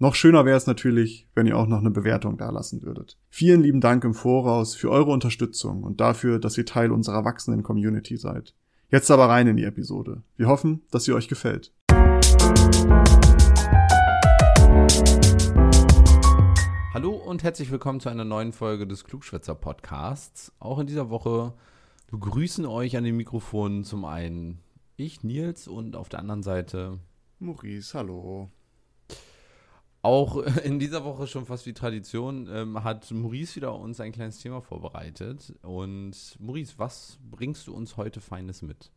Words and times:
Noch 0.00 0.16
schöner 0.16 0.44
wäre 0.44 0.56
es 0.56 0.66
natürlich, 0.66 1.28
wenn 1.36 1.46
ihr 1.46 1.56
auch 1.56 1.68
noch 1.68 1.78
eine 1.78 1.92
Bewertung 1.92 2.36
dalassen 2.36 2.82
würdet. 2.82 3.16
Vielen 3.28 3.62
lieben 3.62 3.80
Dank 3.80 4.02
im 4.02 4.12
Voraus 4.12 4.74
für 4.74 4.90
eure 4.90 5.12
Unterstützung 5.12 5.84
und 5.84 6.00
dafür, 6.00 6.40
dass 6.40 6.58
ihr 6.58 6.66
Teil 6.66 6.90
unserer 6.90 7.24
wachsenden 7.24 7.62
Community 7.62 8.16
seid. 8.16 8.56
Jetzt 8.90 9.12
aber 9.12 9.28
rein 9.28 9.46
in 9.46 9.56
die 9.56 9.62
Episode. 9.62 10.24
Wir 10.36 10.48
hoffen, 10.48 10.82
dass 10.90 11.04
sie 11.04 11.12
euch 11.12 11.28
gefällt. 11.28 11.72
Hallo 16.92 17.12
und 17.14 17.44
herzlich 17.44 17.70
willkommen 17.70 18.00
zu 18.00 18.08
einer 18.08 18.24
neuen 18.24 18.52
Folge 18.52 18.88
des 18.88 19.04
Klugschwätzer 19.04 19.54
Podcasts. 19.54 20.50
Auch 20.58 20.80
in 20.80 20.88
dieser 20.88 21.08
Woche 21.08 21.54
begrüßen 22.10 22.66
euch 22.66 22.96
an 22.96 23.04
den 23.04 23.16
Mikrofonen 23.16 23.84
zum 23.84 24.04
einen 24.04 24.58
ich, 24.96 25.22
Nils, 25.22 25.68
und 25.68 25.94
auf 25.94 26.08
der 26.08 26.18
anderen 26.18 26.42
Seite 26.42 26.98
Maurice, 27.38 27.96
hallo. 27.96 28.50
Auch 30.04 30.36
in 30.64 30.78
dieser 30.78 31.02
Woche 31.02 31.26
schon 31.26 31.46
fast 31.46 31.64
wie 31.64 31.72
Tradition 31.72 32.46
ähm, 32.52 32.84
hat 32.84 33.10
Maurice 33.10 33.56
wieder 33.56 33.74
uns 33.74 34.00
ein 34.00 34.12
kleines 34.12 34.38
Thema 34.38 34.60
vorbereitet. 34.60 35.54
Und 35.62 36.14
Maurice, 36.38 36.74
was 36.76 37.18
bringst 37.30 37.66
du 37.66 37.74
uns 37.74 37.96
heute 37.96 38.20
Feines 38.20 38.60
mit? 38.60 38.90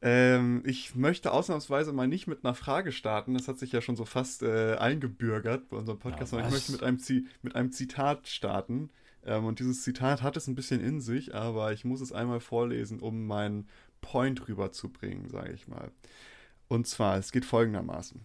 Ähm, 0.00 0.62
ich 0.64 0.94
möchte 0.94 1.32
ausnahmsweise 1.32 1.92
mal 1.92 2.08
nicht 2.08 2.28
mit 2.28 2.46
einer 2.46 2.54
Frage 2.54 2.92
starten. 2.92 3.34
Das 3.34 3.46
hat 3.46 3.58
sich 3.58 3.72
ja 3.72 3.82
schon 3.82 3.96
so 3.96 4.06
fast 4.06 4.42
äh, 4.42 4.76
eingebürgert 4.76 5.68
bei 5.68 5.76
unserem 5.76 5.98
Podcast. 5.98 6.32
Ja, 6.32 6.40
ich 6.40 6.50
möchte 6.50 6.72
mit 6.72 6.82
einem, 6.82 6.98
mit 7.42 7.54
einem 7.54 7.70
Zitat 7.70 8.26
starten. 8.26 8.88
Ähm, 9.26 9.44
und 9.44 9.58
dieses 9.58 9.82
Zitat 9.82 10.22
hat 10.22 10.38
es 10.38 10.46
ein 10.46 10.54
bisschen 10.54 10.80
in 10.80 11.02
sich, 11.02 11.34
aber 11.34 11.74
ich 11.74 11.84
muss 11.84 12.00
es 12.00 12.10
einmal 12.10 12.40
vorlesen, 12.40 13.00
um 13.00 13.26
meinen 13.26 13.68
Point 14.00 14.48
rüberzubringen, 14.48 15.28
sage 15.28 15.52
ich 15.52 15.68
mal. 15.68 15.90
Und 16.68 16.86
zwar, 16.86 17.18
es 17.18 17.32
geht 17.32 17.44
folgendermaßen. 17.44 18.24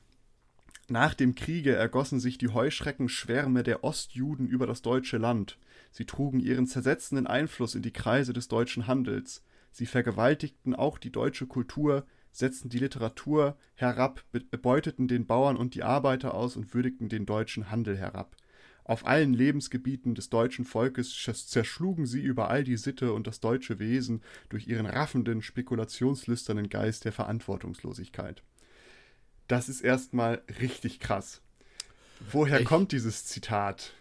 Nach 0.89 1.14
dem 1.14 1.34
Kriege 1.34 1.73
ergossen 1.73 2.20
sich 2.20 2.38
die 2.38 2.50
Heuschreckenschwärme 2.50 3.64
der 3.64 3.86
Ostjuden 3.86 4.48
über 4.48 4.67
das 4.67 4.81
deutsche 4.81 5.17
Land. 5.17 5.58
Sie 5.92 6.06
trugen 6.06 6.42
ihren 6.42 6.67
zersetzenden 6.67 7.25
Einfluss 7.25 7.75
in 7.75 7.81
die 7.81 7.94
Kreise 7.94 8.34
des 8.34 8.50
deutschen 8.50 8.86
Handels. 8.86 9.44
Sie 9.72 9.86
vergewaltigten 9.86 10.75
auch 10.75 10.98
die 10.98 11.12
deutsche 11.12 11.48
Kultur, 11.48 12.06
setzten 12.34 12.67
die 12.67 12.80
Literatur 12.80 13.58
herab, 13.75 14.25
beuteten 14.62 15.08
den 15.08 15.25
Bauern 15.25 15.56
und 15.56 15.73
die 15.73 15.84
Arbeiter 15.84 16.34
aus 16.34 16.58
und 16.58 16.73
würdigten 16.73 17.08
den 17.08 17.25
deutschen 17.25 17.72
Handel 17.72 17.97
herab. 17.97 18.36
Auf 18.84 19.08
allen 19.08 19.34
Lebensgebieten 19.34 20.16
des 20.16 20.30
deutschen 20.30 20.66
Volkes 20.66 21.16
zerschlugen 21.47 22.06
sie 22.06 22.22
überall 22.22 22.66
die 22.66 22.75
Sitte 22.75 23.14
und 23.14 23.25
das 23.25 23.40
deutsche 23.40 23.80
Wesen 23.80 24.22
durch 24.50 24.68
ihren 24.68 24.86
raffenden, 24.86 25.42
spekulationslüsternen 25.42 26.68
Geist 26.68 27.06
der 27.06 27.14
Verantwortungslosigkeit 27.14 28.44
das 29.48 29.70
ist 29.70 29.82
erstmal 29.82 30.42
richtig 30.62 31.00
krass. 31.00 31.42
Woher 32.32 32.62
ich, 32.62 32.66
kommt 32.66 32.92
dieses 32.92 33.26
Zitat? 33.26 33.94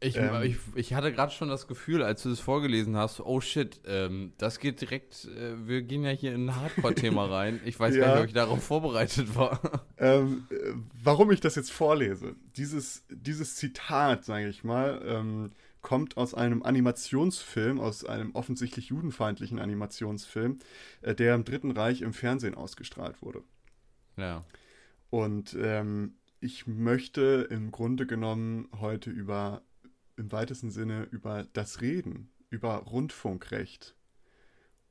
Ich, 0.00 0.16
ähm, 0.16 0.42
ich, 0.42 0.56
ich, 0.74 0.94
hatte 0.94 1.12
gerade 1.12 1.32
schon 1.32 1.48
das 1.48 1.68
Gefühl, 1.68 2.02
als 2.02 2.24
du 2.24 2.30
das 2.30 2.40
vorgelesen 2.40 2.96
hast, 2.96 3.20
oh 3.20 3.40
shit, 3.40 3.80
ähm, 3.86 4.32
das 4.36 4.58
geht 4.58 4.80
direkt, 4.80 5.26
äh, 5.26 5.66
wir 5.68 5.82
gehen 5.82 6.02
ja 6.02 6.10
hier 6.10 6.34
in 6.34 6.46
ein 6.46 6.56
Hardcore-Thema 6.56 7.24
rein. 7.30 7.60
Ich 7.64 7.78
weiß 7.78 7.94
ja. 7.94 8.06
gar 8.06 8.14
nicht, 8.14 8.20
ob 8.22 8.26
ich 8.26 8.34
darauf 8.34 8.62
vorbereitet 8.62 9.36
war. 9.36 9.60
Ähm, 9.98 10.46
äh, 10.50 10.72
warum 11.04 11.30
ich 11.30 11.40
das 11.40 11.54
jetzt 11.54 11.70
vorlese? 11.70 12.34
Dieses, 12.56 13.04
dieses 13.08 13.54
Zitat, 13.54 14.24
sage 14.24 14.48
ich 14.48 14.64
mal, 14.64 15.00
ähm, 15.04 15.50
kommt 15.82 16.16
aus 16.16 16.34
einem 16.34 16.62
Animationsfilm, 16.62 17.80
aus 17.80 18.04
einem 18.04 18.34
offensichtlich 18.34 18.86
judenfeindlichen 18.86 19.60
Animationsfilm, 19.60 20.58
äh, 21.02 21.14
der 21.14 21.36
im 21.36 21.44
Dritten 21.44 21.70
Reich 21.70 22.02
im 22.02 22.12
Fernsehen 22.12 22.56
ausgestrahlt 22.56 23.22
wurde. 23.22 23.42
Ja. 24.16 24.44
Und 25.10 25.56
ähm, 25.60 26.14
ich 26.40 26.66
möchte 26.66 27.46
im 27.50 27.70
Grunde 27.70 28.06
genommen 28.06 28.68
heute 28.80 29.10
über, 29.10 29.62
im 30.16 30.32
weitesten 30.32 30.70
Sinne, 30.70 31.06
über 31.10 31.46
das 31.52 31.80
Reden, 31.80 32.30
über 32.50 32.76
Rundfunkrecht. 32.76 33.94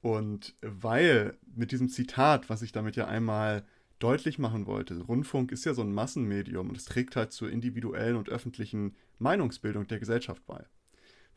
Und 0.01 0.55
weil 0.61 1.37
mit 1.55 1.71
diesem 1.71 1.89
Zitat, 1.89 2.49
was 2.49 2.61
ich 2.61 2.71
damit 2.71 2.95
ja 2.95 3.07
einmal 3.07 3.65
deutlich 3.99 4.39
machen 4.39 4.65
wollte, 4.65 4.99
Rundfunk 5.01 5.51
ist 5.51 5.65
ja 5.65 5.73
so 5.73 5.81
ein 5.81 5.93
Massenmedium 5.93 6.69
und 6.69 6.77
es 6.77 6.85
trägt 6.85 7.15
halt 7.15 7.31
zur 7.31 7.51
individuellen 7.51 8.15
und 8.15 8.29
öffentlichen 8.29 8.95
Meinungsbildung 9.19 9.87
der 9.87 9.99
Gesellschaft 9.99 10.45
bei. 10.47 10.65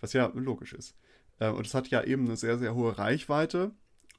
Was 0.01 0.13
ja 0.13 0.27
logisch 0.35 0.73
ist. 0.73 0.97
Äh, 1.39 1.51
und 1.51 1.67
es 1.67 1.75
hat 1.75 1.89
ja 1.89 2.03
eben 2.03 2.25
eine 2.25 2.37
sehr, 2.37 2.59
sehr 2.59 2.75
hohe 2.75 2.97
Reichweite 2.97 3.73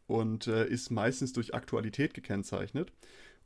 und 0.07 0.47
äh, 0.47 0.67
ist 0.67 0.91
meistens 0.91 1.33
durch 1.33 1.55
Aktualität 1.55 2.13
gekennzeichnet 2.13 2.91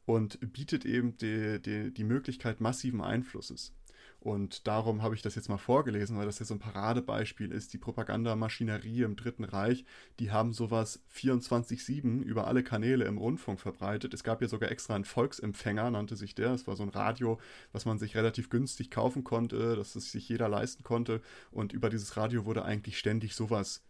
und 0.09 0.40
bietet 0.53 0.86
eben 0.86 1.16
die, 1.18 1.62
die, 1.62 1.94
die 1.94 2.03
Möglichkeit 2.03 2.62
massiven 2.62 3.02
Einflusses. 3.02 3.75
Und 4.20 4.66
darum 4.66 5.03
habe 5.03 5.14
ich 5.14 5.22
das 5.22 5.36
jetzt 5.36 5.50
mal 5.50 5.59
vorgelesen, 5.59 6.18
weil 6.18 6.25
das 6.25 6.40
ja 6.40 6.47
so 6.47 6.56
ein 6.56 6.59
Paradebeispiel 6.59 7.52
ist. 7.52 7.74
Die 7.74 7.78
Propagandamaschinerie 7.78 9.03
im 9.03 9.16
Dritten 9.16 9.44
Reich, 9.44 9.86
die 10.18 10.31
haben 10.31 10.52
sowas 10.52 11.03
24-7 11.16 12.24
über 12.24 12.48
alle 12.48 12.64
Kanäle 12.64 13.06
im 13.06 13.19
Rundfunk 13.19 13.59
verbreitet. 13.59 14.16
Es 14.16 14.24
gab 14.24 14.42
ja 14.42 14.48
sogar 14.48 14.72
extra 14.72 14.96
einen 14.96 15.06
Volksempfänger, 15.06 15.92
nannte 15.92 16.16
sich 16.16 16.34
der. 16.34 16.53
Das 16.53 16.66
war 16.66 16.75
so 16.75 16.81
ein 16.81 16.90
Radio, 16.90 17.40
was 17.72 17.86
man 17.86 18.00
sich 18.00 18.16
relativ 18.16 18.50
günstig 18.50 18.90
kaufen 18.90 19.24
konnte, 19.24 19.75
dass 19.75 19.96
es 19.96 20.12
sich 20.12 20.28
jeder 20.28 20.50
leisten 20.50 20.81
konnte. 20.81 21.22
Und 21.52 21.72
über 21.72 21.92
dieses 21.92 22.18
Radio 22.18 22.46
wurde 22.46 22.66
eigentlich 22.66 22.98
ständig 22.98 23.36
sowas 23.36 23.84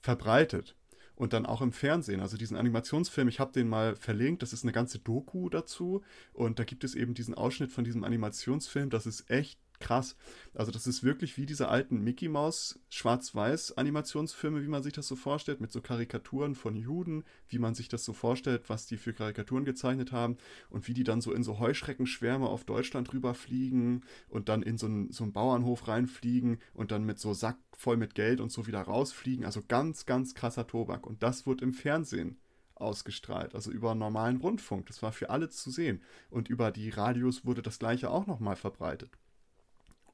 verbreitet 0.00 0.76
und 1.16 1.32
dann 1.32 1.46
auch 1.46 1.62
im 1.62 1.72
Fernsehen. 1.72 2.20
Also 2.20 2.36
diesen 2.36 2.56
Animationsfilm, 2.56 3.28
ich 3.28 3.40
habe 3.40 3.52
den 3.52 3.68
mal 3.68 3.96
verlinkt, 3.96 4.42
das 4.42 4.52
ist 4.52 4.62
eine 4.62 4.72
ganze 4.72 4.98
Doku 4.98 5.48
dazu 5.48 6.02
und 6.32 6.58
da 6.58 6.64
gibt 6.64 6.84
es 6.84 6.94
eben 6.94 7.14
diesen 7.14 7.34
Ausschnitt 7.34 7.72
von 7.72 7.84
diesem 7.84 8.04
Animationsfilm, 8.04 8.90
das 8.90 9.06
ist 9.06 9.28
echt 9.30 9.58
krass. 9.78 10.16
Also 10.54 10.72
das 10.72 10.86
ist 10.86 11.02
wirklich 11.02 11.36
wie 11.36 11.46
diese 11.46 11.68
alten 11.68 12.02
Mickey 12.02 12.28
Mouse 12.28 12.78
Schwarz-Weiß 12.88 13.76
Animationsfilme, 13.76 14.62
wie 14.62 14.68
man 14.68 14.82
sich 14.82 14.92
das 14.92 15.08
so 15.08 15.16
vorstellt, 15.16 15.60
mit 15.60 15.72
so 15.72 15.80
Karikaturen 15.80 16.54
von 16.54 16.76
Juden, 16.76 17.24
wie 17.48 17.58
man 17.58 17.74
sich 17.74 17.88
das 17.88 18.04
so 18.04 18.12
vorstellt, 18.12 18.68
was 18.68 18.86
die 18.86 18.96
für 18.96 19.12
Karikaturen 19.12 19.64
gezeichnet 19.64 20.12
haben 20.12 20.36
und 20.70 20.88
wie 20.88 20.94
die 20.94 21.04
dann 21.04 21.20
so 21.20 21.32
in 21.32 21.42
so 21.42 21.58
Heuschreckenschwärme 21.58 22.48
auf 22.48 22.64
Deutschland 22.64 23.12
rüberfliegen 23.12 24.04
und 24.28 24.48
dann 24.48 24.62
in 24.62 24.78
so 24.78 24.86
einen, 24.86 25.12
so 25.12 25.24
einen 25.24 25.32
Bauernhof 25.32 25.88
reinfliegen 25.88 26.58
und 26.74 26.90
dann 26.90 27.04
mit 27.04 27.18
so 27.18 27.34
Sack 27.34 27.58
voll 27.72 27.96
mit 27.96 28.14
Geld 28.14 28.40
und 28.40 28.50
so 28.50 28.66
wieder 28.66 28.82
rausfliegen. 28.82 29.44
Also 29.44 29.62
ganz, 29.66 30.06
ganz 30.06 30.34
krasser 30.34 30.66
Tobak. 30.66 31.06
Und 31.06 31.22
das 31.22 31.46
wird 31.46 31.62
im 31.62 31.72
Fernsehen 31.72 32.38
ausgestrahlt, 32.76 33.54
also 33.54 33.70
über 33.70 33.94
normalen 33.94 34.36
Rundfunk. 34.36 34.86
Das 34.86 35.02
war 35.02 35.12
für 35.12 35.30
alle 35.30 35.48
zu 35.48 35.70
sehen. 35.70 36.02
Und 36.30 36.48
über 36.48 36.70
die 36.70 36.90
Radios 36.90 37.44
wurde 37.44 37.62
das 37.62 37.78
gleiche 37.78 38.10
auch 38.10 38.26
nochmal 38.26 38.56
verbreitet. 38.56 39.10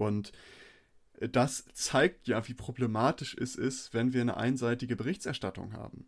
Und 0.03 0.33
das 1.31 1.65
zeigt 1.73 2.27
ja, 2.27 2.47
wie 2.49 2.55
problematisch 2.55 3.37
es 3.39 3.55
ist, 3.55 3.95
wenn 3.95 4.13
wir 4.13 4.21
eine 4.21 4.37
einseitige 4.37 4.97
Berichterstattung 4.97 5.73
haben. 5.75 6.07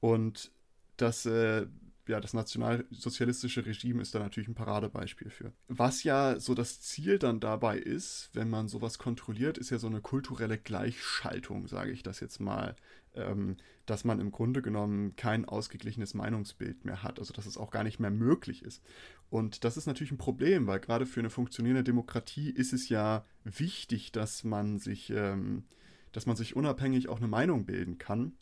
Und 0.00 0.50
das, 0.96 1.26
äh, 1.26 1.66
ja, 2.08 2.20
das 2.20 2.32
nationalsozialistische 2.32 3.66
Regime 3.66 4.00
ist 4.00 4.14
da 4.14 4.20
natürlich 4.20 4.48
ein 4.48 4.54
Paradebeispiel 4.54 5.30
für. 5.30 5.52
Was 5.68 6.04
ja 6.04 6.38
so 6.38 6.54
das 6.54 6.80
Ziel 6.80 7.18
dann 7.18 7.40
dabei 7.40 7.78
ist, 7.78 8.30
wenn 8.32 8.48
man 8.48 8.68
sowas 8.68 8.98
kontrolliert, 8.98 9.58
ist 9.58 9.70
ja 9.70 9.78
so 9.78 9.88
eine 9.88 10.00
kulturelle 10.00 10.58
Gleichschaltung, 10.58 11.66
sage 11.66 11.90
ich 11.90 12.02
das 12.02 12.20
jetzt 12.20 12.40
mal 12.40 12.76
ähm, 13.14 13.56
dass 13.86 14.04
man 14.04 14.20
im 14.20 14.32
Grunde 14.32 14.62
genommen 14.62 15.14
kein 15.16 15.44
ausgeglichenes 15.44 16.14
Meinungsbild 16.14 16.84
mehr 16.84 17.02
hat, 17.02 17.18
also 17.18 17.32
dass 17.32 17.46
es 17.46 17.56
auch 17.56 17.70
gar 17.70 17.84
nicht 17.84 18.00
mehr 18.00 18.10
möglich 18.10 18.62
ist. 18.62 18.82
Und 19.30 19.64
das 19.64 19.76
ist 19.76 19.86
natürlich 19.86 20.12
ein 20.12 20.18
Problem, 20.18 20.66
weil 20.66 20.80
gerade 20.80 21.06
für 21.06 21.20
eine 21.20 21.30
funktionierende 21.30 21.84
Demokratie 21.84 22.50
ist 22.50 22.72
es 22.72 22.88
ja 22.88 23.24
wichtig, 23.44 24.12
dass 24.12 24.44
man 24.44 24.78
sich, 24.78 25.10
ähm, 25.10 25.64
dass 26.12 26.26
man 26.26 26.36
sich 26.36 26.56
unabhängig 26.56 27.08
auch 27.08 27.18
eine 27.18 27.28
Meinung 27.28 27.64
bilden 27.64 27.98
kann 27.98 28.32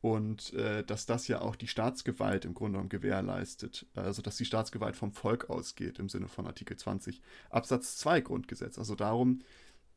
und 0.00 0.52
äh, 0.52 0.84
dass 0.84 1.06
das 1.06 1.28
ja 1.28 1.40
auch 1.40 1.56
die 1.56 1.66
Staatsgewalt 1.66 2.44
im 2.44 2.52
Grunde 2.52 2.72
genommen 2.72 2.90
gewährleistet. 2.90 3.86
Also 3.94 4.20
dass 4.20 4.36
die 4.36 4.44
Staatsgewalt 4.44 4.96
vom 4.96 5.12
Volk 5.12 5.48
ausgeht 5.48 5.98
im 5.98 6.08
Sinne 6.10 6.28
von 6.28 6.46
Artikel 6.46 6.76
20 6.76 7.22
Absatz 7.48 7.96
2 7.96 8.20
Grundgesetz. 8.20 8.78
Also 8.78 8.94
darum 8.94 9.40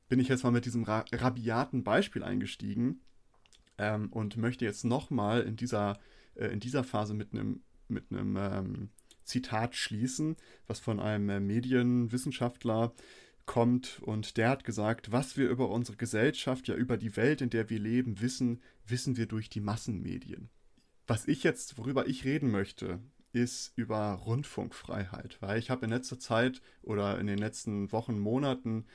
bin 0.07 0.19
ich 0.19 0.29
jetzt 0.29 0.43
mal 0.43 0.51
mit 0.51 0.65
diesem 0.65 0.83
ra 0.83 1.03
rabiaten 1.11 1.83
Beispiel 1.83 2.23
eingestiegen, 2.23 3.01
ähm, 3.77 4.09
und 4.11 4.37
möchte 4.37 4.65
jetzt 4.65 4.85
nochmal 4.85 5.41
in 5.41 5.55
dieser, 5.55 5.99
äh, 6.35 6.47
in 6.47 6.59
dieser 6.59 6.83
Phase 6.83 7.13
mit 7.13 7.33
einem 7.33 7.61
mit 7.89 8.05
ähm, 8.11 8.89
Zitat 9.23 9.75
schließen, 9.75 10.35
was 10.67 10.79
von 10.79 10.99
einem 10.99 11.29
äh, 11.29 11.39
Medienwissenschaftler 11.39 12.93
kommt 13.45 14.01
und 14.01 14.37
der 14.37 14.49
hat 14.49 14.63
gesagt, 14.63 15.11
was 15.11 15.37
wir 15.37 15.49
über 15.49 15.69
unsere 15.69 15.97
Gesellschaft, 15.97 16.67
ja 16.67 16.75
über 16.75 16.97
die 16.97 17.15
Welt, 17.15 17.41
in 17.41 17.49
der 17.49 17.69
wir 17.69 17.79
leben, 17.79 18.19
wissen, 18.19 18.61
wissen 18.85 19.15
wir 19.15 19.25
durch 19.25 19.49
die 19.49 19.61
Massenmedien. 19.61 20.49
Was 21.07 21.27
ich 21.27 21.43
jetzt, 21.43 21.77
worüber 21.77 22.07
ich 22.07 22.25
reden 22.25 22.51
möchte, 22.51 22.99
ist 23.31 23.71
über 23.77 24.11
Rundfunkfreiheit, 24.13 25.37
weil 25.41 25.59
ich 25.59 25.69
habe 25.69 25.85
in 25.85 25.91
letzter 25.91 26.19
Zeit 26.19 26.61
oder 26.81 27.19
in 27.19 27.27
den 27.27 27.37
letzten 27.37 27.91
Wochen, 27.91 28.19
Monaten 28.19 28.85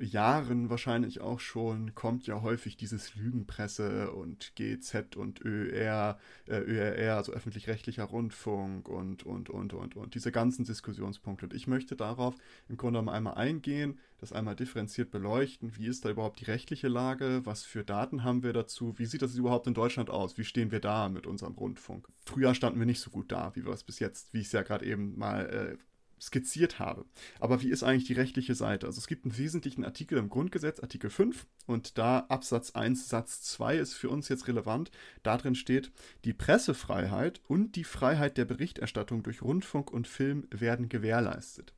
Jahren 0.00 0.70
wahrscheinlich 0.70 1.20
auch 1.20 1.38
schon 1.38 1.94
kommt 1.94 2.26
ja 2.26 2.42
häufig 2.42 2.76
dieses 2.76 3.14
Lügenpresse 3.14 4.10
und 4.12 4.56
GZ 4.56 5.16
und 5.16 5.40
ÖR, 5.44 6.18
äh, 6.46 6.58
ÖRR, 6.58 7.16
also 7.16 7.32
öffentlich-rechtlicher 7.32 8.04
Rundfunk 8.04 8.88
und, 8.88 9.22
und, 9.24 9.50
und, 9.50 9.72
und, 9.72 9.96
und, 9.96 10.14
diese 10.14 10.32
ganzen 10.32 10.64
Diskussionspunkte. 10.64 11.46
Und 11.46 11.54
ich 11.54 11.68
möchte 11.68 11.94
darauf 11.94 12.34
im 12.68 12.76
Grunde 12.76 12.98
genommen 12.98 13.14
einmal 13.14 13.34
eingehen, 13.34 13.98
das 14.18 14.32
einmal 14.32 14.56
differenziert 14.56 15.12
beleuchten. 15.12 15.76
Wie 15.76 15.86
ist 15.86 16.04
da 16.04 16.10
überhaupt 16.10 16.40
die 16.40 16.46
rechtliche 16.46 16.88
Lage? 16.88 17.42
Was 17.44 17.62
für 17.62 17.84
Daten 17.84 18.24
haben 18.24 18.42
wir 18.42 18.52
dazu? 18.52 18.98
Wie 18.98 19.06
sieht 19.06 19.22
das 19.22 19.36
überhaupt 19.36 19.68
in 19.68 19.74
Deutschland 19.74 20.10
aus? 20.10 20.38
Wie 20.38 20.44
stehen 20.44 20.72
wir 20.72 20.80
da 20.80 21.08
mit 21.08 21.26
unserem 21.26 21.54
Rundfunk? 21.54 22.08
Früher 22.26 22.54
standen 22.54 22.80
wir 22.80 22.86
nicht 22.86 23.00
so 23.00 23.10
gut 23.10 23.30
da, 23.30 23.54
wie 23.54 23.64
wir 23.64 23.72
es 23.72 23.84
bis 23.84 24.00
jetzt, 24.00 24.34
wie 24.34 24.40
ich 24.40 24.46
es 24.46 24.52
ja 24.52 24.62
gerade 24.62 24.84
eben 24.84 25.16
mal 25.16 25.46
äh, 25.46 25.76
skizziert 26.20 26.78
habe. 26.78 27.04
Aber 27.40 27.62
wie 27.62 27.70
ist 27.70 27.82
eigentlich 27.82 28.04
die 28.04 28.14
rechtliche 28.14 28.54
Seite? 28.54 28.86
Also 28.86 28.98
es 28.98 29.06
gibt 29.06 29.24
einen 29.24 29.36
wesentlichen 29.36 29.84
Artikel 29.84 30.18
im 30.18 30.28
Grundgesetz, 30.28 30.80
Artikel 30.80 31.10
5, 31.10 31.46
und 31.66 31.98
da 31.98 32.20
Absatz 32.28 32.72
1, 32.72 33.08
Satz 33.08 33.42
2 33.42 33.76
ist 33.76 33.94
für 33.94 34.10
uns 34.10 34.28
jetzt 34.28 34.48
relevant. 34.48 34.90
Darin 35.22 35.54
steht, 35.54 35.92
die 36.24 36.32
Pressefreiheit 36.32 37.40
und 37.46 37.76
die 37.76 37.84
Freiheit 37.84 38.38
der 38.38 38.44
Berichterstattung 38.44 39.22
durch 39.22 39.42
Rundfunk 39.42 39.90
und 39.90 40.08
Film 40.08 40.46
werden 40.50 40.88
gewährleistet. 40.88 41.74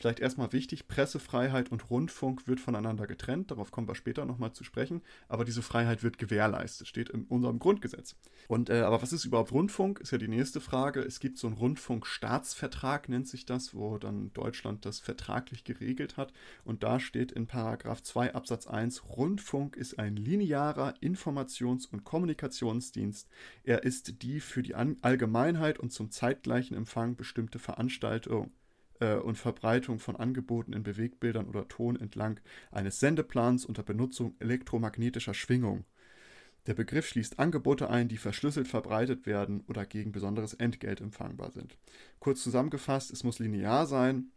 Vielleicht 0.00 0.20
erstmal 0.20 0.52
wichtig, 0.52 0.86
Pressefreiheit 0.86 1.72
und 1.72 1.90
Rundfunk 1.90 2.46
wird 2.46 2.60
voneinander 2.60 3.08
getrennt, 3.08 3.50
darauf 3.50 3.72
kommen 3.72 3.88
wir 3.88 3.96
später 3.96 4.24
nochmal 4.24 4.52
zu 4.52 4.62
sprechen, 4.62 5.02
aber 5.26 5.44
diese 5.44 5.60
Freiheit 5.60 6.04
wird 6.04 6.18
gewährleistet, 6.18 6.86
steht 6.86 7.08
in 7.08 7.24
unserem 7.24 7.58
Grundgesetz. 7.58 8.14
Und 8.46 8.70
äh, 8.70 8.82
aber 8.82 9.02
was 9.02 9.12
ist 9.12 9.24
überhaupt 9.24 9.50
Rundfunk? 9.50 9.98
Ist 9.98 10.12
ja 10.12 10.18
die 10.18 10.28
nächste 10.28 10.60
Frage. 10.60 11.00
Es 11.00 11.18
gibt 11.18 11.36
so 11.36 11.48
einen 11.48 11.56
Rundfunkstaatsvertrag, 11.56 13.08
nennt 13.08 13.26
sich 13.26 13.44
das, 13.44 13.74
wo 13.74 13.98
dann 13.98 14.32
Deutschland 14.34 14.84
das 14.84 15.00
vertraglich 15.00 15.64
geregelt 15.64 16.16
hat. 16.16 16.32
Und 16.64 16.84
da 16.84 17.00
steht 17.00 17.32
in 17.32 17.48
Paragraph 17.48 18.00
2 18.00 18.34
Absatz 18.34 18.68
1, 18.68 19.02
Rundfunk 19.08 19.74
ist 19.74 19.98
ein 19.98 20.14
linearer 20.14 20.94
Informations- 21.00 21.88
und 21.90 22.04
Kommunikationsdienst. 22.04 23.28
Er 23.64 23.82
ist 23.82 24.22
die 24.22 24.38
für 24.38 24.62
die 24.62 24.76
Allgemeinheit 24.76 25.80
und 25.80 25.92
zum 25.92 26.12
zeitgleichen 26.12 26.76
Empfang 26.76 27.16
bestimmte 27.16 27.58
Veranstaltung 27.58 28.52
äh, 29.00 29.14
und 29.14 29.36
Verbreitung 29.36 29.98
von 29.98 30.16
Angeboten 30.16 30.72
in 30.72 30.82
Bewegbildern 30.82 31.46
oder 31.46 31.68
Ton 31.68 31.96
entlang 31.96 32.40
eines 32.70 33.00
Sendeplans 33.00 33.64
unter 33.64 33.82
Benutzung 33.82 34.34
elektromagnetischer 34.40 35.34
Schwingung. 35.34 35.84
Der 36.66 36.74
Begriff 36.74 37.08
schließt 37.08 37.38
Angebote 37.38 37.88
ein, 37.88 38.08
die 38.08 38.18
verschlüsselt 38.18 38.68
verbreitet 38.68 39.24
werden 39.24 39.64
oder 39.68 39.86
gegen 39.86 40.12
besonderes 40.12 40.52
Entgelt 40.52 41.00
empfangbar 41.00 41.50
sind. 41.50 41.78
Kurz 42.18 42.42
zusammengefasst, 42.42 43.10
es 43.10 43.24
muss 43.24 43.38
linear 43.38 43.86
sein, 43.86 44.32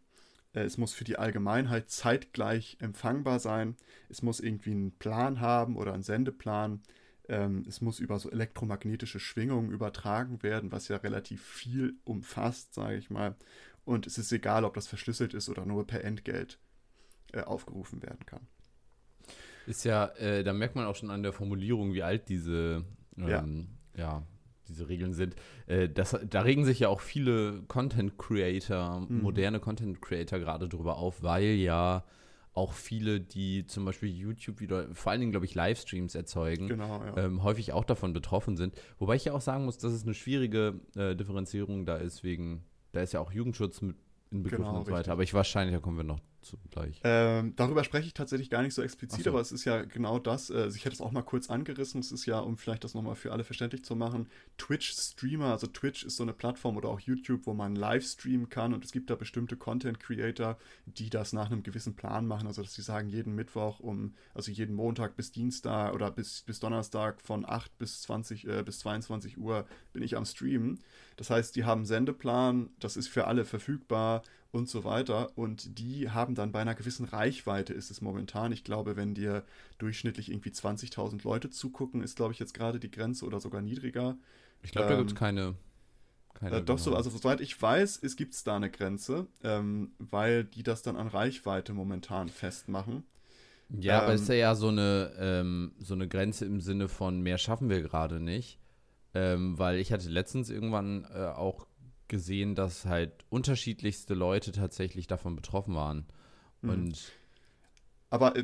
äh, 0.54 0.60
es 0.60 0.78
muss 0.78 0.94
für 0.94 1.04
die 1.04 1.18
Allgemeinheit 1.18 1.90
zeitgleich 1.90 2.78
empfangbar 2.80 3.38
sein, 3.38 3.76
es 4.08 4.22
muss 4.22 4.40
irgendwie 4.40 4.70
einen 4.70 4.92
Plan 4.92 5.40
haben 5.40 5.76
oder 5.76 5.92
einen 5.92 6.02
Sendeplan, 6.02 6.80
ähm, 7.28 7.64
es 7.68 7.80
muss 7.80 8.00
über 8.00 8.18
so 8.18 8.30
elektromagnetische 8.30 9.20
Schwingungen 9.20 9.70
übertragen 9.70 10.42
werden, 10.42 10.72
was 10.72 10.88
ja 10.88 10.96
relativ 10.96 11.44
viel 11.44 11.94
umfasst, 12.04 12.74
sage 12.74 12.96
ich 12.96 13.10
mal. 13.10 13.36
Und 13.84 14.06
es 14.06 14.18
ist 14.18 14.30
egal, 14.32 14.64
ob 14.64 14.74
das 14.74 14.86
verschlüsselt 14.86 15.34
ist 15.34 15.48
oder 15.48 15.66
nur 15.66 15.86
per 15.86 16.04
Entgelt 16.04 16.58
äh, 17.32 17.40
aufgerufen 17.40 18.02
werden 18.02 18.24
kann. 18.26 18.46
Ist 19.66 19.84
ja, 19.84 20.06
äh, 20.16 20.44
da 20.44 20.52
merkt 20.52 20.76
man 20.76 20.86
auch 20.86 20.96
schon 20.96 21.10
an 21.10 21.22
der 21.22 21.32
Formulierung, 21.32 21.92
wie 21.92 22.02
alt 22.02 22.28
diese, 22.28 22.84
ähm, 23.16 23.68
ja. 23.96 24.02
ja. 24.02 24.26
diese 24.68 24.88
Regeln 24.88 25.14
sind. 25.14 25.36
Äh, 25.66 25.88
das, 25.88 26.16
da 26.28 26.42
regen 26.42 26.64
sich 26.64 26.80
ja 26.80 26.88
auch 26.88 27.00
viele 27.00 27.62
Content 27.68 28.18
Creator, 28.18 29.00
mhm. 29.00 29.22
moderne 29.22 29.60
Content 29.60 30.02
Creator 30.02 30.38
gerade 30.38 30.68
drüber 30.68 30.96
auf, 30.96 31.22
weil 31.22 31.44
ja 31.44 32.04
auch 32.54 32.72
viele, 32.74 33.20
die 33.20 33.66
zum 33.66 33.84
Beispiel 33.84 34.10
YouTube 34.10 34.60
wieder, 34.60 34.94
vor 34.94 35.10
allen 35.10 35.20
Dingen, 35.20 35.32
glaube 35.32 35.46
ich, 35.46 35.54
Livestreams 35.54 36.14
erzeugen, 36.14 36.68
genau, 36.68 37.02
ja. 37.02 37.16
ähm, 37.16 37.42
häufig 37.42 37.72
auch 37.72 37.84
davon 37.84 38.12
betroffen 38.12 38.56
sind. 38.56 38.74
Wobei 38.98 39.16
ich 39.16 39.24
ja 39.24 39.32
auch 39.32 39.40
sagen 39.40 39.64
muss, 39.64 39.78
dass 39.78 39.92
es 39.92 40.02
eine 40.02 40.12
schwierige 40.12 40.80
äh, 40.94 41.16
Differenzierung 41.16 41.86
da 41.86 41.96
ist, 41.96 42.24
wegen 42.24 42.64
da 42.92 43.00
ist 43.00 43.12
ja 43.12 43.20
auch 43.20 43.32
Jugendschutz 43.32 43.80
mit 43.80 43.96
inbegriffen 44.30 44.64
genau, 44.64 44.78
und 44.78 44.84
so 44.84 44.92
weiter. 44.92 44.98
Richtig. 44.98 45.12
Aber 45.12 45.22
ich 45.22 45.34
wahrscheinlich, 45.34 45.74
da 45.74 45.80
kommen 45.80 45.96
wir 45.96 46.04
noch 46.04 46.20
zu 46.42 46.56
gleich. 46.70 47.00
Ähm, 47.04 47.54
darüber 47.56 47.84
spreche 47.84 48.06
ich 48.06 48.14
tatsächlich 48.14 48.50
gar 48.50 48.62
nicht 48.62 48.74
so 48.74 48.82
explizit, 48.82 49.24
so. 49.24 49.30
aber 49.30 49.40
es 49.40 49.52
ist 49.52 49.64
ja 49.64 49.82
genau 49.82 50.18
das. 50.18 50.50
Äh, 50.50 50.68
ich 50.68 50.84
hätte 50.84 50.94
es 50.94 51.00
auch 51.00 51.12
mal 51.12 51.22
kurz 51.22 51.50
angerissen. 51.50 52.00
Es 52.00 52.12
ist 52.12 52.26
ja, 52.26 52.38
um 52.38 52.56
vielleicht 52.58 52.84
das 52.84 52.94
nochmal 52.94 53.14
für 53.14 53.32
alle 53.32 53.44
verständlich 53.44 53.84
zu 53.84 53.96
machen, 53.96 54.28
Twitch-Streamer, 54.58 55.46
also 55.46 55.66
Twitch 55.66 56.04
ist 56.04 56.16
so 56.16 56.22
eine 56.22 56.32
Plattform 56.32 56.76
oder 56.76 56.88
auch 56.88 57.00
YouTube, 57.00 57.46
wo 57.46 57.54
man 57.54 57.76
live 57.76 58.04
streamen 58.04 58.48
kann 58.48 58.74
und 58.74 58.84
es 58.84 58.92
gibt 58.92 59.10
da 59.10 59.14
bestimmte 59.14 59.56
Content-Creator, 59.56 60.58
die 60.86 61.10
das 61.10 61.32
nach 61.32 61.50
einem 61.50 61.62
gewissen 61.62 61.94
Plan 61.94 62.26
machen. 62.26 62.46
Also, 62.46 62.62
dass 62.62 62.74
sie 62.74 62.82
sagen, 62.82 63.08
jeden 63.08 63.34
Mittwoch 63.34 63.80
um, 63.80 64.14
also 64.34 64.50
jeden 64.50 64.74
Montag 64.74 65.16
bis 65.16 65.32
Dienstag 65.32 65.94
oder 65.94 66.10
bis, 66.10 66.42
bis 66.42 66.60
Donnerstag 66.60 67.20
von 67.20 67.44
8 67.48 67.78
bis 67.78 68.02
20, 68.02 68.46
äh, 68.46 68.62
bis 68.62 68.80
22 68.80 69.38
Uhr 69.38 69.66
bin 69.92 70.02
ich 70.02 70.16
am 70.16 70.24
Streamen. 70.24 70.80
Das 71.16 71.30
heißt, 71.30 71.54
die 71.56 71.64
haben 71.64 71.80
einen 71.80 71.86
Sendeplan, 71.86 72.70
das 72.78 72.96
ist 72.96 73.08
für 73.08 73.26
alle 73.26 73.44
verfügbar 73.44 74.22
und 74.52 74.68
so 74.68 74.84
weiter. 74.84 75.36
Und 75.36 75.78
die 75.78 76.10
haben 76.10 76.34
dann 76.34 76.52
bei 76.52 76.60
einer 76.60 76.74
gewissen 76.74 77.06
Reichweite, 77.06 77.72
ist 77.72 77.90
es 77.90 78.00
momentan. 78.00 78.52
Ich 78.52 78.64
glaube, 78.64 78.96
wenn 78.96 79.14
dir 79.14 79.44
durchschnittlich 79.78 80.30
irgendwie 80.30 80.50
20.000 80.50 81.24
Leute 81.24 81.50
zugucken, 81.50 82.02
ist, 82.02 82.16
glaube 82.16 82.32
ich, 82.32 82.38
jetzt 82.38 82.54
gerade 82.54 82.78
die 82.78 82.90
Grenze 82.90 83.24
oder 83.24 83.40
sogar 83.40 83.62
niedriger. 83.62 84.16
Ich 84.62 84.70
glaube, 84.70 84.88
ähm, 84.88 84.92
da 84.92 84.98
gibt 84.98 85.10
es 85.10 85.16
keine. 85.16 85.54
keine 86.34 86.56
äh, 86.56 86.62
doch 86.62 86.78
so, 86.78 86.94
also 86.94 87.10
soweit 87.10 87.40
ich 87.40 87.60
weiß, 87.60 88.00
es 88.02 88.14
gibt 88.14 88.34
es 88.34 88.44
da 88.44 88.54
eine 88.56 88.70
Grenze, 88.70 89.26
ähm, 89.42 89.92
weil 89.98 90.44
die 90.44 90.62
das 90.62 90.82
dann 90.82 90.96
an 90.96 91.08
Reichweite 91.08 91.72
momentan 91.72 92.28
festmachen. 92.28 93.04
Ja, 93.70 93.98
ähm, 93.98 94.04
aber 94.04 94.14
ist 94.14 94.28
ja 94.28 94.54
so 94.54 94.68
eine, 94.68 95.12
ähm, 95.18 95.72
so 95.78 95.94
eine 95.94 96.08
Grenze 96.08 96.44
im 96.44 96.60
Sinne 96.60 96.88
von 96.88 97.22
mehr 97.22 97.38
schaffen 97.38 97.70
wir 97.70 97.80
gerade 97.80 98.20
nicht. 98.20 98.58
Ähm, 99.14 99.58
weil 99.58 99.76
ich 99.76 99.92
hatte 99.92 100.08
letztens 100.08 100.48
irgendwann 100.48 101.04
äh, 101.14 101.26
auch 101.26 101.66
gesehen, 102.08 102.54
dass 102.54 102.84
halt 102.84 103.24
unterschiedlichste 103.30 104.14
Leute 104.14 104.52
tatsächlich 104.52 105.06
davon 105.06 105.36
betroffen 105.36 105.74
waren. 105.74 106.06
Mhm. 106.60 106.70
Und 106.70 107.12
aber 108.10 108.34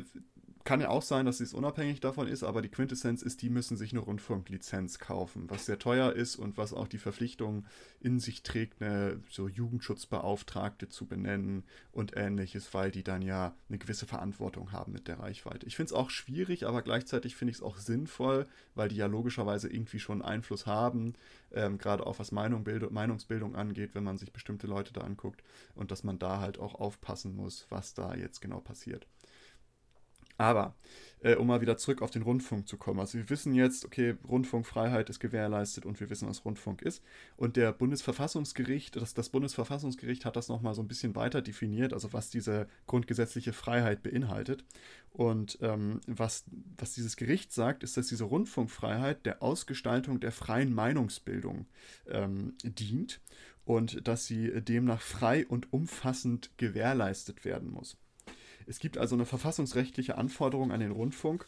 kann 0.69 0.81
ja 0.81 0.89
auch 0.89 1.01
sein, 1.01 1.25
dass 1.25 1.39
es 1.39 1.55
unabhängig 1.55 1.99
davon 1.99 2.27
ist, 2.27 2.43
aber 2.43 2.61
die 2.61 2.69
Quintessenz 2.69 3.23
ist, 3.23 3.41
die 3.41 3.49
müssen 3.49 3.75
sich 3.75 3.91
eine 3.91 4.01
Rundfunklizenz 4.01 4.99
kaufen, 4.99 5.49
was 5.49 5.65
sehr 5.65 5.79
teuer 5.79 6.13
ist 6.13 6.35
und 6.35 6.59
was 6.59 6.73
auch 6.73 6.87
die 6.87 6.99
Verpflichtung 6.99 7.65
in 8.01 8.19
sich 8.19 8.43
trägt, 8.43 8.79
eine 8.79 9.19
so 9.31 9.47
Jugendschutzbeauftragte 9.47 10.87
zu 10.87 11.07
benennen 11.07 11.63
und 11.91 12.15
ähnliches, 12.15 12.71
weil 12.75 12.91
die 12.91 13.03
dann 13.03 13.23
ja 13.23 13.55
eine 13.67 13.79
gewisse 13.79 14.05
Verantwortung 14.05 14.71
haben 14.71 14.91
mit 14.91 15.07
der 15.07 15.17
Reichweite. 15.17 15.65
Ich 15.65 15.75
finde 15.75 15.87
es 15.87 15.93
auch 15.93 16.11
schwierig, 16.11 16.67
aber 16.67 16.83
gleichzeitig 16.83 17.35
finde 17.35 17.49
ich 17.49 17.57
es 17.57 17.63
auch 17.63 17.77
sinnvoll, 17.77 18.45
weil 18.75 18.89
die 18.89 18.97
ja 18.97 19.07
logischerweise 19.07 19.69
irgendwie 19.69 19.99
schon 19.99 20.21
Einfluss 20.21 20.67
haben, 20.67 21.15
ähm, 21.51 21.79
gerade 21.79 22.05
auch 22.05 22.19
was 22.19 22.31
Meinung, 22.31 22.63
Meinungsbildung 22.91 23.55
angeht, 23.55 23.95
wenn 23.95 24.03
man 24.03 24.19
sich 24.19 24.31
bestimmte 24.31 24.67
Leute 24.67 24.93
da 24.93 25.01
anguckt 25.01 25.41
und 25.73 25.89
dass 25.89 26.03
man 26.03 26.19
da 26.19 26.39
halt 26.39 26.59
auch 26.59 26.75
aufpassen 26.75 27.35
muss, 27.35 27.65
was 27.71 27.95
da 27.95 28.13
jetzt 28.13 28.39
genau 28.39 28.59
passiert. 28.59 29.07
Aber, 30.39 30.73
äh, 31.21 31.35
um 31.35 31.47
mal 31.47 31.59
wieder 31.59 31.75
zurück 31.75 32.01
auf 32.01 32.11
den 32.11 32.21
Rundfunk 32.21 32.65
zu 32.65 32.77
kommen. 32.77 33.01
Also 33.01 33.17
wir 33.17 33.29
wissen 33.29 33.53
jetzt, 33.53 33.83
okay, 33.83 34.15
Rundfunkfreiheit 34.25 35.09
ist 35.09 35.19
gewährleistet 35.19 35.85
und 35.85 35.99
wir 35.99 36.09
wissen, 36.09 36.29
was 36.29 36.45
Rundfunk 36.45 36.81
ist. 36.81 37.03
Und 37.35 37.57
der 37.57 37.73
Bundesverfassungsgericht, 37.73 38.95
das, 38.95 39.13
das 39.13 39.27
Bundesverfassungsgericht 39.27 40.23
hat 40.23 40.37
das 40.37 40.47
nochmal 40.47 40.75
so 40.75 40.81
ein 40.81 40.87
bisschen 40.87 41.13
weiter 41.17 41.41
definiert, 41.41 41.91
also 41.91 42.13
was 42.13 42.29
diese 42.29 42.69
grundgesetzliche 42.87 43.51
Freiheit 43.51 44.01
beinhaltet. 44.01 44.63
Und 45.11 45.57
ähm, 45.61 45.99
was, 46.07 46.45
was 46.77 46.93
dieses 46.93 47.17
Gericht 47.17 47.51
sagt, 47.51 47.83
ist, 47.83 47.97
dass 47.97 48.07
diese 48.07 48.23
Rundfunkfreiheit 48.23 49.25
der 49.25 49.43
Ausgestaltung 49.43 50.21
der 50.21 50.31
freien 50.31 50.73
Meinungsbildung 50.73 51.65
ähm, 52.07 52.53
dient 52.63 53.19
und 53.65 54.07
dass 54.07 54.25
sie 54.25 54.61
demnach 54.61 55.01
frei 55.01 55.45
und 55.45 55.73
umfassend 55.73 56.51
gewährleistet 56.55 57.43
werden 57.43 57.69
muss. 57.69 57.97
Es 58.69 58.77
gibt 58.77 58.99
also 58.99 59.15
eine 59.15 59.25
verfassungsrechtliche 59.25 60.15
Anforderung 60.15 60.71
an 60.71 60.79
den 60.79 60.91
Rundfunk, 60.91 61.47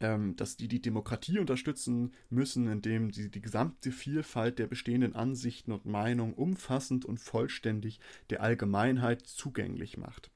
ähm, 0.00 0.34
dass 0.34 0.56
die 0.56 0.66
die 0.66 0.82
Demokratie 0.82 1.38
unterstützen 1.38 2.10
müssen, 2.28 2.66
indem 2.66 3.12
sie 3.12 3.30
die 3.30 3.40
gesamte 3.40 3.92
Vielfalt 3.92 4.58
der 4.58 4.66
bestehenden 4.66 5.14
Ansichten 5.14 5.70
und 5.70 5.86
Meinungen 5.86 6.34
umfassend 6.34 7.04
und 7.04 7.20
vollständig 7.20 8.00
der 8.30 8.42
Allgemeinheit 8.42 9.22
zugänglich 9.22 9.96
macht. 9.96 10.32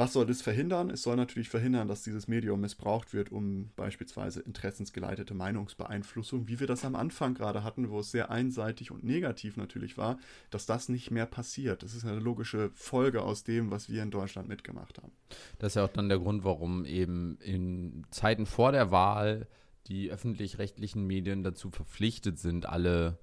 Was 0.00 0.14
soll 0.14 0.24
das 0.24 0.40
verhindern? 0.40 0.88
Es 0.88 1.02
soll 1.02 1.16
natürlich 1.16 1.50
verhindern, 1.50 1.86
dass 1.86 2.02
dieses 2.02 2.26
Medium 2.26 2.62
missbraucht 2.62 3.12
wird, 3.12 3.30
um 3.30 3.68
beispielsweise 3.76 4.40
interessensgeleitete 4.40 5.34
Meinungsbeeinflussung, 5.34 6.48
wie 6.48 6.58
wir 6.58 6.66
das 6.66 6.86
am 6.86 6.96
Anfang 6.96 7.34
gerade 7.34 7.64
hatten, 7.64 7.90
wo 7.90 8.00
es 8.00 8.10
sehr 8.10 8.30
einseitig 8.30 8.92
und 8.92 9.04
negativ 9.04 9.58
natürlich 9.58 9.98
war, 9.98 10.18
dass 10.48 10.64
das 10.64 10.88
nicht 10.88 11.10
mehr 11.10 11.26
passiert. 11.26 11.82
Das 11.82 11.94
ist 11.94 12.06
eine 12.06 12.18
logische 12.18 12.70
Folge 12.72 13.20
aus 13.20 13.44
dem, 13.44 13.70
was 13.70 13.90
wir 13.90 14.02
in 14.02 14.10
Deutschland 14.10 14.48
mitgemacht 14.48 14.96
haben. 14.96 15.12
Das 15.58 15.72
ist 15.72 15.74
ja 15.74 15.84
auch 15.84 15.92
dann 15.92 16.08
der 16.08 16.18
Grund, 16.18 16.44
warum 16.44 16.86
eben 16.86 17.36
in 17.42 18.06
Zeiten 18.10 18.46
vor 18.46 18.72
der 18.72 18.90
Wahl 18.90 19.48
die 19.88 20.10
öffentlich-rechtlichen 20.10 21.06
Medien 21.06 21.42
dazu 21.42 21.70
verpflichtet 21.70 22.38
sind, 22.38 22.64
alle 22.64 23.18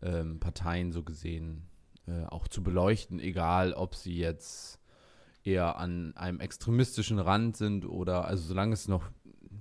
ähm, 0.00 0.40
Parteien 0.40 0.92
so 0.92 1.02
gesehen 1.02 1.68
äh, 2.06 2.24
auch 2.24 2.48
zu 2.48 2.62
beleuchten, 2.62 3.20
egal 3.20 3.74
ob 3.74 3.94
sie 3.94 4.16
jetzt 4.16 4.81
eher 5.44 5.76
an 5.76 6.16
einem 6.16 6.40
extremistischen 6.40 7.18
Rand 7.18 7.56
sind 7.56 7.84
oder 7.84 8.26
also 8.26 8.42
solange 8.44 8.74
es 8.74 8.88
noch 8.88 9.10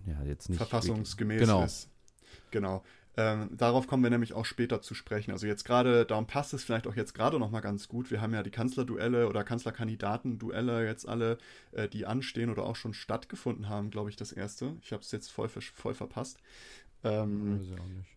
ja 0.06 0.24
jetzt 0.24 0.50
nicht 0.50 0.58
verfassungsgemäß 0.58 1.40
wirklich, 1.40 1.50
genau. 1.50 1.66
ist. 1.66 1.90
Genau. 2.52 2.84
Ähm, 3.18 3.50
darauf 3.58 3.88
kommen 3.88 4.04
wir 4.04 4.10
nämlich 4.10 4.34
auch 4.34 4.46
später 4.46 4.82
zu 4.82 4.94
sprechen. 4.94 5.32
Also 5.32 5.46
jetzt 5.46 5.66
gerade, 5.66 6.06
darum 6.06 6.28
passt 6.28 6.54
es 6.54 6.64
vielleicht 6.64 6.88
auch 6.88 6.96
jetzt 6.96 7.14
gerade 7.14 7.40
noch 7.40 7.52
mal 7.52 7.60
ganz 7.60 7.90
gut. 7.90 8.10
Wir 8.10 8.22
haben 8.22 8.34
ja 8.34 8.42
die 8.42 8.52
Kanzlerduelle 8.52 9.28
oder 9.28 9.44
Kanzlerkandidaten-Duelle 9.44 10.86
jetzt 10.86 11.08
alle, 11.08 11.38
äh, 11.74 11.90
die 11.90 12.06
anstehen 12.06 12.50
oder 12.50 12.64
auch 12.64 12.78
schon 12.78 12.94
stattgefunden 12.94 13.68
haben, 13.68 13.90
glaube 13.90 14.10
ich, 14.10 14.16
das 14.16 14.32
erste. 14.32 14.78
Ich 14.82 14.94
habe 14.94 15.02
es 15.02 15.12
jetzt 15.12 15.30
voll, 15.30 15.50
voll 15.50 15.94
verpasst. 15.94 16.40
Ähm, 17.04 17.60
Weiß 17.60 17.68
ich 17.68 17.80
auch 17.80 17.86
nicht. 17.88 18.08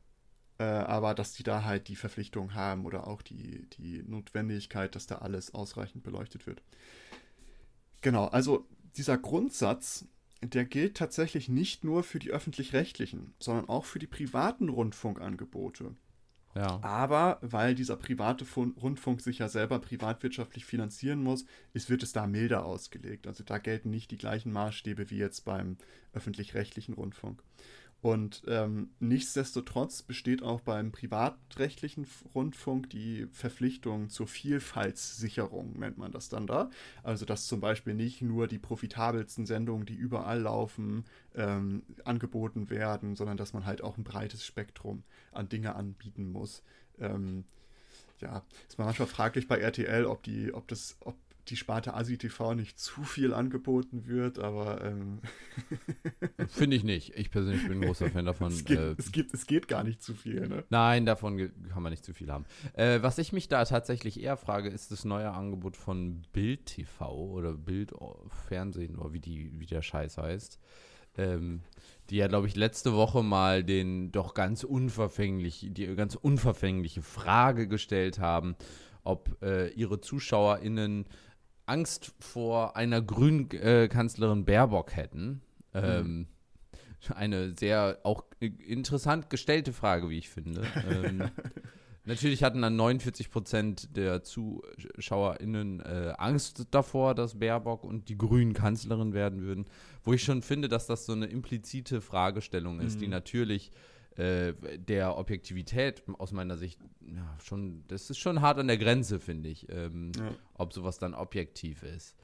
Äh, 0.59 0.65
aber 0.65 1.15
dass 1.15 1.33
die 1.33 1.43
da 1.43 1.65
halt 1.65 1.89
die 1.89 1.97
Verpflichtung 1.97 2.55
haben 2.55 2.87
oder 2.87 3.09
auch 3.09 3.23
die, 3.23 3.69
die 3.71 4.05
Notwendigkeit, 4.05 4.95
dass 4.95 5.09
da 5.09 5.17
alles 5.17 5.53
ausreichend 5.53 6.05
beleuchtet 6.05 6.47
wird. 6.47 6.63
Genau, 8.05 8.27
also 8.27 8.69
dieser 8.99 9.17
Grundsatz, 9.17 10.07
der 10.43 10.67
gilt 10.67 10.95
tatsächlich 10.95 11.49
nicht 11.49 11.85
nur 11.85 12.03
für 12.03 12.19
die 12.19 12.33
öffentlich-rechtlichen, 12.33 13.33
sondern 13.39 13.67
auch 13.67 13.87
für 13.87 13.99
die 13.99 14.07
privaten 14.07 14.69
Rundfunkangebote. 14.69 15.97
Ja. 16.55 16.81
Aber 16.83 17.39
weil 17.41 17.75
dieser 17.75 17.97
private 17.97 18.45
Rundfunk 18.55 19.23
sich 19.23 19.39
ja 19.39 19.49
selber 19.49 19.79
privatwirtschaftlich 19.79 20.67
finanzieren 20.67 21.23
muss, 21.23 21.47
ist, 21.73 21.89
wird 21.89 22.03
es 22.03 22.13
da 22.13 22.27
milder 22.27 22.67
ausgelegt. 22.67 23.27
Also 23.27 23.43
da 23.43 23.57
gelten 23.57 23.89
nicht 23.89 24.11
die 24.11 24.19
gleichen 24.19 24.53
Maßstäbe 24.53 25.09
wie 25.09 25.17
jetzt 25.17 25.47
beim 25.47 25.79
öffentlich-rechtlichen 26.13 26.93
Rundfunk. 26.93 27.43
Und 28.05 28.43
ähm, 28.49 28.91
nichtsdestotrotz 29.01 30.03
besteht 30.03 30.43
auch 30.43 30.61
beim 30.61 30.93
privatrechtlichen 30.93 32.07
Rundfunk 32.35 32.91
die 32.91 33.27
Verpflichtung 33.33 34.11
zur 34.11 34.29
Vielfaltssicherung, 34.29 35.79
nennt 35.79 35.97
man 35.97 36.13
das 36.13 36.29
dann 36.29 36.47
da. 36.47 36.69
Also 37.03 37.25
dass 37.25 37.47
zum 37.47 37.61
Beispiel 37.61 37.95
nicht 37.95 38.21
nur 38.21 38.47
die 38.47 38.59
profitabelsten 38.59 39.47
Sendungen, 39.47 39.87
die 39.87 39.95
überall 39.95 40.43
laufen, 40.43 41.07
ähm, 41.35 41.83
angeboten 42.05 42.69
werden, 42.69 43.17
sondern 43.17 43.39
dass 43.39 43.55
man 43.55 43.65
halt 43.65 43.83
auch 43.83 43.97
ein 43.97 44.05
breites 44.05 44.45
Spektrum 44.45 45.03
an 45.33 45.49
Dinge 45.49 45.75
anbieten 45.75 46.31
muss. 46.31 46.63
Ähm, 46.99 47.45
ja, 48.21 48.43
ist 48.69 48.79
manchmal 48.79 49.09
fraglich 49.09 49.49
bei 49.49 49.57
RTL, 49.57 50.05
ob 50.05 50.23
die, 50.25 50.53
ob 50.53 50.69
das, 50.69 50.99
ob 51.01 51.17
die 51.49 51.57
Sparte 51.57 51.95
Asi 51.95 52.19
TV 52.19 52.55
nicht 52.55 52.79
zu 52.79 53.03
viel 53.03 53.35
angeboten 53.35 54.07
wird, 54.07 54.39
aber 54.39 54.85
ähm 54.85 55.21
finde 56.49 56.77
ich 56.77 56.85
nicht. 56.85 57.15
Ich 57.17 57.31
persönlich 57.31 57.67
bin 57.67 57.81
ein 57.81 57.87
großer 57.87 58.11
Fan 58.11 58.25
davon. 58.25 58.53
es, 58.53 58.65
geht, 58.65 58.79
äh, 58.79 58.95
es, 58.99 59.13
geht, 59.13 59.33
es 59.35 59.47
geht 59.47 59.69
gar 59.69 59.85
nicht 59.85 60.03
zu 60.03 60.15
viel. 60.15 60.49
Ne? 60.49 60.65
Nein, 60.71 61.07
davon 61.07 61.39
kann 61.69 61.83
man 61.83 61.91
nicht 61.91 62.05
zu 62.05 62.15
viel 62.15 62.31
haben. 62.31 62.47
Äh, 62.75 63.03
was 63.03 63.19
ich 63.19 63.33
mich 63.33 63.49
da 63.49 63.65
tatsächlich 63.65 64.21
eher 64.21 64.37
frage, 64.37 64.69
ist 64.69 64.91
das 64.91 65.05
neue 65.05 65.31
Angebot 65.31 65.77
von 65.77 66.23
Bild 66.33 66.67
TV 66.67 67.15
oder 67.15 67.53
Bild 67.55 67.93
Fernsehen 68.49 68.99
oder 68.99 69.13
wie 69.13 69.21
die 69.21 69.53
wie 69.59 69.67
der 69.67 69.83
Scheiß 69.83 70.19
heißt. 70.19 70.59
Ähm, 71.17 71.63
die 72.11 72.17
ja, 72.17 72.27
glaube 72.27 72.47
ich, 72.47 72.57
letzte 72.57 72.93
Woche 72.95 73.23
mal 73.23 73.65
den 73.65 74.13
doch 74.13 74.35
ganz 74.35 74.65
unverfänglich, 74.65 75.69
die 75.71 75.87
ganz 75.95 76.17
unverfängliche 76.17 77.03
Frage 77.03 77.69
gestellt 77.69 78.19
haben, 78.19 78.57
ob 79.05 79.37
äh, 79.43 79.69
ihre 79.71 80.01
ZuschauerInnen 80.01 81.07
Angst 81.67 82.13
vor 82.19 82.77
einer 82.77 83.01
grünen 83.03 83.51
äh, 83.51 83.89
Kanzlerin 83.89 84.45
Baerbock 84.45 84.95
hätten. 84.97 85.43
Ähm, 85.73 86.19
mhm. 86.19 86.27
Eine 87.15 87.55
sehr 87.55 87.99
auch 88.03 88.25
interessant 88.41 89.29
gestellte 89.29 89.73
Frage, 89.73 90.09
wie 90.09 90.19
ich 90.19 90.31
finde. 90.31 90.63
ähm, 90.89 91.31
natürlich 92.05 92.43
hatten 92.43 92.63
dann 92.63 92.77
49 92.77 93.31
Prozent 93.31 93.95
der 93.97 94.23
ZuschauerInnen 94.23 95.81
äh, 95.81 96.15
Angst 96.17 96.67
davor, 96.71 97.15
dass 97.15 97.39
Baerbock 97.39 97.85
und 97.85 98.09
die 98.09 98.17
Grünen 98.17 98.55
Kanzlerin 98.55 99.13
werden 99.13 99.43
würden. 99.43 99.67
Wo 100.03 100.15
ich 100.15 100.25
schon 100.25 100.41
finde, 100.41 100.69
dass 100.69 100.87
das 100.87 101.05
so 101.05 101.13
eine 101.13 101.27
implizite 101.27 102.01
Fragestellung 102.01 102.81
ist, 102.81 102.97
mhm. 102.97 103.01
die 103.01 103.09
natürlich 103.09 103.71
äh, 104.17 104.55
der 104.79 105.17
Objektivität 105.17 106.03
aus 106.19 106.33
meiner 106.33 106.57
Sicht 106.57 106.81
ja, 107.01 107.37
schon, 107.43 107.85
das 107.89 108.11
ist 108.11 108.19
schon 108.19 108.41
hart 108.41 108.59
an 108.59 108.69
der 108.69 108.79
Grenze, 108.79 109.19
finde 109.19 109.49
ich, 109.49 109.69
ähm, 109.69 110.13
ja. 110.17 110.35
ob 110.55 110.73
sowas 110.73 110.99
dann 110.99 111.15
objektiv 111.15 111.83
ist. 111.83 112.15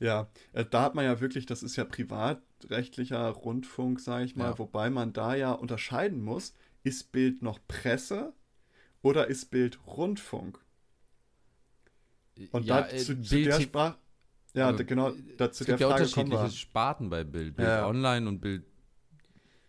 Ja, 0.00 0.28
äh, 0.52 0.64
da 0.68 0.82
hat 0.82 0.94
man 0.96 1.04
ja 1.04 1.20
wirklich, 1.20 1.46
das 1.46 1.62
ist 1.62 1.76
ja 1.76 1.84
privatrechtlicher 1.84 3.28
Rundfunk, 3.28 4.00
sage 4.00 4.24
ich 4.24 4.34
mal, 4.34 4.50
ja. 4.50 4.58
wobei 4.58 4.90
man 4.90 5.12
da 5.12 5.34
ja 5.36 5.52
unterscheiden 5.52 6.22
muss, 6.22 6.54
ist 6.82 7.12
Bild 7.12 7.40
noch 7.40 7.60
Presse 7.68 8.32
oder 9.02 9.28
ist 9.28 9.50
Bild 9.50 9.78
Rundfunk? 9.86 10.58
Und 12.50 12.64
ja, 12.64 12.82
da, 12.82 12.88
zu, 12.96 13.12
äh, 13.12 13.22
zu 13.22 13.42
der 13.44 13.60
Sprache, 13.60 13.96
ja, 14.54 14.72
genau, 14.72 15.12
da, 15.38 15.52
zu 15.52 15.64
der 15.64 15.78
Frage 15.78 15.90
ja 15.90 15.96
unterschiedliche 15.96 16.50
Sparten 16.50 17.08
bei 17.08 17.24
Bild. 17.24 17.56
Bild 17.56 17.68
ja. 17.68 17.86
Online 17.86 18.28
und 18.28 18.40
Bild 18.40 18.64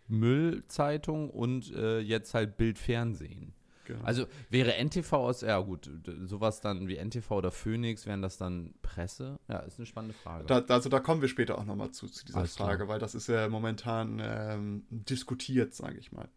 Müllzeitung 0.08 1.30
und 1.30 1.72
äh, 1.74 2.00
jetzt 2.00 2.34
halt 2.34 2.56
Bildfernsehen. 2.56 3.54
Genau. 3.84 4.02
Also 4.02 4.26
wäre 4.48 4.82
NTV 4.82 5.12
aus, 5.12 5.40
ja 5.42 5.58
gut, 5.60 5.90
sowas 6.24 6.60
dann 6.60 6.88
wie 6.88 6.96
NTV 6.96 7.30
oder 7.32 7.50
Phoenix, 7.50 8.06
wären 8.06 8.22
das 8.22 8.38
dann 8.38 8.74
Presse? 8.82 9.38
Ja, 9.48 9.58
ist 9.58 9.78
eine 9.78 9.86
spannende 9.86 10.14
Frage. 10.14 10.46
Da, 10.46 10.64
also 10.68 10.88
da 10.88 11.00
kommen 11.00 11.20
wir 11.20 11.28
später 11.28 11.58
auch 11.58 11.64
nochmal 11.64 11.90
zu, 11.90 12.08
zu 12.08 12.24
dieser 12.24 12.38
Alles 12.38 12.56
Frage, 12.56 12.76
klar. 12.78 12.88
weil 12.88 12.98
das 12.98 13.14
ist 13.14 13.28
ja 13.28 13.48
momentan 13.48 14.20
ähm, 14.22 14.86
diskutiert, 14.88 15.74
sage 15.74 15.98
ich 15.98 16.12
mal. 16.12 16.28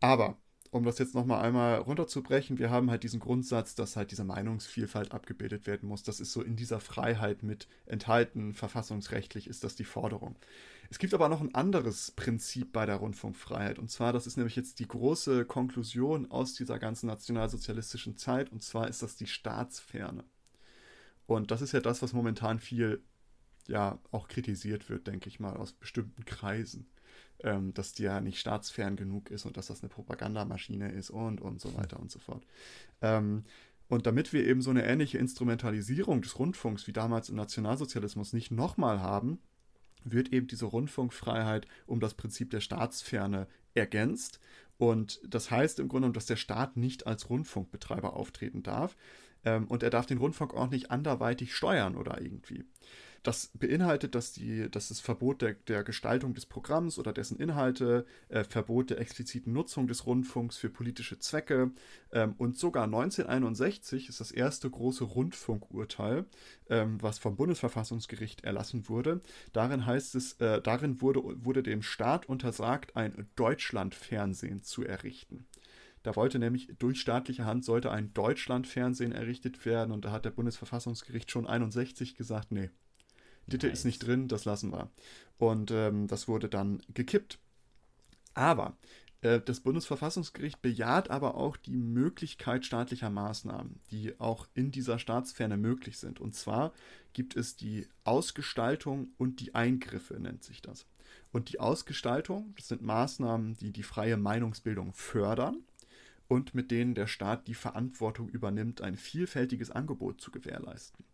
Aber 0.00 0.38
um 0.70 0.84
das 0.84 0.98
jetzt 0.98 1.14
nochmal 1.14 1.44
einmal 1.44 1.78
runterzubrechen, 1.78 2.58
wir 2.58 2.70
haben 2.70 2.90
halt 2.90 3.02
diesen 3.02 3.20
Grundsatz, 3.20 3.74
dass 3.74 3.96
halt 3.96 4.12
diese 4.12 4.24
Meinungsvielfalt 4.24 5.12
abgebildet 5.12 5.66
werden 5.66 5.88
muss. 5.88 6.04
Das 6.04 6.20
ist 6.20 6.32
so 6.32 6.42
in 6.42 6.56
dieser 6.56 6.80
Freiheit 6.80 7.42
mit 7.42 7.68
enthalten, 7.86 8.54
verfassungsrechtlich 8.54 9.48
ist 9.48 9.64
das 9.64 9.74
die 9.74 9.84
Forderung. 9.84 10.36
Es 10.90 10.98
gibt 10.98 11.14
aber 11.14 11.28
noch 11.28 11.40
ein 11.40 11.54
anderes 11.54 12.10
Prinzip 12.10 12.72
bei 12.72 12.84
der 12.84 12.96
Rundfunkfreiheit. 12.96 13.78
Und 13.78 13.90
zwar, 13.90 14.12
das 14.12 14.26
ist 14.26 14.36
nämlich 14.36 14.56
jetzt 14.56 14.80
die 14.80 14.88
große 14.88 15.44
Konklusion 15.44 16.28
aus 16.32 16.54
dieser 16.54 16.80
ganzen 16.80 17.06
nationalsozialistischen 17.06 18.16
Zeit. 18.16 18.50
Und 18.50 18.64
zwar 18.64 18.88
ist 18.88 19.00
das 19.00 19.14
die 19.14 19.28
Staatsferne. 19.28 20.24
Und 21.26 21.52
das 21.52 21.62
ist 21.62 21.70
ja 21.70 21.80
das, 21.80 22.02
was 22.02 22.12
momentan 22.12 22.58
viel, 22.58 23.04
ja, 23.68 24.00
auch 24.10 24.26
kritisiert 24.26 24.90
wird, 24.90 25.06
denke 25.06 25.28
ich 25.28 25.38
mal, 25.38 25.56
aus 25.56 25.72
bestimmten 25.72 26.24
Kreisen. 26.24 26.90
Ähm, 27.42 27.72
dass 27.72 27.94
die 27.94 28.02
ja 28.02 28.20
nicht 28.20 28.38
staatsfern 28.38 28.96
genug 28.96 29.30
ist 29.30 29.46
und 29.46 29.56
dass 29.56 29.68
das 29.68 29.80
eine 29.80 29.88
Propagandamaschine 29.88 30.92
ist 30.92 31.08
und, 31.08 31.40
und 31.40 31.58
so 31.58 31.74
weiter 31.74 31.98
und 31.98 32.10
so 32.10 32.18
fort. 32.18 32.44
Ähm, 33.00 33.44
und 33.88 34.06
damit 34.06 34.32
wir 34.32 34.46
eben 34.46 34.60
so 34.60 34.70
eine 34.70 34.84
ähnliche 34.84 35.18
Instrumentalisierung 35.18 36.20
des 36.20 36.38
Rundfunks 36.38 36.86
wie 36.86 36.92
damals 36.92 37.30
im 37.30 37.36
Nationalsozialismus 37.36 38.34
nicht 38.34 38.50
nochmal 38.50 39.00
haben, 39.00 39.38
wird 40.04 40.32
eben 40.32 40.46
diese 40.46 40.66
Rundfunkfreiheit 40.66 41.66
um 41.86 42.00
das 42.00 42.14
Prinzip 42.14 42.50
der 42.50 42.60
Staatsferne 42.60 43.46
ergänzt. 43.74 44.40
Und 44.78 45.20
das 45.26 45.50
heißt 45.50 45.78
im 45.78 45.88
Grunde, 45.88 46.10
dass 46.10 46.26
der 46.26 46.36
Staat 46.36 46.76
nicht 46.76 47.06
als 47.06 47.28
Rundfunkbetreiber 47.28 48.14
auftreten 48.14 48.62
darf. 48.62 48.96
Ähm, 49.44 49.66
und 49.68 49.82
er 49.82 49.90
darf 49.90 50.06
den 50.06 50.18
Rundfunk 50.18 50.54
auch 50.54 50.70
nicht 50.70 50.90
anderweitig 50.90 51.54
steuern 51.54 51.96
oder 51.96 52.20
irgendwie. 52.20 52.64
Das 53.22 53.50
beinhaltet, 53.52 54.14
dass, 54.14 54.32
die, 54.32 54.70
dass 54.70 54.88
das 54.88 55.00
Verbot 55.00 55.42
der, 55.42 55.52
der 55.52 55.84
Gestaltung 55.84 56.32
des 56.32 56.46
Programms 56.46 56.98
oder 56.98 57.12
dessen 57.12 57.38
Inhalte, 57.38 58.06
äh, 58.30 58.44
Verbot 58.44 58.88
der 58.88 58.98
expliziten 58.98 59.52
Nutzung 59.52 59.88
des 59.88 60.06
Rundfunks 60.06 60.56
für 60.56 60.70
politische 60.70 61.18
Zwecke 61.18 61.70
ähm, 62.12 62.34
und 62.38 62.56
sogar 62.56 62.84
1961 62.84 64.08
ist 64.08 64.20
das 64.20 64.30
erste 64.30 64.70
große 64.70 65.04
Rundfunkurteil, 65.04 66.24
ähm, 66.70 66.96
was 67.02 67.18
vom 67.18 67.36
Bundesverfassungsgericht 67.36 68.44
erlassen 68.44 68.88
wurde. 68.88 69.20
Darin 69.52 69.84
heißt 69.84 70.14
es, 70.14 70.34
äh, 70.40 70.62
darin 70.62 71.02
wurde, 71.02 71.20
wurde 71.44 71.62
dem 71.62 71.82
Staat 71.82 72.26
untersagt, 72.26 72.96
ein 72.96 73.28
Deutschlandfernsehen 73.36 74.62
zu 74.62 74.82
errichten. 74.82 75.46
Da 76.02 76.16
wollte 76.16 76.38
nämlich 76.38 76.68
durch 76.78 76.98
staatliche 76.98 77.44
Hand 77.44 77.66
sollte 77.66 77.90
ein 77.90 78.14
Deutschlandfernsehen 78.14 79.12
errichtet 79.12 79.66
werden 79.66 79.92
und 79.92 80.06
da 80.06 80.12
hat 80.12 80.24
der 80.24 80.30
Bundesverfassungsgericht 80.30 81.30
schon 81.30 81.46
61 81.46 82.14
gesagt, 82.14 82.52
nee, 82.52 82.70
Ditte 83.46 83.66
nice. 83.66 83.80
ist 83.80 83.84
nicht 83.84 84.06
drin, 84.06 84.28
das 84.28 84.44
lassen 84.44 84.72
wir. 84.72 84.90
Und 85.38 85.70
ähm, 85.70 86.06
das 86.06 86.28
wurde 86.28 86.48
dann 86.48 86.82
gekippt. 86.94 87.38
Aber 88.34 88.76
Äh, 89.22 89.40
das 89.40 89.60
Bundesverfassungsgericht 89.60 90.62
bejaht 90.62 91.10
aber 91.10 91.34
auch 91.34 91.56
die 91.56 91.76
Möglichkeit 91.76 92.64
staatlicher 92.64 93.10
Maßnahmen, 93.10 93.80
die 93.90 94.18
auch 94.18 94.48
in 94.54 94.70
dieser 94.70 94.98
Staatsferne 94.98 95.56
möglich 95.56 95.98
sind. 95.98 96.20
Und 96.20 96.34
zwar 96.34 96.72
gibt 97.12 97.36
es 97.36 97.56
die 97.56 97.86
Ausgestaltung 98.04 99.08
und 99.18 99.40
die 99.40 99.54
Eingriffe, 99.54 100.18
nennt 100.20 100.44
sich 100.44 100.62
das. 100.62 100.86
Und 101.32 101.50
die 101.52 101.60
Ausgestaltung, 101.60 102.54
das 102.56 102.68
sind 102.68 102.82
Maßnahmen, 102.82 103.56
die 103.56 103.72
die 103.72 103.82
freie 103.82 104.16
Meinungsbildung 104.16 104.92
fördern 104.94 105.62
und 106.28 106.54
mit 106.54 106.70
denen 106.70 106.94
der 106.94 107.06
Staat 107.06 107.46
die 107.46 107.54
Verantwortung 107.54 108.28
übernimmt, 108.28 108.80
ein 108.80 108.96
vielfältiges 108.96 109.70
Angebot 109.70 110.20
zu 110.20 110.30
gewährleisten. 110.30 111.04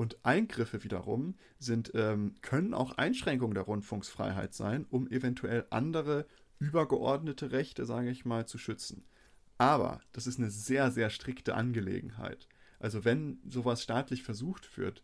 Und 0.00 0.24
Eingriffe 0.24 0.82
wiederum 0.82 1.34
sind, 1.58 1.92
ähm, 1.94 2.34
können 2.40 2.72
auch 2.72 2.92
Einschränkungen 2.92 3.52
der 3.52 3.64
Rundfunksfreiheit 3.64 4.54
sein, 4.54 4.86
um 4.88 5.06
eventuell 5.10 5.66
andere 5.68 6.24
übergeordnete 6.58 7.52
Rechte, 7.52 7.84
sage 7.84 8.08
ich 8.08 8.24
mal, 8.24 8.46
zu 8.46 8.56
schützen. 8.56 9.04
Aber 9.58 10.00
das 10.12 10.26
ist 10.26 10.38
eine 10.38 10.50
sehr, 10.50 10.90
sehr 10.90 11.10
strikte 11.10 11.54
Angelegenheit. 11.54 12.48
Also 12.78 13.04
wenn 13.04 13.40
sowas 13.46 13.82
staatlich 13.82 14.22
versucht 14.22 14.78
wird, 14.78 15.02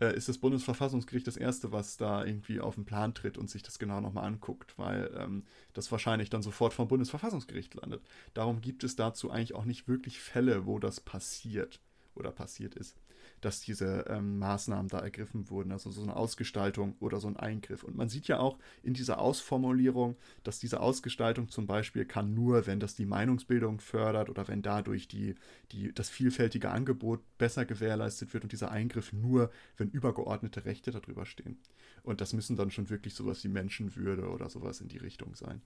äh, 0.00 0.16
ist 0.16 0.30
das 0.30 0.38
Bundesverfassungsgericht 0.38 1.26
das 1.26 1.36
Erste, 1.36 1.70
was 1.70 1.98
da 1.98 2.24
irgendwie 2.24 2.60
auf 2.60 2.74
den 2.74 2.86
Plan 2.86 3.12
tritt 3.12 3.36
und 3.36 3.50
sich 3.50 3.62
das 3.62 3.78
genau 3.78 4.00
nochmal 4.00 4.24
anguckt, 4.24 4.78
weil 4.78 5.14
ähm, 5.18 5.44
das 5.74 5.92
wahrscheinlich 5.92 6.30
dann 6.30 6.40
sofort 6.40 6.72
vom 6.72 6.88
Bundesverfassungsgericht 6.88 7.74
landet. 7.74 8.00
Darum 8.32 8.62
gibt 8.62 8.82
es 8.82 8.96
dazu 8.96 9.30
eigentlich 9.30 9.54
auch 9.54 9.66
nicht 9.66 9.88
wirklich 9.88 10.20
Fälle, 10.20 10.64
wo 10.64 10.78
das 10.78 11.00
passiert 11.00 11.82
oder 12.14 12.32
passiert 12.32 12.74
ist 12.74 12.96
dass 13.40 13.60
diese 13.60 14.04
ähm, 14.08 14.38
Maßnahmen 14.38 14.88
da 14.88 15.00
ergriffen 15.00 15.50
wurden, 15.50 15.72
also 15.72 15.90
so 15.90 16.02
eine 16.02 16.16
Ausgestaltung 16.16 16.96
oder 17.00 17.20
so 17.20 17.28
ein 17.28 17.36
Eingriff. 17.36 17.82
Und 17.82 17.96
man 17.96 18.08
sieht 18.08 18.28
ja 18.28 18.38
auch 18.38 18.58
in 18.82 18.94
dieser 18.94 19.18
Ausformulierung, 19.18 20.16
dass 20.42 20.58
diese 20.58 20.80
Ausgestaltung 20.80 21.48
zum 21.48 21.66
Beispiel 21.66 22.04
kann 22.04 22.34
nur, 22.34 22.66
wenn 22.66 22.80
das 22.80 22.94
die 22.94 23.06
Meinungsbildung 23.06 23.80
fördert 23.80 24.30
oder 24.30 24.48
wenn 24.48 24.62
dadurch 24.62 25.08
die, 25.08 25.34
die, 25.72 25.92
das 25.92 26.08
vielfältige 26.08 26.70
Angebot 26.70 27.20
besser 27.38 27.64
gewährleistet 27.64 28.32
wird 28.34 28.44
und 28.44 28.52
dieser 28.52 28.70
Eingriff 28.70 29.12
nur, 29.12 29.50
wenn 29.76 29.90
übergeordnete 29.90 30.64
Rechte 30.64 30.90
darüber 30.90 31.26
stehen. 31.26 31.58
Und 32.02 32.20
das 32.20 32.32
müssen 32.32 32.56
dann 32.56 32.70
schon 32.70 32.90
wirklich 32.90 33.14
sowas 33.14 33.44
wie 33.44 33.48
Menschenwürde 33.48 34.28
oder 34.28 34.48
sowas 34.48 34.80
in 34.80 34.88
die 34.88 34.98
Richtung 34.98 35.34
sein. 35.34 35.62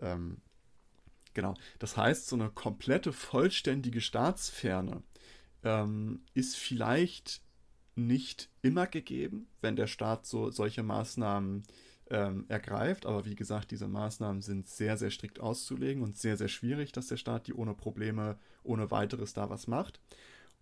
Ähm, 0.00 0.38
Genau. 1.34 1.54
Das 1.78 1.96
heißt, 1.96 2.26
so 2.26 2.36
eine 2.36 2.50
komplette, 2.50 3.12
vollständige 3.12 4.00
Staatsferne 4.00 5.02
ähm, 5.64 6.20
ist 6.34 6.56
vielleicht 6.56 7.42
nicht 7.94 8.48
immer 8.62 8.86
gegeben, 8.86 9.48
wenn 9.60 9.76
der 9.76 9.86
Staat 9.86 10.26
so 10.26 10.50
solche 10.50 10.82
Maßnahmen 10.82 11.64
ähm, 12.10 12.44
ergreift. 12.48 13.06
Aber 13.06 13.24
wie 13.24 13.34
gesagt, 13.34 13.70
diese 13.70 13.88
Maßnahmen 13.88 14.42
sind 14.42 14.68
sehr, 14.68 14.96
sehr 14.96 15.10
strikt 15.10 15.40
auszulegen 15.40 16.02
und 16.02 16.16
sehr, 16.16 16.36
sehr 16.36 16.48
schwierig, 16.48 16.92
dass 16.92 17.08
der 17.08 17.16
Staat 17.16 17.46
die 17.46 17.54
ohne 17.54 17.74
Probleme, 17.74 18.38
ohne 18.62 18.90
weiteres 18.90 19.32
da 19.32 19.50
was 19.50 19.66
macht. 19.66 20.00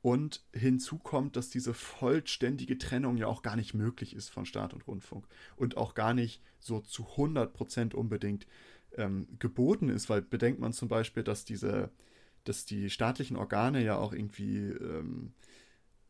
Und 0.01 0.45
hinzu 0.55 0.99
kommt, 0.99 1.37
dass 1.37 1.51
diese 1.51 1.75
vollständige 1.75 2.79
Trennung 2.79 3.17
ja 3.17 3.27
auch 3.27 3.43
gar 3.43 3.57
nicht 3.57 3.75
möglich 3.75 4.15
ist 4.15 4.29
von 4.29 4.47
Staat 4.47 4.73
und 4.73 4.87
Rundfunk 4.87 5.27
und 5.57 5.77
auch 5.77 5.95
gar 5.95 6.15
nicht 6.15 6.41
so 6.61 6.81
zu 6.81 7.05
100% 7.17 7.95
unbedingt 7.95 8.47
ähm, 8.97 9.27
geboten 9.41 9.89
ist, 9.89 10.09
weil 10.09 10.23
bedenkt 10.23 10.61
man 10.61 10.73
zum 10.73 10.89
Beispiel, 10.89 11.25
dass 11.25 11.45
diese 11.45 11.91
dass 12.49 12.65
die 12.65 12.91
staatlichen 12.91 13.37
Organe 13.37 13.83
ja 13.85 13.97
auch 13.97 14.13
irgendwie 14.13 14.59
ähm, 14.59 15.35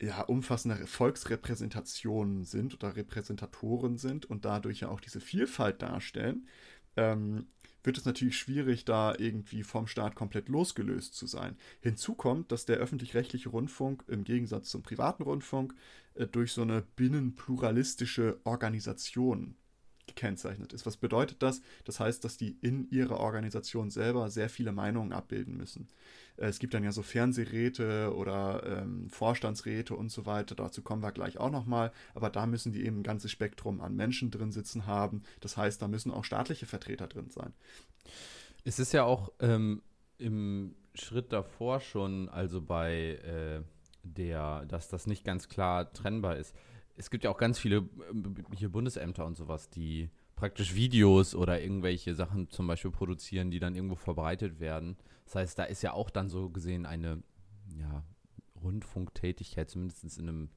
ja, 0.00 0.22
umfassende 0.22 0.86
Volksrepräsentationen 0.86 2.44
sind 2.44 2.74
oder 2.74 2.96
Repräsentatoren 2.96 3.98
sind 3.98 4.26
und 4.26 4.44
dadurch 4.44 4.80
ja 4.80 4.88
auch 4.88 5.00
diese 5.00 5.20
Vielfalt 5.20 5.82
darstellen, 5.82 6.46
ähm, 6.96 7.48
wird 7.82 7.98
es 7.98 8.04
natürlich 8.04 8.38
schwierig, 8.38 8.84
da 8.84 9.14
irgendwie 9.16 9.62
vom 9.62 9.86
Staat 9.86 10.14
komplett 10.14 10.48
losgelöst 10.48 11.14
zu 11.14 11.26
sein. 11.26 11.56
Hinzu 11.80 12.14
kommt, 12.14 12.52
dass 12.52 12.66
der 12.66 12.76
öffentlich-rechtliche 12.76 13.48
Rundfunk 13.48 14.04
im 14.08 14.24
Gegensatz 14.24 14.70
zum 14.70 14.82
privaten 14.82 15.22
Rundfunk 15.22 15.74
äh, 16.14 16.26
durch 16.26 16.52
so 16.52 16.62
eine 16.62 16.82
binnenpluralistische 16.96 18.40
Organisation 18.44 19.56
gekennzeichnet 20.08 20.72
ist. 20.72 20.86
Was 20.86 20.96
bedeutet 20.96 21.42
das? 21.42 21.62
Das 21.84 22.00
heißt, 22.00 22.24
dass 22.24 22.36
die 22.36 22.56
in 22.60 22.90
ihrer 22.90 23.20
Organisation 23.20 23.90
selber 23.90 24.30
sehr 24.30 24.48
viele 24.48 24.72
Meinungen 24.72 25.12
abbilden 25.12 25.56
müssen. 25.56 25.88
Äh, 26.36 26.46
es 26.46 26.58
gibt 26.58 26.74
dann 26.74 26.84
ja 26.84 26.92
so 26.92 27.02
Fernsehräte 27.02 28.14
oder 28.14 28.82
ähm, 28.82 29.08
Vorstandsräte 29.10 29.94
und 29.94 30.10
so 30.10 30.26
weiter. 30.26 30.54
Dazu 30.54 30.82
kommen 30.82 31.02
wir 31.02 31.12
gleich 31.12 31.38
auch 31.38 31.50
nochmal. 31.50 31.92
Aber 32.14 32.30
da 32.30 32.46
müssen 32.46 32.72
die 32.72 32.84
eben 32.84 33.00
ein 33.00 33.04
ganzes 33.04 33.30
Spektrum 33.30 33.80
an 33.80 33.94
Menschen 33.94 34.30
drin 34.30 34.52
sitzen 34.52 34.86
haben. 34.86 35.22
Das 35.40 35.56
heißt, 35.56 35.80
da 35.80 35.88
müssen 35.88 36.10
auch 36.10 36.24
staatliche 36.24 36.66
Vertreter 36.66 37.06
drin 37.06 37.30
sein. 37.30 37.52
Es 38.64 38.78
ist 38.78 38.92
ja 38.92 39.04
auch 39.04 39.32
ähm, 39.40 39.82
im 40.18 40.74
Schritt 40.94 41.32
davor 41.32 41.80
schon, 41.80 42.28
also 42.28 42.60
bei 42.60 43.18
äh, 43.24 43.62
der, 44.02 44.64
dass 44.66 44.88
das 44.88 45.06
nicht 45.06 45.24
ganz 45.24 45.48
klar 45.48 45.92
trennbar 45.92 46.36
ist. 46.36 46.54
Es 46.98 47.10
gibt 47.10 47.24
ja 47.24 47.30
auch 47.30 47.38
ganz 47.38 47.58
viele 47.58 47.78
äh, 47.78 48.56
hier 48.56 48.70
Bundesämter 48.70 49.24
und 49.24 49.36
sowas, 49.36 49.70
die 49.70 50.10
praktisch 50.36 50.74
Videos 50.74 51.34
oder 51.34 51.60
irgendwelche 51.60 52.14
Sachen 52.14 52.50
zum 52.50 52.66
Beispiel 52.66 52.90
produzieren, 52.90 53.50
die 53.50 53.58
dann 53.58 53.74
irgendwo 53.74 53.96
verbreitet 53.96 54.60
werden. 54.60 54.96
Das 55.24 55.34
heißt, 55.34 55.58
da 55.58 55.64
ist 55.64 55.82
ja 55.82 55.92
auch 55.92 56.10
dann 56.10 56.28
so 56.28 56.50
gesehen 56.50 56.86
eine 56.86 57.22
ja, 57.76 58.04
Rundfunktätigkeit, 58.62 59.70
zumindest 59.70 60.18
in 60.18 60.28
einem 60.28 60.48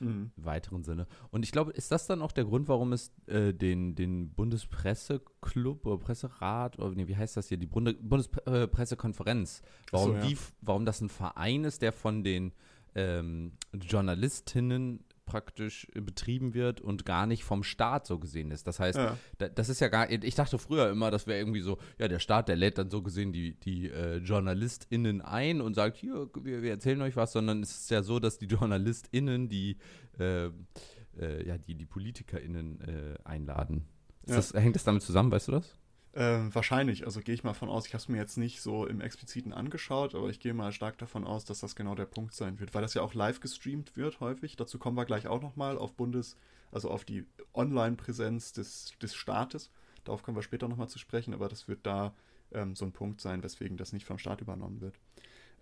mhm. 0.00 0.30
weiteren 0.36 0.82
Sinne. 0.82 1.06
Und 1.30 1.44
ich 1.44 1.52
glaube, 1.52 1.72
ist 1.72 1.92
das 1.92 2.06
dann 2.06 2.22
auch 2.22 2.32
der 2.32 2.44
Grund, 2.44 2.68
warum 2.68 2.92
es 2.92 3.12
äh, 3.26 3.52
den, 3.52 3.94
den 3.94 4.30
Bundespresseclub 4.30 5.86
oder 5.86 5.98
Presserat 5.98 6.78
oder 6.78 6.94
nee, 6.94 7.08
wie 7.08 7.16
heißt 7.16 7.36
das 7.36 7.48
hier, 7.48 7.58
die 7.58 7.66
Bunde, 7.66 7.94
Bundespressekonferenz, 7.94 9.62
warum, 9.90 10.20
so, 10.20 10.28
ja. 10.28 10.36
warum 10.60 10.84
das 10.84 11.00
ein 11.00 11.08
Verein 11.08 11.64
ist, 11.64 11.82
der 11.82 11.92
von 11.92 12.24
den 12.24 12.52
ähm, 12.94 13.52
Journalistinnen 13.72 15.04
praktisch 15.30 15.86
betrieben 15.94 16.54
wird 16.54 16.80
und 16.80 17.06
gar 17.06 17.26
nicht 17.26 17.44
vom 17.44 17.62
Staat 17.62 18.04
so 18.04 18.18
gesehen 18.18 18.50
ist. 18.50 18.66
Das 18.66 18.80
heißt, 18.80 18.98
ja. 18.98 19.16
das 19.48 19.68
ist 19.68 19.80
ja 19.80 19.86
gar, 19.86 20.10
ich 20.10 20.34
dachte 20.34 20.58
früher 20.58 20.90
immer, 20.90 21.12
das 21.12 21.28
wäre 21.28 21.38
irgendwie 21.38 21.60
so, 21.60 21.78
ja, 21.98 22.08
der 22.08 22.18
Staat, 22.18 22.48
der 22.48 22.56
lädt 22.56 22.78
dann 22.78 22.90
so 22.90 23.00
gesehen 23.00 23.32
die, 23.32 23.54
die 23.60 23.88
äh, 23.88 24.16
JournalistInnen 24.16 25.20
ein 25.20 25.60
und 25.60 25.74
sagt, 25.74 25.98
hier, 25.98 26.28
wir, 26.34 26.62
wir, 26.62 26.70
erzählen 26.70 27.00
euch 27.02 27.14
was, 27.14 27.30
sondern 27.30 27.62
es 27.62 27.70
ist 27.70 27.90
ja 27.92 28.02
so, 28.02 28.18
dass 28.18 28.38
die 28.38 28.46
JournalistInnen 28.50 29.48
die, 29.48 29.76
äh, 30.18 30.46
äh, 30.46 31.46
ja, 31.46 31.56
die, 31.56 31.76
die 31.76 31.86
PolitikerInnen 31.86 32.80
äh, 32.80 33.14
einladen. 33.22 33.86
Ja. 34.26 34.34
Das, 34.34 34.52
hängt 34.52 34.74
das 34.74 34.82
damit 34.82 35.02
zusammen, 35.02 35.30
weißt 35.30 35.46
du 35.46 35.52
das? 35.52 35.78
Ähm, 36.12 36.52
wahrscheinlich, 36.52 37.04
also 37.04 37.20
gehe 37.20 37.34
ich 37.34 37.44
mal 37.44 37.54
von 37.54 37.68
aus, 37.68 37.86
ich 37.86 37.92
habe 37.94 38.02
es 38.02 38.08
mir 38.08 38.16
jetzt 38.16 38.36
nicht 38.36 38.60
so 38.62 38.84
im 38.84 39.00
Expliziten 39.00 39.52
angeschaut, 39.52 40.16
aber 40.16 40.28
ich 40.28 40.40
gehe 40.40 40.54
mal 40.54 40.72
stark 40.72 40.98
davon 40.98 41.24
aus, 41.24 41.44
dass 41.44 41.60
das 41.60 41.76
genau 41.76 41.94
der 41.94 42.06
Punkt 42.06 42.34
sein 42.34 42.58
wird, 42.58 42.74
weil 42.74 42.82
das 42.82 42.94
ja 42.94 43.02
auch 43.02 43.14
live 43.14 43.38
gestreamt 43.38 43.96
wird 43.96 44.18
häufig. 44.18 44.56
Dazu 44.56 44.78
kommen 44.78 44.96
wir 44.96 45.04
gleich 45.04 45.28
auch 45.28 45.40
nochmal 45.40 45.78
auf 45.78 45.94
Bundes, 45.94 46.36
also 46.72 46.90
auf 46.90 47.04
die 47.04 47.26
Online-Präsenz 47.54 48.52
des, 48.52 48.94
des 49.00 49.14
Staates. 49.14 49.70
Darauf 50.02 50.24
kommen 50.24 50.36
wir 50.36 50.42
später 50.42 50.66
nochmal 50.66 50.88
zu 50.88 50.98
sprechen, 50.98 51.32
aber 51.32 51.48
das 51.48 51.68
wird 51.68 51.86
da 51.86 52.12
ähm, 52.50 52.74
so 52.74 52.84
ein 52.84 52.92
Punkt 52.92 53.20
sein, 53.20 53.44
weswegen 53.44 53.76
das 53.76 53.92
nicht 53.92 54.06
vom 54.06 54.18
Staat 54.18 54.40
übernommen 54.40 54.80
wird. 54.80 54.98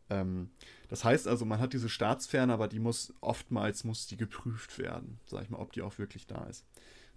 Ähm, 0.09 0.51
das 0.89 1.05
heißt 1.05 1.29
also, 1.29 1.45
man 1.45 1.61
hat 1.61 1.75
diese 1.75 1.91
Staatsferne, 1.91 2.55
aber 2.55 2.69
die 2.69 2.79
muss 2.79 3.13
oftmals 3.21 3.85
muss 3.85 4.07
die 4.07 4.17
geprüft 4.17 4.79
werden, 4.79 5.21
sag 5.27 5.43
ich 5.43 5.51
mal, 5.51 5.59
ob 5.59 5.73
die 5.73 5.83
auch 5.83 5.99
wirklich 5.99 6.27
da 6.27 6.45
ist. 6.45 6.65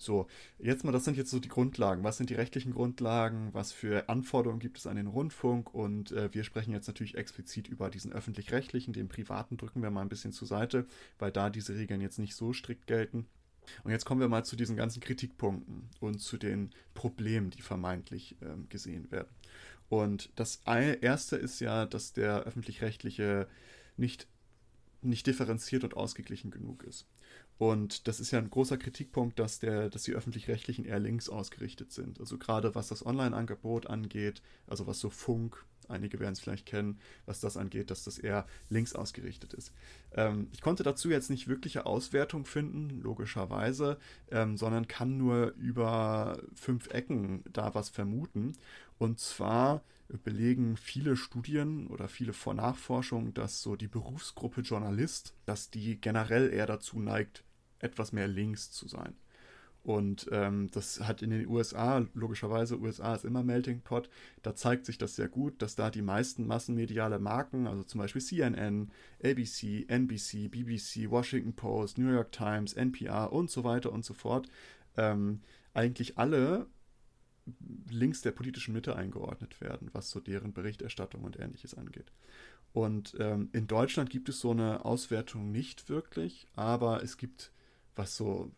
So, 0.01 0.25
jetzt 0.57 0.83
mal, 0.83 0.91
das 0.91 1.05
sind 1.05 1.15
jetzt 1.15 1.29
so 1.29 1.39
die 1.39 1.47
Grundlagen. 1.47 2.03
Was 2.03 2.17
sind 2.17 2.31
die 2.31 2.33
rechtlichen 2.35 2.73
Grundlagen? 2.73 3.49
Was 3.53 3.71
für 3.71 4.09
Anforderungen 4.09 4.59
gibt 4.59 4.79
es 4.79 4.87
an 4.87 4.95
den 4.95 5.05
Rundfunk? 5.05 5.75
Und 5.75 6.11
äh, 6.11 6.33
wir 6.33 6.43
sprechen 6.43 6.71
jetzt 6.71 6.87
natürlich 6.87 7.15
explizit 7.15 7.67
über 7.67 7.91
diesen 7.91 8.11
öffentlich-rechtlichen. 8.11 8.93
Den 8.93 9.09
privaten 9.09 9.57
drücken 9.57 9.83
wir 9.83 9.91
mal 9.91 10.01
ein 10.01 10.09
bisschen 10.09 10.31
zur 10.31 10.47
Seite, 10.47 10.87
weil 11.19 11.31
da 11.31 11.51
diese 11.51 11.75
Regeln 11.75 12.01
jetzt 12.01 12.17
nicht 12.17 12.33
so 12.33 12.51
strikt 12.51 12.87
gelten. 12.87 13.27
Und 13.83 13.91
jetzt 13.91 14.05
kommen 14.05 14.21
wir 14.21 14.27
mal 14.27 14.43
zu 14.43 14.55
diesen 14.55 14.75
ganzen 14.75 15.01
Kritikpunkten 15.01 15.87
und 15.99 16.17
zu 16.19 16.37
den 16.37 16.71
Problemen, 16.95 17.51
die 17.51 17.61
vermeintlich 17.61 18.37
äh, 18.41 18.57
gesehen 18.69 19.11
werden. 19.11 19.29
Und 19.87 20.31
das 20.35 20.61
erste 20.65 21.35
ist 21.35 21.59
ja, 21.59 21.85
dass 21.85 22.13
der 22.13 22.41
öffentlich-rechtliche 22.41 23.47
nicht, 23.97 24.25
nicht 25.03 25.27
differenziert 25.27 25.83
und 25.83 25.95
ausgeglichen 25.95 26.49
genug 26.49 26.81
ist. 26.85 27.05
Und 27.61 28.07
das 28.07 28.19
ist 28.19 28.31
ja 28.31 28.39
ein 28.39 28.49
großer 28.49 28.75
Kritikpunkt, 28.75 29.37
dass, 29.37 29.59
der, 29.59 29.91
dass 29.91 30.01
die 30.01 30.13
öffentlich-rechtlichen 30.13 30.83
eher 30.83 30.97
links 30.97 31.29
ausgerichtet 31.29 31.91
sind. 31.91 32.19
Also 32.19 32.39
gerade 32.39 32.73
was 32.73 32.87
das 32.87 33.05
Online-Angebot 33.05 33.85
angeht, 33.85 34.41
also 34.65 34.87
was 34.87 34.99
so 34.99 35.11
Funk, 35.11 35.63
einige 35.87 36.19
werden 36.19 36.33
es 36.33 36.39
vielleicht 36.39 36.65
kennen, 36.65 36.97
was 37.27 37.39
das 37.39 37.57
angeht, 37.57 37.91
dass 37.91 38.03
das 38.03 38.17
eher 38.17 38.47
links 38.69 38.95
ausgerichtet 38.95 39.53
ist. 39.53 39.73
Ähm, 40.15 40.47
ich 40.53 40.61
konnte 40.61 40.81
dazu 40.81 41.11
jetzt 41.11 41.29
nicht 41.29 41.47
wirkliche 41.47 41.85
Auswertung 41.85 42.45
finden, 42.45 42.99
logischerweise, 42.99 43.99
ähm, 44.31 44.57
sondern 44.57 44.87
kann 44.87 45.19
nur 45.19 45.53
über 45.53 46.41
fünf 46.55 46.87
Ecken 46.87 47.43
da 47.53 47.75
was 47.75 47.89
vermuten. 47.89 48.53
Und 48.97 49.19
zwar 49.19 49.83
belegen 50.23 50.77
viele 50.77 51.15
Studien 51.15 51.85
oder 51.89 52.07
viele 52.07 52.33
Nachforschungen, 52.55 53.35
dass 53.35 53.61
so 53.61 53.75
die 53.75 53.87
Berufsgruppe 53.87 54.61
Journalist, 54.61 55.35
dass 55.45 55.69
die 55.69 56.01
generell 56.01 56.51
eher 56.51 56.65
dazu 56.65 56.99
neigt, 56.99 57.43
etwas 57.81 58.11
mehr 58.11 58.27
links 58.27 58.71
zu 58.71 58.87
sein. 58.87 59.15
Und 59.83 60.27
ähm, 60.31 60.69
das 60.71 60.99
hat 61.01 61.23
in 61.23 61.31
den 61.31 61.47
USA, 61.47 62.05
logischerweise, 62.13 62.79
USA 62.79 63.15
ist 63.15 63.25
immer 63.25 63.41
Melting 63.41 63.81
Pot, 63.81 64.09
da 64.43 64.53
zeigt 64.53 64.85
sich 64.85 64.99
das 64.99 65.15
sehr 65.15 65.27
gut, 65.27 65.59
dass 65.61 65.75
da 65.75 65.89
die 65.89 66.03
meisten 66.03 66.45
massenmediale 66.45 67.17
Marken, 67.17 67.65
also 67.65 67.81
zum 67.83 67.99
Beispiel 67.99 68.21
CNN, 68.21 68.91
ABC, 69.23 69.85
NBC, 69.87 70.49
BBC, 70.49 71.09
Washington 71.09 71.55
Post, 71.55 71.97
New 71.97 72.11
York 72.11 72.31
Times, 72.31 72.73
NPR 72.73 73.33
und 73.33 73.49
so 73.49 73.63
weiter 73.63 73.91
und 73.91 74.05
so 74.05 74.13
fort, 74.13 74.47
ähm, 74.97 75.41
eigentlich 75.73 76.19
alle 76.19 76.67
links 77.89 78.21
der 78.21 78.31
politischen 78.31 78.73
Mitte 78.73 78.95
eingeordnet 78.95 79.61
werden, 79.61 79.89
was 79.93 80.11
so 80.11 80.19
deren 80.19 80.53
Berichterstattung 80.53 81.23
und 81.23 81.39
ähnliches 81.39 81.73
angeht. 81.73 82.11
Und 82.73 83.15
ähm, 83.19 83.49
in 83.51 83.67
Deutschland 83.67 84.09
gibt 84.09 84.29
es 84.29 84.39
so 84.39 84.51
eine 84.51 84.85
Auswertung 84.85 85.51
nicht 85.51 85.89
wirklich, 85.89 86.47
aber 86.55 87.03
es 87.03 87.17
gibt, 87.17 87.51
was 87.95 88.15
so 88.15 88.51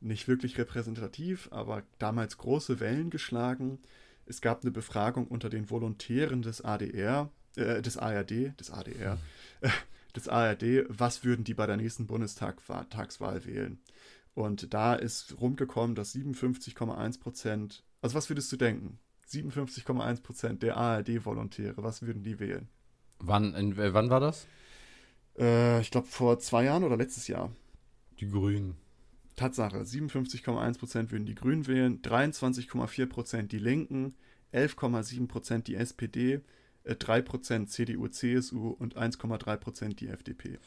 nicht 0.00 0.28
wirklich 0.28 0.58
repräsentativ, 0.58 1.48
aber 1.50 1.82
damals 1.98 2.36
große 2.36 2.78
Wellen 2.80 3.10
geschlagen. 3.10 3.78
Es 4.26 4.40
gab 4.40 4.62
eine 4.62 4.70
Befragung 4.70 5.26
unter 5.26 5.48
den 5.48 5.70
Volontären 5.70 6.42
des 6.42 6.62
ADR, 6.62 7.30
äh, 7.56 7.82
des 7.82 7.96
ARD, 7.96 8.58
des 8.60 8.70
ADR, 8.70 9.18
äh, 9.60 9.70
des 10.16 10.28
ARD, 10.28 10.86
was 10.88 11.24
würden 11.24 11.44
die 11.44 11.54
bei 11.54 11.66
der 11.66 11.76
nächsten 11.76 12.06
Bundestagswahl 12.06 13.44
wählen? 13.44 13.80
Und 14.34 14.74
da 14.74 14.94
ist 14.94 15.40
rumgekommen, 15.40 15.94
dass 15.94 16.14
57,1 16.14 17.20
Prozent, 17.20 17.84
also 18.02 18.14
was 18.14 18.28
würdest 18.28 18.50
du 18.52 18.56
denken? 18.56 18.98
57,1 19.30 20.22
Prozent 20.22 20.62
der 20.62 20.76
ARD-Volontäre, 20.76 21.82
was 21.82 22.02
würden 22.02 22.22
die 22.22 22.38
wählen? 22.38 22.68
Wann, 23.18 23.54
in, 23.54 23.76
wann 23.76 24.10
war 24.10 24.20
das? 24.20 24.46
Äh, 25.38 25.80
ich 25.80 25.90
glaube 25.90 26.08
vor 26.08 26.38
zwei 26.38 26.64
Jahren 26.64 26.84
oder 26.84 26.96
letztes 26.96 27.28
Jahr. 27.28 27.50
Die 28.24 28.30
Grünen. 28.30 28.76
Tatsache, 29.36 29.78
57,1% 29.78 31.10
würden 31.10 31.26
die 31.26 31.34
Grünen 31.34 31.66
wählen, 31.66 32.00
23,4% 32.00 33.42
die 33.42 33.58
Linken, 33.58 34.14
11,7% 34.52 35.64
die 35.64 35.74
SPD, 35.74 36.40
3% 36.86 37.66
CDU, 37.66 38.08
CSU 38.08 38.68
und 38.68 38.96
1,3% 38.96 39.94
die 39.96 40.08
FDP. 40.08 40.58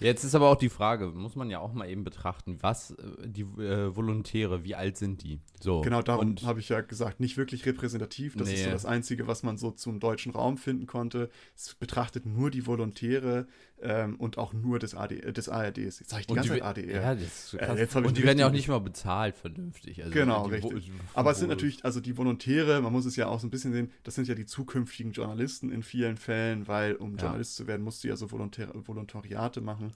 Jetzt 0.00 0.24
ist 0.24 0.34
aber 0.34 0.50
auch 0.50 0.56
die 0.56 0.68
Frage, 0.68 1.06
muss 1.06 1.36
man 1.36 1.50
ja 1.50 1.60
auch 1.60 1.72
mal 1.72 1.88
eben 1.88 2.02
betrachten, 2.02 2.58
was 2.60 2.90
äh, 2.92 2.94
die 3.26 3.42
äh, 3.42 3.94
Volontäre, 3.94 4.64
wie 4.64 4.74
alt 4.74 4.96
sind 4.96 5.22
die? 5.22 5.38
So. 5.60 5.82
Genau, 5.82 6.02
darum 6.02 6.34
habe 6.44 6.60
ich 6.60 6.68
ja 6.68 6.80
gesagt, 6.80 7.20
nicht 7.20 7.36
wirklich 7.36 7.64
repräsentativ. 7.64 8.36
Das 8.36 8.48
nee. 8.48 8.54
ist 8.54 8.64
so 8.64 8.70
das 8.70 8.86
Einzige, 8.86 9.28
was 9.28 9.42
man 9.42 9.56
so 9.56 9.70
zum 9.70 10.00
deutschen 10.00 10.32
Raum 10.32 10.58
finden 10.58 10.86
konnte. 10.86 11.30
Es 11.56 11.74
betrachtet 11.74 12.26
nur 12.26 12.50
die 12.50 12.66
Volontäre 12.66 13.46
ähm, 13.82 14.16
und 14.16 14.38
auch 14.38 14.52
nur 14.52 14.78
des, 14.78 14.94
AD, 14.94 15.18
äh, 15.20 15.32
des 15.32 15.48
ARDs. 15.48 15.98
Jetzt 15.98 16.10
sage 16.10 16.20
ich 16.22 16.26
die 16.26 16.32
und 16.32 16.36
ganze 16.36 16.54
die, 16.54 16.60
Zeit 16.60 16.68
ADR. 16.68 17.02
Ja, 17.02 17.14
das 17.14 17.54
äh, 17.54 17.74
jetzt 17.78 17.94
und 17.96 18.16
die 18.16 18.22
werden 18.22 18.38
ja 18.38 18.46
auch 18.46 18.52
nicht 18.52 18.68
mal 18.68 18.80
bezahlt 18.80 19.36
vernünftig. 19.36 20.02
Also 20.02 20.12
genau, 20.12 20.44
richtig. 20.44 20.90
Aber 21.12 21.32
es 21.32 21.38
sind 21.38 21.48
natürlich, 21.48 21.84
also 21.84 22.00
die 22.00 22.16
Volontäre, 22.16 22.80
man 22.80 22.92
muss 22.92 23.04
es 23.04 23.16
ja 23.16 23.26
auch 23.26 23.40
so 23.40 23.46
ein 23.46 23.50
bisschen 23.50 23.72
sehen, 23.72 23.90
das 24.04 24.14
sind 24.14 24.28
ja 24.28 24.34
die 24.34 24.46
zukünftigen 24.46 25.12
Journalisten 25.12 25.70
in 25.70 25.82
vielen 25.82 26.16
Fällen, 26.16 26.66
weil 26.66 26.94
um 26.94 27.16
ja. 27.16 27.22
Journalist 27.22 27.56
zu 27.56 27.66
werden, 27.66 27.82
musst 27.82 28.04
du 28.04 28.08
ja 28.08 28.16
so 28.16 28.30
Volontär 28.30 28.68
Volontariate 28.74 29.60
machen. 29.60 29.92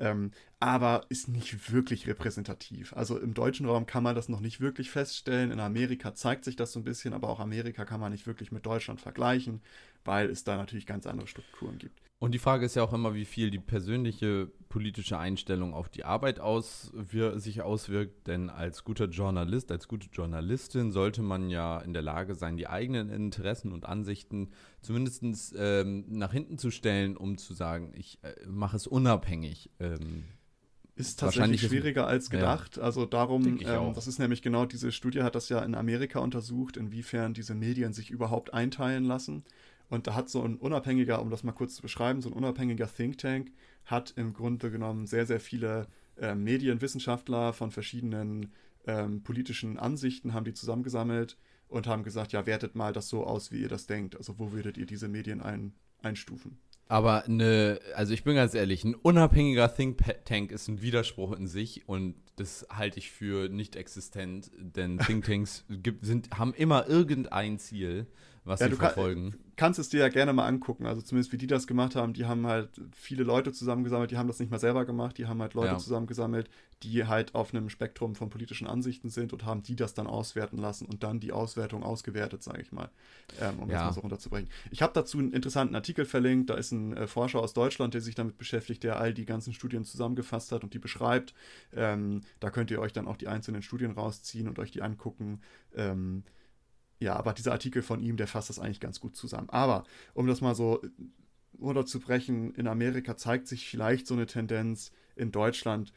Ähm, 0.00 0.30
aber 0.60 1.04
ist 1.08 1.28
nicht 1.28 1.72
wirklich 1.72 2.06
repräsentativ. 2.06 2.92
Also 2.94 3.18
im 3.18 3.34
deutschen 3.34 3.66
Raum 3.66 3.86
kann 3.86 4.02
man 4.02 4.14
das 4.14 4.28
noch 4.28 4.40
nicht 4.40 4.60
wirklich 4.60 4.90
feststellen. 4.90 5.50
In 5.52 5.60
Amerika 5.60 6.14
zeigt 6.14 6.44
sich 6.44 6.56
das 6.56 6.72
so 6.72 6.80
ein 6.80 6.84
bisschen, 6.84 7.14
aber 7.14 7.28
auch 7.28 7.40
Amerika 7.40 7.84
kann 7.84 8.00
man 8.00 8.12
nicht 8.12 8.26
wirklich 8.26 8.52
mit 8.52 8.66
Deutschland 8.66 9.00
vergleichen, 9.00 9.60
weil 10.04 10.30
es 10.30 10.44
da 10.44 10.56
natürlich 10.56 10.86
ganz 10.86 11.06
andere 11.06 11.26
Strukturen 11.28 11.78
gibt. 11.78 12.07
Und 12.20 12.32
die 12.32 12.40
Frage 12.40 12.66
ist 12.66 12.74
ja 12.74 12.82
auch 12.82 12.92
immer, 12.92 13.14
wie 13.14 13.24
viel 13.24 13.50
die 13.50 13.60
persönliche 13.60 14.50
politische 14.68 15.18
Einstellung 15.18 15.72
auf 15.72 15.88
die 15.88 16.04
Arbeit 16.04 16.40
auswir 16.40 17.38
sich 17.38 17.62
auswirkt. 17.62 18.26
Denn 18.26 18.50
als 18.50 18.82
guter 18.82 19.06
Journalist, 19.06 19.70
als 19.70 19.86
gute 19.86 20.08
Journalistin 20.12 20.90
sollte 20.90 21.22
man 21.22 21.48
ja 21.48 21.78
in 21.78 21.92
der 21.92 22.02
Lage 22.02 22.34
sein, 22.34 22.56
die 22.56 22.66
eigenen 22.66 23.08
Interessen 23.08 23.72
und 23.72 23.86
Ansichten 23.86 24.50
zumindest 24.82 25.54
ähm, 25.56 26.06
nach 26.08 26.32
hinten 26.32 26.58
zu 26.58 26.72
stellen, 26.72 27.16
um 27.16 27.38
zu 27.38 27.54
sagen, 27.54 27.92
ich 27.94 28.18
äh, 28.22 28.34
mache 28.46 28.76
es 28.76 28.88
unabhängig. 28.88 29.70
Ähm, 29.78 30.24
ist 30.96 31.20
tatsächlich 31.20 31.60
schwieriger 31.60 32.08
als 32.08 32.28
gedacht. 32.28 32.76
Ja, 32.76 32.82
also 32.82 33.06
darum, 33.06 33.60
ähm, 33.60 33.94
das 33.94 34.08
ist 34.08 34.18
nämlich 34.18 34.42
genau 34.42 34.66
diese 34.66 34.90
Studie 34.90 35.22
hat 35.22 35.36
das 35.36 35.48
ja 35.48 35.60
in 35.60 35.76
Amerika 35.76 36.18
untersucht, 36.18 36.76
inwiefern 36.76 37.34
diese 37.34 37.54
Medien 37.54 37.92
sich 37.92 38.10
überhaupt 38.10 38.52
einteilen 38.52 39.04
lassen. 39.04 39.44
Und 39.88 40.06
da 40.06 40.14
hat 40.14 40.28
so 40.28 40.42
ein 40.42 40.56
unabhängiger, 40.56 41.20
um 41.22 41.30
das 41.30 41.44
mal 41.44 41.52
kurz 41.52 41.74
zu 41.74 41.82
beschreiben, 41.82 42.20
so 42.20 42.28
ein 42.28 42.34
unabhängiger 42.34 42.86
Think 42.86 43.18
Tank 43.18 43.52
hat 43.84 44.12
im 44.16 44.34
Grunde 44.34 44.70
genommen 44.70 45.06
sehr, 45.06 45.26
sehr 45.26 45.40
viele 45.40 45.86
äh, 46.18 46.34
Medienwissenschaftler 46.34 47.52
von 47.52 47.70
verschiedenen 47.70 48.52
ähm, 48.86 49.22
politischen 49.22 49.78
Ansichten, 49.78 50.34
haben 50.34 50.44
die 50.44 50.54
zusammengesammelt 50.54 51.36
und 51.68 51.86
haben 51.86 52.02
gesagt, 52.02 52.32
ja, 52.32 52.46
wertet 52.46 52.74
mal 52.74 52.92
das 52.92 53.08
so 53.08 53.24
aus, 53.24 53.50
wie 53.52 53.60
ihr 53.60 53.68
das 53.68 53.86
denkt. 53.86 54.16
Also 54.16 54.38
wo 54.38 54.52
würdet 54.52 54.76
ihr 54.76 54.86
diese 54.86 55.08
Medien 55.08 55.40
ein, 55.40 55.74
einstufen? 56.02 56.58
Aber 56.88 57.24
eine, 57.26 57.80
also 57.94 58.14
ich 58.14 58.24
bin 58.24 58.34
ganz 58.34 58.54
ehrlich, 58.54 58.82
ein 58.84 58.94
unabhängiger 58.94 59.74
Think 59.74 59.98
Tank 60.24 60.50
ist 60.50 60.68
ein 60.68 60.80
Widerspruch 60.80 61.32
in 61.32 61.46
sich 61.46 61.86
und 61.86 62.14
das 62.36 62.66
halte 62.70 62.98
ich 62.98 63.10
für 63.10 63.50
nicht 63.50 63.76
existent, 63.76 64.50
denn 64.58 64.98
Thinktanks 64.98 65.66
gibt, 65.82 66.06
sind, 66.06 66.30
haben 66.38 66.54
immer 66.54 66.88
irgendein 66.88 67.58
Ziel 67.58 68.06
was 68.48 68.60
ja, 68.60 68.68
sie 68.68 68.76
verfolgen. 68.76 69.30
Kann, 69.30 69.40
kannst 69.56 69.78
es 69.78 69.88
dir 69.88 70.00
ja 70.00 70.08
gerne 70.08 70.32
mal 70.32 70.46
angucken. 70.46 70.86
Also 70.86 71.02
zumindest 71.02 71.32
wie 71.32 71.38
die 71.38 71.46
das 71.46 71.66
gemacht 71.66 71.94
haben, 71.94 72.12
die 72.12 72.26
haben 72.26 72.46
halt 72.46 72.70
viele 72.92 73.22
Leute 73.22 73.52
zusammengesammelt, 73.52 74.10
die 74.10 74.16
haben 74.16 74.28
das 74.28 74.38
nicht 74.38 74.50
mal 74.50 74.58
selber 74.58 74.84
gemacht, 74.84 75.18
die 75.18 75.26
haben 75.26 75.40
halt 75.42 75.54
Leute 75.54 75.72
ja. 75.72 75.78
zusammengesammelt, 75.78 76.48
die 76.82 77.06
halt 77.06 77.34
auf 77.34 77.52
einem 77.52 77.68
Spektrum 77.68 78.14
von 78.14 78.30
politischen 78.30 78.66
Ansichten 78.66 79.10
sind 79.10 79.32
und 79.32 79.44
haben 79.44 79.62
die 79.62 79.74
das 79.74 79.94
dann 79.94 80.06
auswerten 80.06 80.58
lassen 80.58 80.86
und 80.86 81.02
dann 81.02 81.20
die 81.20 81.32
Auswertung 81.32 81.82
ausgewertet, 81.82 82.42
sage 82.42 82.62
ich 82.62 82.72
mal, 82.72 82.88
ähm, 83.40 83.58
um 83.58 83.68
ja. 83.68 83.78
das 83.78 83.86
mal 83.86 83.92
so 83.92 84.00
runterzubringen. 84.00 84.48
Ich 84.70 84.80
habe 84.80 84.92
dazu 84.94 85.18
einen 85.18 85.32
interessanten 85.32 85.74
Artikel 85.74 86.04
verlinkt, 86.04 86.50
da 86.50 86.54
ist 86.54 86.72
ein 86.72 86.96
äh, 86.96 87.06
Forscher 87.06 87.40
aus 87.40 87.52
Deutschland, 87.52 87.94
der 87.94 88.00
sich 88.00 88.14
damit 88.14 88.38
beschäftigt, 88.38 88.84
der 88.84 89.00
all 89.00 89.12
die 89.12 89.26
ganzen 89.26 89.52
Studien 89.52 89.84
zusammengefasst 89.84 90.52
hat 90.52 90.62
und 90.62 90.72
die 90.72 90.78
beschreibt. 90.78 91.34
Ähm, 91.74 92.22
da 92.40 92.50
könnt 92.50 92.70
ihr 92.70 92.80
euch 92.80 92.92
dann 92.92 93.08
auch 93.08 93.16
die 93.16 93.28
einzelnen 93.28 93.62
Studien 93.62 93.90
rausziehen 93.90 94.48
und 94.48 94.58
euch 94.58 94.70
die 94.70 94.82
angucken. 94.82 95.40
Ähm, 95.74 96.22
ja, 97.00 97.16
aber 97.16 97.32
dieser 97.32 97.52
Artikel 97.52 97.82
von 97.82 98.00
ihm, 98.02 98.16
der 98.16 98.26
fasst 98.26 98.48
das 98.48 98.58
eigentlich 98.58 98.80
ganz 98.80 99.00
gut 99.00 99.16
zusammen. 99.16 99.48
Aber 99.50 99.84
um 100.14 100.26
das 100.26 100.40
mal 100.40 100.54
so 100.54 100.82
runterzubrechen, 101.60 102.54
in 102.54 102.66
Amerika 102.66 103.16
zeigt 103.16 103.48
sich 103.48 103.68
vielleicht 103.68 104.06
so 104.06 104.14
eine 104.14 104.26
Tendenz, 104.26 104.92
in 105.16 105.32
Deutschland 105.32 105.92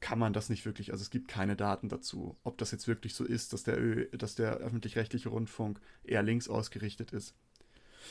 kann 0.00 0.18
man 0.18 0.32
das 0.32 0.48
nicht 0.48 0.64
wirklich, 0.64 0.92
also 0.92 1.02
es 1.02 1.10
gibt 1.10 1.28
keine 1.28 1.56
Daten 1.56 1.88
dazu, 1.88 2.36
ob 2.44 2.56
das 2.58 2.70
jetzt 2.70 2.86
wirklich 2.86 3.14
so 3.14 3.24
ist, 3.24 3.52
dass 3.52 3.64
der, 3.64 3.76
dass 4.12 4.36
der 4.36 4.54
öffentlich-rechtliche 4.58 5.28
Rundfunk 5.28 5.80
eher 6.04 6.22
links 6.22 6.48
ausgerichtet 6.48 7.12
ist. 7.12 7.34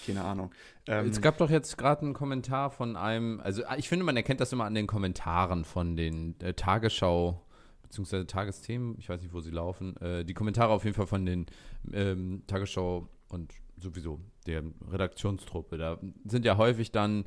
Keine 0.05 0.23
Ahnung. 0.23 0.51
Ähm, 0.85 1.07
es 1.07 1.21
gab 1.21 1.37
doch 1.37 1.49
jetzt 1.49 1.77
gerade 1.77 2.01
einen 2.01 2.13
Kommentar 2.13 2.71
von 2.71 2.95
einem, 2.97 3.39
also 3.39 3.63
ich 3.77 3.87
finde, 3.87 4.05
man 4.05 4.17
erkennt 4.17 4.41
das 4.41 4.51
immer 4.51 4.65
an 4.65 4.75
den 4.75 4.85
Kommentaren 4.85 5.63
von 5.63 5.95
den 5.95 6.39
äh, 6.41 6.53
Tagesschau 6.53 7.41
beziehungsweise 7.87 8.27
Tagesthemen, 8.27 8.95
ich 8.99 9.09
weiß 9.09 9.21
nicht, 9.21 9.33
wo 9.33 9.39
sie 9.39 9.51
laufen, 9.51 9.97
äh, 9.97 10.25
die 10.25 10.33
Kommentare 10.33 10.71
auf 10.71 10.83
jeden 10.83 10.95
Fall 10.95 11.07
von 11.07 11.25
den 11.25 11.45
ähm, 11.93 12.43
Tagesschau 12.47 13.09
und 13.29 13.53
sowieso 13.77 14.19
der 14.45 14.63
Redaktionstruppe. 14.89 15.77
Da 15.77 15.99
sind 16.25 16.45
ja 16.45 16.57
häufig 16.57 16.91
dann 16.91 17.25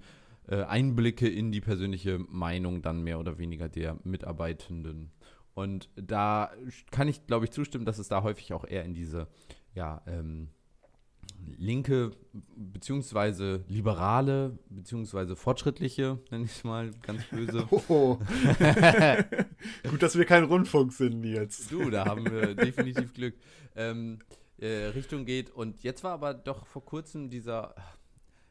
äh, 0.48 0.62
Einblicke 0.62 1.28
in 1.28 1.52
die 1.52 1.60
persönliche 1.60 2.18
Meinung 2.18 2.82
dann 2.82 3.02
mehr 3.02 3.18
oder 3.18 3.38
weniger 3.38 3.68
der 3.68 3.98
Mitarbeitenden. 4.04 5.12
Und 5.54 5.90
da 5.96 6.50
kann 6.90 7.08
ich, 7.08 7.26
glaube 7.26 7.44
ich, 7.44 7.50
zustimmen, 7.50 7.84
dass 7.84 7.98
es 7.98 8.08
da 8.08 8.22
häufig 8.22 8.52
auch 8.52 8.64
eher 8.64 8.84
in 8.84 8.94
diese, 8.94 9.28
ja, 9.74 10.02
ähm, 10.06 10.48
linke 11.56 12.12
beziehungsweise 12.56 13.64
liberale 13.68 14.58
beziehungsweise 14.68 15.36
fortschrittliche, 15.36 16.18
nenne 16.30 16.44
ich 16.44 16.52
es 16.52 16.64
mal 16.64 16.90
ganz 17.02 17.24
böse. 17.24 17.68
Oh. 17.88 18.18
Gut, 19.90 20.02
dass 20.02 20.16
wir 20.16 20.24
kein 20.24 20.44
Rundfunk 20.44 20.92
sind 20.92 21.24
jetzt. 21.24 21.70
Du, 21.72 21.90
da 21.90 22.04
haben 22.04 22.30
wir 22.30 22.54
definitiv 22.54 23.14
Glück. 23.14 23.34
Ähm, 23.74 24.18
äh, 24.58 24.86
Richtung 24.94 25.24
geht. 25.24 25.50
Und 25.50 25.82
jetzt 25.82 26.04
war 26.04 26.12
aber 26.12 26.34
doch 26.34 26.66
vor 26.66 26.84
kurzem 26.84 27.30
dieser, 27.30 27.74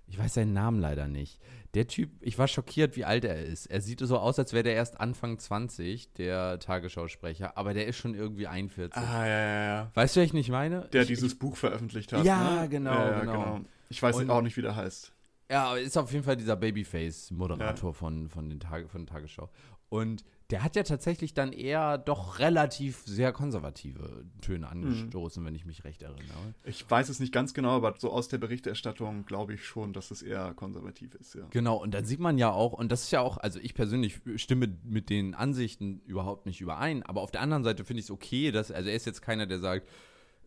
ich 0.09 0.17
weiß 0.17 0.33
seinen 0.33 0.53
Namen 0.53 0.79
leider 0.79 1.07
nicht. 1.07 1.39
Der 1.75 1.87
Typ, 1.87 2.09
ich 2.21 2.39
war 2.39 2.47
schockiert, 2.47 2.95
wie 2.95 3.05
alt 3.05 3.23
er 3.25 3.45
ist. 3.45 3.67
Er 3.67 3.79
sieht 3.79 3.99
so 3.99 4.17
aus, 4.17 4.39
als 4.39 4.53
wäre 4.53 4.63
der 4.63 4.73
erst 4.73 4.99
Anfang 4.99 5.37
20, 5.37 6.13
der 6.13 6.57
Tagesschausprecher, 6.57 7.55
aber 7.57 7.75
der 7.75 7.85
ist 7.85 7.97
schon 7.97 8.15
irgendwie 8.15 8.47
41. 8.47 8.97
Ah, 8.97 9.25
ja, 9.25 9.39
ja, 9.39 9.63
ja. 9.65 9.91
Weißt 9.93 10.15
du, 10.15 10.21
was 10.21 10.25
ich 10.25 10.33
nicht 10.33 10.49
meine? 10.49 10.89
Der 10.91 11.03
ich, 11.03 11.09
dieses 11.09 11.33
ich, 11.33 11.39
Buch 11.39 11.55
veröffentlicht 11.55 12.11
hat. 12.11 12.25
Ja, 12.25 12.61
ne? 12.61 12.69
genau, 12.69 12.91
ja, 12.91 13.19
genau, 13.19 13.31
genau. 13.31 13.59
Ich 13.89 14.01
weiß 14.01 14.15
Und, 14.15 14.31
auch 14.31 14.41
nicht, 14.41 14.57
wie 14.57 14.63
der 14.63 14.75
heißt. 14.75 15.13
Ja, 15.51 15.75
ist 15.75 15.97
auf 15.97 16.11
jeden 16.11 16.23
Fall 16.23 16.37
dieser 16.37 16.55
Babyface-Moderator 16.55 17.89
ja. 17.89 17.93
von, 17.93 18.29
von, 18.29 18.49
den 18.49 18.59
Tage, 18.59 18.87
von 18.87 19.05
Tagesschau. 19.05 19.49
Und 19.89 20.23
der 20.49 20.63
hat 20.63 20.75
ja 20.75 20.83
tatsächlich 20.83 21.33
dann 21.33 21.53
eher 21.53 21.97
doch 21.97 22.39
relativ 22.39 23.03
sehr 23.05 23.31
konservative 23.31 24.25
Töne 24.41 24.67
angestoßen, 24.67 25.43
mhm. 25.43 25.47
wenn 25.47 25.55
ich 25.55 25.65
mich 25.65 25.83
recht 25.83 26.01
erinnere. 26.01 26.55
Ich 26.63 26.89
weiß 26.89 27.09
es 27.09 27.19
nicht 27.19 27.31
ganz 27.31 27.53
genau, 27.53 27.75
aber 27.75 27.93
so 27.97 28.11
aus 28.11 28.29
der 28.29 28.39
Berichterstattung 28.39 29.25
glaube 29.25 29.53
ich 29.53 29.65
schon, 29.65 29.93
dass 29.93 30.09
es 30.09 30.23
eher 30.23 30.53
konservativ 30.55 31.13
ist, 31.15 31.35
ja. 31.35 31.45
Genau, 31.51 31.77
und 31.77 31.93
dann 31.93 32.05
sieht 32.05 32.19
man 32.19 32.37
ja 32.37 32.51
auch, 32.51 32.73
und 32.73 32.91
das 32.91 33.03
ist 33.03 33.11
ja 33.11 33.21
auch, 33.21 33.37
also 33.37 33.59
ich 33.59 33.75
persönlich 33.75 34.21
stimme 34.37 34.75
mit 34.83 35.09
den 35.09 35.35
Ansichten 35.35 36.01
überhaupt 36.05 36.47
nicht 36.47 36.61
überein, 36.61 37.03
aber 37.03 37.21
auf 37.21 37.31
der 37.31 37.41
anderen 37.41 37.63
Seite 37.63 37.85
finde 37.85 37.99
ich 37.99 38.07
es 38.07 38.11
okay, 38.11 38.51
dass, 38.51 38.71
also 38.71 38.89
er 38.89 38.95
ist 38.95 39.05
jetzt 39.05 39.21
keiner, 39.21 39.45
der 39.45 39.59
sagt, 39.59 39.87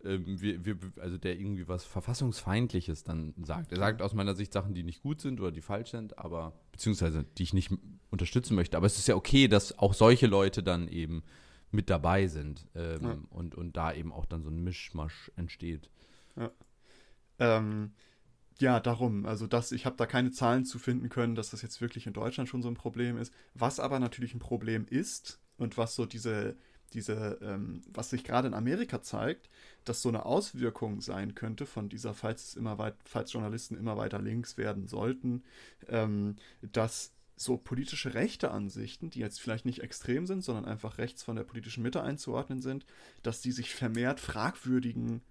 ähm, 0.04 0.40
wir, 0.40 0.64
wir, 0.64 0.76
also 1.00 1.18
der 1.18 1.38
irgendwie 1.38 1.68
was 1.68 1.84
Verfassungsfeindliches 1.84 3.04
dann 3.04 3.34
sagt. 3.44 3.72
Er 3.72 3.78
sagt 3.78 4.02
aus 4.02 4.14
meiner 4.14 4.34
Sicht 4.34 4.52
Sachen, 4.52 4.74
die 4.74 4.82
nicht 4.82 5.02
gut 5.02 5.20
sind 5.20 5.40
oder 5.40 5.52
die 5.52 5.60
falsch 5.60 5.90
sind, 5.90 6.18
aber 6.18 6.52
beziehungsweise 6.72 7.24
die 7.38 7.42
ich 7.42 7.54
nicht 7.54 7.72
unterstützen 8.10 8.54
möchte. 8.54 8.76
Aber 8.76 8.86
es 8.86 8.98
ist 8.98 9.08
ja 9.08 9.14
okay, 9.14 9.48
dass 9.48 9.78
auch 9.78 9.94
solche 9.94 10.26
Leute 10.26 10.62
dann 10.62 10.88
eben 10.88 11.22
mit 11.70 11.88
dabei 11.88 12.26
sind 12.26 12.68
ähm, 12.74 13.02
ja. 13.02 13.18
und, 13.30 13.54
und 13.54 13.76
da 13.76 13.92
eben 13.92 14.12
auch 14.12 14.26
dann 14.26 14.42
so 14.42 14.50
ein 14.50 14.62
Mischmasch 14.62 15.32
entsteht. 15.36 15.90
Ja. 16.36 16.50
Ähm, 17.38 17.92
ja, 18.58 18.78
darum. 18.78 19.26
Also 19.26 19.46
das, 19.46 19.72
ich 19.72 19.86
habe 19.86 19.96
da 19.96 20.06
keine 20.06 20.30
Zahlen 20.30 20.64
zu 20.64 20.78
finden 20.78 21.08
können, 21.08 21.34
dass 21.34 21.50
das 21.50 21.62
jetzt 21.62 21.80
wirklich 21.80 22.06
in 22.06 22.12
Deutschland 22.12 22.48
schon 22.48 22.62
so 22.62 22.68
ein 22.68 22.74
Problem 22.74 23.16
ist. 23.16 23.32
Was 23.54 23.80
aber 23.80 23.98
natürlich 23.98 24.34
ein 24.34 24.38
Problem 24.38 24.86
ist 24.86 25.40
und 25.56 25.78
was 25.78 25.94
so 25.94 26.06
diese 26.06 26.56
diese, 26.94 27.38
ähm, 27.42 27.82
was 27.92 28.10
sich 28.10 28.24
gerade 28.24 28.48
in 28.48 28.54
Amerika 28.54 29.02
zeigt, 29.02 29.48
dass 29.84 30.02
so 30.02 30.08
eine 30.08 30.24
Auswirkung 30.24 31.00
sein 31.00 31.34
könnte 31.34 31.66
von 31.66 31.88
dieser, 31.88 32.14
falls 32.14 32.48
es 32.48 32.54
immer 32.54 32.78
weit, 32.78 32.94
falls 33.04 33.32
Journalisten 33.32 33.76
immer 33.76 33.96
weiter 33.96 34.20
links 34.20 34.56
werden 34.56 34.86
sollten, 34.86 35.42
ähm, 35.88 36.36
dass 36.60 37.12
so 37.36 37.56
politische 37.56 38.14
rechte 38.14 38.50
Ansichten, 38.50 39.10
die 39.10 39.18
jetzt 39.18 39.40
vielleicht 39.40 39.64
nicht 39.64 39.80
extrem 39.80 40.26
sind, 40.26 40.42
sondern 40.42 40.64
einfach 40.64 40.98
rechts 40.98 41.22
von 41.22 41.36
der 41.36 41.44
politischen 41.44 41.82
Mitte 41.82 42.02
einzuordnen 42.02 42.60
sind, 42.60 42.86
dass 43.22 43.40
die 43.40 43.52
sich 43.52 43.74
vermehrt 43.74 44.20
fragwürdigen 44.20 45.22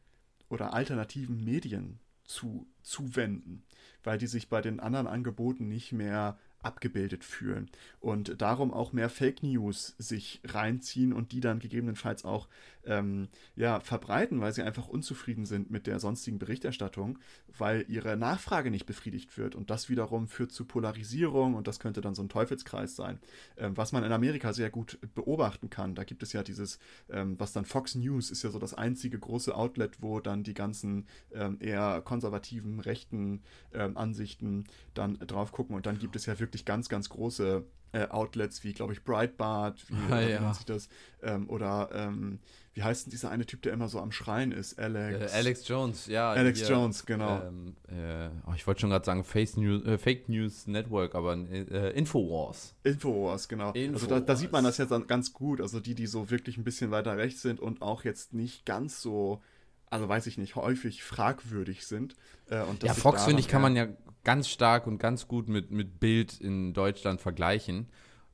oder 0.49 0.73
alternativen 0.73 1.43
Medien 1.43 1.99
zu, 2.25 2.67
zuwenden, 2.81 3.63
weil 4.03 4.17
die 4.17 4.27
sich 4.27 4.49
bei 4.49 4.61
den 4.61 4.79
anderen 4.79 5.07
Angeboten 5.07 5.67
nicht 5.67 5.91
mehr 5.91 6.37
abgebildet 6.63 7.23
fühlen 7.23 7.69
und 7.99 8.41
darum 8.41 8.73
auch 8.73 8.93
mehr 8.93 9.09
Fake 9.09 9.43
News 9.43 9.95
sich 9.97 10.41
reinziehen 10.45 11.13
und 11.13 11.31
die 11.31 11.39
dann 11.39 11.59
gegebenenfalls 11.59 12.25
auch 12.25 12.47
ähm, 12.85 13.27
ja, 13.55 13.79
verbreiten, 13.79 14.41
weil 14.41 14.53
sie 14.53 14.63
einfach 14.63 14.87
unzufrieden 14.87 15.45
sind 15.45 15.69
mit 15.69 15.87
der 15.87 15.99
sonstigen 15.99 16.39
Berichterstattung, 16.39 17.19
weil 17.57 17.85
ihre 17.87 18.17
Nachfrage 18.17 18.71
nicht 18.71 18.85
befriedigt 18.85 19.37
wird 19.37 19.55
und 19.55 19.69
das 19.69 19.89
wiederum 19.89 20.27
führt 20.27 20.51
zu 20.51 20.65
Polarisierung 20.65 21.53
und 21.55 21.67
das 21.67 21.79
könnte 21.79 22.01
dann 22.01 22.15
so 22.15 22.23
ein 22.23 22.29
Teufelskreis 22.29 22.95
sein, 22.95 23.19
ähm, 23.57 23.77
was 23.77 23.91
man 23.91 24.03
in 24.03 24.11
Amerika 24.11 24.53
sehr 24.53 24.69
gut 24.69 24.99
beobachten 25.13 25.69
kann. 25.69 25.95
Da 25.95 26.03
gibt 26.03 26.23
es 26.23 26.33
ja 26.33 26.43
dieses, 26.43 26.79
ähm, 27.09 27.39
was 27.39 27.53
dann 27.53 27.65
Fox 27.65 27.95
News 27.95 28.31
ist 28.31 28.43
ja 28.43 28.49
so 28.49 28.59
das 28.59 28.73
einzige 28.73 29.19
große 29.19 29.55
Outlet, 29.55 30.01
wo 30.01 30.19
dann 30.19 30.43
die 30.43 30.53
ganzen 30.53 31.07
ähm, 31.33 31.57
eher 31.59 32.01
konservativen 32.01 32.79
rechten 32.79 33.43
ähm, 33.73 33.97
Ansichten 33.97 34.65
dann 34.93 35.19
drauf 35.19 35.51
gucken 35.51 35.75
und 35.75 35.85
dann 35.85 35.99
gibt 35.99 36.15
es 36.15 36.25
ja 36.25 36.39
wirklich 36.39 36.50
wirklich 36.51 36.65
ganz, 36.65 36.89
ganz 36.89 37.09
große 37.09 37.63
äh, 37.93 38.07
Outlets 38.07 38.63
wie, 38.63 38.73
glaube 38.73 38.93
ich, 38.93 39.03
Breitbart, 39.03 39.83
wie 39.89 39.95
ah, 40.13 40.21
ja. 40.21 40.41
nennt 40.41 40.55
sich 40.55 40.65
das? 40.65 40.89
Ähm, 41.23 41.49
oder 41.49 41.89
ähm, 41.93 42.39
wie 42.73 42.83
heißt 42.83 43.05
denn 43.05 43.11
dieser 43.11 43.29
eine 43.29 43.45
Typ, 43.45 43.61
der 43.61 43.73
immer 43.73 43.87
so 43.89 43.99
am 43.99 44.11
Schreien 44.11 44.51
ist? 44.51 44.79
Alex. 44.79 45.33
Äh, 45.33 45.35
Alex 45.35 45.67
Jones, 45.67 46.07
ja. 46.07 46.31
Alex 46.31 46.59
hier, 46.59 46.69
Jones, 46.69 47.05
genau. 47.05 47.41
Ähm, 47.41 47.75
äh, 47.89 48.29
oh, 48.47 48.53
ich 48.55 48.65
wollte 48.65 48.81
schon 48.81 48.89
gerade 48.89 49.05
sagen 49.05 49.23
Face 49.23 49.57
News, 49.57 49.85
äh, 49.85 49.97
Fake 49.97 50.29
News 50.29 50.67
Network, 50.67 51.15
aber 51.15 51.35
äh, 51.35 51.91
Infowars. 51.97 52.75
Infowars, 52.83 53.47
genau. 53.47 53.71
Infowars. 53.71 54.03
Also 54.03 54.07
da, 54.07 54.19
da, 54.21 54.35
sieht 54.35 54.51
man 54.51 54.63
das 54.63 54.77
jetzt 54.77 54.91
ganz 55.07 55.33
gut. 55.33 55.59
Also 55.59 55.79
die, 55.79 55.95
die 55.95 56.07
so 56.07 56.29
wirklich 56.29 56.57
ein 56.57 56.63
bisschen 56.63 56.91
weiter 56.91 57.17
rechts 57.17 57.41
sind 57.41 57.59
und 57.59 57.81
auch 57.81 58.03
jetzt 58.03 58.33
nicht 58.33 58.65
ganz 58.65 59.01
so 59.01 59.41
also 59.89 60.07
weiß 60.07 60.25
ich 60.27 60.37
nicht, 60.37 60.55
häufig 60.55 61.03
fragwürdig 61.03 61.85
sind. 61.85 62.15
Äh, 62.49 62.63
ja, 62.81 62.93
Fox, 62.93 63.25
finde 63.25 63.41
ich, 63.41 63.49
kann 63.49 63.61
man 63.61 63.75
ja 63.75 63.89
ganz 64.23 64.47
stark 64.47 64.87
und 64.87 64.97
ganz 64.97 65.27
gut 65.27 65.47
mit, 65.47 65.71
mit 65.71 65.99
Bild 65.99 66.39
in 66.39 66.73
Deutschland 66.73 67.21
vergleichen. 67.21 67.87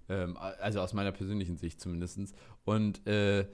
Ähm, 0.10 0.38
also 0.38 0.82
aus 0.82 0.94
meiner 0.94 1.12
persönlichen 1.12 1.58
Sicht 1.58 1.82
zumindest. 1.82 2.34
Und 2.66 3.06
äh, 3.08 3.48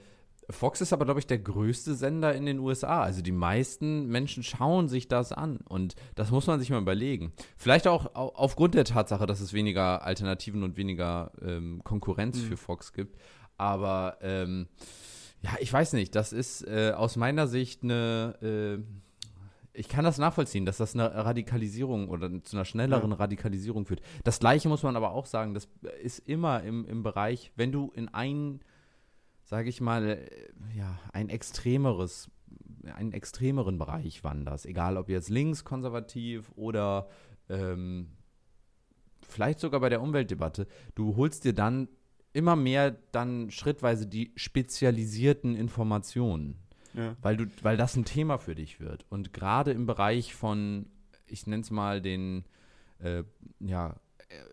Fox 0.50 0.80
ist 0.80 0.92
aber, 0.92 1.04
glaube 1.04 1.20
ich, 1.20 1.26
der 1.26 1.38
größte 1.38 1.94
Sender 1.94 2.34
in 2.34 2.46
den 2.46 2.58
USA. 2.58 3.02
Also 3.02 3.22
die 3.22 3.32
meisten 3.32 4.08
Menschen 4.08 4.42
schauen 4.42 4.88
sich 4.88 5.08
das 5.08 5.32
an. 5.32 5.58
Und 5.68 5.94
das 6.14 6.30
muss 6.30 6.46
man 6.46 6.60
sich 6.60 6.70
mal 6.70 6.80
überlegen. 6.80 7.32
Vielleicht 7.56 7.86
auch 7.86 8.14
aufgrund 8.14 8.74
der 8.74 8.84
Tatsache, 8.84 9.26
dass 9.26 9.40
es 9.40 9.52
weniger 9.52 10.04
Alternativen 10.04 10.62
und 10.62 10.76
weniger 10.76 11.32
ähm, 11.42 11.82
Konkurrenz 11.82 12.36
mhm. 12.38 12.42
für 12.42 12.56
Fox 12.56 12.92
gibt. 12.92 13.18
Aber 13.56 14.18
ähm, 14.20 14.68
ja, 15.40 15.52
ich 15.60 15.72
weiß 15.72 15.94
nicht. 15.94 16.14
Das 16.14 16.32
ist 16.32 16.66
äh, 16.66 16.92
aus 16.94 17.16
meiner 17.16 17.46
Sicht 17.46 17.82
eine. 17.82 18.82
Äh, 18.82 19.03
ich 19.74 19.88
kann 19.88 20.04
das 20.04 20.18
nachvollziehen, 20.18 20.64
dass 20.64 20.78
das 20.78 20.94
eine 20.94 21.12
Radikalisierung 21.12 22.08
oder 22.08 22.42
zu 22.42 22.56
einer 22.56 22.64
schnelleren 22.64 23.10
ja. 23.10 23.16
Radikalisierung 23.16 23.86
führt. 23.86 24.00
Das 24.22 24.38
Gleiche 24.38 24.68
muss 24.68 24.84
man 24.84 24.96
aber 24.96 25.12
auch 25.12 25.26
sagen, 25.26 25.52
das 25.52 25.68
ist 26.02 26.20
immer 26.20 26.62
im, 26.62 26.86
im 26.86 27.02
Bereich, 27.02 27.52
wenn 27.56 27.72
du 27.72 27.90
in 27.94 28.08
ein, 28.08 28.60
sage 29.42 29.68
ich 29.68 29.80
mal, 29.80 30.08
äh, 30.08 30.28
ja, 30.76 30.98
ein 31.12 31.28
extremeres, 31.28 32.30
einen 32.94 33.12
extremeren 33.12 33.78
Bereich 33.78 34.22
wanderst, 34.22 34.64
egal 34.64 34.96
ob 34.96 35.08
jetzt 35.08 35.28
links, 35.28 35.64
konservativ 35.64 36.52
oder 36.54 37.08
ähm, 37.48 38.12
vielleicht 39.22 39.58
sogar 39.58 39.80
bei 39.80 39.88
der 39.88 40.02
Umweltdebatte, 40.02 40.68
du 40.94 41.16
holst 41.16 41.44
dir 41.44 41.52
dann 41.52 41.88
immer 42.32 42.54
mehr 42.54 42.96
dann 43.10 43.50
schrittweise 43.50 44.06
die 44.06 44.32
spezialisierten 44.36 45.56
Informationen. 45.56 46.63
Ja. 46.94 47.16
Weil, 47.20 47.36
du, 47.36 47.46
weil 47.62 47.76
das 47.76 47.96
ein 47.96 48.04
Thema 48.04 48.38
für 48.38 48.54
dich 48.54 48.80
wird. 48.80 49.04
Und 49.08 49.32
gerade 49.32 49.72
im 49.72 49.86
Bereich 49.86 50.34
von, 50.34 50.86
ich 51.26 51.46
nenne 51.46 51.62
es 51.62 51.70
mal 51.70 52.00
den, 52.00 52.44
äh, 53.00 53.24
ja, 53.60 53.96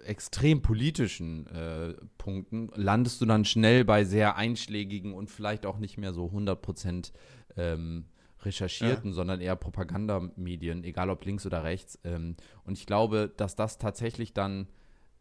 extrem 0.05 0.61
politischen 0.61 1.47
äh, 1.47 1.93
Punkten 2.17 2.69
landest 2.75 3.21
du 3.21 3.25
dann 3.25 3.45
schnell 3.45 3.85
bei 3.85 4.03
sehr 4.03 4.35
einschlägigen 4.35 5.13
und 5.13 5.29
vielleicht 5.29 5.65
auch 5.65 5.77
nicht 5.77 5.97
mehr 5.97 6.13
so 6.13 6.27
100% 6.27 7.11
ähm, 7.57 8.05
recherchierten, 8.43 9.11
ja. 9.11 9.15
sondern 9.15 9.41
eher 9.41 9.55
Propagandamedien, 9.55 10.83
egal 10.83 11.09
ob 11.09 11.25
links 11.25 11.45
oder 11.45 11.63
rechts. 11.63 11.99
Ähm, 12.03 12.35
und 12.63 12.77
ich 12.77 12.85
glaube, 12.85 13.31
dass 13.37 13.55
das 13.55 13.77
tatsächlich 13.77 14.33
dann 14.33 14.67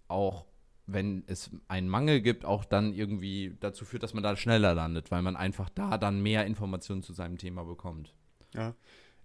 auch 0.09 0.47
wenn 0.93 1.25
es 1.27 1.51
einen 1.69 1.89
Mangel 1.89 2.21
gibt, 2.21 2.45
auch 2.45 2.65
dann 2.65 2.93
irgendwie 2.93 3.57
dazu 3.61 3.85
führt, 3.85 4.03
dass 4.03 4.15
man 4.15 4.23
da 4.23 4.37
schneller 4.37 4.75
landet, 4.75 5.11
weil 5.11 5.23
man 5.23 5.37
einfach 5.37 5.69
da 5.71 5.99
dann 5.99 6.23
mehr 6.23 6.47
Informationen 6.47 7.03
zu 7.03 7.13
seinem 7.13 7.39
Thema 7.39 7.65
bekommt. 7.65 8.15
Ja, 8.55 8.75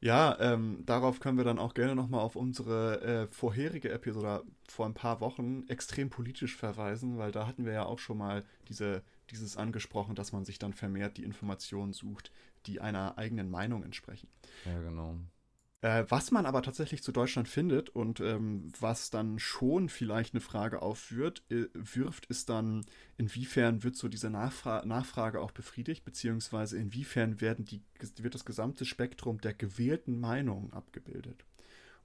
ja 0.02 0.38
ähm, 0.40 0.84
darauf 0.86 1.20
können 1.20 1.38
wir 1.38 1.46
dann 1.46 1.60
auch 1.60 1.74
gerne 1.74 1.96
nochmal 1.96 2.22
auf 2.22 2.36
unsere 2.36 3.02
äh, 3.02 3.28
vorherige 3.32 3.90
Episode 3.92 4.44
vor 4.68 4.86
ein 4.86 4.94
paar 4.94 5.20
Wochen 5.22 5.66
extrem 5.68 6.10
politisch 6.10 6.56
verweisen, 6.56 7.18
weil 7.18 7.32
da 7.32 7.48
hatten 7.48 7.66
wir 7.66 7.74
ja 7.74 7.86
auch 7.86 8.00
schon 8.00 8.18
mal 8.18 8.44
diese, 8.68 9.04
dieses 9.32 9.58
angesprochen, 9.58 10.16
dass 10.16 10.32
man 10.32 10.46
sich 10.46 10.60
dann 10.60 10.74
vermehrt 10.74 11.18
die 11.18 11.24
Informationen 11.24 11.94
sucht, 11.94 12.32
die 12.66 12.82
einer 12.82 13.18
eigenen 13.18 13.50
Meinung 13.50 13.84
entsprechen. 13.84 14.28
Ja, 14.66 14.82
genau. 14.82 15.18
Äh, 15.82 16.06
was 16.10 16.32
man 16.32 16.46
aber 16.46 16.62
tatsächlich 16.62 17.04
zu 17.04 17.12
Deutschland 17.12 17.48
findet 17.48 17.90
und 17.90 18.20
ähm, 18.20 18.72
was 18.80 19.10
dann 19.10 19.40
schon 19.40 19.90
vielleicht 19.90 20.34
eine 20.34 20.42
Frage 20.42 20.82
aufwirft, 20.82 21.44
äh, 21.52 21.68
wirft, 21.74 22.26
ist 22.28 22.50
dann, 22.50 22.86
inwiefern 23.18 23.84
wird 23.84 23.96
so 23.96 24.08
diese 24.08 24.30
Nachfra 24.30 24.86
Nachfrage 24.86 25.42
auch 25.42 25.52
befriedigt, 25.52 26.06
beziehungsweise 26.06 26.78
inwiefern 26.78 27.42
werden 27.42 27.66
die, 27.66 27.82
wird 28.18 28.34
das 28.34 28.46
gesamte 28.46 28.86
Spektrum 28.86 29.42
der 29.42 29.54
gewählten 29.54 30.20
Meinungen 30.20 30.72
abgebildet. 30.74 31.46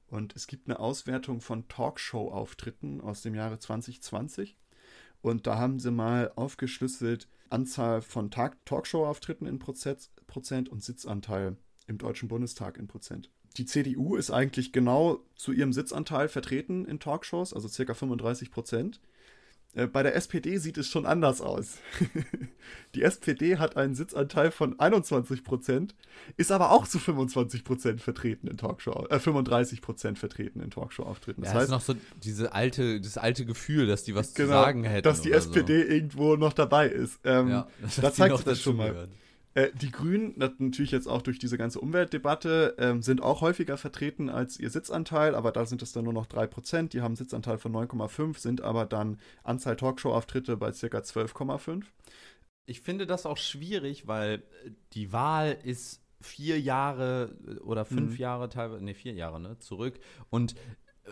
Und 0.09 0.35
es 0.35 0.49
gibt 0.49 0.69
eine 0.69 0.81
Auswertung 0.81 1.41
von 1.41 1.69
Talkshow-Auftritten 1.69 3.01
aus 3.01 3.23
dem 3.23 3.35
Jahre 3.37 3.61
2020. 3.61 4.57
Und 5.23 5.47
da 5.47 5.57
haben 5.57 5.79
sie 5.79 5.93
mal 5.93 6.33
aufgeschlüsselt 6.35 7.29
Anzahl 7.49 8.03
von 8.03 8.31
Talkshow-Auftritten 8.31 9.47
in 9.47 9.61
Prozent, 9.61 10.11
Prozent 10.27 10.69
und 10.69 10.83
Sitzanteil 10.83 11.57
im 11.87 11.99
Deutschen 11.99 12.29
Bundestag 12.29 12.77
in 12.77 12.89
Prozent 12.89 13.31
die 13.57 13.67
CDU 13.67 14.17
ist 14.17 14.31
eigentlich 14.31 14.73
genau 14.73 15.21
zu 15.35 15.53
ihrem 15.53 15.73
Sitzanteil 15.73 16.29
vertreten 16.29 16.85
in 16.85 17.01
Talkshows, 17.01 17.53
also 17.53 17.69
circa 17.69 17.95
35 17.95 18.51
Prozent. 18.51 19.01
Äh, 19.75 19.87
bei 19.87 20.03
der 20.03 20.17
SPD 20.17 20.59
sieht 20.59 20.79
es 20.79 20.89
schon 20.89 21.07
anders 21.07 21.41
aus. 21.41 21.79
die 22.95 23.03
SPD 23.03 23.59
hat 23.59 23.77
einen 23.77 23.95
Sitzanteil 23.95 24.51
von 24.51 24.79
21 24.81 25.45
Prozent, 25.45 25.95
ist 26.37 26.51
aber 26.51 26.73
auch 26.73 26.89
zu 26.89 26.99
25 26.99 27.63
Prozent 27.63 28.01
vertreten 28.01 28.49
in 28.49 28.57
Talkshow, 28.57 29.07
äh, 29.11 29.19
35 29.19 29.81
Prozent 29.81 30.19
vertreten 30.19 30.61
in 30.61 30.71
Talkshow-Auftritten. 30.71 31.43
Das 31.43 31.53
ja, 31.53 31.59
heißt, 31.59 31.65
ist 31.67 31.71
noch 31.71 31.81
so 31.81 31.95
diese 32.23 32.53
alte, 32.53 33.01
das 33.01 33.17
alte 33.17 33.47
Gefühl, 33.47 33.87
dass 33.87 34.03
die 34.03 34.15
was 34.15 34.35
genau, 34.35 34.49
zu 34.49 34.53
sagen 34.55 34.85
hätten. 34.85 35.05
Dass 35.05 35.21
die 35.21 35.33
SPD 35.33 35.83
so. 35.83 35.89
irgendwo 35.89 36.37
noch 36.37 36.53
dabei 36.53 36.89
ist. 36.89 37.21
Ähm, 37.25 37.49
ja, 37.49 37.69
da 38.01 38.13
zeigt 38.13 38.37
sich 38.37 38.45
das 38.45 38.61
schon 38.61 38.77
mal. 38.77 39.09
Äh, 39.55 39.71
die 39.75 39.91
Grünen, 39.91 40.35
natürlich 40.37 40.93
jetzt 40.93 41.09
auch 41.09 41.23
durch 41.23 41.39
diese 41.39 41.59
ganze 41.59 41.81
Umweltdebatte, 41.81 42.77
ähm, 42.79 43.03
sind 43.03 43.21
auch 43.23 43.41
häufiger 43.41 43.77
vertreten 43.77 44.31
als 44.31 44.59
ihr 44.61 44.71
Sitzanteil, 44.71 45.35
aber 45.35 45.51
da 45.51 45.67
sind 45.67 45.83
es 45.83 45.93
dann 45.93 46.05
nur 46.05 46.13
noch 46.13 46.27
3%. 46.27 46.93
Die 46.93 47.01
haben 47.01 47.11
einen 47.11 47.17
Sitzanteil 47.17 47.59
von 47.59 47.73
9,5, 47.73 48.39
sind 48.39 48.61
aber 48.61 48.87
dann 48.87 49.19
Anzahl 49.43 49.77
Talkshow-Auftritte 49.77 50.57
bei 50.57 50.71
ca. 50.71 50.99
12,5. 50.99 51.85
Ich 52.67 52.81
finde 52.81 53.07
das 53.07 53.27
auch 53.27 53.39
schwierig, 53.39 54.07
weil 54.07 54.45
die 54.93 55.13
Wahl 55.13 55.59
ist 55.65 56.01
vier 56.21 56.61
Jahre 56.61 57.35
oder 57.63 57.85
fünf 57.85 58.13
mhm. 58.13 58.19
Jahre 58.19 58.49
teilweise, 58.49 58.85
nee, 58.85 58.95
vier 58.95 59.15
Jahre, 59.15 59.41
ne, 59.41 59.59
zurück. 59.59 59.99
Und 60.29 60.55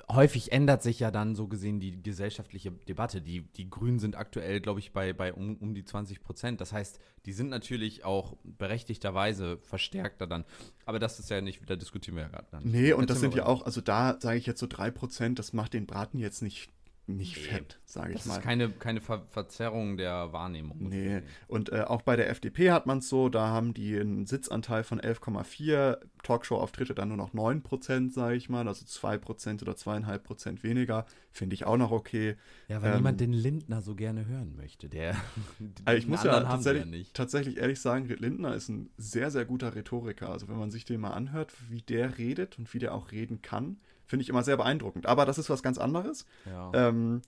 häufig 0.09 0.53
ändert 0.53 0.83
sich 0.83 1.01
ja 1.01 1.11
dann 1.11 1.35
so 1.35 1.49
gesehen 1.49 1.81
die 1.81 2.03
gesellschaftliche 2.03 2.71
Debatte. 2.71 3.21
Die, 3.21 3.43
die 3.43 3.69
Grünen 3.69 3.99
sind 3.99 4.17
aktuell, 4.17 4.61
glaube 4.61 4.81
ich, 4.81 4.93
bei, 4.93 5.13
bei 5.13 5.33
um, 5.33 5.57
um 5.57 5.75
die 5.75 5.85
20 5.85 6.23
Prozent. 6.23 6.61
Das 6.61 6.73
heißt, 6.73 6.99
die 7.27 7.33
sind 7.33 7.49
natürlich 7.49 8.05
auch 8.05 8.37
berechtigterweise 8.45 9.59
verstärkter 9.59 10.27
dann. 10.27 10.45
Aber 10.87 10.99
das 10.99 11.19
ist 11.19 11.31
ja 11.31 11.41
nicht, 11.41 11.69
da 11.69 11.77
diskutieren 11.77 12.17
wir 12.17 12.25
ja 12.25 12.29
gerade. 12.29 12.69
Nee, 12.69 12.93
und 12.93 13.11
das 13.11 13.21
sind 13.21 13.35
ja 13.35 13.47
auch, 13.47 13.63
also 13.63 13.81
da 13.81 14.19
sage 14.21 14.39
ich 14.39 14.47
jetzt 14.47 14.61
so 14.61 14.67
3 14.67 14.91
Prozent, 14.91 15.39
das 15.39 15.53
macht 15.53 15.75
den 15.75 15.87
Braten 15.87 16.19
jetzt 16.19 16.43
nicht 16.43 16.71
nicht 17.09 17.37
nee, 17.37 17.43
fett, 17.43 17.79
sage 17.85 18.13
ich 18.13 18.25
mal. 18.27 18.35
Das 18.35 18.39
ist 18.39 18.45
keine, 18.45 18.71
keine 18.71 19.01
Ver 19.01 19.23
Verzerrung 19.31 19.97
der 19.97 20.33
Wahrnehmung. 20.33 20.77
Nee, 20.81 21.23
und 21.47 21.73
äh, 21.73 21.83
auch 21.83 22.03
bei 22.03 22.17
der 22.17 22.29
FDP 22.29 22.71
hat 22.71 22.87
man 22.87 22.99
es 22.99 23.09
so, 23.09 23.29
da 23.29 23.49
haben 23.49 23.75
die 23.75 23.99
einen 23.99 24.27
Sitzanteil 24.27 24.85
von 24.85 25.01
11,4, 25.01 25.99
Talkshow-Auftritte 26.23 26.95
dann 26.95 27.09
nur 27.09 27.17
noch 27.17 27.33
9%, 27.33 28.13
sage 28.13 28.37
ich 28.37 28.49
mal, 28.49 28.69
also 28.69 28.85
2% 28.85 29.63
oder 29.63 29.73
2,5% 29.73 30.63
weniger, 30.63 31.07
finde 31.31 31.55
ich 31.55 31.65
auch 31.65 31.77
noch 31.77 31.91
okay. 31.91 32.37
Ja, 32.69 32.83
weil 32.83 32.91
ähm, 32.91 32.97
niemand 32.99 33.21
den 33.21 33.33
Lindner 33.33 33.81
so 33.81 33.95
gerne 33.95 34.27
hören 34.27 34.55
möchte, 34.57 34.89
der 34.89 35.17
also 35.85 35.99
ich 35.99 36.07
muss 36.07 36.25
ja 36.25 36.41
tatsächlich, 36.41 37.07
ja 37.07 37.13
tatsächlich 37.15 37.57
ehrlich 37.57 37.81
sagen, 37.81 38.07
Lindner 38.09 38.55
ist 38.55 38.69
ein 38.69 38.91
sehr, 38.99 39.31
sehr 39.31 39.45
guter 39.45 39.75
Rhetoriker, 39.75 40.29
also 40.29 40.49
wenn 40.49 40.59
man 40.59 40.71
sich 40.71 40.85
den 40.85 41.01
mal 41.01 41.13
anhört, 41.13 41.55
wie 41.71 41.81
der 41.81 42.19
redet 42.19 42.59
und 42.59 42.73
wie 42.75 42.79
der 42.79 42.95
auch 42.95 43.13
reden 43.13 43.41
kann, 43.41 43.79
Finde 44.09 44.25
ich 44.25 44.29
immer 44.29 44.43
sehr 44.43 44.57
beeindruckend. 44.57 45.07
Aber 45.07 45.27
das 45.27 45.39
ist 45.39 45.51
was 45.51 45.63
ganz 45.63 45.79
anderes. 45.79 46.27
Ja. 46.47 46.73
Ähm, 46.75 47.23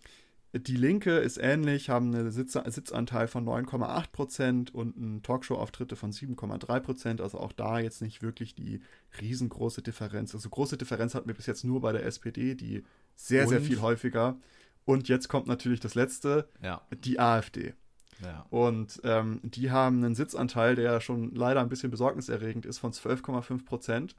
die 0.52 0.76
Linke 0.76 1.18
ist 1.18 1.36
ähnlich, 1.36 1.90
haben 1.90 2.12
einen 2.12 2.32
Sitz 2.32 2.58
Sitzanteil 2.66 3.28
von 3.28 3.46
9,8% 3.46 4.72
und 4.72 4.96
einen 4.96 5.22
Talkshow-Auftritte 5.22 5.94
von 5.94 6.10
7,3% 6.10 7.22
Also 7.22 7.38
auch 7.38 7.52
da 7.52 7.78
jetzt 7.78 8.02
nicht 8.02 8.20
wirklich 8.20 8.56
die 8.56 8.82
riesengroße 9.20 9.82
Differenz. 9.82 10.34
Also 10.34 10.48
große 10.48 10.76
Differenz 10.76 11.14
hatten 11.14 11.28
wir 11.28 11.36
bis 11.36 11.46
jetzt 11.46 11.64
nur 11.64 11.80
bei 11.80 11.92
der 11.92 12.04
SPD, 12.04 12.56
die 12.56 12.82
sehr, 13.14 13.44
und? 13.44 13.50
sehr 13.50 13.60
viel 13.60 13.80
häufiger. 13.80 14.38
Und 14.84 15.08
jetzt 15.08 15.28
kommt 15.28 15.46
natürlich 15.46 15.78
das 15.78 15.94
Letzte, 15.94 16.48
ja. 16.62 16.82
die 17.04 17.20
AfD. 17.20 17.74
Ja. 18.20 18.46
Und 18.50 19.00
ähm, 19.04 19.40
die 19.44 19.70
haben 19.70 20.02
einen 20.04 20.16
Sitzanteil, 20.16 20.74
der 20.74 21.00
schon 21.00 21.32
leider 21.32 21.60
ein 21.60 21.68
bisschen 21.68 21.92
besorgniserregend 21.92 22.66
ist, 22.66 22.78
von 22.78 22.92
12,5 22.92 23.64
Prozent. 23.64 24.16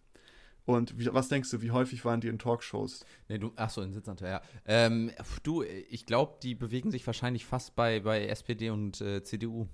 Und 0.74 0.98
wie, 0.98 1.08
was 1.12 1.30
denkst 1.30 1.50
du, 1.52 1.62
wie 1.62 1.72
häufig 1.72 2.04
waren 2.06 2.22
die 2.22 2.28
in 2.28 2.40
Talkshows? 2.40 3.06
Nee, 3.28 3.38
du, 3.38 3.52
ach 3.56 3.70
so, 3.70 3.82
in 3.82 3.94
Sitzanteil, 3.94 4.32
ja. 4.32 4.42
Ähm, 4.66 5.12
du, 5.44 5.64
ich 5.64 6.06
glaube, 6.06 6.38
die 6.44 6.56
bewegen 6.56 6.92
sich 6.92 7.06
wahrscheinlich 7.06 7.46
fast 7.46 7.76
bei, 7.76 8.00
bei 8.00 8.26
SPD 8.28 8.70
und 8.70 9.02
äh, 9.02 9.24
CDU. 9.24 9.68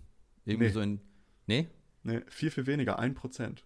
Irgendwie 0.45 0.67
nee. 0.67 0.71
so 0.71 0.81
in. 0.81 1.01
Nee? 1.45 1.67
Nee, 2.03 2.21
viel, 2.27 2.51
viel 2.51 2.65
weniger, 2.67 2.99
ein 2.99 3.13
Prozent. 3.13 3.65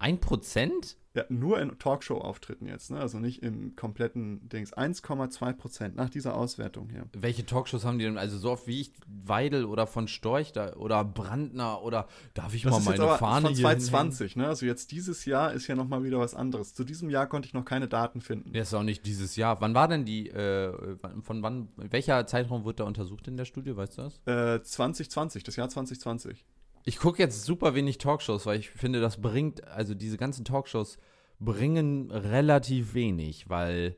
Ein 0.00 0.18
Prozent? 0.18 0.96
Ja, 1.12 1.24
nur 1.28 1.60
in 1.60 1.76
Talkshow-Auftritten 1.78 2.66
jetzt, 2.66 2.90
ne? 2.90 3.00
also 3.00 3.18
nicht 3.18 3.42
im 3.42 3.74
kompletten 3.76 4.48
Dings. 4.48 4.72
1,2 4.72 5.52
Prozent 5.54 5.96
nach 5.96 6.08
dieser 6.08 6.36
Auswertung 6.36 6.88
hier. 6.88 7.04
Welche 7.12 7.44
Talkshows 7.44 7.84
haben 7.84 7.98
die 7.98 8.04
denn? 8.04 8.16
Also 8.16 8.38
so 8.38 8.52
oft 8.52 8.66
wie 8.66 8.80
ich, 8.80 8.92
Weidel 9.06 9.64
oder 9.64 9.86
von 9.88 10.08
Storch 10.08 10.52
da, 10.52 10.74
oder 10.74 11.04
Brandner 11.04 11.82
oder 11.82 12.06
darf 12.32 12.54
ich 12.54 12.62
das 12.62 12.72
mal 12.72 12.96
meine 12.96 13.18
Fahne 13.18 13.48
von 13.48 13.56
2020, 13.56 14.36
ne? 14.36 14.46
Also 14.46 14.66
jetzt 14.66 14.92
dieses 14.92 15.24
Jahr 15.24 15.52
ist 15.52 15.66
ja 15.66 15.74
nochmal 15.74 16.04
wieder 16.04 16.20
was 16.20 16.34
anderes. 16.34 16.74
Zu 16.74 16.84
diesem 16.84 17.10
Jahr 17.10 17.26
konnte 17.26 17.46
ich 17.46 17.54
noch 17.54 17.64
keine 17.64 17.88
Daten 17.88 18.20
finden. 18.20 18.54
Ja, 18.54 18.62
ist 18.62 18.72
auch 18.72 18.84
nicht 18.84 19.04
dieses 19.04 19.34
Jahr. 19.34 19.60
Wann 19.60 19.74
war 19.74 19.88
denn 19.88 20.04
die, 20.04 20.30
äh, 20.30 20.96
von 21.22 21.42
wann, 21.42 21.68
welcher 21.76 22.24
Zeitraum 22.26 22.64
wird 22.64 22.78
da 22.78 22.84
untersucht 22.84 23.26
in 23.26 23.36
der 23.36 23.44
Studie, 23.44 23.76
weißt 23.76 23.98
du 23.98 24.02
das? 24.02 24.20
Äh, 24.26 24.62
2020, 24.62 25.42
das 25.42 25.56
Jahr 25.56 25.68
2020. 25.68 26.46
Ich 26.84 26.98
gucke 26.98 27.22
jetzt 27.22 27.44
super 27.44 27.74
wenig 27.74 27.98
Talkshows, 27.98 28.46
weil 28.46 28.58
ich 28.58 28.70
finde, 28.70 29.00
das 29.00 29.20
bringt, 29.20 29.66
also 29.68 29.94
diese 29.94 30.16
ganzen 30.16 30.44
Talkshows 30.44 30.98
bringen 31.38 32.10
relativ 32.10 32.94
wenig, 32.94 33.48
weil, 33.48 33.96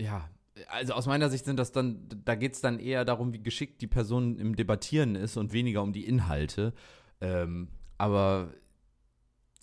ja, 0.00 0.28
also 0.68 0.94
aus 0.94 1.06
meiner 1.06 1.30
Sicht 1.30 1.44
sind 1.44 1.58
das 1.58 1.72
dann, 1.72 2.08
da 2.24 2.34
geht 2.34 2.54
es 2.54 2.60
dann 2.60 2.78
eher 2.78 3.04
darum, 3.04 3.32
wie 3.32 3.42
geschickt 3.42 3.80
die 3.80 3.86
Person 3.86 4.38
im 4.38 4.56
Debattieren 4.56 5.14
ist 5.14 5.36
und 5.36 5.52
weniger 5.52 5.82
um 5.82 5.92
die 5.92 6.06
Inhalte. 6.06 6.72
Ähm, 7.20 7.68
aber 7.96 8.52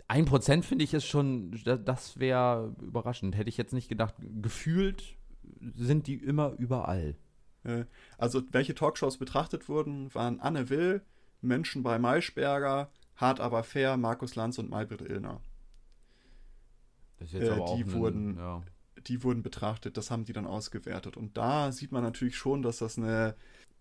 ein 0.08 0.26
Prozent 0.26 0.66
finde 0.66 0.84
ich 0.84 0.94
ist 0.94 1.06
schon, 1.06 1.52
das 1.64 2.20
wäre 2.20 2.76
überraschend. 2.82 3.36
Hätte 3.36 3.50
ich 3.50 3.58
jetzt 3.58 3.74
nicht 3.74 3.90
gedacht. 3.90 4.16
Gefühlt 4.42 5.16
sind 5.74 6.08
die 6.08 6.16
immer 6.16 6.54
überall. 6.58 7.16
Also, 8.18 8.44
welche 8.52 8.76
Talkshows 8.76 9.18
betrachtet 9.18 9.68
wurden, 9.68 10.14
waren 10.14 10.40
Anne 10.40 10.70
Will, 10.70 11.02
Menschen 11.46 11.84
bei 11.84 12.00
Maischberger, 12.00 12.90
Hart 13.16 13.40
aber 13.40 13.64
fair, 13.64 13.98
Markus 13.98 14.36
Lanz 14.36 14.58
und 14.60 14.70
Maybrit 14.70 15.02
Illner. 15.02 15.42
Das 17.18 17.30
ist 17.30 17.42
jetzt 17.42 17.50
äh, 17.50 17.76
die, 17.76 17.84
ein, 17.84 17.94
wurden, 17.94 18.38
ja. 18.38 18.62
die 19.08 19.24
wurden 19.24 19.42
betrachtet, 19.42 19.98
das 19.98 20.12
haben 20.12 20.26
die 20.26 20.34
dann 20.34 20.46
ausgewertet. 20.46 21.16
Und 21.16 21.38
da 21.38 21.72
sieht 21.72 21.92
man 21.92 22.04
natürlich 22.04 22.36
schon, 22.36 22.62
dass 22.62 22.80
das 22.80 22.98
eine, 22.98 23.36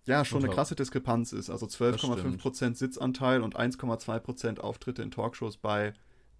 ja, 0.06 0.24
schon 0.24 0.44
eine 0.44 0.52
krasse 0.52 0.76
Diskrepanz 0.76 1.32
ist. 1.32 1.50
Also 1.50 1.66
12,5% 1.66 2.76
Sitzanteil 2.76 3.42
und 3.42 3.56
1,2% 3.56 4.60
Auftritte 4.60 5.02
in 5.02 5.10
Talkshows 5.10 5.56
bei, 5.56 5.94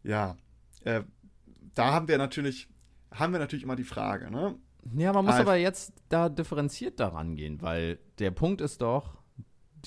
ja, 0.04 0.36
äh, 0.84 1.02
da 1.74 1.92
haben 1.92 2.06
wir 2.06 2.18
natürlich, 2.18 2.68
haben 3.10 3.32
wir 3.32 3.40
natürlich 3.40 3.64
immer 3.64 3.76
die 3.76 3.84
Frage, 3.84 4.30
ne? 4.30 4.56
Ja, 4.96 5.12
man 5.12 5.24
muss 5.24 5.34
AfD 5.34 5.48
aber 5.48 5.56
jetzt 5.56 5.92
da 6.10 6.28
differenziert 6.28 7.00
daran 7.00 7.36
gehen, 7.36 7.62
weil 7.62 7.98
der 8.18 8.30
Punkt 8.30 8.60
ist 8.60 8.82
doch, 8.82 9.16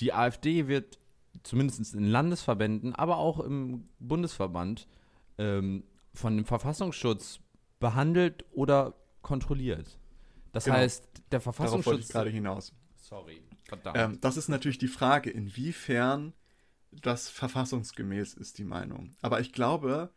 die 0.00 0.12
AfD 0.12 0.66
wird 0.66 0.97
zumindest 1.42 1.94
in 1.94 2.04
Landesverbänden, 2.04 2.94
aber 2.94 3.18
auch 3.18 3.40
im 3.40 3.88
Bundesverband 3.98 4.86
ähm, 5.38 5.84
von 6.14 6.36
dem 6.36 6.44
Verfassungsschutz 6.44 7.40
behandelt 7.80 8.44
oder 8.52 8.94
kontrolliert. 9.22 9.98
Das 10.52 10.64
genau. 10.64 10.76
heißt, 10.78 11.08
der 11.30 11.40
Verfassungsschutz. 11.40 11.84
Darauf 11.84 11.86
wollte 11.86 12.06
ich 12.06 12.12
gerade 12.12 12.30
hinaus. 12.30 12.72
Sorry, 12.96 13.42
verdammt. 13.64 13.96
Ähm, 13.98 14.20
das 14.20 14.36
ist 14.36 14.48
natürlich 14.48 14.78
die 14.78 14.88
Frage, 14.88 15.30
inwiefern 15.30 16.32
das 16.90 17.28
verfassungsgemäß 17.28 18.34
ist, 18.34 18.58
die 18.58 18.64
Meinung. 18.64 19.12
Aber 19.20 19.40
ich 19.40 19.52
glaube, 19.52 20.10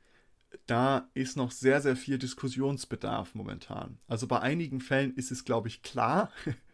da 0.65 1.09
ist 1.13 1.37
noch 1.37 1.51
sehr, 1.51 1.81
sehr 1.81 1.95
viel 1.95 2.17
Diskussionsbedarf 2.17 3.35
momentan. 3.35 3.99
Also 4.07 4.27
bei 4.27 4.39
einigen 4.39 4.81
Fällen 4.81 5.13
ist 5.15 5.31
es, 5.31 5.45
glaube 5.45 5.67
ich, 5.67 5.81
klar. 5.81 6.31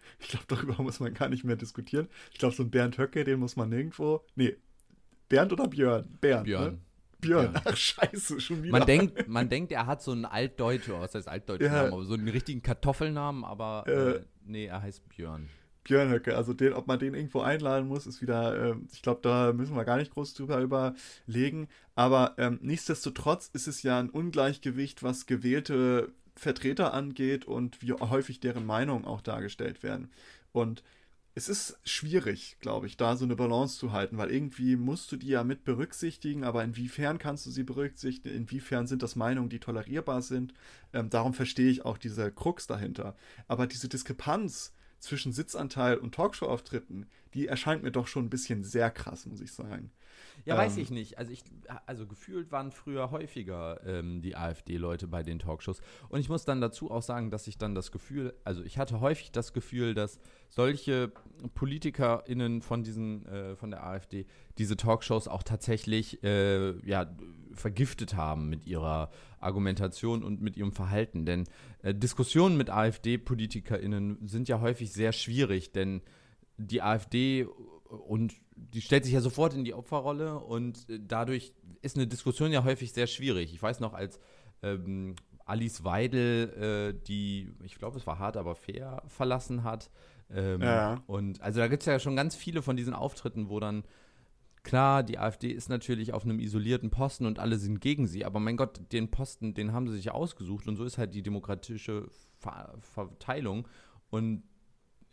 Ich 0.19 0.29
glaube, 0.29 0.45
darüber 0.47 0.81
muss 0.81 0.99
man 0.99 1.13
gar 1.13 1.29
nicht 1.29 1.43
mehr 1.43 1.55
diskutieren. 1.55 2.07
Ich 2.31 2.39
glaube, 2.39 2.55
so 2.55 2.63
ein 2.63 2.71
Bernd 2.71 2.97
Höcke, 2.97 3.23
den 3.23 3.39
muss 3.39 3.55
man 3.55 3.69
nirgendwo. 3.69 4.25
Nee, 4.35 4.57
Bernd 5.29 5.53
oder 5.53 5.67
Björn? 5.67 6.17
Bernd. 6.21 6.45
Björn. 6.45 6.73
Ne? 6.73 6.79
Björn. 7.19 7.53
Ach, 7.65 7.75
scheiße, 7.75 8.39
schon 8.39 8.63
wieder. 8.63 8.71
Man 8.71 8.85
denkt, 8.85 9.27
man 9.27 9.49
denkt, 9.49 9.71
er 9.71 9.87
hat 9.87 10.01
so 10.01 10.11
einen 10.11 10.25
altdeutschen, 10.25 10.95
was 10.99 11.15
heißt 11.15 11.27
altdeutschen 11.27 11.67
ja. 11.67 11.83
Namen, 11.83 11.93
aber 11.93 12.05
so 12.05 12.13
einen 12.13 12.27
richtigen 12.27 12.61
Kartoffelnamen, 12.61 13.43
aber 13.43 13.83
äh, 13.87 13.91
äh, 13.91 14.21
nee, 14.45 14.65
er 14.65 14.81
heißt 14.81 15.07
Björn. 15.09 15.49
Björn 15.83 16.09
Höcke, 16.09 16.35
also 16.35 16.53
den, 16.53 16.73
ob 16.73 16.87
man 16.87 16.99
den 16.99 17.13
irgendwo 17.13 17.41
einladen 17.41 17.87
muss, 17.87 18.07
ist 18.07 18.21
wieder, 18.21 18.71
äh, 18.71 18.75
ich 18.91 19.01
glaube, 19.01 19.21
da 19.23 19.53
müssen 19.53 19.75
wir 19.75 19.85
gar 19.85 19.97
nicht 19.97 20.11
groß 20.11 20.33
drüber 20.33 20.59
überlegen. 20.59 21.69
Aber 21.95 22.35
ähm, 22.37 22.59
nichtsdestotrotz 22.61 23.49
ist 23.53 23.67
es 23.67 23.83
ja 23.83 23.97
ein 23.97 24.09
Ungleichgewicht, 24.09 25.01
was 25.01 25.25
gewählte 25.25 26.11
Vertreter 26.39 26.93
angeht 26.93 27.45
und 27.45 27.81
wie 27.81 27.93
häufig 27.93 28.39
deren 28.39 28.65
Meinungen 28.65 29.05
auch 29.05 29.21
dargestellt 29.21 29.83
werden. 29.83 30.11
Und 30.51 30.83
es 31.37 31.49
ist 31.49 31.77
schwierig, 31.83 32.57
glaube 32.61 32.87
ich, 32.87 32.97
da 32.97 33.15
so 33.15 33.23
eine 33.23 33.35
Balance 33.35 33.77
zu 33.77 33.91
halten, 33.91 34.17
weil 34.17 34.31
irgendwie 34.31 34.75
musst 34.75 35.11
du 35.11 35.17
die 35.17 35.27
ja 35.27 35.43
mit 35.43 35.65
berücksichtigen, 35.65 36.43
aber 36.43 36.63
inwiefern 36.63 37.19
kannst 37.19 37.45
du 37.45 37.51
sie 37.51 37.61
berücksichtigen, 37.61 38.35
inwiefern 38.35 38.87
sind 38.87 39.03
das 39.03 39.15
Meinungen, 39.15 39.49
die 39.49 39.59
tolerierbar 39.59 40.23
sind. 40.23 40.55
Ähm, 40.93 41.11
darum 41.11 41.35
verstehe 41.35 41.69
ich 41.69 41.85
auch 41.85 41.99
diese 41.99 42.31
Krux 42.31 42.65
dahinter. 42.65 43.15
Aber 43.47 43.67
diese 43.67 43.87
Diskrepanz 43.87 44.73
zwischen 44.99 45.31
Sitzanteil 45.31 45.97
und 45.97 46.15
Talkshow-Auftritten, 46.15 47.05
die 47.35 47.45
erscheint 47.45 47.83
mir 47.83 47.91
doch 47.91 48.07
schon 48.07 48.25
ein 48.25 48.31
bisschen 48.31 48.63
sehr 48.63 48.89
krass, 48.89 49.27
muss 49.27 49.41
ich 49.41 49.51
sagen. 49.53 49.91
Ja, 50.47 50.53
ähm, 50.53 50.61
weiß 50.61 50.77
ich 50.77 50.91
nicht. 50.91 51.17
Also 51.17 51.33
ich, 51.33 51.43
also 51.85 52.07
gefühlt 52.07 52.53
waren 52.53 52.71
früher 52.71 53.11
häufiger 53.11 53.81
ähm, 53.85 54.21
die 54.21 54.37
AfD-Leute 54.37 55.07
bei 55.07 55.21
den 55.21 55.39
Talkshows. 55.39 55.81
Und 56.07 56.21
ich 56.21 56.29
muss 56.29 56.45
dann 56.45 56.61
dazu 56.61 56.89
auch 56.89 57.01
sagen, 57.01 57.31
dass 57.31 57.47
ich 57.47 57.57
dann 57.57 57.75
das 57.75 57.91
Gefühl, 57.91 58.33
also 58.45 58.63
ich 58.63 58.77
hatte 58.77 59.01
häufig 59.01 59.33
das 59.33 59.51
Gefühl, 59.51 59.93
dass 59.93 60.19
solche 60.47 61.11
PolitikerInnen 61.53 62.61
von 62.61 62.83
diesen, 62.83 63.25
äh, 63.25 63.57
von 63.57 63.71
der 63.71 63.85
AfD 63.85 64.25
diese 64.57 64.77
Talkshows 64.77 65.27
auch 65.27 65.43
tatsächlich 65.43 66.23
äh, 66.23 66.79
ja, 66.87 67.13
vergiftet 67.51 68.15
haben 68.15 68.47
mit 68.47 68.65
ihrer 68.65 69.11
Argumentation 69.41 70.23
und 70.23 70.41
mit 70.41 70.55
ihrem 70.55 70.71
Verhalten. 70.71 71.25
Denn 71.25 71.43
äh, 71.83 71.93
Diskussionen 71.93 72.55
mit 72.55 72.69
AfD-PolitikerInnen 72.69 74.25
sind 74.25 74.47
ja 74.47 74.61
häufig 74.61 74.93
sehr 74.93 75.11
schwierig, 75.11 75.73
denn 75.73 76.01
die 76.55 76.81
AfD 76.81 77.45
und 77.89 78.33
die 78.57 78.81
stellt 78.81 79.05
sich 79.05 79.13
ja 79.13 79.21
sofort 79.21 79.53
in 79.53 79.63
die 79.63 79.73
Opferrolle 79.73 80.39
und 80.39 80.89
äh, 80.89 80.99
dadurch 80.99 81.53
ist 81.81 81.95
eine 81.95 82.07
Diskussion 82.07 82.51
ja 82.51 82.63
häufig 82.63 82.91
sehr 82.93 83.07
schwierig. 83.07 83.53
Ich 83.53 83.61
weiß 83.61 83.79
noch, 83.79 83.93
als 83.93 84.19
ähm, 84.63 85.15
Alice 85.45 85.83
Weidel, 85.83 86.93
äh, 86.97 87.05
die, 87.07 87.53
ich 87.63 87.75
glaube, 87.75 87.97
es 87.97 88.07
war 88.07 88.19
hart, 88.19 88.37
aber 88.37 88.55
fair 88.55 89.03
verlassen 89.07 89.63
hat. 89.63 89.89
Ähm, 90.29 90.61
ja. 90.61 91.01
Und 91.07 91.41
also 91.41 91.59
da 91.59 91.67
gibt 91.67 91.83
es 91.83 91.87
ja 91.87 91.99
schon 91.99 92.15
ganz 92.15 92.35
viele 92.35 92.61
von 92.61 92.75
diesen 92.75 92.93
Auftritten, 92.93 93.49
wo 93.49 93.59
dann 93.59 93.83
Klar, 94.67 95.01
die 95.01 95.17
AfD 95.17 95.49
ist 95.49 95.69
natürlich 95.69 96.11
auf 96.11 96.25
einem 96.25 96.41
isolierten 96.41 96.89
Posten 96.89 97.25
und 97.25 97.39
alle 97.39 97.57
sind 97.57 97.79
gegen 97.79 98.05
sie, 98.05 98.25
aber 98.25 98.41
mein 98.41 98.57
Gott, 98.57 98.81
den 98.91 99.09
Posten, 99.09 99.53
den 99.53 99.71
haben 99.71 99.87
sie 99.87 99.95
sich 99.95 100.11
ausgesucht 100.11 100.67
und 100.67 100.75
so 100.75 100.83
ist 100.83 100.97
halt 100.97 101.13
die 101.13 101.23
demokratische 101.23 102.09
Ver 102.37 102.75
Verteilung 102.81 103.65
und 104.09 104.43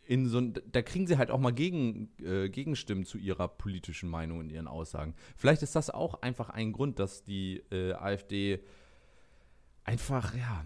in 0.07 0.27
so 0.27 0.41
da 0.41 0.83
kriegen 0.83 1.07
sie 1.07 1.19
halt 1.19 1.31
auch 1.31 1.39
mal 1.39 1.53
gegen, 1.53 2.11
äh, 2.23 2.49
Gegenstimmen 2.49 3.05
zu 3.05 3.19
ihrer 3.19 3.49
politischen 3.49 4.09
Meinung 4.09 4.39
und 4.39 4.51
ihren 4.51 4.69
Aussagen. 4.69 5.15
Vielleicht 5.37 5.63
ist 5.63 5.77
das 5.77 5.91
auch 5.91 6.23
einfach 6.23 6.51
ein 6.51 6.73
Grund, 6.73 6.99
dass 6.99 7.25
die 7.25 7.63
äh, 7.71 7.93
AfD 7.93 8.61
einfach, 9.85 10.35
ja, 10.35 10.65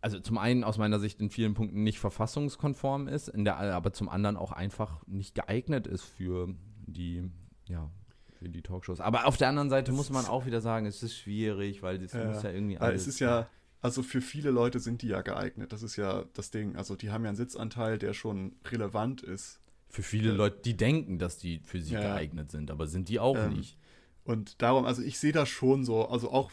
also 0.00 0.18
zum 0.20 0.38
einen 0.38 0.64
aus 0.64 0.78
meiner 0.78 0.98
Sicht 0.98 1.20
in 1.20 1.30
vielen 1.30 1.54
Punkten 1.54 1.82
nicht 1.82 1.98
verfassungskonform 1.98 3.08
ist, 3.08 3.28
in 3.28 3.44
der, 3.44 3.58
aber 3.58 3.92
zum 3.92 4.08
anderen 4.08 4.36
auch 4.36 4.52
einfach 4.52 5.06
nicht 5.06 5.34
geeignet 5.34 5.86
ist 5.86 6.04
für 6.04 6.54
die 6.86 7.30
ja, 7.68 7.90
für 8.40 8.48
die 8.48 8.62
Talkshows. 8.62 9.00
Aber 9.00 9.26
auf 9.26 9.36
der 9.36 9.48
anderen 9.48 9.68
Seite 9.68 9.92
muss 9.92 10.10
man 10.10 10.24
auch 10.26 10.46
wieder 10.46 10.60
sagen, 10.60 10.86
es 10.86 11.02
ist 11.02 11.16
schwierig, 11.16 11.82
weil 11.82 11.98
das 11.98 12.12
ja, 12.12 12.24
muss 12.24 12.42
ja 12.42 12.50
irgendwie 12.50 12.78
alles. 12.78 13.02
Es 13.02 13.08
ist 13.08 13.20
ja, 13.20 13.48
also 13.82 14.02
für 14.02 14.20
viele 14.20 14.50
Leute 14.50 14.78
sind 14.78 15.02
die 15.02 15.08
ja 15.08 15.22
geeignet. 15.22 15.72
Das 15.72 15.82
ist 15.82 15.96
ja 15.96 16.24
das 16.34 16.50
Ding. 16.50 16.76
Also 16.76 16.96
die 16.96 17.10
haben 17.10 17.24
ja 17.24 17.30
einen 17.30 17.36
Sitzanteil, 17.36 17.98
der 17.98 18.12
schon 18.12 18.56
relevant 18.66 19.22
ist. 19.22 19.60
Für 19.88 20.02
viele 20.02 20.32
Leute, 20.32 20.60
die 20.64 20.76
denken, 20.76 21.18
dass 21.18 21.38
die 21.38 21.60
für 21.64 21.80
sie 21.80 21.94
ja, 21.94 22.00
geeignet 22.00 22.50
sind, 22.50 22.70
aber 22.70 22.86
sind 22.86 23.08
die 23.08 23.18
auch 23.18 23.36
ähm, 23.36 23.54
nicht. 23.54 23.76
Und 24.22 24.62
darum, 24.62 24.84
also 24.84 25.02
ich 25.02 25.18
sehe 25.18 25.32
das 25.32 25.48
schon 25.48 25.84
so, 25.84 26.06
also 26.06 26.30
auch, 26.30 26.52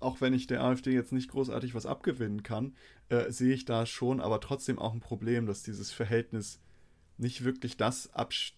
auch 0.00 0.20
wenn 0.20 0.34
ich 0.34 0.48
der 0.48 0.64
AfD 0.64 0.92
jetzt 0.92 1.12
nicht 1.12 1.30
großartig 1.30 1.74
was 1.74 1.86
abgewinnen 1.86 2.42
kann, 2.42 2.74
äh, 3.08 3.30
sehe 3.30 3.54
ich 3.54 3.64
da 3.64 3.86
schon 3.86 4.20
aber 4.20 4.40
trotzdem 4.40 4.78
auch 4.78 4.94
ein 4.94 5.00
Problem, 5.00 5.46
dass 5.46 5.62
dieses 5.62 5.92
Verhältnis 5.92 6.58
nicht 7.18 7.44
wirklich 7.44 7.76
das, 7.76 8.10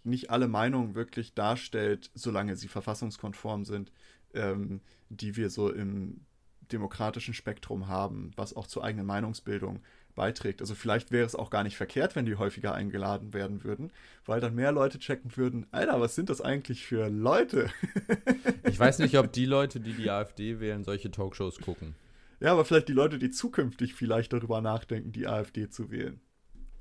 nicht 0.04 0.30
alle 0.30 0.48
Meinungen 0.48 0.94
wirklich 0.94 1.34
darstellt, 1.34 2.10
solange 2.14 2.56
sie 2.56 2.68
verfassungskonform 2.68 3.64
sind, 3.64 3.92
ähm, 4.32 4.80
die 5.10 5.36
wir 5.36 5.50
so 5.50 5.70
im 5.70 6.24
demokratischen 6.72 7.34
Spektrum 7.34 7.88
haben, 7.88 8.32
was 8.36 8.54
auch 8.54 8.66
zur 8.66 8.84
eigenen 8.84 9.06
Meinungsbildung 9.06 9.80
beiträgt. 10.14 10.60
Also 10.60 10.74
vielleicht 10.74 11.10
wäre 11.10 11.26
es 11.26 11.34
auch 11.34 11.50
gar 11.50 11.64
nicht 11.64 11.76
verkehrt, 11.76 12.14
wenn 12.14 12.26
die 12.26 12.36
häufiger 12.36 12.74
eingeladen 12.74 13.34
werden 13.34 13.64
würden, 13.64 13.92
weil 14.26 14.40
dann 14.40 14.54
mehr 14.54 14.72
Leute 14.72 14.98
checken 14.98 15.36
würden, 15.36 15.66
Alter, 15.72 16.00
was 16.00 16.14
sind 16.14 16.30
das 16.30 16.40
eigentlich 16.40 16.86
für 16.86 17.08
Leute? 17.08 17.70
ich 18.68 18.78
weiß 18.78 19.00
nicht, 19.00 19.18
ob 19.18 19.32
die 19.32 19.46
Leute, 19.46 19.80
die 19.80 19.92
die 19.92 20.10
AfD 20.10 20.60
wählen, 20.60 20.84
solche 20.84 21.10
Talkshows 21.10 21.60
gucken. 21.60 21.94
Ja, 22.40 22.52
aber 22.52 22.64
vielleicht 22.64 22.88
die 22.88 22.92
Leute, 22.92 23.18
die 23.18 23.30
zukünftig 23.30 23.94
vielleicht 23.94 24.32
darüber 24.32 24.60
nachdenken, 24.60 25.12
die 25.12 25.26
AfD 25.26 25.68
zu 25.68 25.90
wählen 25.90 26.20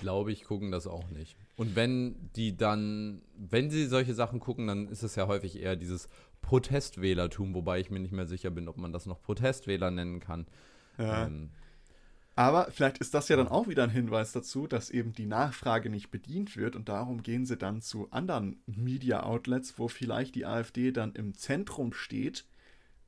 glaube 0.03 0.31
ich, 0.33 0.43
gucken 0.43 0.69
das 0.71 0.85
auch 0.85 1.09
nicht. 1.11 1.37
Und 1.55 1.75
wenn 1.75 2.29
die 2.35 2.57
dann, 2.57 3.21
wenn 3.37 3.69
sie 3.69 3.85
solche 3.85 4.13
Sachen 4.13 4.39
gucken, 4.39 4.67
dann 4.67 4.87
ist 4.89 5.01
es 5.01 5.15
ja 5.15 5.27
häufig 5.27 5.59
eher 5.59 5.75
dieses 5.75 6.09
Protestwählertum, 6.43 7.55
wobei 7.55 7.79
ich 7.79 7.89
mir 7.89 7.99
nicht 7.99 8.13
mehr 8.13 8.27
sicher 8.27 8.51
bin, 8.51 8.67
ob 8.67 8.77
man 8.77 8.93
das 8.93 9.07
noch 9.07 9.19
Protestwähler 9.23 9.89
nennen 9.89 10.19
kann. 10.19 10.45
Ja. 10.99 11.25
Ähm, 11.25 11.49
aber 12.35 12.69
vielleicht 12.71 12.97
ist 12.97 13.13
das 13.13 13.29
ja 13.29 13.35
dann 13.35 13.47
auch 13.47 13.67
wieder 13.67 13.83
ein 13.83 13.89
Hinweis 13.89 14.31
dazu, 14.31 14.67
dass 14.67 14.89
eben 14.89 15.13
die 15.13 15.25
Nachfrage 15.25 15.89
nicht 15.89 16.09
bedient 16.09 16.57
wird 16.57 16.75
und 16.75 16.89
darum 16.89 17.23
gehen 17.23 17.45
sie 17.45 17.57
dann 17.57 17.81
zu 17.81 18.09
anderen 18.11 18.61
Media-Outlets, 18.65 19.77
wo 19.77 19.87
vielleicht 19.87 20.35
die 20.35 20.45
AfD 20.45 20.91
dann 20.91 21.13
im 21.13 21.35
Zentrum 21.35 21.93
steht 21.93 22.45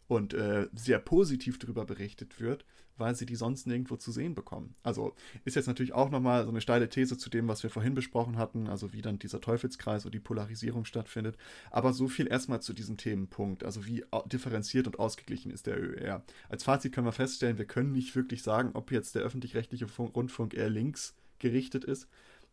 und 0.08 0.34
äh, 0.34 0.68
sehr 0.74 1.00
positiv 1.00 1.58
darüber 1.60 1.86
berichtet 1.86 2.40
wird 2.40 2.66
weil 2.98 3.16
sie 3.16 3.26
die 3.26 3.36
sonst 3.36 3.68
nirgendwo 3.68 3.98
zu 3.98 4.12
sehen 4.12 4.36
bekommen. 4.36 4.76
Also 4.84 5.16
ist 5.44 5.56
jetzt 5.56 5.68
natürlich 5.68 5.94
auch 5.94 6.10
nochmal 6.10 6.44
so 6.44 6.50
eine 6.50 6.62
steile 6.62 6.90
These 6.90 7.18
zu 7.18 7.30
dem, 7.30 7.48
was 7.48 7.64
wir 7.64 7.70
vorhin 7.70 7.94
besprochen 7.94 8.38
hatten, 8.38 8.68
also 8.68 8.94
wie 8.94 9.02
dann 9.02 9.20
dieser 9.20 9.42
Teufelskreis 9.42 10.06
oder 10.06 10.12
die 10.12 10.20
Polarisierung 10.20 10.86
stattfindet. 10.86 11.38
Aber 11.72 11.94
so 11.94 12.08
viel 12.08 12.28
erstmal 12.28 12.62
zu 12.62 12.74
diesem 12.74 12.98
Themenpunkt, 12.98 13.64
also 13.64 13.86
wie 13.86 14.04
differenziert 14.28 14.88
und 14.88 15.00
ausgeglichen 15.00 15.52
ist 15.52 15.68
der 15.68 15.82
ÖR. 15.82 16.24
Als 16.50 16.64
Fazit 16.64 16.94
können 16.94 17.08
wir 17.08 17.12
feststellen, 17.12 17.58
wir 17.58 17.66
können 17.66 17.92
nicht 17.92 18.16
wirklich 18.16 18.44
sagen, 18.44 18.72
ob 18.74 18.92
jetzt 18.92 19.16
der 19.16 19.24
öffentlich-rechtliche 19.24 19.88
Rundfunk 19.98 20.54
eher 20.54 20.70
links 20.70 21.16
gerichtet 21.40 21.84
ist. 21.84 22.08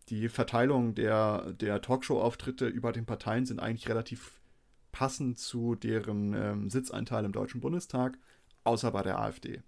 Die 0.09 0.29
Verteilung 0.29 0.95
der, 0.95 1.53
der 1.53 1.81
Talkshow-Auftritte 1.81 2.67
über 2.67 2.93
den 2.93 3.07
Parteien 3.07 3.47
sind 3.47 3.61
eigentlich 3.61 3.89
relativ 3.89 4.41
passend 4.91 5.39
zu 5.39 5.75
deren 5.75 6.35
ähm, 6.35 6.71
Sitzeinteil 6.71 7.25
im 7.25 7.33
Deutschen 7.33 7.61
Bundestag, 7.61 8.19
außer 8.65 8.91
bei 8.91 9.03
der 9.03 9.19
AfD. 9.19 9.63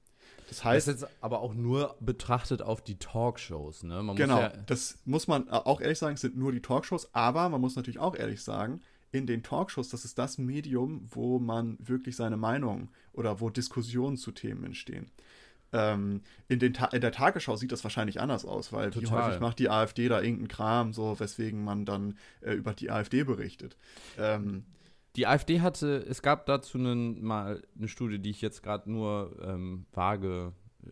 Das 0.48 0.64
heißt. 0.64 0.88
Das 0.88 0.94
ist 0.94 1.02
jetzt 1.02 1.12
aber 1.20 1.40
auch 1.40 1.54
nur 1.54 1.96
betrachtet 2.00 2.62
auf 2.62 2.82
die 2.82 2.98
Talkshows, 2.98 3.82
ne? 3.82 4.02
Man 4.02 4.16
genau, 4.16 4.40
ja 4.40 4.52
das 4.66 4.98
muss 5.04 5.26
man 5.26 5.48
auch 5.48 5.80
ehrlich 5.80 5.98
sagen, 5.98 6.14
es 6.14 6.20
sind 6.20 6.36
nur 6.36 6.52
die 6.52 6.60
Talkshows, 6.60 7.14
aber 7.14 7.48
man 7.48 7.60
muss 7.60 7.76
natürlich 7.76 7.98
auch 7.98 8.14
ehrlich 8.14 8.42
sagen, 8.42 8.80
in 9.12 9.26
den 9.26 9.42
Talkshows, 9.42 9.88
das 9.88 10.04
ist 10.04 10.18
das 10.18 10.38
Medium, 10.38 11.06
wo 11.08 11.38
man 11.38 11.78
wirklich 11.78 12.16
seine 12.16 12.36
Meinung 12.36 12.88
oder 13.12 13.40
wo 13.40 13.48
Diskussionen 13.48 14.16
zu 14.16 14.32
Themen 14.32 14.64
entstehen. 14.64 15.10
Ähm, 15.72 16.22
in, 16.48 16.60
den 16.60 16.76
in 16.92 17.00
der 17.00 17.12
Tagesschau 17.12 17.56
sieht 17.56 17.72
das 17.72 17.82
wahrscheinlich 17.82 18.20
anders 18.20 18.44
aus, 18.44 18.72
weil 18.72 18.90
Total. 18.90 19.02
wie 19.02 19.12
häufig 19.12 19.40
macht 19.40 19.58
die 19.58 19.68
AfD 19.68 20.08
da 20.08 20.20
irgendeinen 20.20 20.48
Kram, 20.48 20.92
so 20.92 21.18
weswegen 21.18 21.64
man 21.64 21.84
dann 21.84 22.16
äh, 22.42 22.52
über 22.52 22.74
die 22.74 22.90
AfD 22.90 23.24
berichtet. 23.24 23.76
Ähm, 24.18 24.64
die 25.16 25.26
AfD 25.26 25.60
hatte, 25.60 26.04
es 26.08 26.22
gab 26.22 26.46
dazu 26.46 26.78
einen, 26.78 27.22
mal 27.22 27.62
eine 27.76 27.88
Studie, 27.88 28.18
die 28.18 28.30
ich 28.30 28.40
jetzt 28.40 28.62
gerade 28.62 28.90
nur 28.90 29.36
ähm, 29.42 29.86
vage 29.92 30.52
äh, 30.84 30.90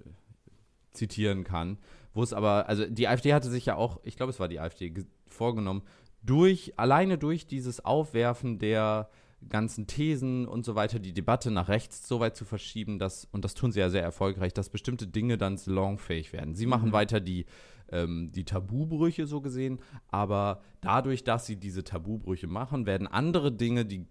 zitieren 0.92 1.44
kann, 1.44 1.78
wo 2.14 2.22
es 2.22 2.32
aber, 2.32 2.68
also 2.68 2.86
die 2.86 3.08
AfD 3.08 3.34
hatte 3.34 3.50
sich 3.50 3.66
ja 3.66 3.76
auch, 3.76 4.00
ich 4.04 4.16
glaube, 4.16 4.30
es 4.30 4.38
war 4.38 4.48
die 4.48 4.60
AfD, 4.60 4.92
vorgenommen, 5.28 5.82
durch, 6.22 6.78
alleine 6.78 7.18
durch 7.18 7.46
dieses 7.46 7.84
Aufwerfen 7.84 8.58
der 8.58 9.10
ganzen 9.48 9.88
Thesen 9.88 10.46
und 10.46 10.64
so 10.64 10.76
weiter, 10.76 11.00
die 11.00 11.12
Debatte 11.12 11.50
nach 11.50 11.68
rechts 11.68 12.06
so 12.06 12.20
weit 12.20 12.36
zu 12.36 12.44
verschieben, 12.44 13.00
dass, 13.00 13.24
und 13.32 13.44
das 13.44 13.54
tun 13.54 13.72
sie 13.72 13.80
ja 13.80 13.90
sehr 13.90 14.02
erfolgreich, 14.02 14.54
dass 14.54 14.68
bestimmte 14.68 15.08
Dinge 15.08 15.36
dann 15.36 15.56
salonfähig 15.56 16.32
werden. 16.32 16.54
Sie 16.54 16.66
machen 16.66 16.90
mhm. 16.90 16.92
weiter 16.92 17.18
die 17.18 17.46
ähm, 17.92 18.32
die 18.32 18.44
Tabubrüche 18.44 19.26
so 19.26 19.40
gesehen, 19.40 19.78
aber 20.08 20.62
dadurch, 20.80 21.24
dass 21.24 21.46
sie 21.46 21.56
diese 21.56 21.84
Tabubrüche 21.84 22.46
machen, 22.46 22.86
werden 22.86 23.06
andere 23.06 23.52
Dinge, 23.52 23.84
die 23.84 24.06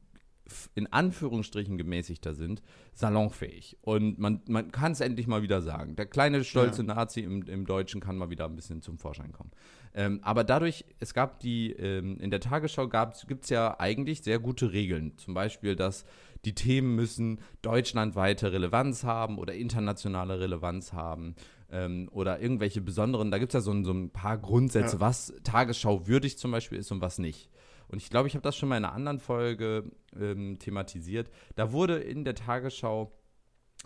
in 0.76 0.88
Anführungsstrichen 0.88 1.78
gemäßigter 1.78 2.34
sind, 2.34 2.62
salonfähig. 2.94 3.78
Und 3.82 4.20
man, 4.20 4.42
man 4.48 4.72
kann 4.72 4.92
es 4.92 5.02
endlich 5.02 5.28
mal 5.28 5.42
wieder 5.42 5.62
sagen. 5.62 5.96
Der 5.96 6.06
kleine 6.06 6.44
stolze 6.44 6.82
ja. 6.84 6.94
Nazi 6.94 7.22
im, 7.22 7.44
im 7.44 7.66
Deutschen 7.66 8.02
kann 8.02 8.18
mal 8.18 8.30
wieder 8.30 8.46
ein 8.46 8.56
bisschen 8.56 8.82
zum 8.82 8.98
Vorschein 8.98 9.32
kommen. 9.32 9.52
Ähm, 9.94 10.20
aber 10.24 10.44
dadurch, 10.44 10.86
es 11.00 11.14
gab 11.14 11.40
die, 11.40 11.72
ähm, 11.72 12.18
in 12.20 12.32
der 12.32 12.40
Tagesschau 12.40 12.88
gibt 13.28 13.44
es 13.44 13.50
ja 13.50 13.80
eigentlich 13.80 14.22
sehr 14.22 14.40
gute 14.40 14.72
Regeln. 14.72 15.18
Zum 15.18 15.34
Beispiel, 15.34 15.76
dass 15.76 16.06
die 16.46 16.56
Themen 16.56 16.96
müssen 16.96 17.40
deutschlandweite 17.62 18.52
Relevanz 18.52 19.04
haben 19.04 19.38
oder 19.38 19.54
internationale 19.54 20.40
Relevanz 20.40 20.94
haben 20.94 21.36
ähm, 21.72 22.10
oder 22.12 22.40
irgendwelche 22.40 22.82
besonderen, 22.82 23.32
da 23.32 23.38
gibt 23.38 23.52
es 23.52 23.54
ja 23.54 23.62
so, 23.62 23.84
so, 23.84 23.92
ein 23.92 24.12
paar 24.12 24.38
Grundsätze, 24.38 24.98
ja. 24.98 25.00
was 25.00 25.34
Tagesschau 25.44 26.08
würdig 26.08 26.38
zum 26.38 26.52
Beispiel 26.52 26.78
ist 26.78 26.92
und 26.92 27.02
was 27.02 27.18
nicht. 27.18 27.50
Und 27.92 28.02
ich 28.02 28.10
glaube, 28.10 28.28
ich 28.28 28.36
habe 28.36 28.44
das 28.44 28.56
schon 28.56 28.70
mal 28.70 28.78
in 28.78 28.86
einer 28.86 28.94
anderen 28.94 29.20
Folge 29.20 29.92
ähm, 30.18 30.58
thematisiert. 30.60 31.30
Da 31.56 31.72
wurde 31.72 31.98
in 31.98 32.24
der 32.24 32.36
Tagesschau 32.36 33.12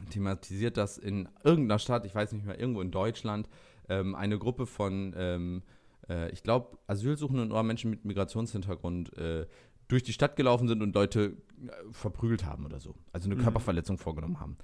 thematisiert, 0.10 0.78
dass 0.78 0.98
in 0.98 1.28
irgendeiner 1.44 1.80
Stadt, 1.80 2.06
ich 2.06 2.14
weiß 2.14 2.32
nicht 2.34 2.46
mehr, 2.46 2.60
irgendwo 2.60 2.82
in 2.82 2.92
Deutschland, 2.92 3.50
ähm, 3.90 4.14
eine 4.16 4.38
Gruppe 4.38 4.66
von, 4.66 5.14
ähm, 5.18 5.64
äh, 6.08 6.32
ich 6.32 6.44
glaube, 6.44 6.78
Asylsuchenden 6.88 7.52
oder 7.52 7.64
Menschen 7.64 7.90
mit 7.90 8.06
Migrationshintergrund 8.06 9.18
äh, 9.18 9.48
durch 9.88 10.04
die 10.04 10.14
Stadt 10.14 10.36
gelaufen 10.36 10.68
sind 10.68 10.82
und 10.82 10.94
Leute 10.94 11.38
äh, 11.64 11.70
verprügelt 11.92 12.46
haben 12.46 12.66
oder 12.66 12.80
so. 12.80 12.96
Also 13.12 13.28
eine 13.28 13.36
mhm. 13.36 13.44
Körperverletzung 13.44 13.98
vorgenommen 13.98 14.40
haben. 14.40 14.58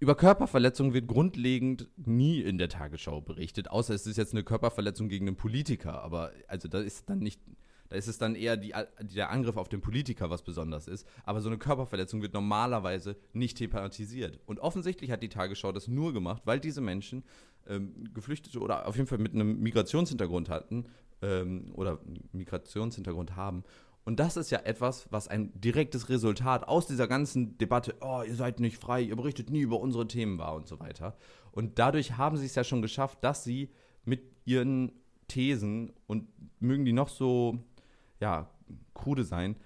Über 0.00 0.14
Körperverletzung 0.14 0.94
wird 0.94 1.08
grundlegend 1.08 1.88
nie 1.96 2.40
in 2.40 2.58
der 2.58 2.68
Tagesschau 2.68 3.20
berichtet, 3.20 3.68
außer 3.68 3.94
es 3.94 4.06
ist 4.06 4.16
jetzt 4.16 4.32
eine 4.32 4.44
Körperverletzung 4.44 5.08
gegen 5.08 5.26
einen 5.26 5.36
Politiker. 5.36 6.02
Aber 6.02 6.30
also 6.46 6.68
da 6.68 6.78
ist 6.78 7.10
dann 7.10 7.18
nicht, 7.18 7.40
da 7.88 7.96
ist 7.96 8.08
es 8.08 8.18
dann 8.18 8.34
eher 8.34 8.56
die, 8.56 8.74
der 9.00 9.30
Angriff 9.30 9.56
auf 9.56 9.68
den 9.68 9.80
Politiker, 9.80 10.30
was 10.30 10.42
besonders 10.42 10.88
ist. 10.88 11.06
Aber 11.24 11.40
so 11.40 11.48
eine 11.48 11.58
Körperverletzung 11.58 12.22
wird 12.22 12.34
normalerweise 12.34 13.16
nicht 13.32 13.58
thematisiert. 13.58 14.40
Und 14.46 14.60
offensichtlich 14.60 15.10
hat 15.10 15.22
die 15.22 15.28
Tagesschau 15.28 15.72
das 15.72 15.88
nur 15.88 16.12
gemacht, 16.12 16.42
weil 16.44 16.60
diese 16.60 16.80
Menschen 16.80 17.24
ähm, 17.66 18.12
Geflüchtete 18.14 18.58
oder 18.60 18.86
auf 18.86 18.96
jeden 18.96 19.08
Fall 19.08 19.18
mit 19.18 19.34
einem 19.34 19.60
Migrationshintergrund 19.60 20.48
hatten 20.48 20.86
ähm, 21.22 21.72
oder 21.74 21.98
Migrationshintergrund 22.32 23.36
haben 23.36 23.64
und 24.08 24.20
das 24.20 24.38
ist 24.38 24.50
ja 24.50 24.60
etwas, 24.60 25.06
was 25.10 25.28
ein 25.28 25.52
direktes 25.60 26.08
Resultat 26.08 26.66
aus 26.66 26.86
dieser 26.86 27.06
ganzen 27.06 27.58
Debatte, 27.58 27.94
oh, 28.00 28.22
ihr 28.26 28.36
seid 28.36 28.58
nicht 28.58 28.78
frei, 28.78 29.02
ihr 29.02 29.16
berichtet 29.16 29.50
nie 29.50 29.60
über 29.60 29.78
unsere 29.78 30.08
Themen 30.08 30.38
war 30.38 30.54
und 30.54 30.66
so 30.66 30.80
weiter. 30.80 31.14
Und 31.52 31.78
dadurch 31.78 32.16
haben 32.16 32.38
sie 32.38 32.46
es 32.46 32.54
ja 32.54 32.64
schon 32.64 32.80
geschafft, 32.80 33.18
dass 33.20 33.44
sie 33.44 33.68
mit 34.06 34.22
ihren 34.46 34.92
Thesen 35.26 35.92
und 36.06 36.26
mögen 36.58 36.86
die 36.86 36.94
noch 36.94 37.10
so, 37.10 37.58
ja, 38.20 38.50
krude 38.94 39.24
sein, 39.24 39.56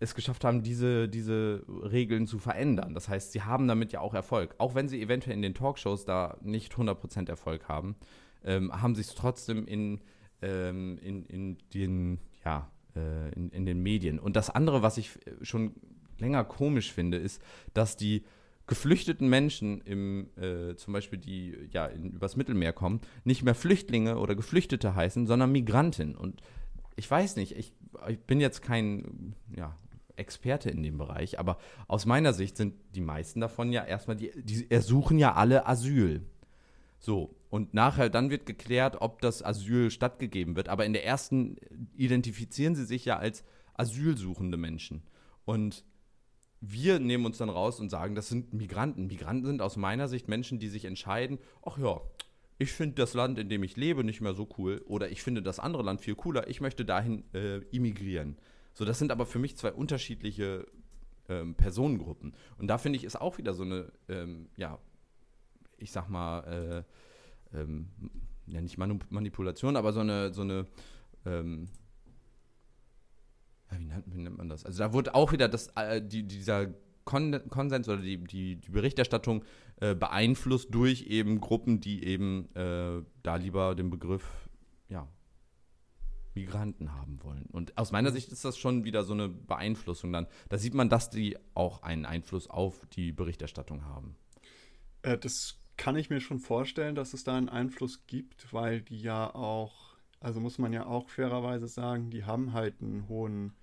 es 0.00 0.14
geschafft 0.14 0.44
haben, 0.44 0.62
diese, 0.62 1.08
diese 1.08 1.62
Regeln 1.68 2.26
zu 2.26 2.38
verändern. 2.38 2.94
Das 2.94 3.08
heißt, 3.08 3.32
sie 3.32 3.42
haben 3.42 3.68
damit 3.68 3.92
ja 3.92 4.00
auch 4.00 4.14
Erfolg. 4.14 4.54
Auch 4.58 4.74
wenn 4.74 4.88
sie 4.88 5.00
eventuell 5.00 5.36
in 5.36 5.42
den 5.42 5.54
Talkshows 5.54 6.06
da 6.06 6.38
nicht 6.42 6.72
100% 6.72 7.28
Erfolg 7.28 7.68
haben, 7.68 7.96
ähm, 8.42 8.72
haben 8.80 8.94
sie 8.94 9.02
es 9.02 9.14
trotzdem 9.14 9.66
in, 9.66 10.00
ähm, 10.40 10.98
in, 11.02 11.26
in 11.26 11.58
den, 11.74 12.18
ja, 12.44 12.70
äh, 12.96 13.30
in, 13.32 13.50
in 13.50 13.66
den 13.66 13.82
Medien. 13.82 14.18
Und 14.18 14.36
das 14.36 14.48
andere, 14.48 14.82
was 14.82 14.96
ich 14.96 15.18
schon 15.42 15.74
länger 16.18 16.44
komisch 16.44 16.92
finde, 16.92 17.18
ist, 17.18 17.42
dass 17.74 17.96
die 17.96 18.24
geflüchteten 18.66 19.28
Menschen 19.28 19.80
im, 19.80 20.28
äh, 20.36 20.76
zum 20.76 20.94
Beispiel 20.94 21.18
die 21.18 21.56
ja 21.72 21.86
in, 21.86 22.12
übers 22.12 22.36
Mittelmeer 22.36 22.72
kommen, 22.72 23.00
nicht 23.24 23.42
mehr 23.42 23.54
Flüchtlinge 23.54 24.16
oder 24.16 24.34
Geflüchtete 24.34 24.94
heißen, 24.94 25.26
sondern 25.26 25.50
Migranten. 25.52 26.14
Und 26.14 26.40
ich 26.96 27.10
weiß 27.10 27.36
nicht, 27.36 27.56
ich, 27.56 27.74
ich 28.08 28.20
bin 28.20 28.40
jetzt 28.40 28.62
kein 28.62 29.34
ja, 29.54 29.76
Experte 30.16 30.70
in 30.70 30.82
dem 30.82 30.98
Bereich, 30.98 31.38
aber 31.38 31.58
aus 31.88 32.06
meiner 32.06 32.32
Sicht 32.32 32.56
sind 32.56 32.74
die 32.94 33.00
meisten 33.00 33.40
davon 33.40 33.72
ja 33.72 33.84
erstmal, 33.84 34.16
die, 34.16 34.30
die 34.42 34.70
ersuchen 34.70 35.18
ja 35.18 35.34
alle 35.34 35.66
Asyl. 35.66 36.22
So, 36.98 37.34
und 37.48 37.74
nachher 37.74 38.10
dann 38.10 38.30
wird 38.30 38.46
geklärt, 38.46 39.00
ob 39.00 39.22
das 39.22 39.42
Asyl 39.42 39.90
stattgegeben 39.90 40.54
wird. 40.54 40.68
Aber 40.68 40.84
in 40.84 40.92
der 40.92 41.04
ersten 41.04 41.56
identifizieren 41.96 42.74
sie 42.74 42.84
sich 42.84 43.06
ja 43.06 43.18
als 43.18 43.42
asylsuchende 43.74 44.58
Menschen. 44.58 45.02
Und 45.44 45.84
wir 46.60 47.00
nehmen 47.00 47.24
uns 47.24 47.38
dann 47.38 47.48
raus 47.48 47.80
und 47.80 47.88
sagen, 47.88 48.14
das 48.14 48.28
sind 48.28 48.52
Migranten. 48.52 49.06
Migranten 49.06 49.46
sind 49.46 49.62
aus 49.62 49.76
meiner 49.76 50.08
Sicht 50.08 50.28
Menschen, 50.28 50.58
die 50.58 50.68
sich 50.68 50.84
entscheiden, 50.84 51.38
ach 51.64 51.78
ja, 51.78 52.00
ich 52.60 52.72
finde 52.72 52.96
das 52.96 53.14
Land, 53.14 53.38
in 53.38 53.48
dem 53.48 53.62
ich 53.62 53.78
lebe, 53.78 54.04
nicht 54.04 54.20
mehr 54.20 54.34
so 54.34 54.46
cool 54.58 54.82
oder 54.86 55.10
ich 55.10 55.22
finde 55.22 55.42
das 55.42 55.58
andere 55.58 55.82
Land 55.82 56.02
viel 56.02 56.14
cooler, 56.14 56.46
ich 56.46 56.60
möchte 56.60 56.84
dahin 56.84 57.24
äh, 57.32 57.60
immigrieren. 57.70 58.36
So, 58.74 58.84
das 58.84 58.98
sind 58.98 59.10
aber 59.10 59.24
für 59.24 59.38
mich 59.38 59.56
zwei 59.56 59.72
unterschiedliche 59.72 60.66
ähm, 61.30 61.54
Personengruppen. 61.54 62.34
Und 62.58 62.68
da 62.68 62.76
finde 62.76 62.98
ich, 62.98 63.04
ist 63.04 63.18
auch 63.18 63.38
wieder 63.38 63.54
so 63.54 63.62
eine, 63.62 63.90
ähm, 64.10 64.50
ja, 64.56 64.78
ich 65.78 65.90
sag 65.90 66.10
mal, 66.10 66.84
äh, 67.54 67.58
ähm, 67.58 67.88
ja, 68.46 68.60
nicht 68.60 68.76
Manipulation, 68.76 69.76
aber 69.76 69.94
so 69.94 70.00
eine, 70.00 70.34
so 70.34 70.42
eine, 70.42 70.66
ähm, 71.24 71.66
ja, 73.70 73.80
wie, 73.80 73.84
nennt, 73.86 74.04
wie, 74.06 74.18
nennt, 74.18 74.36
man 74.36 74.50
das? 74.50 74.66
Also 74.66 74.80
da 74.80 74.92
wurde 74.92 75.14
auch 75.14 75.32
wieder 75.32 75.48
das, 75.48 75.68
äh, 75.76 76.02
die, 76.02 76.24
dieser 76.24 76.66
Kon 77.06 77.40
Konsens 77.48 77.88
oder 77.88 78.02
die, 78.02 78.18
die, 78.18 78.56
die 78.56 78.70
Berichterstattung 78.70 79.46
äh, 79.80 79.94
beeinflusst 79.94 80.74
durch 80.74 81.06
eben 81.06 81.40
Gruppen, 81.40 81.80
die 81.80 82.04
eben 82.04 82.54
äh, 82.54 83.02
da 83.22 83.36
lieber 83.36 83.74
den 83.74 83.90
Begriff, 83.90 84.24
ja, 84.88 85.08
Migranten 86.34 86.94
haben 86.94 87.22
wollen. 87.22 87.46
Und 87.46 87.76
aus 87.76 87.90
meiner 87.90 88.12
Sicht 88.12 88.30
ist 88.30 88.44
das 88.44 88.58
schon 88.58 88.84
wieder 88.84 89.04
so 89.04 89.14
eine 89.14 89.28
Beeinflussung 89.28 90.12
dann. 90.12 90.26
Da 90.48 90.58
sieht 90.58 90.74
man, 90.74 90.88
dass 90.88 91.10
die 91.10 91.36
auch 91.54 91.82
einen 91.82 92.06
Einfluss 92.06 92.48
auf 92.48 92.86
die 92.92 93.12
Berichterstattung 93.12 93.84
haben. 93.84 94.16
Äh, 95.02 95.18
das 95.18 95.58
kann 95.76 95.96
ich 95.96 96.10
mir 96.10 96.20
schon 96.20 96.40
vorstellen, 96.40 96.94
dass 96.94 97.14
es 97.14 97.24
da 97.24 97.36
einen 97.36 97.48
Einfluss 97.48 98.06
gibt, 98.06 98.52
weil 98.52 98.82
die 98.82 99.00
ja 99.00 99.34
auch, 99.34 99.96
also 100.20 100.40
muss 100.40 100.58
man 100.58 100.74
ja 100.74 100.84
auch 100.84 101.08
fairerweise 101.08 101.68
sagen, 101.68 102.10
die 102.10 102.24
haben 102.24 102.52
halt 102.52 102.82
einen 102.82 103.08
hohen 103.08 103.54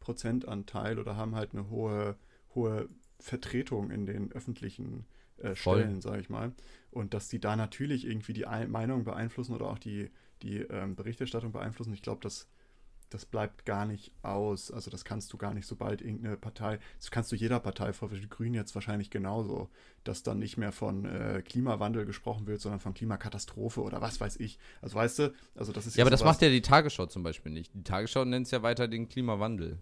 Prozentanteil 0.00 0.98
oder 0.98 1.16
haben 1.16 1.34
halt 1.34 1.52
eine 1.52 1.68
hohe, 1.68 2.16
hohe 2.54 2.88
Vertretung 3.20 3.90
in 3.90 4.06
den 4.06 4.32
öffentlichen 4.32 5.04
äh, 5.42 5.54
Stellen, 5.54 6.00
sage 6.00 6.20
ich 6.20 6.30
mal. 6.30 6.52
Und 6.90 7.14
dass 7.14 7.28
die 7.28 7.40
da 7.40 7.56
natürlich 7.56 8.06
irgendwie 8.06 8.32
die 8.32 8.46
Meinung 8.68 9.04
beeinflussen 9.04 9.54
oder 9.54 9.66
auch 9.66 9.78
die, 9.78 10.10
die 10.42 10.58
ähm, 10.58 10.96
Berichterstattung 10.96 11.52
beeinflussen. 11.52 11.92
Ich 11.92 12.02
glaube, 12.02 12.20
das, 12.22 12.48
das 13.10 13.24
bleibt 13.24 13.64
gar 13.64 13.86
nicht 13.86 14.12
aus. 14.22 14.70
Also 14.70 14.90
das 14.90 15.04
kannst 15.04 15.32
du 15.32 15.38
gar 15.38 15.54
nicht, 15.54 15.66
sobald 15.66 16.00
irgendeine 16.00 16.36
Partei, 16.36 16.78
das 16.98 17.10
kannst 17.10 17.30
du 17.32 17.36
jeder 17.36 17.60
Partei, 17.60 17.92
vor 17.92 18.08
die 18.08 18.28
Grünen 18.28 18.54
jetzt 18.54 18.74
wahrscheinlich 18.74 19.10
genauso, 19.10 19.68
dass 20.04 20.22
dann 20.22 20.38
nicht 20.38 20.56
mehr 20.56 20.72
von 20.72 21.04
äh, 21.04 21.42
Klimawandel 21.44 22.06
gesprochen 22.06 22.46
wird, 22.46 22.60
sondern 22.60 22.80
von 22.80 22.94
Klimakatastrophe 22.94 23.82
oder 23.82 24.00
was 24.00 24.20
weiß 24.20 24.36
ich. 24.36 24.58
Also 24.80 24.96
weißt 24.96 25.18
du, 25.18 25.34
also 25.54 25.72
das 25.72 25.86
ist 25.86 25.96
ja. 25.96 26.04
aber 26.04 26.10
das 26.10 26.24
macht 26.24 26.42
ja 26.42 26.48
die 26.48 26.62
Tagesschau 26.62 27.06
zum 27.06 27.22
Beispiel 27.22 27.52
nicht. 27.52 27.74
Die 27.74 27.84
Tagesschau 27.84 28.24
nennt 28.24 28.46
es 28.46 28.50
ja 28.50 28.62
weiter 28.62 28.88
den 28.88 29.08
Klimawandel. 29.08 29.78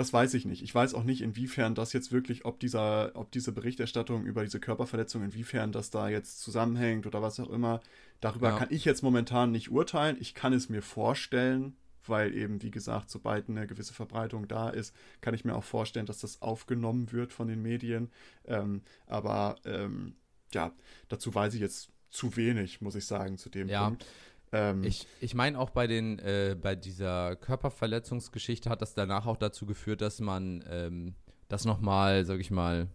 Das 0.00 0.14
weiß 0.14 0.32
ich 0.32 0.46
nicht. 0.46 0.62
Ich 0.62 0.74
weiß 0.74 0.94
auch 0.94 1.04
nicht, 1.04 1.20
inwiefern 1.20 1.74
das 1.74 1.92
jetzt 1.92 2.10
wirklich, 2.10 2.46
ob 2.46 2.58
dieser, 2.58 3.10
ob 3.16 3.30
diese 3.32 3.52
Berichterstattung 3.52 4.24
über 4.24 4.42
diese 4.44 4.58
Körperverletzung, 4.58 5.22
inwiefern 5.22 5.72
das 5.72 5.90
da 5.90 6.08
jetzt 6.08 6.40
zusammenhängt 6.40 7.06
oder 7.06 7.20
was 7.20 7.38
auch 7.38 7.50
immer. 7.50 7.82
Darüber 8.22 8.48
ja. 8.48 8.56
kann 8.56 8.68
ich 8.70 8.86
jetzt 8.86 9.02
momentan 9.02 9.52
nicht 9.52 9.70
urteilen. 9.70 10.16
Ich 10.18 10.32
kann 10.34 10.54
es 10.54 10.70
mir 10.70 10.80
vorstellen, 10.80 11.76
weil 12.06 12.34
eben, 12.34 12.62
wie 12.62 12.70
gesagt, 12.70 13.10
sobald 13.10 13.50
eine 13.50 13.66
gewisse 13.66 13.92
Verbreitung 13.92 14.48
da 14.48 14.70
ist, 14.70 14.96
kann 15.20 15.34
ich 15.34 15.44
mir 15.44 15.54
auch 15.54 15.64
vorstellen, 15.64 16.06
dass 16.06 16.20
das 16.20 16.40
aufgenommen 16.40 17.12
wird 17.12 17.34
von 17.34 17.48
den 17.48 17.60
Medien. 17.60 18.10
Ähm, 18.46 18.80
aber 19.06 19.56
ähm, 19.66 20.14
ja, 20.54 20.72
dazu 21.10 21.34
weiß 21.34 21.52
ich 21.52 21.60
jetzt 21.60 21.90
zu 22.08 22.36
wenig, 22.36 22.80
muss 22.80 22.94
ich 22.94 23.04
sagen, 23.04 23.36
zu 23.36 23.50
dem 23.50 23.68
ja. 23.68 23.84
Punkt. 23.84 24.06
Ähm, 24.52 24.82
ich 24.82 25.06
ich 25.20 25.34
meine 25.34 25.58
auch 25.58 25.70
bei 25.70 25.86
den 25.86 26.18
äh, 26.18 26.56
bei 26.60 26.74
dieser 26.74 27.36
Körperverletzungsgeschichte 27.36 28.68
hat 28.68 28.82
das 28.82 28.94
danach 28.94 29.26
auch 29.26 29.36
dazu 29.36 29.66
geführt, 29.66 30.00
dass 30.00 30.20
man 30.20 30.64
ähm, 30.68 31.14
das 31.48 31.64
nochmal, 31.64 32.24
sag 32.24 32.40
ich 32.40 32.50
mal, 32.50 32.88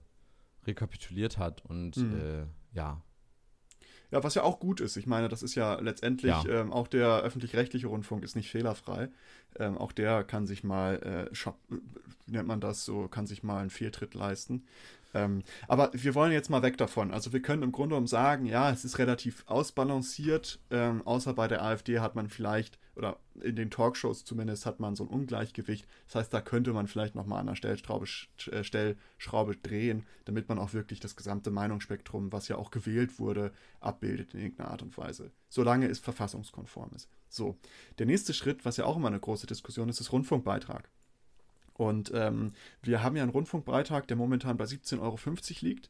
rekapituliert 0.66 1.38
hat 1.38 1.64
und 1.66 1.98
mhm. 1.98 2.20
äh, 2.20 2.46
ja. 2.74 3.02
Ja, 4.12 4.24
was 4.24 4.36
ja 4.36 4.44
auch 4.44 4.60
gut 4.60 4.82
ist. 4.82 4.98
Ich 4.98 5.08
meine, 5.08 5.30
das 5.30 5.44
ist 5.44 5.56
ja 5.56 5.80
letztendlich 5.80 6.32
ja. 6.32 6.62
Ähm, 6.62 6.72
auch 6.72 6.88
der 6.88 7.22
öffentlich-rechtliche 7.22 7.88
Rundfunk 7.88 8.24
ist 8.24 8.36
nicht 8.36 8.50
fehlerfrei. 8.50 9.10
Ähm, 9.58 9.78
auch 9.78 9.92
der 9.92 10.24
kann 10.24 10.46
sich 10.46 10.64
mal, 10.64 11.30
äh, 11.32 11.36
wie 12.26 12.32
nennt 12.32 12.48
man 12.48 12.62
das 12.62 12.86
so, 12.86 13.08
kann 13.08 13.28
sich 13.28 13.44
mal 13.44 13.60
einen 13.60 13.70
Fehltritt 13.70 14.14
leisten. 14.14 14.66
Ähm, 15.16 15.44
aber 15.70 15.92
wir 15.94 16.14
wollen 16.14 16.34
jetzt 16.34 16.50
mal 16.50 16.62
weg 16.62 16.78
davon. 16.78 17.12
Also 17.12 17.32
wir 17.32 17.42
können 17.42 17.64
im 17.64 17.72
Grunde 17.72 17.94
genommen 17.94 18.06
sagen, 18.06 18.46
ja, 18.46 18.70
es 18.70 18.84
ist 18.84 19.00
relativ 19.00 19.46
ausbalanciert, 19.48 20.60
ähm, 20.70 21.02
außer 21.08 21.34
bei 21.34 21.48
der 21.48 21.64
AfD 21.64 22.00
hat 22.00 22.16
man 22.16 22.28
vielleicht, 22.28 22.78
oder 22.98 23.18
in 23.42 23.56
den 23.56 23.72
Talkshows 23.72 24.26
zumindest, 24.26 24.66
hat 24.66 24.82
man 24.82 24.96
so 24.96 25.06
ein 25.06 25.10
Ungleichgewicht. 25.10 25.88
Das 26.08 26.16
heißt, 26.16 26.34
da 26.34 26.42
könnte 26.42 26.74
man 26.74 26.88
vielleicht 26.88 27.16
nochmal 27.16 27.40
an 27.40 27.48
der 27.48 27.56
Stellschraube, 27.56 28.08
äh, 28.52 28.64
Stellschraube 28.66 29.56
drehen, 29.56 30.06
damit 30.26 30.50
man 30.50 30.60
auch 30.60 30.74
wirklich 30.74 31.00
das 31.00 31.16
gesamte 31.16 31.50
Meinungsspektrum, 31.50 32.34
was 32.34 32.50
ja 32.50 32.58
auch 32.58 32.70
gewählt 32.70 33.18
wurde, 33.18 33.54
abbildet 33.80 34.34
in 34.34 34.42
irgendeiner 34.42 34.72
Art 34.72 34.82
und 34.82 34.98
Weise. 34.98 35.32
Solange 35.48 35.88
es 35.88 36.00
verfassungskonform 36.00 36.92
ist. 36.94 37.10
So, 37.30 37.58
der 38.00 38.06
nächste 38.06 38.34
Schritt, 38.34 38.66
was 38.66 38.76
ja 38.76 38.84
auch 38.84 38.98
immer 38.98 39.08
eine 39.08 39.20
große 39.20 39.48
Diskussion 39.48 39.88
ist, 39.88 40.02
ist 40.02 40.12
Rundfunkbeitrag. 40.12 40.90
Und 41.78 42.12
ähm, 42.14 42.54
wir 42.82 43.04
haben 43.04 43.16
ja 43.16 43.24
einen 43.24 43.32
Rundfunkbeitrag, 43.32 44.08
der 44.08 44.18
momentan 44.18 44.58
bei 44.58 44.66
17,50 44.66 45.02
Euro 45.02 45.18
liegt. 45.62 45.90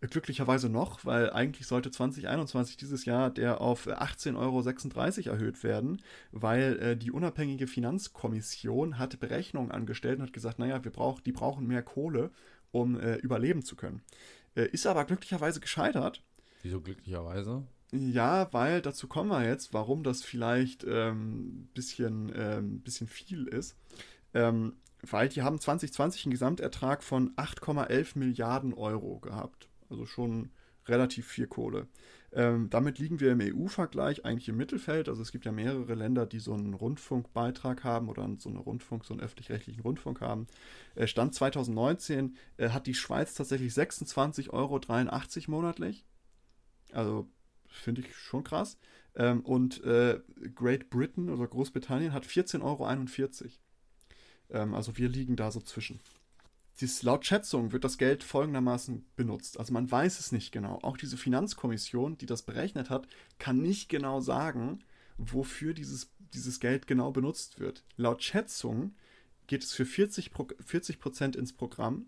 Glücklicherweise 0.00 0.68
noch, 0.68 1.04
weil 1.04 1.30
eigentlich 1.30 1.66
sollte 1.66 1.90
2021 1.90 2.76
dieses 2.76 3.06
Jahr 3.06 3.30
der 3.30 3.60
auf 3.60 3.86
18,36 3.86 4.36
Euro 4.36 5.34
erhöht 5.34 5.62
werden, 5.62 6.02
weil 6.32 6.78
äh, 6.78 6.96
die 6.96 7.10
unabhängige 7.10 7.66
Finanzkommission 7.66 8.98
hat 8.98 9.18
Berechnungen 9.20 9.70
angestellt 9.70 10.18
und 10.18 10.26
hat 10.26 10.32
gesagt, 10.34 10.58
naja, 10.58 10.84
wir 10.84 10.90
brauch, 10.90 11.20
die 11.20 11.32
brauchen 11.32 11.66
mehr 11.66 11.82
Kohle, 11.82 12.30
um 12.72 13.00
äh, 13.00 13.16
überleben 13.16 13.62
zu 13.62 13.74
können. 13.74 14.02
Äh, 14.54 14.68
ist 14.68 14.86
aber 14.86 15.04
glücklicherweise 15.04 15.60
gescheitert. 15.60 16.22
Wieso 16.62 16.80
glücklicherweise? 16.80 17.66
Ja, 17.92 18.52
weil 18.52 18.82
dazu 18.82 19.08
kommen 19.08 19.30
wir 19.30 19.46
jetzt, 19.46 19.72
warum 19.72 20.02
das 20.02 20.22
vielleicht 20.22 20.84
ein 20.84 20.92
ähm, 20.92 21.68
bisschen, 21.72 22.32
ähm, 22.34 22.80
bisschen 22.80 23.06
viel 23.06 23.46
ist. 23.46 23.76
Ähm, 24.34 24.74
weil 25.10 25.28
die 25.28 25.42
haben 25.42 25.60
2020 25.60 26.26
einen 26.26 26.32
Gesamtertrag 26.32 27.02
von 27.02 27.34
8,11 27.36 28.18
Milliarden 28.18 28.74
Euro 28.74 29.18
gehabt. 29.20 29.68
Also 29.88 30.06
schon 30.06 30.50
relativ 30.86 31.26
viel 31.26 31.46
Kohle. 31.46 31.88
Ähm, 32.32 32.68
damit 32.70 32.98
liegen 32.98 33.20
wir 33.20 33.32
im 33.32 33.40
EU-Vergleich 33.40 34.24
eigentlich 34.24 34.48
im 34.48 34.56
Mittelfeld. 34.56 35.08
Also 35.08 35.22
es 35.22 35.32
gibt 35.32 35.44
ja 35.44 35.52
mehrere 35.52 35.94
Länder, 35.94 36.26
die 36.26 36.38
so 36.38 36.52
einen 36.52 36.74
Rundfunkbeitrag 36.74 37.84
haben 37.84 38.08
oder 38.08 38.28
so 38.38 38.48
einen 38.48 38.58
Rundfunk, 38.58 39.04
so 39.04 39.14
einen 39.14 39.22
öffentlich-rechtlichen 39.22 39.80
Rundfunk 39.80 40.20
haben. 40.20 40.46
Äh, 40.94 41.06
Stand 41.06 41.34
2019 41.34 42.36
äh, 42.56 42.70
hat 42.70 42.86
die 42.86 42.94
Schweiz 42.94 43.34
tatsächlich 43.34 43.72
26,83 43.72 44.50
Euro 44.50 44.80
monatlich. 45.50 46.04
Also 46.92 47.28
finde 47.68 48.02
ich 48.02 48.14
schon 48.14 48.44
krass. 48.44 48.78
Ähm, 49.14 49.40
und 49.40 49.82
äh, 49.84 50.20
Great 50.54 50.90
Britain 50.90 51.30
oder 51.30 51.46
Großbritannien 51.46 52.12
hat 52.12 52.26
14,41 52.26 52.62
Euro. 52.62 53.50
Ähm, 54.50 54.74
also 54.74 54.96
wir 54.96 55.08
liegen 55.08 55.36
da 55.36 55.50
so 55.50 55.60
zwischen. 55.60 56.00
Dies, 56.80 57.02
laut 57.02 57.24
Schätzung 57.24 57.72
wird 57.72 57.84
das 57.84 57.96
Geld 57.96 58.22
folgendermaßen 58.22 59.06
benutzt. 59.16 59.58
Also 59.58 59.72
man 59.72 59.90
weiß 59.90 60.20
es 60.20 60.30
nicht 60.30 60.52
genau. 60.52 60.78
Auch 60.82 60.98
diese 60.98 61.16
Finanzkommission, 61.16 62.18
die 62.18 62.26
das 62.26 62.42
berechnet 62.42 62.90
hat, 62.90 63.08
kann 63.38 63.62
nicht 63.62 63.88
genau 63.88 64.20
sagen, 64.20 64.80
wofür 65.16 65.72
dieses, 65.72 66.12
dieses 66.34 66.60
Geld 66.60 66.86
genau 66.86 67.12
benutzt 67.12 67.60
wird. 67.60 67.84
Laut 67.96 68.22
Schätzung 68.22 68.94
geht 69.46 69.64
es 69.64 69.72
für 69.72 69.86
40, 69.86 70.32
40 70.60 70.98
Prozent 70.98 71.36
ins 71.36 71.54
Programm, 71.54 72.06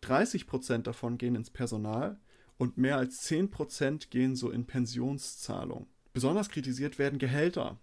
30 0.00 0.46
Prozent 0.46 0.86
davon 0.86 1.18
gehen 1.18 1.34
ins 1.34 1.50
Personal 1.50 2.18
und 2.56 2.78
mehr 2.78 2.96
als 2.96 3.22
10 3.22 3.50
Prozent 3.50 4.10
gehen 4.10 4.36
so 4.36 4.50
in 4.50 4.66
Pensionszahlung. 4.66 5.86
Besonders 6.12 6.48
kritisiert 6.48 6.98
werden 6.98 7.18
Gehälter 7.18 7.78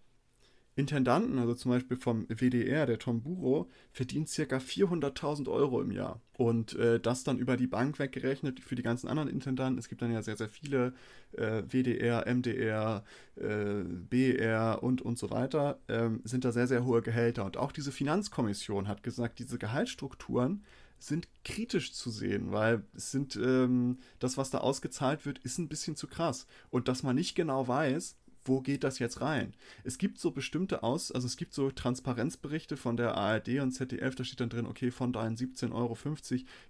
Intendanten, 0.76 1.38
also 1.38 1.54
zum 1.54 1.72
Beispiel 1.72 1.98
vom 1.98 2.28
WDR, 2.30 2.86
der 2.86 2.98
Tom 2.98 3.22
Buro, 3.22 3.70
verdient 3.92 4.30
circa 4.30 4.58
400.000 4.58 5.50
Euro 5.50 5.82
im 5.82 5.92
Jahr. 5.92 6.22
Und 6.38 6.76
äh, 6.76 7.00
das 7.00 7.24
dann 7.26 7.40
über 7.40 7.58
die 7.58 7.68
Bank 7.68 8.00
weggerechnet 8.00 8.62
für 8.62 8.76
die 8.76 8.82
ganzen 8.82 9.08
anderen 9.10 9.30
Intendanten. 9.30 9.78
Es 9.78 9.90
gibt 9.90 10.02
dann 10.02 10.14
ja 10.14 10.22
sehr, 10.22 10.38
sehr 10.38 10.48
viele 10.48 10.94
äh, 11.34 11.64
WDR, 11.68 12.26
MDR, 12.26 13.04
äh, 13.36 13.84
BR 13.84 14.82
und, 14.82 15.02
und 15.02 15.20
so 15.20 15.30
weiter, 15.30 15.80
ähm, 15.90 16.22
sind 16.24 16.46
da 16.46 16.54
sehr, 16.54 16.68
sehr 16.68 16.86
hohe 16.86 17.02
Gehälter. 17.02 17.44
Und 17.46 17.58
auch 17.58 17.74
diese 17.74 17.92
Finanzkommission 17.92 18.88
hat 18.88 19.04
gesagt, 19.04 19.40
diese 19.40 19.58
Gehaltsstrukturen 19.58 20.64
sind 21.00 21.28
kritisch 21.44 21.94
zu 21.94 22.12
sehen, 22.12 22.52
weil 22.52 22.84
es 22.96 23.12
sind, 23.12 23.36
ähm, 23.36 23.98
das, 24.20 24.38
was 24.38 24.52
da 24.52 24.60
ausgezahlt 24.60 25.26
wird, 25.26 25.40
ist 25.40 25.58
ein 25.58 25.68
bisschen 25.68 25.96
zu 25.96 26.08
krass. 26.08 26.46
Und 26.70 26.88
dass 26.88 27.02
man 27.04 27.16
nicht 27.16 27.36
genau 27.36 27.68
weiß, 27.68 28.18
wo 28.44 28.62
geht 28.62 28.84
das 28.84 29.00
jetzt 29.00 29.22
rein? 29.22 29.54
Es 29.84 29.98
gibt 29.98 30.20
so 30.20 30.32
bestimmte 30.32 30.84
Aus, 30.84 31.12
also 31.12 31.28
es 31.28 31.38
gibt 31.38 31.54
so 31.54 31.72
Transparenzberichte 31.72 32.78
von 32.78 32.98
der 32.98 33.16
ARD 33.16 33.60
und 33.60 33.72
ZDF, 33.72 34.16
da 34.16 34.24
steht 34.24 34.40
dann 34.40 34.50
drin, 34.50 34.66
okay, 34.66 34.92
von 34.92 35.14
deinen 35.14 35.36
17,50 35.36 35.74
Euro 35.74 35.98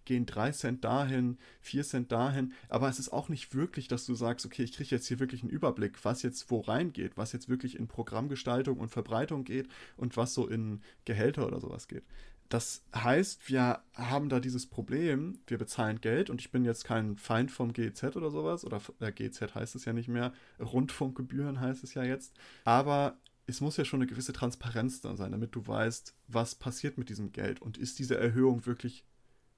gehen 0.05 0.26
3 0.26 0.51
Cent 0.51 0.84
dahin, 0.84 1.38
4 1.61 1.84
Cent 1.84 2.11
dahin, 2.11 2.53
aber 2.69 2.89
es 2.89 2.99
ist 2.99 3.13
auch 3.13 3.30
nicht 3.30 3.53
wirklich, 3.55 3.88
dass 3.88 4.05
du 4.05 4.15
sagst, 4.15 4.45
okay, 4.45 4.63
ich 4.63 4.74
kriege 4.74 4.89
jetzt 4.89 5.07
hier 5.07 5.19
wirklich 5.19 5.43
einen 5.43 5.51
Überblick, 5.51 6.03
was 6.03 6.24
jetzt 6.24 6.51
wo 6.51 6.59
reingeht, 6.59 7.17
was 7.17 7.32
jetzt 7.32 7.49
wirklich 7.49 7.78
in 7.78 7.88
Programmgestaltung 7.88 8.80
und 8.80 8.89
Verbreitung 8.89 9.43
geht 9.43 9.67
und 9.97 10.17
was 10.17 10.34
so 10.34 10.47
in 10.47 10.82
Gehälter 11.05 11.47
oder 11.47 11.59
sowas 11.59 11.88
geht. 11.88 12.03
Das 12.51 12.83
heißt, 12.93 13.47
wir 13.47 13.81
haben 13.93 14.27
da 14.27 14.41
dieses 14.41 14.67
Problem, 14.67 15.39
wir 15.47 15.57
bezahlen 15.57 16.01
Geld 16.01 16.29
und 16.29 16.41
ich 16.41 16.51
bin 16.51 16.65
jetzt 16.65 16.83
kein 16.83 17.15
Feind 17.15 17.49
vom 17.49 17.71
GZ 17.71 18.17
oder 18.17 18.29
sowas, 18.29 18.65
oder 18.65 18.81
äh, 18.99 19.13
GZ 19.13 19.55
heißt 19.55 19.73
es 19.75 19.85
ja 19.85 19.93
nicht 19.93 20.09
mehr, 20.09 20.33
Rundfunkgebühren 20.59 21.61
heißt 21.61 21.81
es 21.81 21.93
ja 21.93 22.03
jetzt, 22.03 22.33
aber 22.65 23.17
es 23.47 23.61
muss 23.61 23.77
ja 23.77 23.85
schon 23.85 24.01
eine 24.01 24.07
gewisse 24.07 24.33
Transparenz 24.33 24.99
da 24.99 25.15
sein, 25.15 25.31
damit 25.31 25.55
du 25.55 25.65
weißt, 25.65 26.13
was 26.27 26.55
passiert 26.55 26.97
mit 26.97 27.07
diesem 27.07 27.31
Geld 27.31 27.61
und 27.61 27.77
ist 27.77 27.99
diese 27.99 28.17
Erhöhung 28.17 28.65
wirklich 28.65 29.05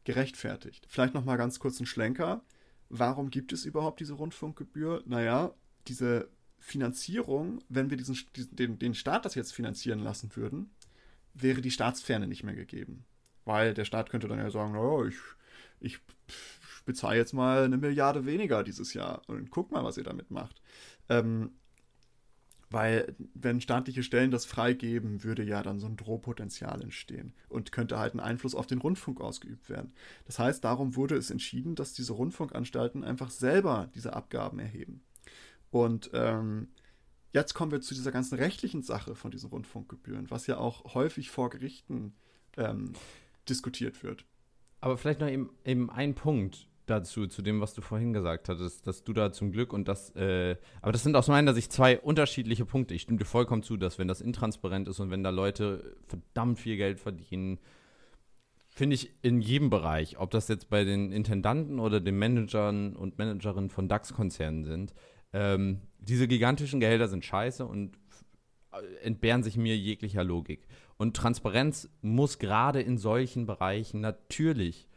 gerechtfertigt. 0.03 0.85
Vielleicht 0.87 1.15
nochmal 1.15 1.37
ganz 1.37 1.57
kurz 1.57 1.79
ein 1.79 1.87
Schlenker. 1.87 2.43
Warum 2.89 3.31
gibt 3.31 3.53
es 3.53 3.65
überhaupt 3.65 4.01
diese 4.01 4.13
Rundfunkgebühr? 4.13 5.01
Naja, 5.07 5.55
diese 5.87 6.29
Finanzierung, 6.59 7.63
wenn 7.69 7.89
wir 7.89 7.97
diesen, 7.97 8.19
den, 8.51 8.77
den 8.77 8.93
Staat 8.93 9.25
das 9.25 9.33
jetzt 9.33 9.51
finanzieren 9.51 9.99
lassen 9.99 10.35
würden, 10.35 10.69
wäre 11.33 11.61
die 11.61 11.71
Staatsferne 11.71 12.27
nicht 12.27 12.43
mehr 12.43 12.55
gegeben. 12.55 13.05
Weil 13.45 13.73
der 13.73 13.85
Staat 13.85 14.09
könnte 14.09 14.27
dann 14.27 14.39
ja 14.39 14.49
sagen, 14.49 14.73
naja, 14.73 15.05
ich, 15.05 15.17
ich 15.79 15.99
bezahle 16.85 17.17
jetzt 17.17 17.33
mal 17.33 17.63
eine 17.63 17.77
Milliarde 17.77 18.25
weniger 18.25 18.63
dieses 18.63 18.93
Jahr 18.93 19.21
und 19.27 19.51
guck 19.51 19.71
mal, 19.71 19.83
was 19.83 19.97
ihr 19.97 20.03
damit 20.03 20.31
macht. 20.31 20.61
Ähm, 21.09 21.51
weil 22.73 23.15
wenn 23.35 23.61
staatliche 23.61 24.01
Stellen 24.01 24.31
das 24.31 24.45
freigeben, 24.45 25.23
würde 25.23 25.43
ja 25.43 25.61
dann 25.61 25.79
so 25.79 25.85
ein 25.85 25.95
Drohpotenzial 25.95 26.81
entstehen 26.81 27.33
und 27.47 27.71
könnte 27.71 27.99
halt 27.99 28.15
ein 28.15 28.19
Einfluss 28.19 28.55
auf 28.55 28.65
den 28.65 28.79
Rundfunk 28.79 29.21
ausgeübt 29.21 29.69
werden. 29.69 29.93
Das 30.25 30.39
heißt, 30.39 30.63
darum 30.63 30.95
wurde 30.95 31.15
es 31.15 31.29
entschieden, 31.29 31.75
dass 31.75 31.93
diese 31.93 32.13
Rundfunkanstalten 32.13 33.03
einfach 33.03 33.29
selber 33.29 33.91
diese 33.93 34.13
Abgaben 34.13 34.57
erheben. 34.57 35.03
Und 35.69 36.09
ähm, 36.13 36.69
Jetzt 37.33 37.55
kommen 37.55 37.71
wir 37.71 37.81
zu 37.81 37.95
dieser 37.95 38.11
ganzen 38.11 38.35
rechtlichen 38.35 38.83
Sache 38.83 39.15
von 39.15 39.31
diesen 39.31 39.49
Rundfunkgebühren, 39.49 40.29
was 40.29 40.45
ja 40.45 40.57
auch 40.57 40.93
häufig 40.93 41.31
vor 41.31 41.49
Gerichten 41.49 42.13
ähm, 42.57 42.93
diskutiert 43.49 44.03
wird. 44.03 44.25
Aber 44.81 44.97
vielleicht 44.97 45.19
noch 45.19 45.27
eben, 45.27 45.49
eben 45.65 45.89
ein 45.89 46.13
Punkt 46.13 46.67
dazu, 46.85 47.25
zu 47.25 47.41
dem, 47.41 47.59
was 47.59 47.73
du 47.73 47.81
vorhin 47.81 48.13
gesagt 48.13 48.49
hattest, 48.49 48.85
dass 48.85 49.03
du 49.03 49.13
da 49.13 49.31
zum 49.31 49.51
Glück 49.51 49.73
und 49.73 49.87
das, 49.87 50.15
äh, 50.15 50.57
aber 50.81 50.91
das 50.91 51.01
sind 51.01 51.15
aus 51.15 51.27
meiner 51.27 51.53
Sicht 51.55 51.71
zwei 51.71 51.99
unterschiedliche 51.99 52.65
Punkte. 52.65 52.93
Ich 52.93 53.03
stimme 53.03 53.17
dir 53.17 53.25
vollkommen 53.25 53.63
zu, 53.63 53.77
dass 53.77 53.97
wenn 53.97 54.07
das 54.07 54.21
intransparent 54.21 54.87
ist 54.87 54.99
und 54.99 55.09
wenn 55.09 55.23
da 55.23 55.31
Leute 55.31 55.95
verdammt 56.05 56.59
viel 56.59 56.77
Geld 56.77 56.99
verdienen, 56.99 57.57
finde 58.69 58.95
ich 58.95 59.13
in 59.21 59.41
jedem 59.41 59.69
Bereich, 59.69 60.19
ob 60.19 60.31
das 60.31 60.47
jetzt 60.49 60.69
bei 60.69 60.83
den 60.83 61.11
Intendanten 61.11 61.79
oder 61.79 61.99
den 61.99 62.17
Managern 62.17 62.95
und 62.95 63.17
Managerinnen 63.17 63.69
von 63.69 63.87
DAX-Konzernen 63.87 64.65
sind, 64.65 64.93
ähm, 65.33 65.81
diese 65.99 66.27
gigantischen 66.27 66.79
Gehälter 66.79 67.07
sind 67.07 67.25
scheiße 67.25 67.65
und 67.65 67.97
entbehren 69.01 69.43
sich 69.43 69.57
mir 69.57 69.77
jeglicher 69.77 70.23
Logik. 70.23 70.67
Und 70.97 71.15
Transparenz 71.15 71.89
muss 72.01 72.39
gerade 72.39 72.81
in 72.81 72.97
solchen 72.97 73.45
Bereichen 73.45 74.01
natürlich 74.01 74.87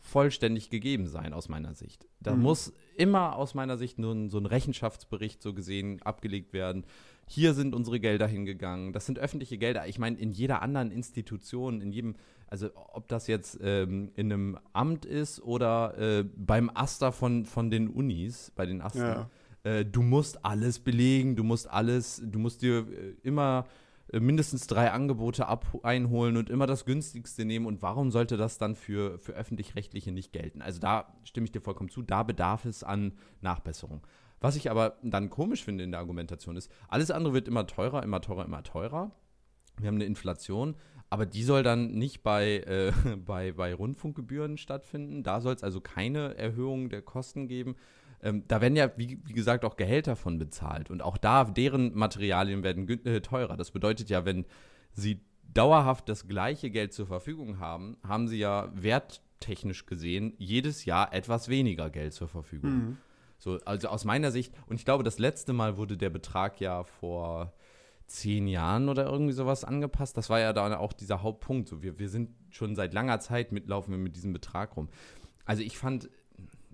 vollständig 0.00 0.68
gegeben 0.70 1.06
sein, 1.06 1.32
aus 1.32 1.48
meiner 1.48 1.74
Sicht. 1.74 2.06
Da 2.20 2.34
mhm. 2.34 2.42
muss 2.42 2.72
immer 2.96 3.36
aus 3.36 3.54
meiner 3.54 3.78
Sicht 3.78 3.98
nur 3.98 4.28
so 4.28 4.38
ein 4.38 4.46
Rechenschaftsbericht 4.46 5.40
so 5.40 5.54
gesehen 5.54 6.02
abgelegt 6.02 6.52
werden. 6.52 6.84
Hier 7.28 7.54
sind 7.54 7.74
unsere 7.74 8.00
Gelder 8.00 8.26
hingegangen. 8.26 8.92
Das 8.92 9.06
sind 9.06 9.18
öffentliche 9.18 9.58
Gelder. 9.58 9.86
Ich 9.86 9.98
meine, 9.98 10.18
in 10.18 10.32
jeder 10.32 10.60
anderen 10.60 10.90
Institution, 10.90 11.80
in 11.80 11.92
jedem, 11.92 12.16
also 12.48 12.70
ob 12.74 13.06
das 13.06 13.28
jetzt 13.28 13.58
ähm, 13.62 14.10
in 14.16 14.32
einem 14.32 14.58
Amt 14.72 15.04
ist 15.04 15.40
oder 15.40 15.96
äh, 15.96 16.24
beim 16.24 16.70
Aster 16.74 17.12
von, 17.12 17.46
von 17.46 17.70
den 17.70 17.88
Unis, 17.88 18.50
bei 18.56 18.66
den 18.66 18.82
Aster. 18.82 19.06
Ja 19.06 19.30
äh, 19.64 19.84
du 19.84 20.02
musst 20.02 20.44
alles 20.44 20.78
belegen, 20.78 21.36
du 21.36 21.44
musst 21.44 21.68
alles, 21.68 22.22
du 22.24 22.38
musst 22.38 22.62
dir 22.62 22.86
äh, 22.88 23.14
immer 23.22 23.66
äh, 24.12 24.20
mindestens 24.20 24.66
drei 24.66 24.90
Angebote 24.90 25.46
ab 25.46 25.66
einholen 25.82 26.36
und 26.36 26.50
immer 26.50 26.66
das 26.66 26.84
günstigste 26.84 27.44
nehmen. 27.44 27.66
Und 27.66 27.82
warum 27.82 28.10
sollte 28.10 28.36
das 28.36 28.58
dann 28.58 28.74
für, 28.74 29.18
für 29.18 29.32
öffentlich-rechtliche 29.32 30.12
nicht 30.12 30.32
gelten? 30.32 30.62
Also 30.62 30.80
da 30.80 31.14
stimme 31.24 31.44
ich 31.44 31.52
dir 31.52 31.60
vollkommen 31.60 31.90
zu, 31.90 32.02
da 32.02 32.22
bedarf 32.22 32.64
es 32.64 32.82
an 32.82 33.12
Nachbesserung. 33.40 34.06
Was 34.40 34.56
ich 34.56 34.70
aber 34.70 34.98
dann 35.02 35.30
komisch 35.30 35.64
finde 35.64 35.84
in 35.84 35.92
der 35.92 36.00
Argumentation 36.00 36.56
ist, 36.56 36.70
alles 36.88 37.12
andere 37.12 37.32
wird 37.32 37.46
immer 37.46 37.66
teurer, 37.66 38.02
immer 38.02 38.20
teurer, 38.20 38.44
immer 38.44 38.64
teurer. 38.64 39.12
Wir 39.78 39.86
haben 39.86 39.94
eine 39.94 40.04
Inflation, 40.04 40.74
aber 41.08 41.26
die 41.26 41.44
soll 41.44 41.62
dann 41.62 41.92
nicht 41.92 42.22
bei, 42.22 42.58
äh, 42.58 42.92
bei, 43.16 43.52
bei 43.52 43.72
Rundfunkgebühren 43.72 44.58
stattfinden. 44.58 45.22
Da 45.22 45.40
soll 45.40 45.54
es 45.54 45.62
also 45.62 45.80
keine 45.80 46.36
Erhöhung 46.36 46.88
der 46.88 47.02
Kosten 47.02 47.46
geben. 47.46 47.76
Ähm, 48.22 48.44
da 48.46 48.60
werden 48.60 48.76
ja, 48.76 48.90
wie, 48.96 49.18
wie, 49.24 49.32
gesagt, 49.32 49.64
auch 49.64 49.76
Gehälter 49.76 50.16
von 50.16 50.38
bezahlt. 50.38 50.90
Und 50.90 51.02
auch 51.02 51.16
da, 51.16 51.44
deren 51.44 51.94
Materialien 51.94 52.62
werden 52.62 52.88
äh, 52.88 53.20
teurer. 53.20 53.56
Das 53.56 53.72
bedeutet 53.72 54.10
ja, 54.10 54.24
wenn 54.24 54.46
sie 54.92 55.20
dauerhaft 55.52 56.08
das 56.08 56.28
gleiche 56.28 56.70
Geld 56.70 56.92
zur 56.92 57.06
Verfügung 57.06 57.58
haben, 57.58 57.96
haben 58.06 58.28
sie 58.28 58.38
ja 58.38 58.70
werttechnisch 58.74 59.86
gesehen 59.86 60.34
jedes 60.38 60.84
Jahr 60.84 61.12
etwas 61.12 61.48
weniger 61.48 61.90
Geld 61.90 62.14
zur 62.14 62.28
Verfügung. 62.28 62.70
Mhm. 62.70 62.96
So, 63.38 63.58
also 63.64 63.88
aus 63.88 64.04
meiner 64.04 64.30
Sicht, 64.30 64.54
und 64.66 64.76
ich 64.76 64.84
glaube, 64.84 65.02
das 65.02 65.18
letzte 65.18 65.52
Mal 65.52 65.76
wurde 65.76 65.96
der 65.96 66.10
Betrag 66.10 66.60
ja 66.60 66.84
vor 66.84 67.52
zehn 68.06 68.46
Jahren 68.46 68.88
oder 68.88 69.06
irgendwie 69.06 69.32
sowas 69.32 69.64
angepasst. 69.64 70.16
Das 70.16 70.30
war 70.30 70.38
ja 70.38 70.52
dann 70.52 70.74
auch 70.74 70.92
dieser 70.92 71.22
Hauptpunkt. 71.22 71.68
So, 71.68 71.82
wir, 71.82 71.98
wir 71.98 72.08
sind 72.08 72.30
schon 72.50 72.76
seit 72.76 72.92
langer 72.92 73.20
Zeit 73.20 73.50
mitlaufen 73.50 73.92
wir 73.92 73.98
mit 73.98 74.14
diesem 74.14 74.32
Betrag 74.32 74.76
rum. 74.76 74.88
Also 75.44 75.62
ich 75.62 75.76
fand, 75.76 76.08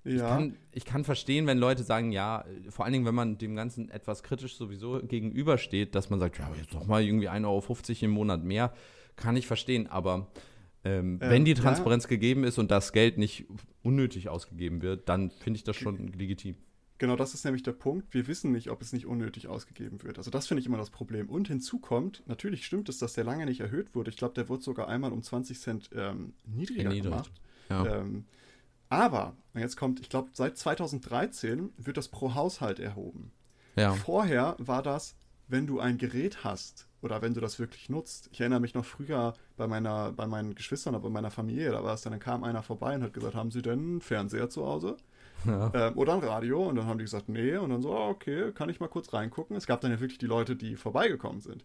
ja. 0.08 0.16
Ich, 0.16 0.20
kann, 0.20 0.56
ich 0.72 0.84
kann 0.84 1.04
verstehen, 1.04 1.46
wenn 1.46 1.58
Leute 1.58 1.82
sagen, 1.82 2.12
ja, 2.12 2.44
vor 2.68 2.84
allen 2.84 2.92
Dingen, 2.92 3.04
wenn 3.04 3.14
man 3.14 3.38
dem 3.38 3.56
Ganzen 3.56 3.90
etwas 3.90 4.22
kritisch 4.22 4.56
sowieso 4.56 5.00
gegenübersteht, 5.02 5.94
dass 5.94 6.10
man 6.10 6.18
sagt, 6.18 6.38
ja, 6.38 6.50
jetzt 6.58 6.72
noch 6.72 6.86
mal 6.86 7.02
irgendwie 7.02 7.28
1,50 7.28 7.46
Euro 7.46 7.64
im 8.04 8.10
Monat 8.10 8.44
mehr, 8.44 8.72
kann 9.16 9.36
ich 9.36 9.46
verstehen. 9.46 9.86
Aber 9.86 10.28
ähm, 10.84 11.18
ähm, 11.20 11.30
wenn 11.30 11.44
die 11.44 11.54
Transparenz 11.54 12.04
ja. 12.04 12.10
gegeben 12.10 12.44
ist 12.44 12.58
und 12.58 12.70
das 12.70 12.92
Geld 12.92 13.18
nicht 13.18 13.46
unnötig 13.82 14.28
ausgegeben 14.28 14.82
wird, 14.82 15.08
dann 15.08 15.30
finde 15.30 15.58
ich 15.58 15.64
das 15.64 15.76
schon 15.76 16.08
legitim. 16.12 16.56
Genau, 16.98 17.14
das 17.14 17.32
ist 17.32 17.44
nämlich 17.44 17.62
der 17.62 17.72
Punkt. 17.72 18.12
Wir 18.12 18.26
wissen 18.26 18.50
nicht, 18.50 18.70
ob 18.70 18.82
es 18.82 18.92
nicht 18.92 19.06
unnötig 19.06 19.46
ausgegeben 19.46 20.02
wird. 20.02 20.18
Also 20.18 20.32
das 20.32 20.48
finde 20.48 20.60
ich 20.60 20.66
immer 20.66 20.78
das 20.78 20.90
Problem. 20.90 21.28
Und 21.28 21.46
hinzu 21.46 21.78
kommt, 21.78 22.24
natürlich 22.26 22.66
stimmt 22.66 22.88
es, 22.88 22.98
dass 22.98 23.12
der 23.12 23.22
lange 23.22 23.46
nicht 23.46 23.60
erhöht 23.60 23.94
wurde. 23.94 24.10
Ich 24.10 24.16
glaube, 24.16 24.34
der 24.34 24.48
wurde 24.48 24.62
sogar 24.62 24.88
einmal 24.88 25.12
um 25.12 25.22
20 25.22 25.60
Cent 25.60 25.90
ähm, 25.94 26.32
niedriger 26.44 26.92
gemacht. 26.92 27.30
Ja. 27.70 28.00
Ähm, 28.00 28.24
aber, 28.88 29.36
und 29.54 29.60
jetzt 29.60 29.76
kommt, 29.76 30.00
ich 30.00 30.08
glaube, 30.08 30.30
seit 30.32 30.56
2013 30.56 31.70
wird 31.76 31.96
das 31.96 32.08
pro 32.08 32.34
Haushalt 32.34 32.80
erhoben. 32.80 33.32
Ja. 33.76 33.92
Vorher 33.92 34.56
war 34.58 34.82
das, 34.82 35.14
wenn 35.46 35.66
du 35.66 35.80
ein 35.80 35.98
Gerät 35.98 36.44
hast 36.44 36.88
oder 37.00 37.22
wenn 37.22 37.34
du 37.34 37.40
das 37.40 37.58
wirklich 37.58 37.88
nutzt. 37.88 38.28
Ich 38.32 38.40
erinnere 38.40 38.60
mich 38.60 38.74
noch 38.74 38.84
früher 38.84 39.34
bei 39.56 39.66
meiner, 39.66 40.12
bei 40.12 40.26
meinen 40.26 40.54
Geschwistern 40.54 40.94
oder 40.94 41.04
bei 41.04 41.10
meiner 41.10 41.30
Familie, 41.30 41.70
da 41.70 41.82
war 41.84 41.94
es 41.94 42.02
dann, 42.02 42.12
dann 42.12 42.20
kam 42.20 42.44
einer 42.44 42.62
vorbei 42.62 42.94
und 42.94 43.02
hat 43.02 43.14
gesagt, 43.14 43.34
haben 43.34 43.50
Sie 43.50 43.62
denn 43.62 43.78
einen 43.78 44.00
Fernseher 44.00 44.50
zu 44.50 44.66
Hause? 44.66 44.96
Ja. 45.44 45.70
Ähm, 45.74 45.96
oder 45.96 46.14
ein 46.14 46.20
Radio 46.20 46.68
und 46.68 46.76
dann 46.76 46.86
haben 46.86 46.98
die 46.98 47.04
gesagt, 47.04 47.28
nee, 47.28 47.56
und 47.56 47.70
dann 47.70 47.82
so, 47.82 47.94
okay, 47.94 48.52
kann 48.52 48.68
ich 48.68 48.80
mal 48.80 48.88
kurz 48.88 49.12
reingucken. 49.12 49.56
Es 49.56 49.66
gab 49.66 49.80
dann 49.80 49.92
ja 49.92 50.00
wirklich 50.00 50.18
die 50.18 50.26
Leute, 50.26 50.56
die 50.56 50.76
vorbeigekommen 50.76 51.40
sind. 51.40 51.64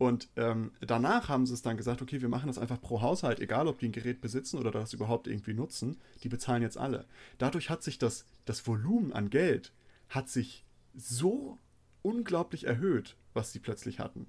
Und 0.00 0.30
ähm, 0.36 0.72
danach 0.80 1.28
haben 1.28 1.44
sie 1.44 1.52
es 1.52 1.60
dann 1.60 1.76
gesagt, 1.76 2.00
okay, 2.00 2.22
wir 2.22 2.30
machen 2.30 2.46
das 2.46 2.56
einfach 2.56 2.80
pro 2.80 3.02
Haushalt, 3.02 3.38
egal 3.38 3.68
ob 3.68 3.80
die 3.80 3.86
ein 3.90 3.92
Gerät 3.92 4.22
besitzen 4.22 4.58
oder 4.58 4.70
das 4.70 4.94
überhaupt 4.94 5.26
irgendwie 5.26 5.52
nutzen, 5.52 6.00
die 6.22 6.30
bezahlen 6.30 6.62
jetzt 6.62 6.78
alle. 6.78 7.04
Dadurch 7.36 7.68
hat 7.68 7.82
sich 7.82 7.98
das, 7.98 8.24
das 8.46 8.66
Volumen 8.66 9.12
an 9.12 9.28
Geld 9.28 9.74
hat 10.08 10.30
sich 10.30 10.64
so 10.94 11.58
unglaublich 12.00 12.64
erhöht, 12.64 13.14
was 13.34 13.52
sie 13.52 13.58
plötzlich 13.58 13.98
hatten. 13.98 14.24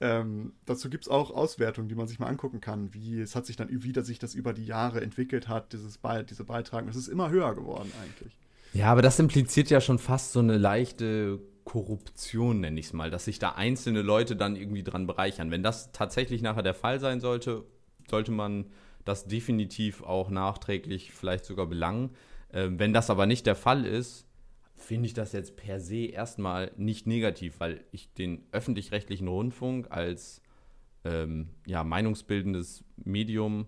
Ähm, 0.00 0.54
dazu 0.66 0.90
gibt 0.90 1.04
es 1.04 1.08
auch 1.08 1.30
Auswertungen, 1.30 1.88
die 1.88 1.94
man 1.94 2.08
sich 2.08 2.18
mal 2.18 2.26
angucken 2.26 2.60
kann, 2.60 2.92
wie 2.92 3.20
es 3.20 3.36
hat 3.36 3.46
sich 3.46 3.54
dann 3.54 3.68
wieder 3.84 4.02
sich 4.02 4.18
das 4.18 4.34
über 4.34 4.52
die 4.52 4.66
Jahre 4.66 5.00
entwickelt 5.00 5.46
hat, 5.46 5.72
dieses 5.72 5.96
Be 5.96 6.26
diese 6.28 6.42
Beitragung. 6.42 6.88
Es 6.88 6.96
ist 6.96 7.06
immer 7.06 7.30
höher 7.30 7.54
geworden 7.54 7.92
eigentlich. 8.02 8.36
Ja, 8.72 8.90
aber 8.90 9.02
das 9.02 9.20
impliziert 9.20 9.70
ja 9.70 9.80
schon 9.80 10.00
fast 10.00 10.32
so 10.32 10.40
eine 10.40 10.58
leichte 10.58 11.38
Korruption, 11.64 12.60
nenne 12.60 12.78
ich 12.78 12.86
es 12.86 12.92
mal, 12.92 13.10
dass 13.10 13.24
sich 13.24 13.38
da 13.38 13.50
einzelne 13.50 14.02
Leute 14.02 14.36
dann 14.36 14.56
irgendwie 14.56 14.82
dran 14.82 15.06
bereichern. 15.06 15.50
Wenn 15.50 15.62
das 15.62 15.92
tatsächlich 15.92 16.42
nachher 16.42 16.62
der 16.62 16.74
Fall 16.74 17.00
sein 17.00 17.20
sollte, 17.20 17.64
sollte 18.08 18.32
man 18.32 18.66
das 19.04 19.26
definitiv 19.26 20.02
auch 20.02 20.30
nachträglich 20.30 21.12
vielleicht 21.12 21.44
sogar 21.44 21.66
belangen. 21.66 22.10
Ähm, 22.52 22.78
wenn 22.78 22.92
das 22.92 23.10
aber 23.10 23.26
nicht 23.26 23.46
der 23.46 23.56
Fall 23.56 23.86
ist, 23.86 24.26
finde 24.76 25.06
ich 25.06 25.14
das 25.14 25.32
jetzt 25.32 25.56
per 25.56 25.80
se 25.80 26.06
erstmal 26.06 26.72
nicht 26.76 27.06
negativ, 27.06 27.60
weil 27.60 27.84
ich 27.92 28.12
den 28.12 28.46
öffentlich-rechtlichen 28.52 29.28
Rundfunk 29.28 29.90
als 29.90 30.42
ähm, 31.04 31.50
ja, 31.66 31.84
meinungsbildendes 31.84 32.84
Medium 32.96 33.66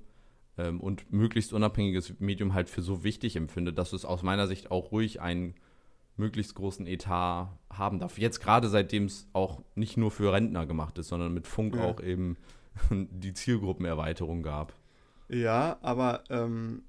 ähm, 0.58 0.80
und 0.80 1.12
möglichst 1.12 1.52
unabhängiges 1.52 2.18
Medium 2.18 2.54
halt 2.54 2.68
für 2.68 2.82
so 2.82 3.04
wichtig 3.04 3.36
empfinde, 3.36 3.72
dass 3.72 3.92
es 3.92 4.04
aus 4.04 4.22
meiner 4.22 4.46
Sicht 4.46 4.70
auch 4.70 4.92
ruhig 4.92 5.20
einen 5.20 5.54
möglichst 6.16 6.54
großen 6.54 6.86
Etat 6.86 7.48
haben 7.70 7.98
darf. 7.98 8.18
Jetzt 8.18 8.40
gerade 8.40 8.68
seitdem 8.68 9.04
es 9.04 9.28
auch 9.32 9.62
nicht 9.74 9.96
nur 9.96 10.10
für 10.10 10.32
Rentner 10.32 10.66
gemacht 10.66 10.98
ist, 10.98 11.08
sondern 11.08 11.32
mit 11.32 11.46
Funk 11.46 11.76
ja. 11.76 11.84
auch 11.84 12.00
eben 12.00 12.36
die 12.90 13.34
Zielgruppenerweiterung 13.34 14.42
gab. 14.42 14.72
Ja, 15.28 15.78
aber 15.82 16.24
ähm, 16.30 16.84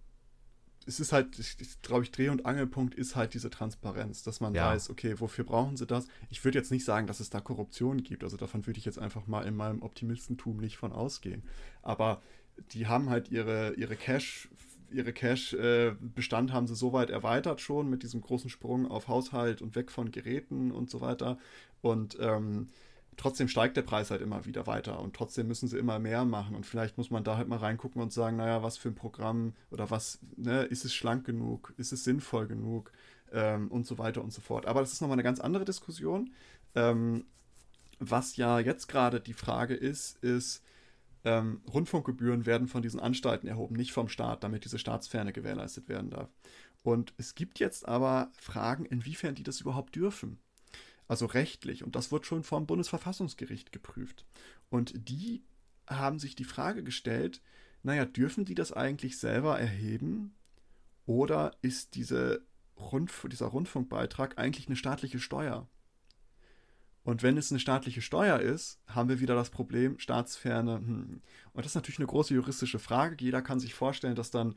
es 0.85 0.99
ist 1.01 1.11
halt, 1.11 1.37
ich, 1.37 1.81
glaube 1.81 2.03
ich, 2.03 2.11
Dreh- 2.11 2.29
und 2.29 2.45
Angelpunkt 2.45 2.95
ist 2.95 3.15
halt 3.15 3.33
diese 3.33 3.49
Transparenz, 3.49 4.23
dass 4.23 4.39
man 4.39 4.55
ja. 4.55 4.67
weiß, 4.67 4.89
okay, 4.89 5.19
wofür 5.19 5.43
brauchen 5.43 5.75
sie 5.75 5.85
das? 5.85 6.07
Ich 6.29 6.43
würde 6.45 6.57
jetzt 6.57 6.71
nicht 6.71 6.85
sagen, 6.85 7.07
dass 7.07 7.19
es 7.19 7.29
da 7.29 7.41
Korruption 7.41 8.03
gibt. 8.03 8.23
Also 8.23 8.37
davon 8.37 8.65
würde 8.65 8.79
ich 8.79 8.85
jetzt 8.85 8.99
einfach 8.99 9.27
mal 9.27 9.45
in 9.45 9.55
meinem 9.55 9.81
Optimistentum 9.81 10.57
nicht 10.57 10.77
von 10.77 10.93
ausgehen. 10.93 11.43
Aber 11.81 12.21
die 12.71 12.87
haben 12.87 13.09
halt 13.09 13.29
ihre, 13.29 13.73
ihre 13.73 13.95
Cash, 13.95 14.47
ihre 14.91 15.13
Cash-Bestand 15.13 16.53
haben 16.53 16.67
sie 16.67 16.75
soweit 16.75 17.09
erweitert 17.09 17.61
schon 17.61 17.89
mit 17.89 18.03
diesem 18.03 18.21
großen 18.21 18.49
Sprung 18.49 18.89
auf 18.89 19.07
Haushalt 19.07 19.61
und 19.61 19.75
weg 19.75 19.91
von 19.91 20.11
Geräten 20.11 20.71
und 20.71 20.89
so 20.89 21.01
weiter. 21.01 21.37
Und 21.81 22.17
ähm, 22.19 22.69
trotzdem 23.17 23.47
steigt 23.47 23.75
der 23.75 23.81
Preis 23.81 24.11
halt 24.11 24.21
immer 24.21 24.45
wieder 24.45 24.67
weiter 24.67 24.99
und 24.99 25.15
trotzdem 25.15 25.47
müssen 25.47 25.67
sie 25.67 25.77
immer 25.77 25.99
mehr 25.99 26.23
machen 26.23 26.55
und 26.55 26.65
vielleicht 26.65 26.97
muss 26.97 27.09
man 27.09 27.23
da 27.23 27.35
halt 27.35 27.47
mal 27.47 27.57
reingucken 27.57 28.01
und 28.01 28.13
sagen, 28.13 28.37
naja, 28.37 28.63
was 28.63 28.77
für 28.77 28.89
ein 28.89 28.95
Programm 28.95 29.53
oder 29.71 29.89
was, 29.89 30.19
ne, 30.37 30.63
ist 30.63 30.85
es 30.85 30.93
schlank 30.93 31.25
genug, 31.25 31.73
ist 31.77 31.91
es 31.91 32.03
sinnvoll 32.03 32.47
genug 32.47 32.91
ähm, 33.31 33.69
und 33.69 33.85
so 33.85 33.97
weiter 33.97 34.23
und 34.23 34.31
so 34.31 34.41
fort. 34.41 34.67
Aber 34.67 34.81
das 34.81 34.93
ist 34.93 35.01
nochmal 35.01 35.15
eine 35.15 35.23
ganz 35.23 35.39
andere 35.39 35.65
Diskussion. 35.65 36.31
Ähm, 36.75 37.25
was 37.99 38.37
ja 38.37 38.59
jetzt 38.59 38.87
gerade 38.87 39.19
die 39.19 39.33
Frage 39.33 39.73
ist, 39.73 40.23
ist, 40.23 40.63
ähm, 41.23 41.61
Rundfunkgebühren 41.71 42.45
werden 42.45 42.67
von 42.67 42.81
diesen 42.81 42.99
Anstalten 42.99 43.47
erhoben, 43.47 43.75
nicht 43.75 43.91
vom 43.91 44.09
Staat, 44.09 44.43
damit 44.43 44.65
diese 44.65 44.79
Staatsferne 44.79 45.33
gewährleistet 45.33 45.89
werden 45.89 46.09
darf. 46.09 46.29
Und 46.83 47.13
es 47.17 47.35
gibt 47.35 47.59
jetzt 47.59 47.87
aber 47.87 48.31
Fragen, 48.37 48.85
inwiefern 48.85 49.35
die 49.35 49.43
das 49.43 49.61
überhaupt 49.61 49.95
dürfen 49.95 50.39
also 51.07 51.25
rechtlich. 51.25 51.83
Und 51.83 51.95
das 51.95 52.11
wird 52.11 52.25
schon 52.25 52.43
vom 52.43 52.65
Bundesverfassungsgericht 52.65 53.71
geprüft. 53.71 54.25
Und 54.69 55.09
die 55.09 55.43
haben 55.87 56.19
sich 56.19 56.35
die 56.35 56.43
Frage 56.43 56.83
gestellt, 56.83 57.41
naja, 57.83 58.05
dürfen 58.05 58.45
die 58.45 58.55
das 58.55 58.73
eigentlich 58.73 59.17
selber 59.17 59.59
erheben? 59.59 60.35
Oder 61.05 61.51
ist 61.61 61.95
diese 61.95 62.45
Rundf 62.77 63.25
dieser 63.29 63.47
Rundfunkbeitrag 63.47 64.37
eigentlich 64.37 64.67
eine 64.67 64.75
staatliche 64.75 65.19
Steuer? 65.19 65.69
Und 67.07 67.23
wenn 67.23 67.37
es 67.37 67.51
eine 67.51 67.59
staatliche 67.61 68.01
Steuer 68.01 68.37
ist, 68.37 68.81
haben 68.85 69.07
wir 69.07 69.21
wieder 69.21 69.33
das 69.33 69.49
Problem 69.49 69.97
Staatsferne. 69.97 70.75
Hm. 70.75 71.21
Und 71.53 71.65
das 71.65 71.67
ist 71.67 71.75
natürlich 71.75 71.99
eine 71.99 72.07
große 72.07 72.33
juristische 72.33 72.79
Frage. 72.79 73.15
Jeder 73.21 73.41
kann 73.41 73.61
sich 73.61 73.73
vorstellen, 73.73 74.15
dass 74.15 74.29
dann 74.29 74.55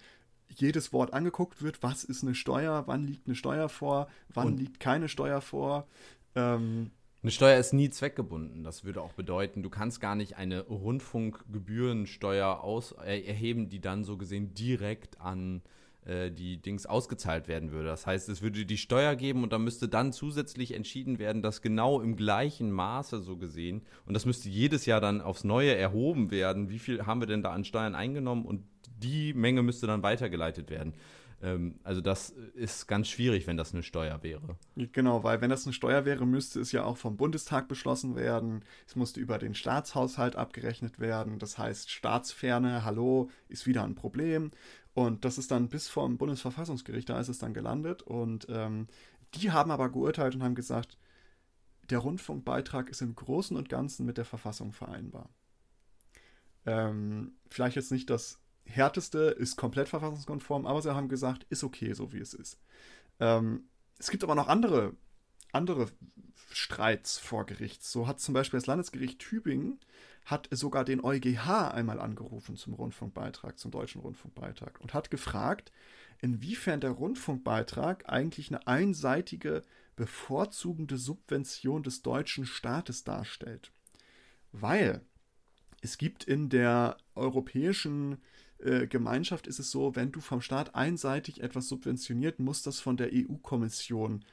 jedes 0.48 0.92
Wort 0.92 1.12
angeguckt 1.12 1.62
wird. 1.62 1.80
Was 1.84 2.03
ist 2.03 2.24
eine 2.24 2.34
Steuer? 2.34 2.88
Wann 2.88 3.05
liegt 3.05 3.28
eine 3.28 3.36
Steuer 3.36 3.68
vor? 3.68 4.09
Wann 4.34 4.48
Und 4.48 4.57
liegt 4.57 4.80
keine 4.80 5.09
Steuer 5.09 5.40
vor? 5.40 5.86
Ähm, 6.34 6.90
eine 7.22 7.30
Steuer 7.30 7.57
ist 7.57 7.72
nie 7.72 7.88
zweckgebunden. 7.88 8.64
Das 8.64 8.82
würde 8.82 9.01
auch 9.01 9.12
bedeuten, 9.12 9.62
du 9.62 9.70
kannst 9.70 10.01
gar 10.01 10.16
nicht 10.16 10.36
eine 10.36 10.62
Rundfunkgebührensteuer 10.62 12.64
aus, 12.64 12.96
äh, 13.05 13.20
erheben, 13.20 13.68
die 13.68 13.80
dann 13.80 14.03
so 14.03 14.16
gesehen 14.16 14.55
direkt 14.55 15.20
an 15.20 15.62
äh, 16.11 16.32
die 16.32 16.56
Dings 16.61 16.86
ausgezahlt 16.86 17.46
werden 17.46 17.70
würde. 17.70 17.86
Das 17.86 18.04
heißt, 18.04 18.28
es 18.30 18.42
würde 18.42 18.66
die 18.66 18.76
Steuer 18.78 19.14
geben 19.14 19.44
und 19.44 19.52
da 19.52 19.58
müsste 19.58 19.88
dann 19.88 20.12
zusätzlich 20.12 20.74
entschieden 20.74 21.20
werden, 21.20 21.40
dass 21.40 21.62
genau 21.62 22.00
im 22.00 22.16
gleichen 22.16 22.72
Maße 22.72 23.20
so 23.20 23.36
gesehen, 23.36 23.82
und 24.06 24.14
das 24.14 24.26
müsste 24.26 24.48
jedes 24.48 24.86
Jahr 24.86 25.00
dann 25.00 25.20
aufs 25.20 25.44
Neue 25.44 25.72
erhoben 25.72 26.32
werden, 26.32 26.68
wie 26.68 26.80
viel 26.80 27.06
haben 27.06 27.20
wir 27.20 27.28
denn 27.28 27.44
da 27.44 27.52
an 27.52 27.64
Steuern 27.64 27.94
eingenommen 27.94 28.44
und 28.44 28.64
die 28.98 29.32
Menge 29.34 29.62
müsste 29.62 29.86
dann 29.86 30.02
weitergeleitet 30.02 30.68
werden. 30.68 30.94
Ähm, 31.42 31.76
also 31.82 32.00
das 32.00 32.30
ist 32.54 32.86
ganz 32.86 33.08
schwierig, 33.08 33.46
wenn 33.46 33.56
das 33.56 33.72
eine 33.72 33.82
Steuer 33.82 34.22
wäre. 34.22 34.56
Genau, 34.76 35.22
weil 35.24 35.40
wenn 35.40 35.50
das 35.50 35.66
eine 35.66 35.72
Steuer 35.72 36.04
wäre, 36.04 36.26
müsste 36.26 36.61
es 36.61 36.72
ja 36.72 36.84
auch 36.84 36.96
vom 36.96 37.16
Bundestag 37.16 37.68
beschlossen 37.68 38.16
werden. 38.16 38.64
Es 38.86 38.96
musste 38.96 39.20
über 39.20 39.38
den 39.38 39.54
Staatshaushalt 39.54 40.36
abgerechnet 40.36 40.98
werden. 40.98 41.38
Das 41.38 41.58
heißt, 41.58 41.90
Staatsferne, 41.90 42.84
hallo, 42.84 43.30
ist 43.48 43.66
wieder 43.66 43.84
ein 43.84 43.94
Problem. 43.94 44.50
Und 44.95 45.24
das 45.24 45.38
ist 45.38 45.51
dann 45.51 45.68
bis 45.68 45.88
vom 45.88 46.18
Bundesverfassungsgericht, 46.18 47.09
da 47.09 47.20
ist 47.20 47.28
es 47.28 47.38
dann 47.38 47.55
gelandet. 47.55 48.03
Und 48.03 48.47
ähm, 48.51 48.88
die 49.34 49.53
haben 49.53 49.70
aber 49.70 49.91
geurteilt 49.91 50.34
und 50.34 50.43
haben 50.43 50.55
gesagt, 50.55 50.99
der 51.91 51.99
Rundfunkbeitrag 51.99 52.88
ist 52.88 53.03
im 53.03 53.14
Großen 53.14 53.57
und 53.57 53.68
Ganzen 53.68 54.07
mit 54.07 54.18
der 54.18 54.24
Verfassung 54.24 54.72
vereinbar. 54.72 55.30
Ähm, 56.66 57.32
vielleicht 57.49 57.76
jetzt 57.76 57.93
nicht 57.93 58.11
das 58.11 58.38
härteste 58.64 59.18
ist 59.18 59.57
komplett 59.57 59.88
verfassungskonform, 59.88 60.66
aber 60.66 60.82
sie 60.82 60.95
haben 60.95 61.09
gesagt, 61.09 61.45
ist 61.51 61.64
okay, 61.64 61.93
so 61.93 62.12
wie 62.12 62.20
es 62.20 62.34
ist. 62.34 62.61
Ähm, 63.18 63.64
es 63.99 64.11
gibt 64.11 64.22
aber 64.22 64.34
noch 64.34 64.49
andere, 64.49 64.95
andere 65.53 65.88
Streits 66.53 67.18
vor 67.18 67.47
Gericht. 67.47 67.84
So 67.84 68.07
hat 68.07 68.20
zum 68.20 68.34
Beispiel 68.34 68.59
das 68.59 68.66
Landesgericht 68.66 69.18
Tübingen 69.18 69.80
hat 70.30 70.48
sogar 70.52 70.84
den 70.84 71.02
EuGH 71.02 71.72
einmal 71.72 72.00
angerufen 72.00 72.56
zum 72.56 72.74
Rundfunkbeitrag, 72.74 73.58
zum 73.58 73.70
deutschen 73.70 74.00
Rundfunkbeitrag 74.00 74.80
und 74.80 74.94
hat 74.94 75.10
gefragt, 75.10 75.72
inwiefern 76.20 76.80
der 76.80 76.90
Rundfunkbeitrag 76.90 78.08
eigentlich 78.08 78.50
eine 78.50 78.66
einseitige, 78.66 79.62
bevorzugende 79.96 80.96
Subvention 80.96 81.82
des 81.82 82.02
deutschen 82.02 82.46
Staates 82.46 83.04
darstellt. 83.04 83.72
Weil 84.52 85.02
es 85.80 85.98
gibt 85.98 86.24
in 86.24 86.48
der 86.48 86.96
europäischen 87.14 88.18
äh, 88.58 88.86
Gemeinschaft 88.86 89.46
ist 89.46 89.58
es 89.58 89.70
so, 89.70 89.96
wenn 89.96 90.12
du 90.12 90.20
vom 90.20 90.40
Staat 90.40 90.74
einseitig 90.74 91.40
etwas 91.40 91.68
subventioniert, 91.68 92.38
muss 92.38 92.62
das 92.62 92.80
von 92.80 92.96
der 92.96 93.10
EU-Kommission, 93.12 94.24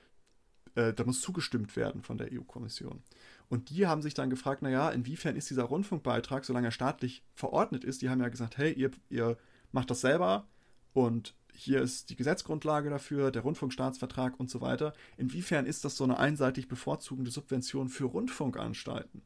äh, 0.75 0.93
da 0.93 1.03
muss 1.05 1.21
zugestimmt 1.21 1.75
werden 1.75 2.01
von 2.01 2.17
der 2.17 2.31
EU-Kommission. 2.33 3.03
Und 3.49 3.69
die 3.69 3.87
haben 3.87 4.01
sich 4.01 4.13
dann 4.13 4.29
gefragt, 4.29 4.61
naja, 4.61 4.89
inwiefern 4.89 5.35
ist 5.35 5.49
dieser 5.49 5.63
Rundfunkbeitrag, 5.63 6.43
solange 6.43 6.67
er 6.67 6.71
staatlich 6.71 7.23
verordnet 7.33 7.83
ist, 7.83 8.01
die 8.01 8.09
haben 8.09 8.21
ja 8.21 8.29
gesagt, 8.29 8.57
hey, 8.57 8.73
ihr, 8.73 8.91
ihr 9.09 9.37
macht 9.71 9.89
das 9.89 10.01
selber 10.01 10.47
und 10.93 11.33
hier 11.53 11.81
ist 11.81 12.09
die 12.09 12.15
Gesetzgrundlage 12.15 12.89
dafür, 12.89 13.31
der 13.31 13.41
Rundfunkstaatsvertrag 13.41 14.39
und 14.39 14.49
so 14.49 14.61
weiter. 14.61 14.93
Inwiefern 15.17 15.65
ist 15.65 15.85
das 15.85 15.95
so 15.95 16.03
eine 16.03 16.17
einseitig 16.17 16.67
bevorzugende 16.67 17.31
Subvention 17.31 17.89
für 17.89 18.05
Rundfunkanstalten? 18.05 19.23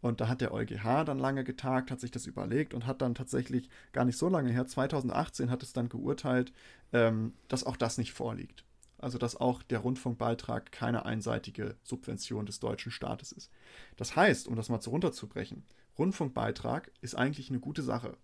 Und 0.00 0.20
da 0.20 0.26
hat 0.26 0.40
der 0.40 0.52
EuGH 0.52 1.04
dann 1.04 1.20
lange 1.20 1.44
getagt, 1.44 1.92
hat 1.92 2.00
sich 2.00 2.10
das 2.10 2.26
überlegt 2.26 2.74
und 2.74 2.86
hat 2.86 3.00
dann 3.00 3.14
tatsächlich 3.14 3.68
gar 3.92 4.04
nicht 4.04 4.18
so 4.18 4.28
lange 4.28 4.50
her, 4.50 4.66
2018 4.66 5.50
hat 5.50 5.62
es 5.62 5.72
dann 5.72 5.88
geurteilt, 5.88 6.52
ähm, 6.92 7.34
dass 7.46 7.64
auch 7.64 7.76
das 7.76 7.98
nicht 7.98 8.12
vorliegt. 8.12 8.64
Also 9.02 9.18
dass 9.18 9.36
auch 9.36 9.62
der 9.62 9.80
Rundfunkbeitrag 9.80 10.72
keine 10.72 11.04
einseitige 11.04 11.76
Subvention 11.82 12.46
des 12.46 12.60
deutschen 12.60 12.90
Staates 12.90 13.32
ist. 13.32 13.50
Das 13.96 14.16
heißt, 14.16 14.48
um 14.48 14.56
das 14.56 14.70
mal 14.70 14.80
so 14.80 14.90
runterzubrechen, 14.90 15.64
Rundfunkbeitrag 15.98 16.90
ist 17.02 17.14
eigentlich 17.14 17.50
eine 17.50 17.60
gute 17.60 17.82
Sache. 17.82 18.16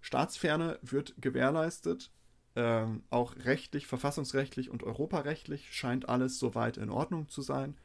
Staatsferne 0.00 0.78
wird 0.80 1.14
gewährleistet, 1.20 2.10
ähm, 2.56 3.02
auch 3.10 3.36
rechtlich, 3.44 3.86
verfassungsrechtlich 3.86 4.70
und 4.70 4.82
europarechtlich 4.82 5.74
scheint 5.74 6.08
alles 6.08 6.38
soweit 6.38 6.78
in 6.78 6.88
Ordnung 6.88 7.28
zu 7.28 7.42
sein 7.42 7.76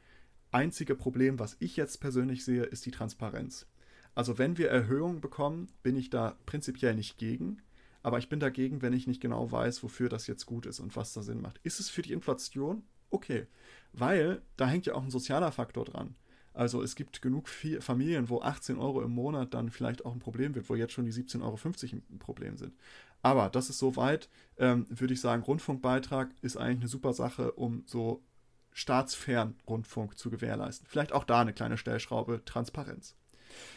einzige 0.50 0.94
Problem, 0.94 1.38
was 1.38 1.56
ich 1.60 1.76
jetzt 1.76 1.98
persönlich 1.98 2.44
sehe, 2.44 2.64
ist 2.64 2.86
die 2.86 2.90
Transparenz. 2.90 3.66
Also 4.14 4.38
wenn 4.38 4.58
wir 4.58 4.68
Erhöhungen 4.70 5.20
bekommen, 5.20 5.68
bin 5.82 5.96
ich 5.96 6.10
da 6.10 6.36
prinzipiell 6.46 6.94
nicht 6.94 7.18
gegen, 7.18 7.62
aber 8.02 8.18
ich 8.18 8.28
bin 8.28 8.40
dagegen, 8.40 8.82
wenn 8.82 8.92
ich 8.92 9.06
nicht 9.06 9.20
genau 9.20 9.50
weiß, 9.50 9.82
wofür 9.82 10.08
das 10.08 10.26
jetzt 10.26 10.46
gut 10.46 10.66
ist 10.66 10.80
und 10.80 10.96
was 10.96 11.12
da 11.12 11.22
Sinn 11.22 11.40
macht. 11.40 11.58
Ist 11.62 11.80
es 11.80 11.90
für 11.90 12.02
die 12.02 12.12
Inflation? 12.12 12.82
Okay, 13.10 13.46
weil 13.92 14.42
da 14.56 14.66
hängt 14.66 14.86
ja 14.86 14.94
auch 14.94 15.02
ein 15.02 15.10
sozialer 15.10 15.52
Faktor 15.52 15.84
dran. 15.84 16.14
Also 16.52 16.82
es 16.82 16.96
gibt 16.96 17.22
genug 17.22 17.48
Familien, 17.48 18.28
wo 18.28 18.40
18 18.40 18.78
Euro 18.78 19.02
im 19.02 19.12
Monat 19.12 19.54
dann 19.54 19.70
vielleicht 19.70 20.04
auch 20.04 20.12
ein 20.12 20.18
Problem 20.18 20.54
wird, 20.54 20.68
wo 20.68 20.74
jetzt 20.74 20.92
schon 20.92 21.04
die 21.04 21.12
17,50 21.12 21.42
Euro 21.42 22.02
ein 22.10 22.18
Problem 22.18 22.56
sind. 22.56 22.74
Aber 23.22 23.48
das 23.48 23.70
ist 23.70 23.78
soweit, 23.78 24.28
ähm, 24.58 24.86
würde 24.88 25.14
ich 25.14 25.20
sagen, 25.20 25.42
Rundfunkbeitrag 25.42 26.30
ist 26.42 26.56
eigentlich 26.56 26.80
eine 26.80 26.88
super 26.88 27.12
Sache, 27.12 27.52
um 27.52 27.84
so 27.86 28.22
Staatsfernrundfunk 28.72 30.18
zu 30.18 30.30
gewährleisten. 30.30 30.86
Vielleicht 30.88 31.12
auch 31.12 31.24
da 31.24 31.40
eine 31.40 31.52
kleine 31.52 31.78
Stellschraube, 31.78 32.44
Transparenz. 32.44 33.16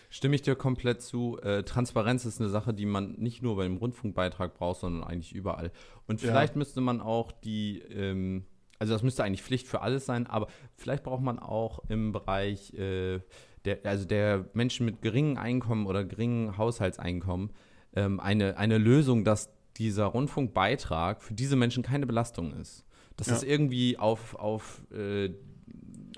Stimme 0.10 0.36
ich 0.36 0.42
dir 0.42 0.56
komplett 0.56 1.02
zu. 1.02 1.40
Äh, 1.42 1.64
Transparenz 1.64 2.26
ist 2.26 2.40
eine 2.40 2.50
Sache, 2.50 2.74
die 2.74 2.86
man 2.86 3.14
nicht 3.14 3.42
nur 3.42 3.56
beim 3.56 3.78
Rundfunkbeitrag 3.78 4.54
braucht, 4.56 4.82
sondern 4.82 5.04
eigentlich 5.04 5.34
überall. 5.34 5.72
Und 6.08 6.20
vielleicht 6.20 6.56
ja. 6.56 6.60
müsste 6.60 6.82
man 6.82 7.02
auch 7.02 7.32
die 7.32 7.80
ähm, 7.80 8.46
also 8.82 8.94
das 8.94 9.04
müsste 9.04 9.24
eigentlich 9.24 9.44
Pflicht 9.44 9.68
für 9.68 9.82
alles 9.82 10.08
sein, 10.08 10.26
aber 10.26 10.48
vielleicht 10.76 11.04
braucht 11.04 11.22
man 11.22 11.38
auch 11.38 11.84
im 11.88 12.12
Bereich 12.12 12.74
äh, 12.74 13.20
der, 13.64 13.78
also 13.84 14.06
der 14.06 14.50
Menschen 14.54 14.88
mit 14.88 15.04
geringem 15.04 15.38
Einkommen 15.38 15.86
oder 15.86 16.04
geringem 16.04 16.58
Haushaltseinkommen 16.58 17.52
ähm, 17.96 18.20
eine, 18.20 18.58
eine 18.58 18.80
Lösung, 18.80 19.24
dass 19.24 19.54
dieser 19.78 20.06
Rundfunkbeitrag 20.06 21.22
für 21.22 21.36
diese 21.36 21.56
Menschen 21.56 21.84
keine 21.84 22.08
Belastung 22.08 22.54
ist. 22.54 22.84
Dass 23.18 23.28
Ja. 23.28 23.36
es 23.36 23.44
irgendwie 23.44 24.00
auf, 24.00 24.34
auf 24.34 24.82
äh, 24.92 25.30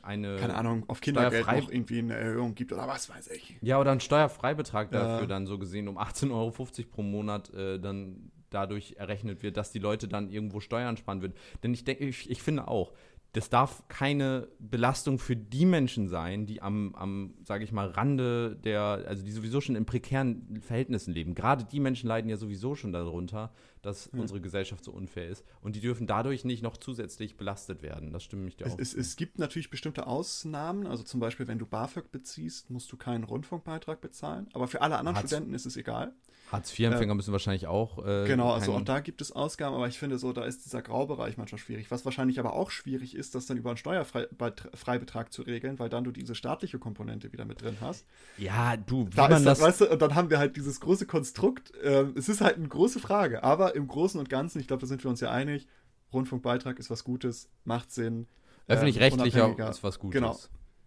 eine 0.04 0.36
Keine 0.36 0.56
Ahnung, 0.56 0.84
auf 0.88 1.01
Kindergeld 1.01 1.47
noch 1.47 1.72
irgendwie 1.72 1.99
eine 1.99 2.16
Erhöhung 2.16 2.56
gibt 2.56 2.74
oder 2.74 2.88
was 2.88 3.10
weiß 3.10 3.30
ich. 3.30 3.56
Ja, 3.62 3.80
oder 3.80 3.91
ein 3.91 3.99
Steuerfreibetrag 3.99 4.91
dafür 4.91 5.28
dann 5.28 5.47
so 5.47 5.58
gesehen 5.58 5.88
um 5.88 5.97
18,50 5.97 6.32
Euro 6.32 6.51
pro 6.91 7.01
Monat 7.01 7.54
äh, 7.54 7.80
dann 7.80 8.32
dadurch 8.49 8.95
errechnet 8.97 9.41
wird, 9.43 9.58
dass 9.58 9.72
die 9.72 9.80
Leute 9.80 10.08
dann 10.08 10.30
irgendwo 10.30 10.60
Steuern 10.60 10.97
sparen 10.97 11.22
würden. 11.22 11.34
Denn 11.64 11.74
ich 11.74 11.84
denke, 11.84 12.06
ich, 12.06 12.30
ich 12.30 12.43
finde 12.43 12.68
auch, 12.68 12.93
das 13.34 13.49
darf 13.49 13.88
keine 13.88 14.47
Belastung 14.60 15.18
für 15.18 15.36
die 15.36 15.66
Menschen 15.66 16.08
sein, 16.08 16.45
die 16.45 16.62
am, 16.62 16.93
am 16.93 17.34
sage 17.43 17.64
ich 17.64 17.72
mal, 17.72 17.88
Rande 17.88 18.56
der, 18.64 19.06
also 19.08 19.26
die 19.26 19.32
sowieso 19.32 19.60
schon 19.60 19.76
in 19.76 19.86
prekären 19.86 20.62
Verhältnissen 20.62 21.14
leben. 21.14 21.34
Gerade 21.34 21.64
die 21.66 21.80
Menschen 21.80 22.08
leiden 22.08 22.30
ja 22.30 22.38
sowieso 22.38 22.76
schon 22.76 22.93
darunter, 22.93 23.51
dass 23.84 24.09
Ja. 24.11 24.19
unsere 24.21 24.41
Gesellschaft 24.41 24.84
so 24.84 24.91
unfair 24.91 25.29
ist. 25.29 25.43
Und 25.61 25.75
die 25.75 25.79
dürfen 25.81 26.07
dadurch 26.07 26.43
nicht 26.45 26.63
noch 26.63 26.77
zusätzlich 26.77 27.38
belastet 27.38 27.84
werden. 27.84 28.11
Das 28.11 28.23
stimmt 28.23 28.45
mich 28.45 28.55
dir 28.57 28.65
Es, 28.65 28.73
auch. 28.73 28.79
es, 28.79 28.93
es 28.95 29.15
gibt 29.15 29.38
natürlich 29.38 29.69
bestimmte 29.69 30.07
Ausnahmen, 30.07 30.88
also 30.88 31.03
zum 31.03 31.19
Beispiel, 31.19 31.47
wenn 31.47 31.59
du 31.59 31.65
BAföG 31.67 32.11
beziehst, 32.11 32.69
musst 32.71 32.91
du 32.91 32.97
keinen 32.97 33.23
Rundfunkbeitrag 33.23 34.01
bezahlen, 34.01 34.47
aber 34.53 34.67
für 34.67 34.81
alle 34.81 34.97
anderen 34.97 35.17
Hartz- 35.17 35.29
Studenten 35.29 35.53
ist 35.53 35.65
es 35.67 35.77
egal. 35.77 36.13
Hartz-IV-Empfänger 36.51 37.15
müssen 37.15 37.31
wahrscheinlich 37.31 37.67
auch. 37.67 38.05
Äh, 38.05 38.25
Genau, 38.27 38.51
also 38.51 38.73
auch 38.73 38.81
da 38.81 38.99
gibt 38.99 39.21
es 39.21 39.31
Ausgaben, 39.31 39.75
aber 39.75 39.88
ich 39.88 39.97
finde 39.97 40.19
so, 40.19 40.34
da 40.34 40.43
ist 40.45 40.65
dieser 40.65 40.81
Graubereich 40.84 41.38
manchmal 41.38 41.57
schwierig. 41.57 41.89
Was 41.89 42.05
wahrscheinlich 42.05 42.38
aber 42.39 42.53
auch 42.53 42.69
schwierig 42.69 43.15
ist, 43.15 43.34
das 43.34 43.45
dann 43.47 43.57
über 43.57 43.69
einen 43.71 43.77
Steuerfreibetrag 43.77 45.31
zu 45.31 45.41
regeln, 45.43 45.79
weil 45.79 45.89
dann 45.89 46.03
du 46.03 46.11
diese 46.11 46.36
staatliche 46.36 46.79
Komponente 46.79 47.31
wieder 47.34 47.45
mit 47.45 47.61
drin 47.61 47.77
hast. 47.81 48.05
Ja, 48.38 48.77
du, 48.77 49.07
wie 49.07 49.15
Da 49.15 49.23
man 49.29 49.38
ist 49.39 49.45
das. 49.45 49.61
weißt 49.61 49.81
du, 49.81 49.91
und 49.91 50.01
dann 50.01 50.15
haben 50.15 50.29
wir 50.29 50.38
halt 50.39 50.55
dieses 50.55 50.79
große 50.79 51.05
Konstrukt. 51.05 51.71
Ähm, 51.84 52.13
es 52.17 52.29
ist 52.29 52.41
halt 52.41 52.57
eine 52.57 52.67
große 52.67 52.99
Frage, 52.99 53.43
aber 53.43 53.72
im 53.74 53.88
Großen 53.88 54.19
und 54.19 54.30
Ganzen, 54.30 54.59
ich 54.59 54.67
glaube, 54.67 54.82
da 54.82 54.88
sind 54.88 55.03
wir 55.03 55.09
uns 55.09 55.19
ja 55.21 55.32
einig, 55.32 55.67
Rundfunkbeitrag 56.13 56.80
ist 56.80 56.89
was 56.89 57.03
Gutes, 57.03 57.49
macht 57.65 57.91
Sinn. 57.91 58.28
ähm, 58.67 58.76
Öffentlich-rechtlicher 58.78 59.45
unabhängiger- 59.47 59.69
ist 59.69 59.84
was 59.84 59.99
Gutes. 59.99 60.13
Genau. 60.21 60.38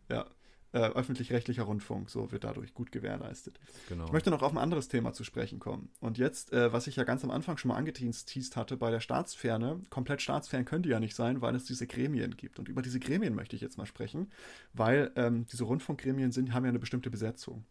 Ja, 0.08 0.26
äh, 0.72 0.78
öffentlich-rechtlicher 0.92 1.64
Rundfunk, 1.64 2.10
so 2.10 2.30
wird 2.32 2.44
dadurch 2.44 2.74
gut 2.74 2.92
gewährleistet. 2.92 3.58
genau. 3.88 4.04
Ich 4.06 4.12
möchte 4.12 4.30
noch 4.30 4.42
auf 4.42 4.52
ein 4.52 4.58
anderes 4.58 4.88
Thema 4.88 5.12
zu 5.12 5.24
sprechen 5.24 5.58
kommen. 5.58 5.90
Und 6.00 6.16
jetzt, 6.18 6.52
äh, 6.52 6.72
was 6.72 6.86
ich 6.86 6.96
ja 6.96 7.04
ganz 7.04 7.24
am 7.24 7.30
Anfang 7.30 7.56
schon 7.56 7.70
mal 7.70 7.76
angeteased 7.76 8.56
hatte 8.56 8.76
bei 8.76 8.90
der 8.90 9.00
Staatsferne, 9.00 9.80
komplett 9.90 10.22
staatsfern 10.22 10.64
können 10.64 10.82
die 10.84 10.90
ja 10.90 11.00
nicht 11.00 11.14
sein, 11.16 11.40
weil 11.40 11.54
es 11.56 11.64
diese 11.64 11.86
Gremien 11.86 12.36
gibt. 12.36 12.58
Und 12.58 12.68
über 12.68 12.82
diese 12.82 13.00
Gremien 13.00 13.34
möchte 13.34 13.56
ich 13.56 13.62
jetzt 13.62 13.78
mal 13.78 13.86
sprechen, 13.86 14.30
weil 14.74 15.10
ähm, 15.16 15.46
diese 15.50 15.64
Rundfunkgremien 15.64 16.30
sind, 16.32 16.52
haben 16.52 16.64
ja 16.64 16.68
eine 16.70 16.78
bestimmte 16.78 17.10
Besetzung. 17.10 17.64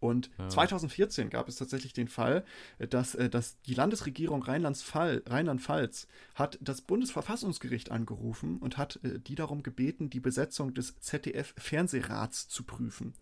Und 0.00 0.30
Ja. 0.38 0.48
2014 0.48 1.30
gab 1.30 1.48
es 1.48 1.56
tatsächlich 1.56 1.92
den 1.92 2.08
Fall, 2.08 2.44
äh, 2.78 2.88
dass, 2.88 3.14
äh, 3.14 3.28
dass 3.28 3.60
die 3.62 3.74
Landesregierung 3.74 4.42
Rheinland-Pfalz 4.42 6.06
hat 6.34 6.58
das 6.60 6.82
Bundesverfassungsgericht 6.82 7.90
angerufen 7.90 8.58
und 8.58 8.78
hat 8.78 9.00
äh, 9.02 9.18
die 9.18 9.34
darum 9.34 9.62
gebeten, 9.62 10.10
die 10.10 10.20
Besetzung 10.20 10.74
des 10.74 10.98
ZDF-Fernsehrats 11.00 12.48
zu 12.48 12.64
prüfen 12.64 13.14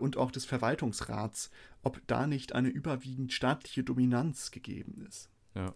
und 0.00 0.16
auch 0.16 0.30
des 0.30 0.44
Verwaltungsrats, 0.44 1.50
ob 1.82 2.00
da 2.06 2.26
nicht 2.26 2.54
eine 2.54 2.68
überwiegend 2.68 3.32
staatliche 3.32 3.82
Dominanz 3.82 4.50
gegeben 4.50 5.04
ist. 5.08 5.28
Ja. 5.54 5.74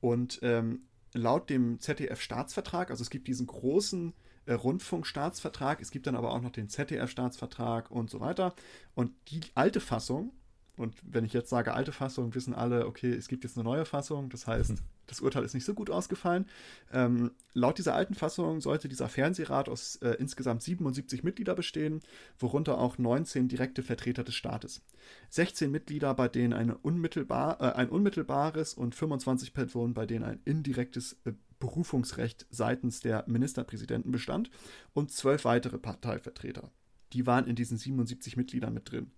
Und 0.00 0.38
ähm, 0.42 0.82
laut 1.12 1.50
dem 1.50 1.78
ZDF-Staatsvertrag, 1.78 2.90
also 2.90 3.02
es 3.02 3.10
gibt 3.10 3.28
diesen 3.28 3.46
großen 3.46 4.10
äh, 4.10 4.29
Rundfunkstaatsvertrag, 4.54 5.80
es 5.80 5.90
gibt 5.90 6.06
dann 6.06 6.16
aber 6.16 6.32
auch 6.32 6.40
noch 6.40 6.52
den 6.52 6.68
ZDF-Staatsvertrag 6.68 7.90
und 7.90 8.10
so 8.10 8.20
weiter. 8.20 8.54
Und 8.94 9.12
die 9.28 9.40
alte 9.54 9.80
Fassung, 9.80 10.32
und 10.76 10.96
wenn 11.02 11.24
ich 11.24 11.32
jetzt 11.32 11.50
sage 11.50 11.74
alte 11.74 11.92
Fassung, 11.92 12.34
wissen 12.34 12.54
alle, 12.54 12.86
okay, 12.86 13.12
es 13.12 13.28
gibt 13.28 13.44
jetzt 13.44 13.56
eine 13.56 13.64
neue 13.64 13.84
Fassung, 13.84 14.30
das 14.30 14.46
heißt, 14.46 14.82
das 15.10 15.20
Urteil 15.20 15.44
ist 15.44 15.54
nicht 15.54 15.64
so 15.64 15.74
gut 15.74 15.90
ausgefallen. 15.90 16.46
Ähm, 16.92 17.32
laut 17.52 17.78
dieser 17.78 17.94
alten 17.94 18.14
Fassung 18.14 18.60
sollte 18.60 18.88
dieser 18.88 19.08
Fernsehrat 19.08 19.68
aus 19.68 19.96
äh, 19.96 20.10
insgesamt 20.18 20.62
77 20.62 21.24
Mitglieder 21.24 21.54
bestehen, 21.54 22.00
worunter 22.38 22.78
auch 22.78 22.96
19 22.96 23.48
direkte 23.48 23.82
Vertreter 23.82 24.24
des 24.24 24.36
Staates. 24.36 24.82
16 25.30 25.70
Mitglieder, 25.70 26.14
bei 26.14 26.28
denen 26.28 26.70
unmittelbar, 26.70 27.60
äh, 27.60 27.72
ein 27.76 27.90
unmittelbares 27.90 28.74
und 28.74 28.94
25 28.94 29.52
Personen, 29.52 29.94
bei 29.94 30.06
denen 30.06 30.24
ein 30.24 30.40
indirektes 30.44 31.20
äh, 31.24 31.32
Berufungsrecht 31.60 32.46
seitens 32.50 33.00
der 33.00 33.24
Ministerpräsidenten 33.28 34.10
bestand 34.10 34.50
und 34.92 35.12
12 35.12 35.44
weitere 35.44 35.78
Parteivertreter. 35.78 36.72
Die 37.12 37.26
waren 37.26 37.46
in 37.46 37.54
diesen 37.54 37.78
77 37.78 38.36
Mitgliedern 38.36 38.74
mit 38.74 38.90
drin. 38.90 39.12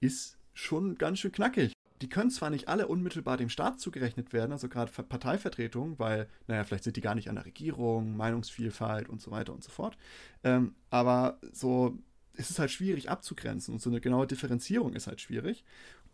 Ist 0.00 0.38
schon 0.52 0.96
ganz 0.96 1.20
schön 1.20 1.32
knackig. 1.32 1.72
Die 2.02 2.08
können 2.08 2.30
zwar 2.30 2.50
nicht 2.50 2.68
alle 2.68 2.86
unmittelbar 2.86 3.36
dem 3.36 3.48
Staat 3.48 3.80
zugerechnet 3.80 4.32
werden, 4.32 4.52
also 4.52 4.68
gerade 4.68 4.90
Ver- 4.92 5.02
Parteivertretungen, 5.02 5.98
weil, 5.98 6.28
naja, 6.46 6.62
vielleicht 6.64 6.84
sind 6.84 6.96
die 6.96 7.00
gar 7.00 7.14
nicht 7.14 7.28
an 7.28 7.34
der 7.34 7.44
Regierung, 7.44 8.16
Meinungsvielfalt 8.16 9.08
und 9.08 9.20
so 9.20 9.30
weiter 9.30 9.52
und 9.52 9.64
so 9.64 9.70
fort. 9.70 9.96
Ähm, 10.44 10.74
aber 10.90 11.40
so, 11.52 11.98
es 12.34 12.50
ist 12.50 12.60
halt 12.60 12.70
schwierig 12.70 13.10
abzugrenzen 13.10 13.74
und 13.74 13.80
so 13.80 13.90
eine 13.90 14.00
genaue 14.00 14.28
Differenzierung 14.28 14.92
ist 14.92 15.08
halt 15.08 15.20
schwierig. 15.20 15.64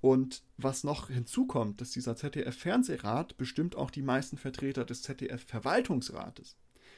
Und 0.05 0.43
was 0.59 0.85
noch 0.85 1.09
hinzukommt, 1.09 1.81
dass 1.81 1.93
dieser 1.93 2.15
ZDF-Fernsehrat 2.15 3.39
bestimmt 3.39 3.75
auch 3.75 3.91
die 3.91 4.03
meisten 4.03 4.37
Vertreter 4.37 4.85
des 4.85 5.01
ZDF-Verwaltungsrates. 5.01 6.57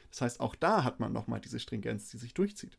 Das 0.09 0.19
heißt, 0.19 0.39
auch 0.41 0.55
da 0.55 0.83
hat 0.83 0.99
man 0.99 1.13
nochmal 1.13 1.39
diese 1.39 1.61
Stringenz, 1.61 2.09
die 2.09 2.17
sich 2.17 2.33
durchzieht. 2.33 2.77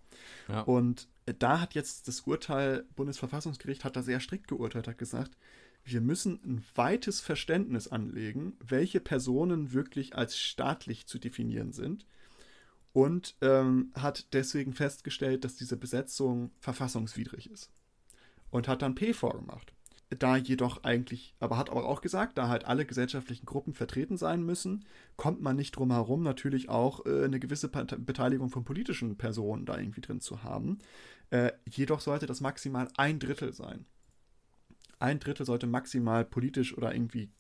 Ja. 0.49 0.61
Und 0.61 1.09
äh, 1.25 1.33
da 1.33 1.63
hat 1.63 1.73
jetzt 1.73 2.09
das 2.09 2.21
Urteil, 2.21 2.85
Bundesverfassungsgericht 2.95 3.85
hat 3.85 3.97
da 3.97 4.03
sehr 4.03 4.21
strikt 4.21 4.49
geurteilt, 4.49 4.87
hat 4.87 4.99
gesagt, 4.99 5.35
wir 5.83 6.03
müssen 6.03 6.39
ein 6.45 6.63
weites 6.75 7.23
Verständnis 7.23 7.89
anlegen, 7.89 8.59
welche 8.61 9.01
Personen 9.01 9.73
wirklich 9.73 10.15
als 10.15 10.39
staatlich 10.39 11.07
zu 11.07 11.19
definieren 11.19 11.73
sind. 11.73 12.05
Und 12.93 13.35
ähm, 13.41 13.93
hat 13.95 14.35
deswegen 14.35 14.75
festgestellt, 14.75 15.45
dass 15.45 15.57
diese 15.57 15.79
Besetzung 15.79 16.51
verfassungswidrig 16.61 17.51
ist. 17.51 17.71
Und 18.51 18.69
hat 18.69 18.83
dann 18.83 18.95
P 18.95 19.15
vorgemacht. 19.15 19.73
Da 20.11 20.37
jedoch 20.37 20.85
eigentlich, 20.85 21.35
aber 21.39 21.59
hat 21.59 21.69
aber 21.69 21.87
auch 21.87 22.01
gesagt, 22.01 22.39
da 22.39 22.49
halt 22.49 22.65
alle 22.65 22.87
gesellschaftlichen 22.87 23.45
Gruppen 23.45 23.75
vertreten 23.75 24.17
sein 24.17 24.43
müssen, 24.43 24.87
kommt 25.17 25.43
man 25.43 25.55
nicht 25.55 25.73
drum 25.73 25.93
herum, 25.93 26.23
natürlich 26.23 26.71
auch 26.71 27.05
äh, 27.05 27.25
eine 27.25 27.39
gewisse 27.39 27.69
Beteiligung 27.69 28.49
von 28.49 28.65
politischen 28.65 29.19
Personen 29.19 29.67
da 29.67 29.77
irgendwie 29.77 30.01
drin 30.01 30.21
zu 30.21 30.43
haben. 30.43 30.79
Äh, 31.29 31.53
jedoch 31.69 32.01
sollte 32.01 32.25
das 32.25 32.41
maximal 32.41 32.89
ein 32.97 33.19
Drittel 33.19 33.53
sein. 33.53 33.85
Ein 34.99 35.21
Drittel 35.21 35.45
sollte 35.45 35.67
maximal 35.67 36.25
politisch 36.25 36.77
oder 36.77 36.95
irgendwie 36.95 37.31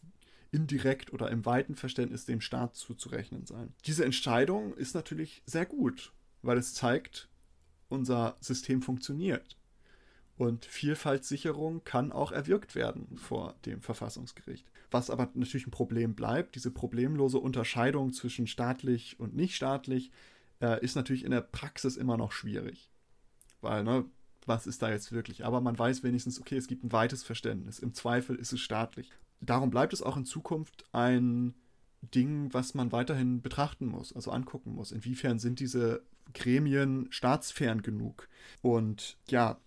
indirekt 0.50 1.12
oder 1.12 1.30
im 1.30 1.46
weiten 1.46 1.74
Verständnis 1.74 2.26
dem 2.26 2.40
Staat 2.40 2.76
zuzurechnen 2.76 3.46
sein. 3.46 3.74
Diese 3.86 4.04
Entscheidung 4.04 4.74
ist 4.74 4.94
natürlich 4.94 5.42
sehr 5.46 5.66
gut, 5.66 6.12
weil 6.42 6.58
es 6.58 6.74
zeigt, 6.74 7.28
unser 7.88 8.36
System 8.40 8.82
funktioniert. 8.82 9.57
Und 10.38 10.64
Vielfaltssicherung 10.64 11.82
kann 11.82 12.12
auch 12.12 12.30
erwirkt 12.30 12.76
werden 12.76 13.18
vor 13.18 13.56
dem 13.66 13.82
Verfassungsgericht. 13.82 14.64
Was 14.90 15.10
aber 15.10 15.28
natürlich 15.34 15.66
ein 15.66 15.72
Problem 15.72 16.14
bleibt, 16.14 16.54
diese 16.54 16.70
problemlose 16.70 17.38
Unterscheidung 17.38 18.12
zwischen 18.12 18.46
staatlich 18.46 19.18
und 19.18 19.34
nicht 19.34 19.56
staatlich, 19.56 20.12
äh, 20.62 20.82
ist 20.82 20.94
natürlich 20.94 21.24
in 21.24 21.32
der 21.32 21.40
Praxis 21.40 21.96
immer 21.96 22.16
noch 22.16 22.30
schwierig. 22.30 22.88
Weil, 23.60 23.82
ne, 23.82 24.04
was 24.46 24.68
ist 24.68 24.80
da 24.80 24.90
jetzt 24.90 25.10
wirklich? 25.10 25.44
Aber 25.44 25.60
man 25.60 25.76
weiß 25.76 26.04
wenigstens, 26.04 26.40
okay, 26.40 26.56
es 26.56 26.68
gibt 26.68 26.84
ein 26.84 26.92
weites 26.92 27.24
Verständnis. 27.24 27.80
Im 27.80 27.92
Zweifel 27.92 28.36
ist 28.36 28.52
es 28.52 28.60
staatlich. 28.60 29.10
Darum 29.40 29.70
bleibt 29.70 29.92
es 29.92 30.02
auch 30.02 30.16
in 30.16 30.24
Zukunft 30.24 30.84
ein 30.92 31.54
Ding, 32.14 32.54
was 32.54 32.74
man 32.74 32.92
weiterhin 32.92 33.42
betrachten 33.42 33.86
muss, 33.86 34.12
also 34.12 34.30
angucken 34.30 34.74
muss. 34.74 34.92
Inwiefern 34.92 35.40
sind 35.40 35.58
diese 35.58 36.02
Gremien 36.32 37.08
staatsfern 37.10 37.82
genug? 37.82 38.28
Und 38.62 39.16
ja, 39.28 39.58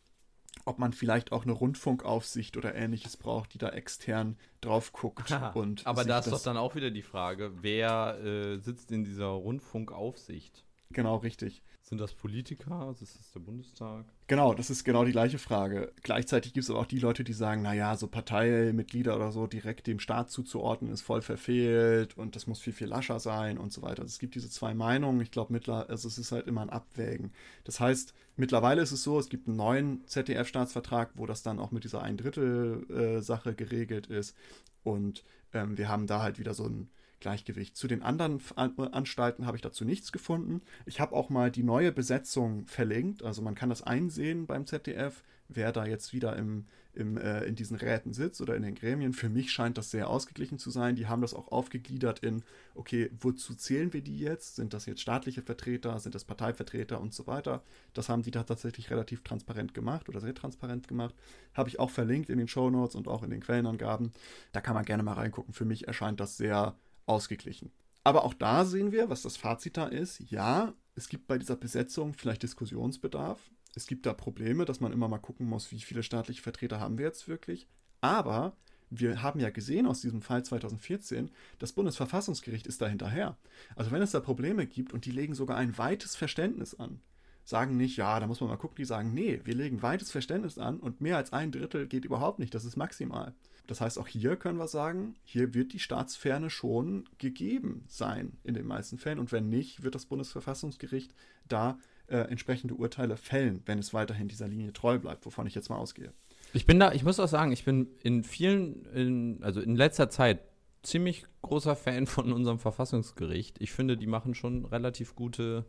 ob 0.66 0.80
man 0.80 0.94
vielleicht 0.94 1.32
auch 1.32 1.44
eine 1.44 1.54
Rundfunkaufsicht 1.54 2.58
oder 2.58 2.76
ähnliches 2.76 3.18
braucht, 3.18 3.54
die 3.54 3.58
da 3.58 3.70
extern 3.70 4.38
drauf 4.62 4.92
guckt. 4.92 5.32
und 5.54 5.86
Aber 5.88 6.04
da 6.06 6.20
ist 6.20 6.32
doch 6.32 6.44
dann 6.44 6.58
auch 6.58 6.76
wieder 6.76 6.92
die 6.92 7.02
Frage, 7.02 7.52
wer 7.62 8.20
äh, 8.24 8.58
sitzt 8.58 8.92
in 8.92 9.04
dieser 9.04 9.28
Rundfunkaufsicht? 9.28 10.66
Genau, 10.94 11.18
richtig. 11.18 11.62
Sind 11.84 12.00
das 12.00 12.14
Politiker? 12.14 12.94
Ist 13.02 13.20
das 13.20 13.32
der 13.32 13.40
Bundestag? 13.40 14.06
Genau, 14.28 14.54
das 14.54 14.70
ist 14.70 14.84
genau 14.84 15.04
die 15.04 15.12
gleiche 15.12 15.40
Frage. 15.40 15.92
Gleichzeitig 16.04 16.54
gibt 16.54 16.64
es 16.64 16.70
aber 16.70 16.80
auch 16.80 16.86
die 16.86 17.00
Leute, 17.00 17.24
die 17.24 17.34
sagen, 17.34 17.64
naja, 17.64 17.98
so 17.98 18.08
Parteimitglieder 18.08 19.16
oder 19.16 19.32
so 19.32 19.48
direkt 19.48 19.88
dem 19.88 20.00
Staat 20.00 20.30
zuzuordnen, 20.30 20.92
ist 20.92 21.02
voll 21.02 21.22
verfehlt 21.22 22.18
und 22.18 22.36
das 22.36 22.48
muss 22.48 22.60
viel, 22.60 22.74
viel 22.74 22.88
lascher 22.88 23.20
sein 23.20 23.58
und 23.58 23.74
so 23.74 23.82
weiter. 23.82 24.04
Also 24.04 24.12
es 24.12 24.20
gibt 24.20 24.36
diese 24.36 24.50
zwei 24.50 24.74
Meinungen. 24.74 25.22
Ich 25.22 25.32
glaube, 25.32 25.60
also 25.88 26.08
es 26.08 26.18
ist 26.18 26.32
halt 26.32 26.48
immer 26.48 26.62
ein 26.62 26.70
Abwägen. 26.70 27.32
Das 27.64 27.80
heißt, 27.80 28.14
mittlerweile 28.38 28.82
ist 28.82 28.92
es 28.92 29.04
so, 29.04 29.20
es 29.20 29.30
gibt 29.30 29.48
einen 29.48 29.58
neuen 29.58 30.08
ZDF-Staatsvertrag, 30.08 31.12
wo 31.16 31.26
das 31.26 31.44
dann 31.44 31.60
auch 31.60 31.72
mit 31.72 31.84
dieser 31.84 32.04
Ein-Drittel-Sache 32.04 33.56
geregelt 33.56 34.08
ist. 34.08 34.36
Und 34.84 35.24
ähm, 35.54 35.78
wir 35.78 35.90
haben 35.90 36.08
da 36.08 36.22
halt 36.22 36.40
wieder 36.40 36.54
so 36.54 36.66
ein 36.66 36.90
Gleichgewicht. 37.22 37.78
Zu 37.78 37.88
den 37.88 38.04
anderen 38.04 38.42
Anstalten 38.56 39.46
habe 39.46 39.56
ich 39.56 39.62
dazu 39.62 39.86
nichts 39.86 40.12
gefunden. 40.12 40.62
Ich 40.86 41.00
habe 41.00 41.16
auch 41.16 41.30
mal 41.30 41.50
die 41.50 41.64
neue 41.64 41.92
Besetzung 41.92 42.68
verlinkt. 42.68 43.24
Also 43.24 43.42
man 43.42 43.56
kann 43.56 43.70
das 43.70 43.82
einsehen 43.82 44.46
beim 44.46 44.66
ZDF, 44.66 45.24
wer 45.48 45.72
da 45.72 45.86
jetzt 45.86 46.14
wieder 46.14 46.36
im, 46.36 46.66
im, 46.94 47.18
äh, 47.18 47.44
in 47.44 47.56
diesen 47.56 47.78
Räten 47.78 48.14
sitzt 48.14 48.42
oder 48.42 48.56
in 48.56 48.64
den 48.64 48.76
Gremien. 48.76 49.14
Für 49.14 49.30
mich 49.30 49.52
scheint 49.52 49.78
das 49.78 49.92
sehr 49.92 50.10
ausgeglichen 50.10 50.60
zu 50.60 50.70
sein. 50.70 50.96
Die 50.96 51.08
haben 51.08 51.22
das 51.22 51.34
auch 51.34 51.52
aufgegliedert 51.52 52.20
in, 52.20 52.44
okay, 52.76 53.10
wozu 53.20 53.56
zählen 53.56 53.94
wir 53.94 54.02
die 54.02 54.18
jetzt? 54.18 54.56
Sind 54.56 54.74
das 54.74 54.86
jetzt 54.86 55.02
staatliche 55.02 55.42
Vertreter? 55.42 56.00
Sind 56.00 56.16
das 56.16 56.26
Parteivertreter 56.26 57.00
und 57.00 57.14
so 57.14 57.28
weiter? 57.28 57.64
Das 57.94 58.10
haben 58.10 58.24
die 58.24 58.32
da 58.32 58.44
tatsächlich 58.44 58.90
relativ 58.90 59.24
transparent 59.24 59.74
gemacht 59.74 60.10
oder 60.10 60.20
sehr 60.20 60.36
transparent 60.36 60.88
gemacht. 60.88 61.16
Habe 61.54 61.70
ich 61.70 61.80
auch 61.80 61.90
verlinkt 61.90 62.30
in 62.30 62.38
den 62.38 62.48
Show 62.48 62.70
Notes 62.70 62.96
und 62.96 63.08
auch 63.08 63.24
in 63.24 63.30
den 63.30 63.42
Quellenangaben. 63.42 64.12
Da 64.52 64.62
kann 64.62 64.76
man 64.76 64.86
gerne 64.86 65.04
mal 65.04 65.14
reingucken. 65.14 65.54
Für 65.54 65.66
mich 65.66 65.88
erscheint 65.88 66.20
das 66.20 66.38
sehr 66.38 66.76
ausgeglichen. 67.12 67.72
Aber 68.04 68.24
auch 68.24 68.34
da 68.34 68.66
sehen 68.66 68.92
wir, 68.92 69.10
was 69.10 69.22
das 69.22 69.38
Fazit 69.38 69.78
da 69.78 69.86
ist. 69.86 70.20
Ja, 70.32 70.74
es 70.96 71.08
gibt 71.08 71.28
bei 71.28 71.38
dieser 71.38 71.56
Besetzung 71.56 72.14
vielleicht 72.14 72.42
Diskussionsbedarf 72.42 73.40
es 73.76 73.88
gibt 73.88 74.06
da 74.06 74.14
Probleme, 74.14 74.66
dass 74.66 74.80
man 74.80 74.92
immer 74.92 75.08
mal 75.08 75.20
gucken 75.20 75.48
muss, 75.48 75.72
wie 75.72 75.80
viele 75.80 76.04
staatliche 76.04 76.42
Vertreter 76.42 76.80
haben 76.80 76.98
wir 76.98 77.06
jetzt 77.06 77.28
wirklich. 77.28 77.68
Aber 78.02 78.56
wir 78.90 79.22
haben 79.22 79.40
ja 79.40 79.50
gesehen 79.50 79.86
aus 79.86 80.02
diesem 80.02 80.22
Fall 80.22 80.44
2014, 80.44 81.32
das 81.60 81.72
Bundesverfassungsgericht 81.72 82.68
ist 82.68 82.82
da 82.82 82.88
hinterher. 82.88 83.38
Also 83.76 83.92
wenn 83.92 84.02
es 84.02 84.12
da 84.12 84.20
Probleme 84.20 84.68
gibt 84.68 84.92
und 84.92 85.06
die 85.06 85.12
legen 85.12 85.36
sogar 85.36 85.58
ein 85.58 85.78
weites 85.78 86.16
Verständnis 86.18 86.74
an, 86.74 87.00
sagen 87.46 87.78
nicht, 87.78 87.96
ja, 87.96 88.20
da 88.20 88.28
muss 88.28 88.42
man 88.42 88.50
mal 88.50 88.58
gucken, 88.58 88.76
die 88.76 88.86
sagen, 88.86 89.14
nee, 89.14 89.40
wir 89.46 89.56
legen 89.56 89.82
weites 89.82 90.12
Verständnis 90.12 90.58
an 90.58 90.80
und 90.80 91.00
mehr 91.00 91.16
als 91.16 91.32
ein 91.32 91.52
Drittel 91.52 91.88
geht 91.88 92.04
überhaupt 92.04 92.40
nicht, 92.40 92.54
das 92.54 92.66
ist 92.66 92.76
maximal. 92.76 93.34
Das 93.72 93.80
heißt, 93.80 94.00
auch 94.00 94.08
hier 94.10 94.36
können 94.36 94.58
wir 94.58 94.68
sagen, 94.68 95.16
hier 95.24 95.54
wird 95.54 95.72
die 95.72 95.80
Staatsferne 95.80 96.50
schon 96.50 97.06
gegeben 97.20 97.86
sein 97.88 98.34
in 98.44 98.54
den 98.54 98.68
meisten 98.68 98.98
Fällen 98.98 99.18
und 99.18 99.32
wenn 99.32 99.48
nicht, 99.48 99.82
wird 99.82 99.96
das 99.96 100.08
Bundesverfassungsgericht 100.08 101.16
da 101.48 101.80
äh, 102.08 102.18
entsprechende 102.18 102.74
Urteile 102.74 103.16
fällen, 103.16 103.62
wenn 103.66 103.80
es 103.80 103.94
weiterhin 103.94 104.28
dieser 104.28 104.50
Linie 104.50 104.74
treu 104.74 105.00
bleibt, 105.00 105.26
wovon 105.26 105.48
ich 105.48 105.56
jetzt 105.56 105.70
mal 105.70 105.78
ausgehe. 105.78 106.12
Ich 106.52 106.66
bin 106.66 106.82
da, 106.82 106.92
ich 106.92 107.06
muss 107.06 107.18
auch 107.22 107.30
sagen, 107.30 107.54
ich 107.54 107.64
bin 107.64 107.88
in 108.04 108.26
vielen, 108.26 108.84
in, 108.88 109.42
also 109.42 109.62
in 109.62 109.78
letzter 109.78 110.10
Zeit 110.10 110.42
ziemlich 110.84 111.24
großer 111.42 111.78
Fan 111.78 112.08
von 112.08 112.34
unserem 112.34 112.60
Verfassungsgericht. 112.60 113.56
Ich 113.62 113.72
finde, 113.72 113.96
die 113.96 114.06
machen 114.06 114.36
schon 114.36 114.66
relativ 114.66 115.16
gute 115.16 115.64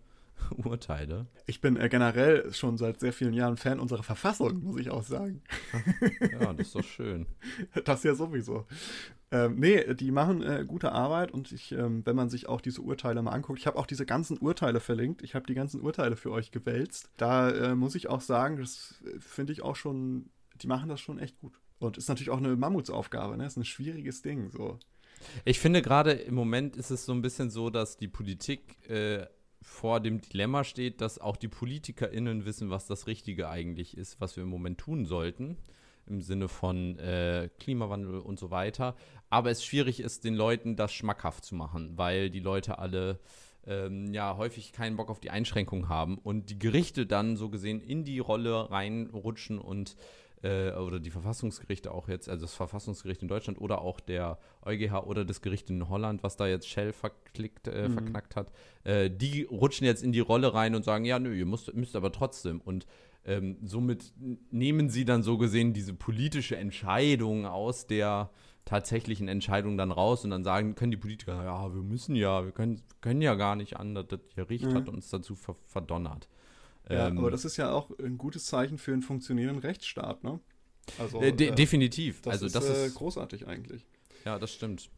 Urteile. 0.65 1.27
Ich 1.47 1.61
bin 1.61 1.77
äh, 1.77 1.89
generell 1.89 2.53
schon 2.53 2.77
seit 2.77 3.01
sehr 3.01 3.13
vielen 3.13 3.35
Jahren 3.35 3.57
Fan 3.57 3.81
unserer 3.81 4.03
Verfassung, 4.03 4.63
muss 4.63 4.81
ich 4.81 4.91
auch 4.91 5.03
sagen. 5.03 5.43
Ja, 6.33 6.53
das 6.53 6.69
ist 6.69 6.75
doch 6.75 6.85
schön. 6.85 7.27
das 7.85 8.03
ja 8.03 8.15
sowieso. 8.15 8.67
Ähm, 9.31 9.57
nee, 9.59 9.95
die 9.95 10.11
machen 10.11 10.43
äh, 10.43 10.65
gute 10.67 10.93
Arbeit 10.93 11.33
und 11.33 11.53
ich, 11.53 11.73
ähm, 11.73 12.05
wenn 12.05 12.17
man 12.17 12.29
sich 12.29 12.49
auch 12.49 12.61
diese 12.61 12.83
Urteile 12.83 13.23
mal 13.23 13.31
anguckt, 13.31 13.59
ich 13.59 13.67
habe 13.67 13.79
auch 13.79 13.87
diese 13.87 14.05
ganzen 14.05 14.39
Urteile 14.39 14.81
verlinkt, 14.81 15.23
ich 15.23 15.35
habe 15.35 15.47
die 15.47 15.55
ganzen 15.55 15.81
Urteile 15.81 16.17
für 16.17 16.31
euch 16.31 16.51
gewälzt. 16.51 17.11
Da 17.17 17.51
äh, 17.51 17.75
muss 17.75 17.95
ich 17.95 18.09
auch 18.09 18.21
sagen, 18.21 18.59
das 18.59 19.03
äh, 19.07 19.19
finde 19.21 19.53
ich 19.53 19.63
auch 19.63 19.77
schon, 19.77 20.31
die 20.61 20.67
machen 20.67 20.89
das 20.89 21.01
schon 21.01 21.19
echt 21.19 21.39
gut. 21.39 21.55
Und 21.79 21.97
ist 21.97 22.09
natürlich 22.09 22.31
auch 22.31 22.39
eine 22.39 22.55
Mammutsaufgabe, 22.57 23.37
ne? 23.37 23.47
Ist 23.47 23.57
ein 23.57 23.65
schwieriges 23.65 24.23
Ding, 24.23 24.51
so. 24.51 24.79
Ich 25.45 25.59
finde 25.59 25.83
gerade 25.83 26.13
im 26.13 26.35
Moment 26.35 26.77
ist 26.77 26.91
es 26.91 27.05
so 27.05 27.13
ein 27.13 27.23
bisschen 27.23 27.51
so, 27.51 27.71
dass 27.71 27.97
die 27.97 28.09
Politik 28.09 28.89
äh, 28.89 29.27
vor 29.63 30.01
dem 30.01 30.21
Dilemma 30.21 30.65
steht, 30.65 31.01
dass 31.01 31.19
auch 31.19 31.37
die 31.37 31.49
PolitikerInnen 31.49 32.45
wissen, 32.45 32.71
was 32.71 32.87
das 32.87 33.07
Richtige 33.07 33.49
eigentlich 33.49 33.97
ist, 33.97 34.21
was 34.21 34.37
wir 34.37 34.43
im 34.43 34.51
Moment 34.51 34.79
tun 34.79 35.07
sollten 35.07 35.57
im 36.07 36.21
Sinne 36.21 36.49
von 36.49 36.99
äh, 36.99 37.49
Klimawandel 37.59 38.19
und 38.19 38.39
so 38.39 38.51
weiter. 38.51 38.97
Aber 39.31 39.51
es 39.51 39.65
schwierig 39.65 40.01
ist, 40.01 40.25
den 40.25 40.35
Leuten 40.35 40.77
das 40.77 40.93
schmackhaft 40.93 41.45
zu 41.45 41.55
machen, 41.55 41.97
weil 41.97 42.31
die 42.31 42.41
Leute 42.41 42.79
alle 42.79 43.21
ähm, 43.67 44.13
ja 44.13 44.37
häufig 44.37 44.73
keinen 44.73 44.97
Bock 44.97 45.11
auf 45.11 45.21
die 45.21 45.31
Einschränkung 45.31 45.89
haben 45.89 46.19
und 46.19 46.51
die 46.51 46.59
Gerichte 46.59 47.07
dann 47.07 47.37
so 47.37 47.49
gesehen 47.49 47.81
in 47.81 48.05
die 48.05 48.19
Rolle 48.19 48.71
reinrutschen 48.71 49.59
und 49.59 49.97
äh, 50.43 50.73
oder 50.73 51.01
die 51.01 51.11
Verfassungsgerichte 51.11 51.93
auch 51.93 52.09
jetzt, 52.09 52.29
also 52.29 52.45
das 52.45 52.55
Verfassungsgericht 52.55 53.23
in 53.23 53.29
Deutschland 53.29 53.61
oder 53.61 53.81
auch 53.81 54.01
der 54.01 54.39
EuGH 54.65 55.07
oder 55.07 55.25
das 55.25 55.41
Gericht 55.41 55.71
in 55.71 55.89
Holland, 55.89 56.23
was 56.23 56.37
da 56.37 56.47
jetzt 56.47 56.69
Shell 56.69 56.93
verklickt, 56.93 57.69
äh, 57.69 57.89
mhm. 57.89 57.95
verknackt 57.95 58.37
hat, 58.37 58.53
äh, 58.85 59.11
die 59.11 59.45
rutschen 59.45 59.87
jetzt 59.87 60.03
in 60.03 60.13
die 60.13 60.21
Rolle 60.21 60.55
rein 60.55 60.75
und 60.75 60.85
sagen, 60.85 61.05
ja, 61.05 61.19
nö, 61.19 61.35
ihr 61.35 61.47
müsst, 61.47 61.73
müsst 61.75 61.97
aber 61.97 62.13
trotzdem. 62.13 62.61
Und 62.61 62.87
ähm, 63.25 63.59
somit 63.63 64.13
nehmen 64.51 64.91
sie 64.91 65.05
dann 65.05 65.23
so 65.23 65.39
gesehen 65.39 65.73
diese 65.73 65.95
politische 65.95 66.57
Entscheidung 66.57 67.47
aus 67.47 67.87
der 67.87 68.31
tatsächlichen 68.65 69.29
Entscheidung 69.29 69.77
dann 69.77 69.91
raus 69.91 70.25
und 70.25 70.31
dann 70.31 70.45
sagen, 70.45 70.75
können 70.75 70.93
die 70.93 70.97
Politiker, 70.97 71.45
ja, 71.45 71.75
wir 71.75 71.83
müssen 71.83 72.15
ja, 72.15 72.45
wir 72.45 72.53
können, 72.53 72.81
können 73.01 73.21
ja 73.21 73.35
gar 73.35 73.57
nicht 73.57 73.77
an, 73.77 73.95
das 73.95 74.07
Gericht 74.35 74.67
mhm. 74.67 74.75
hat 74.75 74.89
uns 74.89 75.11
dazu 75.11 75.35
ver 75.35 75.57
verdonnert. 75.67 76.29
Ja, 76.89 77.09
ähm, 77.09 77.19
aber 77.19 77.31
das 77.31 77.45
ist 77.45 77.57
ja 77.57 77.73
auch 77.73 77.91
ein 77.99 78.19
gutes 78.19 78.47
Zeichen 78.47 78.79
für 78.79 78.93
einen 78.93 79.03
funktionierenden 79.03 79.63
Rechtsstaat, 79.63 80.25
ne? 80.25 80.41
Also, 80.99 81.21
äh, 81.21 81.33
de 81.33 81.49
äh, 81.49 81.55
definitiv. 81.55 82.23
Das 82.23 82.33
also 82.33 82.47
ist, 82.47 82.55
das 82.55 82.69
äh, 82.69 82.87
ist 82.87 82.95
großartig 82.95 83.47
eigentlich. 83.47 83.87
Ja, 84.25 84.39
das 84.39 84.53
stimmt. 84.53 84.91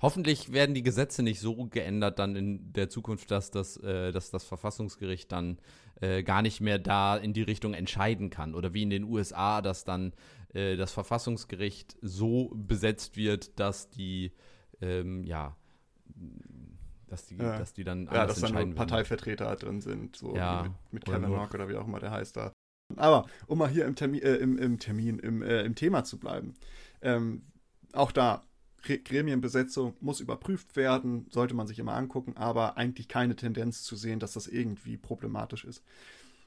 Hoffentlich 0.00 0.52
werden 0.52 0.74
die 0.74 0.82
Gesetze 0.82 1.22
nicht 1.22 1.38
so 1.38 1.66
geändert 1.66 2.18
dann 2.18 2.34
in 2.34 2.72
der 2.72 2.88
Zukunft, 2.88 3.30
dass 3.30 3.50
das, 3.52 3.76
äh, 3.76 4.10
dass 4.10 4.30
das 4.30 4.44
Verfassungsgericht 4.44 5.30
dann 5.30 5.58
äh, 6.00 6.24
gar 6.24 6.42
nicht 6.42 6.60
mehr 6.60 6.80
da 6.80 7.16
in 7.16 7.32
die 7.32 7.42
Richtung 7.42 7.72
entscheiden 7.72 8.28
kann. 8.28 8.56
Oder 8.56 8.74
wie 8.74 8.82
in 8.82 8.90
den 8.90 9.04
USA, 9.04 9.62
dass 9.62 9.84
dann 9.84 10.12
äh, 10.54 10.76
das 10.76 10.92
Verfassungsgericht 10.92 11.96
so 12.02 12.50
besetzt 12.54 13.16
wird, 13.16 13.60
dass 13.60 13.90
die, 13.90 14.32
ähm, 14.80 15.22
ja, 15.22 15.56
dass 17.12 17.26
die, 17.26 17.36
ja. 17.36 17.58
dass 17.58 17.74
die 17.74 17.84
dann 17.84 18.06
Ja, 18.06 18.26
dass 18.26 18.40
dann 18.40 18.74
Parteivertreter 18.74 19.54
drin 19.56 19.82
sind, 19.82 20.16
so 20.16 20.34
ja. 20.34 20.62
mit, 20.62 20.72
mit 20.92 21.04
Kevin 21.04 21.28
Hawk 21.28 21.52
oder 21.54 21.68
wie 21.68 21.76
auch 21.76 21.86
immer 21.86 22.00
der 22.00 22.10
heißt 22.10 22.36
da. 22.36 22.52
Aber 22.96 23.26
um 23.46 23.58
mal 23.58 23.68
hier 23.68 23.84
im 23.84 23.94
Termin, 23.94 24.22
äh, 24.22 24.36
im, 24.36 24.58
im, 24.58 24.78
Termin, 24.78 25.18
im, 25.18 25.42
äh, 25.42 25.62
im 25.62 25.74
Thema 25.74 26.04
zu 26.04 26.18
bleiben, 26.18 26.54
ähm, 27.02 27.42
auch 27.92 28.12
da, 28.12 28.44
Gremienbesetzung 28.82 29.94
muss 30.00 30.20
überprüft 30.20 30.74
werden, 30.74 31.26
sollte 31.30 31.54
man 31.54 31.68
sich 31.68 31.78
immer 31.78 31.94
angucken, 31.94 32.36
aber 32.36 32.76
eigentlich 32.76 33.06
keine 33.06 33.36
Tendenz 33.36 33.84
zu 33.84 33.94
sehen, 33.94 34.18
dass 34.18 34.32
das 34.32 34.48
irgendwie 34.48 34.96
problematisch 34.96 35.64
ist. 35.64 35.84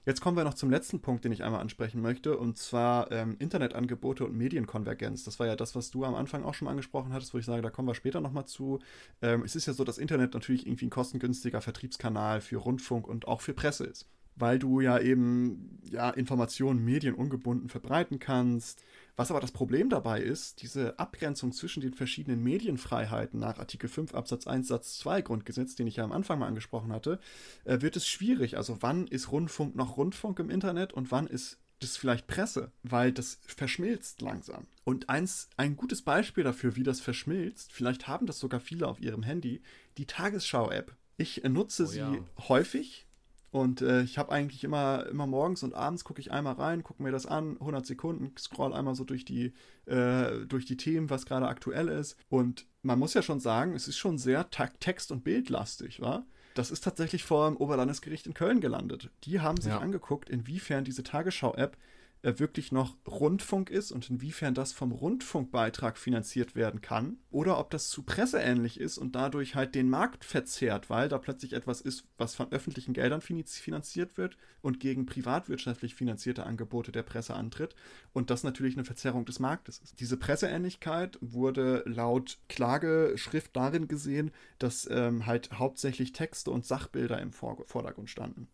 Jetzt 0.06 0.22
kommen 0.22 0.38
wir 0.38 0.44
noch 0.44 0.54
zum 0.54 0.70
letzten 0.70 1.02
Punkt, 1.02 1.26
den 1.26 1.32
ich 1.32 1.44
einmal 1.44 1.62
ansprechen 1.62 2.00
möchte, 2.00 2.38
und 2.38 2.58
zwar 2.58 3.12
ähm, 3.12 3.36
Internetangebote 3.40 4.24
und 4.24 4.36
Medienkonvergenz. 4.36 5.24
Das 5.24 5.40
war 5.40 5.48
ja 5.48 5.56
das, 5.56 5.76
was 5.76 5.90
du 5.90 6.06
am 6.06 6.14
Anfang 6.14 6.44
auch 6.44 6.54
schon 6.54 6.68
angesprochen 6.68 7.12
hattest, 7.12 7.34
wo 7.34 7.40
ich 7.40 7.46
sage, 7.46 7.64
da 7.64 7.72
kommen 7.72 7.88
wir 7.88 7.96
später 7.96 8.22
nochmal 8.22 8.46
zu. 8.46 8.80
Ähm, 9.24 9.42
es 9.44 9.56
ist 9.56 9.66
ja 9.66 9.74
so, 9.74 9.84
dass 9.84 9.98
Internet 9.98 10.36
natürlich 10.36 10.68
irgendwie 10.68 10.86
ein 10.86 10.92
kostengünstiger 10.92 11.60
Vertriebskanal 11.60 12.42
für 12.42 12.58
Rundfunk 12.58 13.08
und 13.08 13.28
auch 13.28 13.42
für 13.42 13.54
Presse 13.54 13.86
ist 13.86 14.08
weil 14.36 14.60
du 14.60 14.82
ja 14.82 15.00
eben 15.00 15.80
ja, 15.90 16.10
Informationen 16.10 16.84
medienungebunden 16.84 17.70
verbreiten 17.70 18.20
kannst. 18.20 18.84
Was 19.16 19.32
aber 19.32 19.40
das 19.40 19.52
Problem 19.52 19.90
dabei 19.90 20.22
ist, 20.22 20.62
diese 20.62 21.00
Abgrenzung 21.00 21.54
zwischen 21.54 21.82
den 21.82 21.94
verschiedenen 21.94 22.44
Medienfreiheiten 22.44 23.40
nach 23.40 23.60
Artikel 23.60 23.88
5 23.88 24.14
Absatz 24.14 24.46
1 24.46 24.68
Satz 24.68 24.98
2 25.00 25.22
Grundgesetz, 25.22 25.76
den 25.76 25.88
ich 25.88 25.98
ja 25.98 26.04
am 26.04 26.12
Anfang 26.12 26.40
mal 26.40 26.48
angesprochen 26.48 26.92
hatte, 26.92 27.20
äh, 27.64 27.82
wird 27.82 27.96
es 27.96 28.08
schwierig. 28.08 28.58
Also 28.58 28.78
wann 28.82 29.08
ist 29.08 29.32
Rundfunk 29.32 29.76
noch 29.76 29.98
Rundfunk 29.98 30.40
im 30.40 30.50
Internet 30.50 30.92
und 30.92 31.12
wann 31.12 31.28
ist 31.28 31.60
das 31.80 31.98
vielleicht 31.98 32.28
Presse, 32.28 32.72
weil 32.84 33.12
das 33.12 33.40
verschmilzt 33.46 34.22
langsam. 34.22 34.68
Und 34.84 35.10
eins, 35.10 35.50
ein 35.58 35.76
gutes 35.76 36.02
Beispiel 36.02 36.44
dafür, 36.44 36.76
wie 36.76 36.84
das 36.84 37.02
verschmilzt, 37.02 37.74
vielleicht 37.74 38.08
haben 38.08 38.26
das 38.26 38.40
sogar 38.40 38.60
viele 38.60 38.88
auf 38.88 39.00
ihrem 39.00 39.24
Handy, 39.24 39.62
die 39.98 40.06
Tagesschau-App. 40.06 40.96
Ich 41.18 41.44
nutze 41.44 41.84
oh, 41.84 41.88
sie 41.88 42.00
ja. 42.00 42.18
häufig, 42.48 43.05
und 43.52 43.82
äh, 43.82 44.02
ich 44.02 44.18
habe 44.18 44.32
eigentlich 44.32 44.64
immer, 44.64 45.06
immer 45.08 45.28
morgens 45.28 45.64
und 45.64 45.74
abends 45.74 46.04
gucke 46.04 46.20
ich 46.20 46.32
einmal 46.32 46.56
rein, 46.56 46.84
gucke 46.84 47.02
mir 47.02 47.12
das 47.12 47.26
an, 47.26 47.58
100 47.60 47.86
Sekunden, 47.86 48.34
scroll 48.38 48.74
einmal 48.74 48.96
so 48.96 49.04
durch 49.04 49.26
die, 49.26 49.54
äh, 49.86 50.46
durch 50.48 50.66
die 50.66 50.78
Themen, 50.78 51.10
was 51.10 51.26
gerade 51.26 51.48
aktuell 51.48 51.88
ist. 51.88 52.18
Und 52.30 52.66
man 52.82 53.00
muss 53.00 53.14
ja 53.14 53.22
schon 53.22 53.40
sagen, 53.40 53.74
es 53.74 53.88
ist 53.88 53.98
schon 53.98 54.18
sehr 54.18 54.50
text- 54.50 55.12
und 55.12 55.24
bildlastig, 55.24 56.02
wa? 56.02 56.26
Das 56.54 56.72
ist 56.72 56.84
tatsächlich 56.84 57.24
vor 57.24 57.50
dem 57.50 57.58
Oberlandesgericht 57.58 58.28
in 58.28 58.34
Köln 58.34 58.62
gelandet. 58.62 59.10
Die 59.26 59.42
haben 59.42 59.58
sich 59.58 59.74
ja. 59.74 59.80
angeguckt, 59.80 60.30
inwiefern 60.30 60.86
diese 60.86 61.04
Tagesschau-App 61.04 61.78
wirklich 62.26 62.72
noch 62.72 62.96
Rundfunk 63.08 63.70
ist 63.70 63.92
und 63.92 64.10
inwiefern 64.10 64.56
das 64.56 64.74
vom 64.74 64.92
Rundfunkbeitrag 64.92 65.98
finanziert 65.98 66.56
werden 66.56 66.82
kann 66.82 67.18
oder 67.30 67.60
ob 67.60 67.70
das 67.70 67.90
zu 67.90 68.02
presseähnlich 68.02 68.80
ist 68.80 68.98
und 68.98 69.16
dadurch 69.16 69.54
halt 69.54 69.76
den 69.76 69.90
Markt 69.90 70.26
verzerrt, 70.26 70.90
weil 70.90 71.08
da 71.08 71.20
plötzlich 71.20 71.54
etwas 71.54 71.82
ist, 71.82 72.06
was 72.18 72.34
von 72.34 72.52
öffentlichen 72.52 72.94
Geldern 72.94 73.22
finanziert 73.22 74.18
wird 74.18 74.38
und 74.62 74.80
gegen 74.80 75.06
privatwirtschaftlich 75.06 75.94
finanzierte 75.94 76.46
Angebote 76.46 76.92
der 76.92 77.04
Presse 77.04 77.36
antritt 77.36 77.76
und 78.12 78.32
das 78.32 78.44
natürlich 78.44 78.76
eine 78.76 78.86
Verzerrung 78.86 79.26
des 79.26 79.40
Marktes 79.40 79.78
ist. 79.78 80.00
Diese 80.00 80.18
Presseähnlichkeit 80.18 81.20
wurde 81.22 81.84
laut 81.86 82.40
Klageschrift 82.50 83.56
darin 83.56 83.88
gesehen, 83.88 84.32
dass 84.58 84.88
ähm, 84.90 85.28
halt 85.28 85.52
hauptsächlich 85.54 86.14
Texte 86.14 86.50
und 86.50 86.66
Sachbilder 86.66 87.22
im 87.22 87.32
Vordergrund 87.32 88.10
standen. 88.10 88.48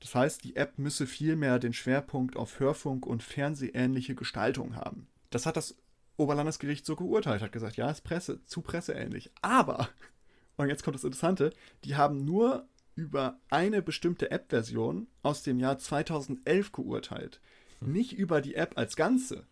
Das 0.00 0.14
heißt, 0.14 0.44
die 0.44 0.56
App 0.56 0.78
müsse 0.78 1.06
vielmehr 1.06 1.58
den 1.58 1.72
Schwerpunkt 1.72 2.36
auf 2.36 2.60
Hörfunk 2.60 3.06
und 3.06 3.22
Fernsehähnliche 3.22 4.14
Gestaltung 4.14 4.76
haben. 4.76 5.08
Das 5.30 5.46
hat 5.46 5.56
das 5.56 5.76
Oberlandesgericht 6.16 6.86
so 6.86 6.96
geurteilt, 6.96 7.42
hat 7.42 7.52
gesagt, 7.52 7.76
ja, 7.76 7.90
ist 7.90 8.04
Presse, 8.04 8.44
zu 8.46 8.60
presseähnlich. 8.60 9.30
Aber, 9.42 9.88
und 10.56 10.68
jetzt 10.68 10.82
kommt 10.82 10.96
das 10.96 11.04
Interessante, 11.04 11.52
die 11.84 11.96
haben 11.96 12.24
nur 12.24 12.68
über 12.94 13.38
eine 13.48 13.80
bestimmte 13.80 14.30
App-Version 14.30 15.06
aus 15.22 15.44
dem 15.44 15.60
Jahr 15.60 15.78
2011 15.78 16.72
geurteilt. 16.72 17.40
Nicht 17.80 18.12
über 18.12 18.40
die 18.40 18.56
App 18.56 18.76
als 18.76 18.96
Ganze. 18.96 19.46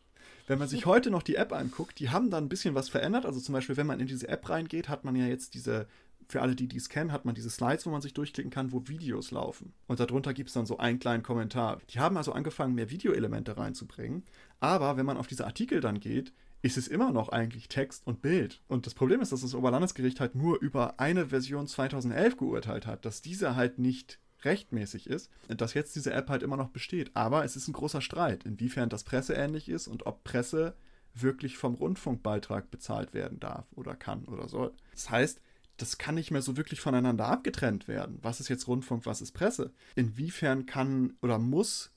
Wenn 0.49 0.59
man 0.59 0.68
sich 0.68 0.86
heute 0.86 1.11
noch 1.11 1.22
die 1.22 1.36
App 1.36 1.53
anguckt, 1.53 1.99
die 2.01 2.11
haben 2.11 2.30
da 2.30 2.38
ein 2.38 2.49
bisschen 2.49 2.74
was 2.74 2.88
verändert. 2.88 3.24
Also 3.24 3.40
zum 3.40 3.53
Beispiel, 3.53 3.76
wenn 3.76 3.86
man 3.86 4.01
in 4.01 4.07
diese 4.09 4.28
App 4.28 4.49
reingeht, 4.49 4.88
hat 4.88 5.05
man 5.05 5.14
ja 5.14 5.26
jetzt 5.26 5.55
diese, 5.55 5.86
für 6.28 6.42
alle, 6.42 6.56
die 6.56 6.68
dies 6.68 6.88
kennen, 6.88 7.12
hat 7.12 7.24
man 7.24 7.34
diese 7.34 7.50
Slides, 7.50 7.86
wo 7.86 7.90
man 7.90 8.02
sich 8.02 8.14
durchklicken 8.14 8.50
kann, 8.50 8.72
wo 8.72 8.86
Videos 8.86 9.30
laufen. 9.30 9.72
Und 9.86 10.00
darunter 10.00 10.34
gibt 10.34 10.48
es 10.48 10.54
dann 10.54 10.66
so 10.66 10.78
einen 10.78 10.98
kleinen 10.98 11.22
Kommentar. 11.22 11.80
Die 11.90 12.00
haben 12.00 12.16
also 12.16 12.32
angefangen, 12.32 12.74
mehr 12.74 12.90
Videoelemente 12.90 13.56
reinzubringen. 13.56 14.24
Aber 14.60 14.96
wenn 14.96 15.06
man 15.06 15.16
auf 15.16 15.26
diese 15.26 15.46
Artikel 15.46 15.80
dann 15.80 16.00
geht, 16.00 16.32
ist 16.62 16.76
es 16.76 16.88
immer 16.88 17.12
noch 17.12 17.28
eigentlich 17.28 17.68
Text 17.68 18.06
und 18.06 18.22
Bild. 18.22 18.60
Und 18.66 18.86
das 18.86 18.94
Problem 18.94 19.20
ist, 19.20 19.30
dass 19.30 19.42
das 19.42 19.54
Oberlandesgericht 19.54 20.20
halt 20.20 20.34
nur 20.34 20.60
über 20.60 20.98
eine 20.98 21.26
Version 21.26 21.66
2011 21.66 22.36
geurteilt 22.36 22.86
hat, 22.86 23.04
dass 23.04 23.22
diese 23.22 23.54
halt 23.54 23.78
nicht 23.78 24.18
rechtmäßig 24.42 25.08
ist, 25.08 25.30
dass 25.48 25.74
jetzt 25.74 25.96
diese 25.96 26.12
App 26.12 26.28
halt 26.28 26.42
immer 26.42 26.56
noch 26.56 26.70
besteht. 26.70 27.10
Aber 27.14 27.44
es 27.44 27.56
ist 27.56 27.68
ein 27.68 27.72
großer 27.72 28.00
Streit, 28.00 28.44
inwiefern 28.44 28.88
das 28.88 29.04
presseähnlich 29.04 29.68
ist 29.68 29.88
und 29.88 30.06
ob 30.06 30.24
Presse 30.24 30.74
wirklich 31.14 31.56
vom 31.56 31.74
Rundfunkbeitrag 31.74 32.70
bezahlt 32.70 33.14
werden 33.14 33.40
darf 33.40 33.66
oder 33.74 33.94
kann 33.94 34.24
oder 34.26 34.48
soll. 34.48 34.72
Das 34.92 35.10
heißt, 35.10 35.40
das 35.76 35.98
kann 35.98 36.14
nicht 36.14 36.30
mehr 36.30 36.42
so 36.42 36.56
wirklich 36.56 36.80
voneinander 36.80 37.26
abgetrennt 37.26 37.88
werden. 37.88 38.18
Was 38.22 38.40
ist 38.40 38.48
jetzt 38.48 38.66
Rundfunk, 38.66 39.06
was 39.06 39.20
ist 39.20 39.32
Presse? 39.32 39.72
Inwiefern 39.94 40.66
kann 40.66 41.16
oder 41.20 41.38
muss 41.38 41.92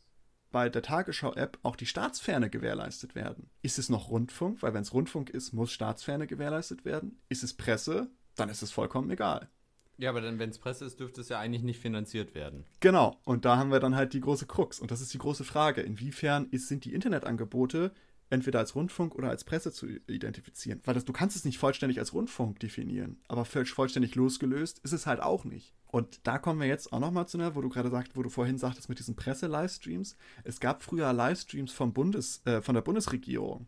bei 0.51 0.69
der 0.69 0.81
Tagesschau-App 0.81 1.59
auch 1.63 1.75
die 1.75 1.85
Staatsferne 1.85 2.49
gewährleistet 2.49 3.15
werden? 3.15 3.49
Ist 3.61 3.79
es 3.79 3.89
noch 3.89 4.09
Rundfunk? 4.09 4.61
Weil 4.63 4.73
wenn 4.73 4.81
es 4.81 4.93
Rundfunk 4.93 5.29
ist, 5.29 5.53
muss 5.53 5.71
Staatsferne 5.71 6.27
gewährleistet 6.27 6.85
werden. 6.85 7.21
Ist 7.29 7.43
es 7.43 7.53
Presse? 7.53 8.09
Dann 8.35 8.49
ist 8.49 8.61
es 8.61 8.71
vollkommen 8.71 9.09
egal. 9.11 9.49
Ja, 9.97 10.09
aber 10.11 10.21
dann, 10.21 10.39
wenn 10.39 10.49
es 10.49 10.57
Presse 10.57 10.85
ist, 10.85 10.99
dürfte 11.01 11.19
es 11.19 11.27
ja 11.27 11.39
eigentlich 11.39 11.61
nicht 11.61 11.81
finanziert 11.81 12.33
werden. 12.33 12.65
Genau, 12.79 13.17
und 13.25 13.43
da 13.43 13.57
haben 13.57 13.69
wir 13.69 13.81
dann 13.81 13.95
halt 13.95 14.13
die 14.13 14.21
große 14.21 14.45
Krux. 14.45 14.79
Und 14.79 14.91
das 14.91 15.01
ist 15.01 15.13
die 15.13 15.17
große 15.17 15.43
Frage. 15.43 15.81
Inwiefern 15.81 16.47
ist, 16.51 16.69
sind 16.69 16.85
die 16.85 16.93
Internetangebote 16.93 17.91
entweder 18.29 18.59
als 18.59 18.75
Rundfunk 18.75 19.15
oder 19.15 19.29
als 19.29 19.43
Presse 19.43 19.71
zu 19.71 19.87
identifizieren? 20.07 20.81
Weil 20.85 20.93
das, 20.93 21.05
du 21.05 21.13
kannst 21.13 21.35
es 21.35 21.45
nicht 21.45 21.57
vollständig 21.57 21.99
als 21.99 22.13
Rundfunk 22.13 22.59
definieren, 22.59 23.21
aber 23.27 23.45
vollständig 23.45 24.15
losgelöst 24.15 24.79
ist 24.79 24.93
es 24.93 25.05
halt 25.05 25.21
auch 25.21 25.45
nicht. 25.45 25.73
Und 25.87 26.19
da 26.27 26.37
kommen 26.37 26.59
wir 26.59 26.67
jetzt 26.67 26.93
auch 26.93 26.99
nochmal 26.99 27.27
zu 27.27 27.37
einer, 27.37 27.55
wo 27.55 27.61
du 27.61 27.69
gerade 27.69 27.89
sagst, 27.89 28.15
wo 28.15 28.21
du 28.21 28.29
vorhin 28.29 28.59
sagtest 28.59 28.89
mit 28.89 28.99
diesen 28.99 29.15
Presse-Livestreams. 29.15 30.15
Es 30.43 30.59
gab 30.59 30.83
früher 30.83 31.11
Livestreams 31.13 31.71
vom 31.71 31.93
Bundes, 31.93 32.45
äh, 32.45 32.61
von 32.61 32.75
der 32.75 32.81
Bundesregierung 32.81 33.67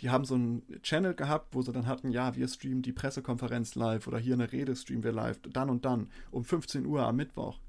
die 0.00 0.10
haben 0.10 0.24
so 0.24 0.34
einen 0.34 0.62
Channel 0.82 1.14
gehabt, 1.14 1.54
wo 1.54 1.62
sie 1.62 1.72
dann 1.72 1.86
hatten, 1.86 2.10
ja, 2.10 2.36
wir 2.36 2.48
streamen 2.48 2.82
die 2.82 2.92
Pressekonferenz 2.92 3.74
live 3.74 4.06
oder 4.06 4.18
hier 4.18 4.34
eine 4.34 4.52
Rede 4.52 4.76
streamen 4.76 5.04
wir 5.04 5.12
live, 5.12 5.40
dann 5.42 5.70
und 5.70 5.84
dann, 5.84 6.10
um 6.30 6.44
15 6.44 6.86
Uhr 6.86 7.02
am 7.02 7.16
Mittwoch. 7.16 7.60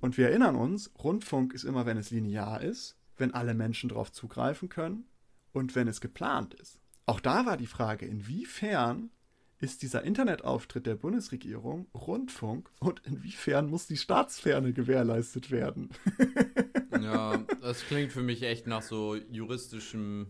Und 0.00 0.16
wir 0.16 0.28
erinnern 0.28 0.56
uns, 0.56 0.90
Rundfunk 1.02 1.52
ist 1.52 1.64
immer, 1.64 1.86
wenn 1.86 1.96
es 1.96 2.10
linear 2.10 2.62
ist, 2.62 2.96
wenn 3.16 3.34
alle 3.34 3.54
Menschen 3.54 3.88
darauf 3.88 4.12
zugreifen 4.12 4.68
können 4.68 5.04
und 5.52 5.74
wenn 5.74 5.88
es 5.88 6.00
geplant 6.00 6.54
ist. 6.54 6.78
Auch 7.06 7.20
da 7.20 7.46
war 7.46 7.56
die 7.56 7.66
Frage, 7.66 8.06
inwiefern 8.06 9.10
ist 9.58 9.82
dieser 9.82 10.04
Internetauftritt 10.04 10.86
der 10.86 10.94
Bundesregierung 10.94 11.86
Rundfunk 11.94 12.70
und 12.78 13.02
inwiefern 13.04 13.68
muss 13.68 13.86
die 13.86 13.98
Staatsferne 13.98 14.72
gewährleistet 14.72 15.50
werden? 15.50 15.90
ja, 17.00 17.38
das 17.60 17.84
klingt 17.86 18.12
für 18.12 18.22
mich 18.22 18.42
echt 18.42 18.66
nach 18.66 18.82
so 18.82 19.16
juristischem 19.16 20.28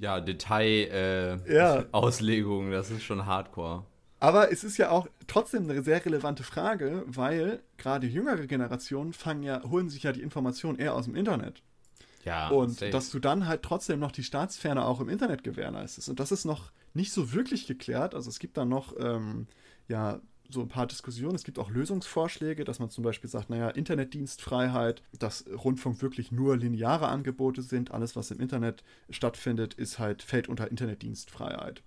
ja, 0.00 0.20
Detail-Auslegung. 0.20 2.68
Äh, 2.68 2.70
ja. 2.70 2.76
Das 2.76 2.90
ist 2.90 3.02
schon 3.02 3.26
hardcore. 3.26 3.84
Aber 4.20 4.52
es 4.52 4.62
ist 4.62 4.78
ja 4.78 4.90
auch 4.90 5.08
trotzdem 5.26 5.68
eine 5.68 5.82
sehr 5.82 6.04
relevante 6.04 6.44
Frage, 6.44 7.02
weil 7.06 7.60
gerade 7.76 8.06
jüngere 8.06 8.46
Generationen 8.46 9.12
fangen 9.12 9.42
ja, 9.42 9.62
holen 9.64 9.88
sich 9.88 10.04
ja 10.04 10.12
die 10.12 10.22
Informationen 10.22 10.78
eher 10.78 10.94
aus 10.94 11.06
dem 11.06 11.16
Internet. 11.16 11.64
Ja. 12.24 12.48
Und 12.48 12.78
safe. 12.78 12.90
dass 12.90 13.10
du 13.10 13.18
dann 13.18 13.46
halt 13.46 13.62
trotzdem 13.62 13.98
noch 13.98 14.12
die 14.12 14.22
Staatsferne 14.22 14.84
auch 14.84 15.00
im 15.00 15.08
Internet 15.08 15.44
gewährleistest. 15.44 16.08
Und 16.08 16.20
das 16.20 16.32
ist 16.32 16.44
noch 16.44 16.70
nicht 16.94 17.12
so 17.12 17.32
wirklich 17.32 17.66
geklärt. 17.66 18.14
Also 18.14 18.30
es 18.30 18.38
gibt 18.38 18.56
da 18.56 18.64
noch 18.64 18.94
ähm, 18.98 19.46
ja 19.88 20.20
so 20.50 20.60
ein 20.60 20.68
paar 20.68 20.86
Diskussionen. 20.86 21.34
Es 21.34 21.44
gibt 21.44 21.58
auch 21.58 21.70
Lösungsvorschläge, 21.70 22.64
dass 22.64 22.78
man 22.78 22.90
zum 22.90 23.04
Beispiel 23.04 23.30
sagt, 23.30 23.50
naja, 23.50 23.70
Internetdienstfreiheit, 23.70 25.02
dass 25.18 25.44
Rundfunk 25.64 26.02
wirklich 26.02 26.30
nur 26.30 26.56
lineare 26.56 27.08
Angebote 27.08 27.62
sind. 27.62 27.90
Alles, 27.90 28.16
was 28.16 28.30
im 28.30 28.40
Internet 28.40 28.84
stattfindet, 29.10 29.74
ist 29.74 29.98
halt, 29.98 30.22
fällt 30.22 30.48
unter 30.48 30.70
Internetdienstfreiheit 30.70 31.82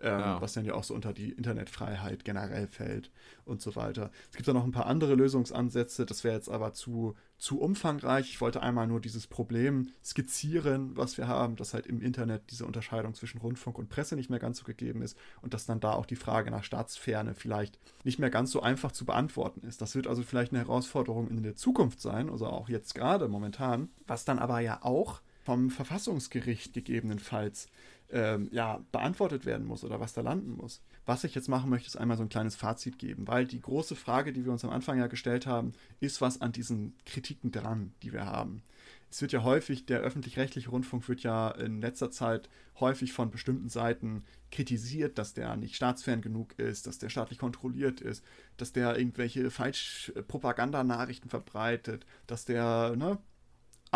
ähm, 0.00 0.20
ja. 0.20 0.40
was 0.40 0.52
dann 0.52 0.64
ja 0.64 0.74
auch 0.74 0.84
so 0.84 0.94
unter 0.94 1.12
die 1.12 1.30
Internetfreiheit 1.30 2.24
generell 2.24 2.66
fällt 2.66 3.10
und 3.44 3.62
so 3.62 3.76
weiter. 3.76 4.10
Es 4.30 4.36
gibt 4.36 4.46
da 4.48 4.52
noch 4.52 4.64
ein 4.64 4.72
paar 4.72 4.86
andere 4.86 5.14
Lösungsansätze, 5.14 6.04
das 6.04 6.24
wäre 6.24 6.34
jetzt 6.34 6.50
aber 6.50 6.72
zu, 6.74 7.14
zu 7.38 7.60
umfangreich. 7.60 8.28
Ich 8.28 8.40
wollte 8.40 8.62
einmal 8.62 8.86
nur 8.86 9.00
dieses 9.00 9.26
Problem 9.26 9.90
skizzieren, 10.04 10.96
was 10.96 11.16
wir 11.16 11.28
haben, 11.28 11.56
dass 11.56 11.74
halt 11.74 11.86
im 11.86 12.00
Internet 12.00 12.50
diese 12.50 12.66
Unterscheidung 12.66 13.14
zwischen 13.14 13.38
Rundfunk 13.38 13.78
und 13.78 13.88
Presse 13.88 14.16
nicht 14.16 14.30
mehr 14.30 14.38
ganz 14.38 14.58
so 14.58 14.64
gegeben 14.64 15.02
ist 15.02 15.16
und 15.40 15.54
dass 15.54 15.66
dann 15.66 15.80
da 15.80 15.92
auch 15.92 16.06
die 16.06 16.16
Frage 16.16 16.50
nach 16.50 16.64
Staatsferne 16.64 17.34
vielleicht 17.34 17.78
nicht 18.04 18.18
mehr 18.18 18.30
ganz 18.30 18.50
so 18.50 18.60
einfach 18.60 18.92
zu 18.92 19.06
beantworten 19.06 19.66
ist. 19.66 19.80
Das 19.80 19.94
wird 19.94 20.06
also 20.06 20.22
vielleicht 20.22 20.52
eine 20.52 20.60
Herausforderung 20.60 21.28
in 21.28 21.42
der 21.42 21.56
Zukunft 21.56 22.00
sein, 22.00 22.28
also 22.28 22.46
auch 22.46 22.68
jetzt 22.68 22.94
gerade 22.94 23.28
momentan, 23.28 23.88
was 24.06 24.24
dann 24.24 24.38
aber 24.38 24.60
ja 24.60 24.82
auch 24.82 25.20
vom 25.46 25.70
Verfassungsgericht 25.70 26.74
gegebenenfalls 26.74 27.68
ähm, 28.10 28.48
ja, 28.52 28.80
beantwortet 28.92 29.46
werden 29.46 29.66
muss 29.66 29.84
oder 29.84 30.00
was 30.00 30.12
da 30.12 30.20
landen 30.20 30.52
muss. 30.52 30.82
Was 31.04 31.24
ich 31.24 31.34
jetzt 31.34 31.48
machen 31.48 31.70
möchte, 31.70 31.88
ist 31.88 31.96
einmal 31.96 32.16
so 32.16 32.22
ein 32.22 32.28
kleines 32.28 32.56
Fazit 32.56 32.98
geben, 32.98 33.26
weil 33.26 33.46
die 33.46 33.60
große 33.60 33.96
Frage, 33.96 34.32
die 34.32 34.44
wir 34.44 34.52
uns 34.52 34.64
am 34.64 34.70
Anfang 34.70 34.98
ja 34.98 35.06
gestellt 35.06 35.46
haben, 35.46 35.72
ist 36.00 36.20
was 36.20 36.40
an 36.40 36.52
diesen 36.52 36.94
Kritiken 37.04 37.50
dran, 37.52 37.92
die 38.02 38.12
wir 38.12 38.26
haben. 38.26 38.62
Es 39.10 39.22
wird 39.22 39.32
ja 39.32 39.42
häufig, 39.42 39.86
der 39.86 40.00
öffentlich-rechtliche 40.00 40.70
Rundfunk 40.70 41.08
wird 41.08 41.22
ja 41.22 41.50
in 41.50 41.80
letzter 41.80 42.10
Zeit 42.10 42.48
häufig 42.80 43.12
von 43.12 43.30
bestimmten 43.30 43.68
Seiten 43.68 44.24
kritisiert, 44.50 45.18
dass 45.18 45.32
der 45.32 45.56
nicht 45.56 45.76
staatsfern 45.76 46.20
genug 46.20 46.58
ist, 46.58 46.86
dass 46.86 46.98
der 46.98 47.08
staatlich 47.08 47.38
kontrolliert 47.38 48.00
ist, 48.00 48.24
dass 48.56 48.72
der 48.72 48.98
irgendwelche 48.98 49.50
Falschpropagandanachrichten 49.50 51.30
verbreitet, 51.30 52.04
dass 52.26 52.44
der 52.44 52.94
ne, 52.96 53.18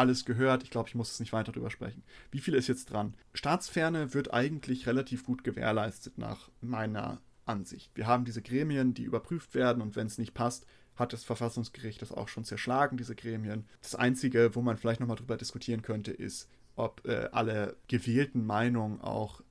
alles 0.00 0.24
gehört. 0.24 0.62
Ich 0.62 0.70
glaube, 0.70 0.88
ich 0.88 0.94
muss 0.94 1.12
es 1.12 1.20
nicht 1.20 1.34
weiter 1.34 1.52
drüber 1.52 1.70
sprechen. 1.70 2.02
Wie 2.30 2.40
viel 2.40 2.54
ist 2.54 2.68
jetzt 2.68 2.90
dran? 2.90 3.14
Staatsferne 3.34 4.14
wird 4.14 4.32
eigentlich 4.32 4.86
relativ 4.86 5.24
gut 5.24 5.44
gewährleistet 5.44 6.16
nach 6.16 6.50
meiner 6.62 7.20
Ansicht. 7.44 7.90
Wir 7.94 8.06
haben 8.06 8.24
diese 8.24 8.40
Gremien, 8.40 8.94
die 8.94 9.02
überprüft 9.02 9.54
werden 9.54 9.82
und 9.82 9.96
wenn 9.96 10.06
es 10.06 10.16
nicht 10.16 10.32
passt, 10.32 10.66
hat 10.96 11.12
das 11.12 11.24
Verfassungsgericht 11.24 12.00
das 12.00 12.12
auch 12.12 12.28
schon 12.28 12.44
zerschlagen, 12.44 12.96
diese 12.96 13.14
Gremien. 13.14 13.66
Das 13.82 13.94
Einzige, 13.94 14.54
wo 14.54 14.62
man 14.62 14.78
vielleicht 14.78 15.00
nochmal 15.00 15.16
drüber 15.16 15.36
diskutieren 15.36 15.82
könnte, 15.82 16.12
ist, 16.12 16.48
ob 16.76 17.06
äh, 17.06 17.28
alle 17.32 17.76
gewählten 17.88 18.46
Meinungen 18.46 19.02
auch 19.02 19.42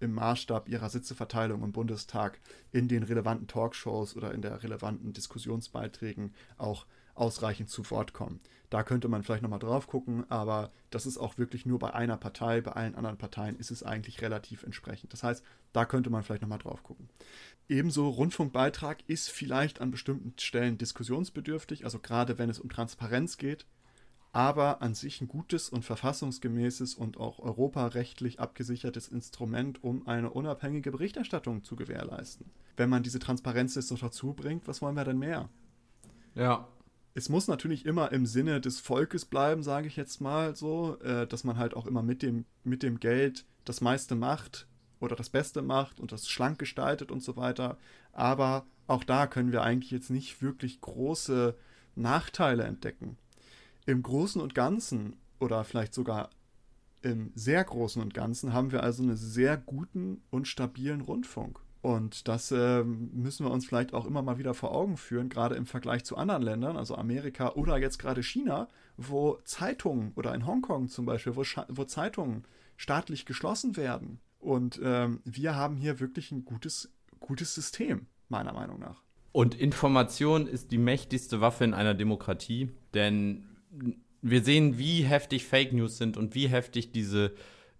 im 0.00 0.12
Maßstab 0.14 0.68
ihrer 0.68 0.88
Sitzeverteilung 0.88 1.62
im 1.62 1.72
Bundestag 1.72 2.40
in 2.72 2.88
den 2.88 3.02
relevanten 3.02 3.46
Talkshows 3.46 4.16
oder 4.16 4.32
in 4.32 4.40
der 4.40 4.62
relevanten 4.62 5.12
Diskussionsbeiträgen 5.12 6.32
auch 6.56 6.86
ausreichend 7.18 7.68
zu 7.68 7.88
Wort 7.90 8.12
kommen. 8.12 8.40
Da 8.70 8.82
könnte 8.82 9.08
man 9.08 9.22
vielleicht 9.22 9.42
nochmal 9.42 9.58
drauf 9.58 9.86
gucken, 9.86 10.30
aber 10.30 10.70
das 10.90 11.06
ist 11.06 11.16
auch 11.16 11.38
wirklich 11.38 11.64
nur 11.64 11.78
bei 11.78 11.94
einer 11.94 12.18
Partei. 12.18 12.60
Bei 12.60 12.72
allen 12.72 12.94
anderen 12.94 13.16
Parteien 13.16 13.56
ist 13.56 13.70
es 13.70 13.82
eigentlich 13.82 14.20
relativ 14.20 14.62
entsprechend. 14.62 15.12
Das 15.12 15.22
heißt, 15.22 15.42
da 15.72 15.86
könnte 15.86 16.10
man 16.10 16.22
vielleicht 16.22 16.42
nochmal 16.42 16.58
drauf 16.58 16.82
gucken. 16.82 17.08
Ebenso 17.68 18.08
Rundfunkbeitrag 18.08 18.98
ist 19.06 19.30
vielleicht 19.30 19.80
an 19.80 19.90
bestimmten 19.90 20.34
Stellen 20.38 20.76
diskussionsbedürftig, 20.76 21.84
also 21.84 21.98
gerade 21.98 22.38
wenn 22.38 22.50
es 22.50 22.60
um 22.60 22.68
Transparenz 22.68 23.38
geht, 23.38 23.66
aber 24.32 24.82
an 24.82 24.94
sich 24.94 25.20
ein 25.20 25.28
gutes 25.28 25.70
und 25.70 25.84
verfassungsgemäßes 25.84 26.94
und 26.94 27.16
auch 27.18 27.38
europarechtlich 27.38 28.38
abgesichertes 28.38 29.08
Instrument, 29.08 29.82
um 29.82 30.06
eine 30.06 30.30
unabhängige 30.30 30.90
Berichterstattung 30.90 31.64
zu 31.64 31.76
gewährleisten. 31.76 32.50
Wenn 32.76 32.90
man 32.90 33.02
diese 33.02 33.18
Transparenz 33.18 33.74
jetzt 33.74 33.90
noch 33.90 33.98
dazu 33.98 34.34
bringt, 34.34 34.68
was 34.68 34.82
wollen 34.82 34.96
wir 34.96 35.04
denn 35.04 35.18
mehr? 35.18 35.48
Ja, 36.34 36.68
es 37.14 37.28
muss 37.28 37.48
natürlich 37.48 37.84
immer 37.86 38.12
im 38.12 38.26
Sinne 38.26 38.60
des 38.60 38.80
Volkes 38.80 39.24
bleiben, 39.24 39.62
sage 39.62 39.88
ich 39.88 39.96
jetzt 39.96 40.20
mal 40.20 40.54
so, 40.54 40.98
äh, 41.00 41.26
dass 41.26 41.44
man 41.44 41.56
halt 41.56 41.74
auch 41.74 41.86
immer 41.86 42.02
mit 42.02 42.22
dem, 42.22 42.44
mit 42.64 42.82
dem 42.82 43.00
Geld 43.00 43.44
das 43.64 43.80
meiste 43.80 44.14
macht 44.14 44.66
oder 45.00 45.16
das 45.16 45.30
Beste 45.30 45.62
macht 45.62 46.00
und 46.00 46.12
das 46.12 46.28
schlank 46.28 46.58
gestaltet 46.58 47.10
und 47.10 47.22
so 47.22 47.36
weiter. 47.36 47.76
Aber 48.12 48.66
auch 48.86 49.04
da 49.04 49.26
können 49.26 49.52
wir 49.52 49.62
eigentlich 49.62 49.90
jetzt 49.90 50.10
nicht 50.10 50.42
wirklich 50.42 50.80
große 50.80 51.54
Nachteile 51.94 52.64
entdecken. 52.64 53.16
Im 53.86 54.02
Großen 54.02 54.40
und 54.40 54.54
Ganzen 54.54 55.16
oder 55.40 55.64
vielleicht 55.64 55.94
sogar 55.94 56.30
im 57.02 57.32
sehr 57.34 57.62
Großen 57.62 58.02
und 58.02 58.12
Ganzen 58.12 58.52
haben 58.52 58.72
wir 58.72 58.82
also 58.82 59.02
einen 59.02 59.16
sehr 59.16 59.56
guten 59.56 60.22
und 60.30 60.48
stabilen 60.48 61.00
Rundfunk. 61.00 61.60
Und 61.80 62.26
das 62.26 62.50
äh, 62.50 62.82
müssen 62.82 63.46
wir 63.46 63.52
uns 63.52 63.66
vielleicht 63.66 63.94
auch 63.94 64.04
immer 64.04 64.22
mal 64.22 64.38
wieder 64.38 64.54
vor 64.54 64.72
Augen 64.72 64.96
führen, 64.96 65.28
gerade 65.28 65.54
im 65.54 65.66
Vergleich 65.66 66.04
zu 66.04 66.16
anderen 66.16 66.42
Ländern, 66.42 66.76
also 66.76 66.96
Amerika 66.96 67.52
oder 67.52 67.78
jetzt 67.78 67.98
gerade 67.98 68.22
China, 68.22 68.68
wo 68.96 69.38
Zeitungen 69.44 70.12
oder 70.16 70.34
in 70.34 70.44
Hongkong 70.44 70.88
zum 70.88 71.06
Beispiel, 71.06 71.36
wo, 71.36 71.44
wo 71.68 71.84
Zeitungen 71.84 72.44
staatlich 72.76 73.26
geschlossen 73.26 73.76
werden, 73.76 74.20
Und 74.38 74.80
ähm, 74.82 75.20
wir 75.24 75.56
haben 75.56 75.76
hier 75.76 76.00
wirklich 76.00 76.32
ein 76.32 76.44
gutes, 76.44 76.92
gutes 77.20 77.54
System, 77.54 78.06
meiner 78.28 78.52
Meinung 78.52 78.78
nach. 78.78 79.02
Und 79.32 79.54
Information 79.54 80.46
ist 80.46 80.70
die 80.70 80.78
mächtigste 80.78 81.40
Waffe 81.40 81.64
in 81.64 81.74
einer 81.74 81.94
Demokratie, 81.94 82.70
denn 82.94 83.46
wir 84.22 84.42
sehen, 84.42 84.78
wie 84.78 85.02
heftig 85.02 85.44
Fake 85.44 85.72
News 85.72 85.98
sind 85.98 86.16
und 86.16 86.34
wie 86.34 86.48
heftig 86.48 86.92
diese, 86.92 87.34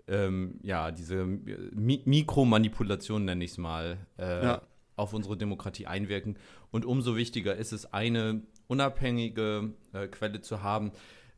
ähm, 0.08 0.58
ja, 0.62 0.90
diese 0.90 1.24
Mi 1.24 2.02
Mikromanipulationen, 2.04 3.26
nenne 3.26 3.44
ich 3.44 3.52
es 3.52 3.58
mal, 3.58 3.98
äh, 4.18 4.44
ja. 4.44 4.62
auf 4.96 5.12
unsere 5.12 5.36
Demokratie 5.36 5.86
einwirken. 5.86 6.38
Und 6.70 6.84
umso 6.84 7.16
wichtiger 7.16 7.56
ist 7.56 7.72
es, 7.72 7.92
eine 7.92 8.42
unabhängige 8.66 9.72
äh, 9.92 10.08
Quelle 10.08 10.40
zu 10.40 10.62
haben. 10.62 10.92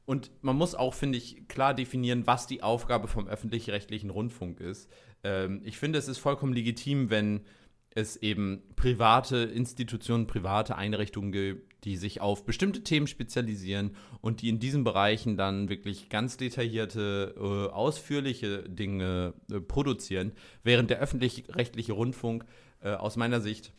Und 0.07 0.31
man 0.43 0.57
muss 0.57 0.75
auch, 0.75 0.95
finde 0.95 1.19
ich, 1.19 1.47
klar 1.49 1.75
definieren, 1.75 2.27
was 2.27 2.47
die 2.47 2.63
Aufgabe 2.63 3.07
vom 3.07 3.29
öffentlich-rechtlichen 3.29 4.11
Rundfunk 4.11 4.61
ist. 4.61 4.91
Ähm, 5.23 5.61
ich 5.65 5.79
finde, 5.79 5.99
es 5.99 6.09
ist 6.09 6.19
vollkommen 6.19 6.53
legitim, 6.53 7.11
wenn 7.11 7.43
es 7.91 8.17
eben 8.17 8.63
private 8.77 9.37
Institutionen, 9.37 10.27
private 10.27 10.77
Einrichtungen 10.77 11.33
gibt, 11.33 11.70
die 11.85 11.97
sich 11.97 12.21
auf 12.21 12.45
bestimmte 12.45 12.83
Themen 12.83 13.07
spezialisieren 13.07 13.97
und 14.21 14.43
die 14.43 14.49
in 14.49 14.59
diesen 14.59 14.85
Bereichen 14.85 15.37
dann 15.37 15.69
wirklich 15.69 16.09
ganz 16.09 16.37
detaillierte, 16.37 17.35
äh, 17.37 17.73
ausführliche 17.73 18.63
Dinge 18.69 19.35
äh, 19.51 19.61
produzieren, 19.61 20.33
während 20.63 20.91
der 20.91 20.99
öffentlich-rechtliche 20.99 21.93
Rundfunk 21.93 22.45
äh, 22.81 22.93
aus 22.93 23.17
meiner 23.17 23.41
Sicht 23.41 23.73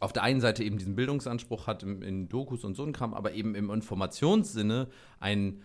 auf 0.00 0.12
der 0.12 0.22
einen 0.22 0.40
Seite 0.40 0.64
eben 0.64 0.78
diesen 0.78 0.96
Bildungsanspruch 0.96 1.66
hat 1.66 1.82
im, 1.82 2.02
in 2.02 2.28
Dokus 2.28 2.64
und 2.64 2.74
so 2.74 2.82
ein 2.82 2.92
Kram, 2.92 3.14
aber 3.14 3.34
eben 3.34 3.54
im 3.54 3.70
Informationssinne 3.70 4.88
ein 5.20 5.60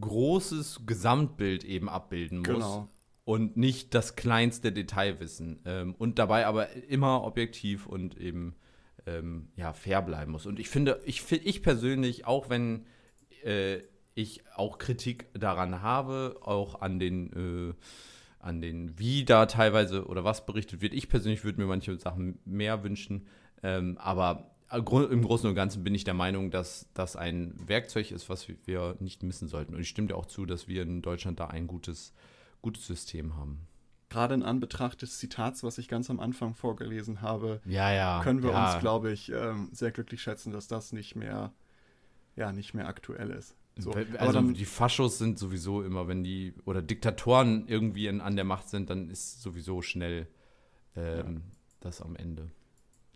großes 0.00 0.86
Gesamtbild 0.86 1.64
eben 1.64 1.88
abbilden 1.88 2.38
muss. 2.38 2.46
Genau 2.46 2.88
und 3.24 3.56
nicht 3.56 3.94
das 3.94 4.16
kleinste 4.16 4.72
Detailwissen. 4.72 5.60
Ähm, 5.64 5.94
und 5.96 6.18
dabei 6.18 6.46
aber 6.46 6.70
immer 6.88 7.22
objektiv 7.24 7.86
und 7.86 8.16
eben 8.18 8.54
ähm, 9.06 9.48
ja, 9.56 9.72
fair 9.72 10.02
bleiben 10.02 10.32
muss. 10.32 10.46
Und 10.46 10.58
ich 10.58 10.68
finde, 10.68 11.00
ich, 11.04 11.30
ich 11.30 11.62
persönlich, 11.62 12.26
auch 12.26 12.50
wenn 12.50 12.86
äh, 13.44 13.78
ich 14.14 14.42
auch 14.54 14.78
Kritik 14.78 15.26
daran 15.34 15.82
habe, 15.82 16.36
auch 16.42 16.80
an 16.80 16.98
den, 16.98 17.70
äh, 17.70 17.74
an 18.38 18.60
den, 18.60 18.98
wie 18.98 19.24
da 19.24 19.46
teilweise 19.46 20.06
oder 20.06 20.24
was 20.24 20.46
berichtet 20.46 20.82
wird, 20.82 20.94
ich 20.94 21.08
persönlich 21.08 21.44
würde 21.44 21.60
mir 21.60 21.66
manche 21.66 21.96
Sachen 21.98 22.38
mehr 22.44 22.82
wünschen. 22.82 23.26
Ähm, 23.62 23.98
aber 23.98 24.50
im 24.70 25.22
Großen 25.22 25.48
und 25.48 25.54
Ganzen 25.54 25.84
bin 25.84 25.94
ich 25.94 26.04
der 26.04 26.14
Meinung, 26.14 26.50
dass 26.50 26.88
das 26.94 27.14
ein 27.14 27.54
Werkzeug 27.66 28.10
ist, 28.10 28.30
was 28.30 28.46
wir 28.64 28.96
nicht 29.00 29.22
missen 29.22 29.46
sollten. 29.46 29.74
Und 29.74 29.80
ich 29.80 29.88
stimme 29.88 30.08
dir 30.08 30.16
auch 30.16 30.26
zu, 30.26 30.46
dass 30.46 30.66
wir 30.66 30.82
in 30.82 31.02
Deutschland 31.02 31.40
da 31.40 31.48
ein 31.48 31.66
gutes 31.66 32.14
gutes 32.62 32.86
System 32.86 33.36
haben. 33.36 33.66
Gerade 34.12 34.34
in 34.34 34.42
Anbetracht 34.42 35.00
des 35.00 35.18
Zitats, 35.18 35.64
was 35.64 35.78
ich 35.78 35.88
ganz 35.88 36.10
am 36.10 36.20
Anfang 36.20 36.54
vorgelesen 36.54 37.22
habe, 37.22 37.62
ja, 37.64 37.90
ja, 37.90 38.20
können 38.22 38.42
wir 38.42 38.50
ja. 38.50 38.72
uns, 38.72 38.80
glaube 38.80 39.10
ich, 39.10 39.32
ähm, 39.32 39.70
sehr 39.72 39.90
glücklich 39.90 40.20
schätzen, 40.20 40.52
dass 40.52 40.68
das 40.68 40.92
nicht 40.92 41.16
mehr, 41.16 41.50
ja, 42.36 42.52
nicht 42.52 42.74
mehr 42.74 42.88
aktuell 42.88 43.30
ist. 43.30 43.56
So. 43.78 43.92
Also 44.18 44.32
dann, 44.34 44.52
die 44.52 44.66
Faschos 44.66 45.16
sind 45.16 45.38
sowieso 45.38 45.82
immer, 45.82 46.08
wenn 46.08 46.22
die, 46.22 46.52
oder 46.66 46.82
Diktatoren 46.82 47.66
irgendwie 47.68 48.06
in, 48.06 48.20
an 48.20 48.36
der 48.36 48.44
Macht 48.44 48.68
sind, 48.68 48.90
dann 48.90 49.08
ist 49.08 49.40
sowieso 49.40 49.80
schnell 49.80 50.26
ähm, 50.94 51.40
das 51.80 52.02
am 52.02 52.14
Ende. 52.14 52.50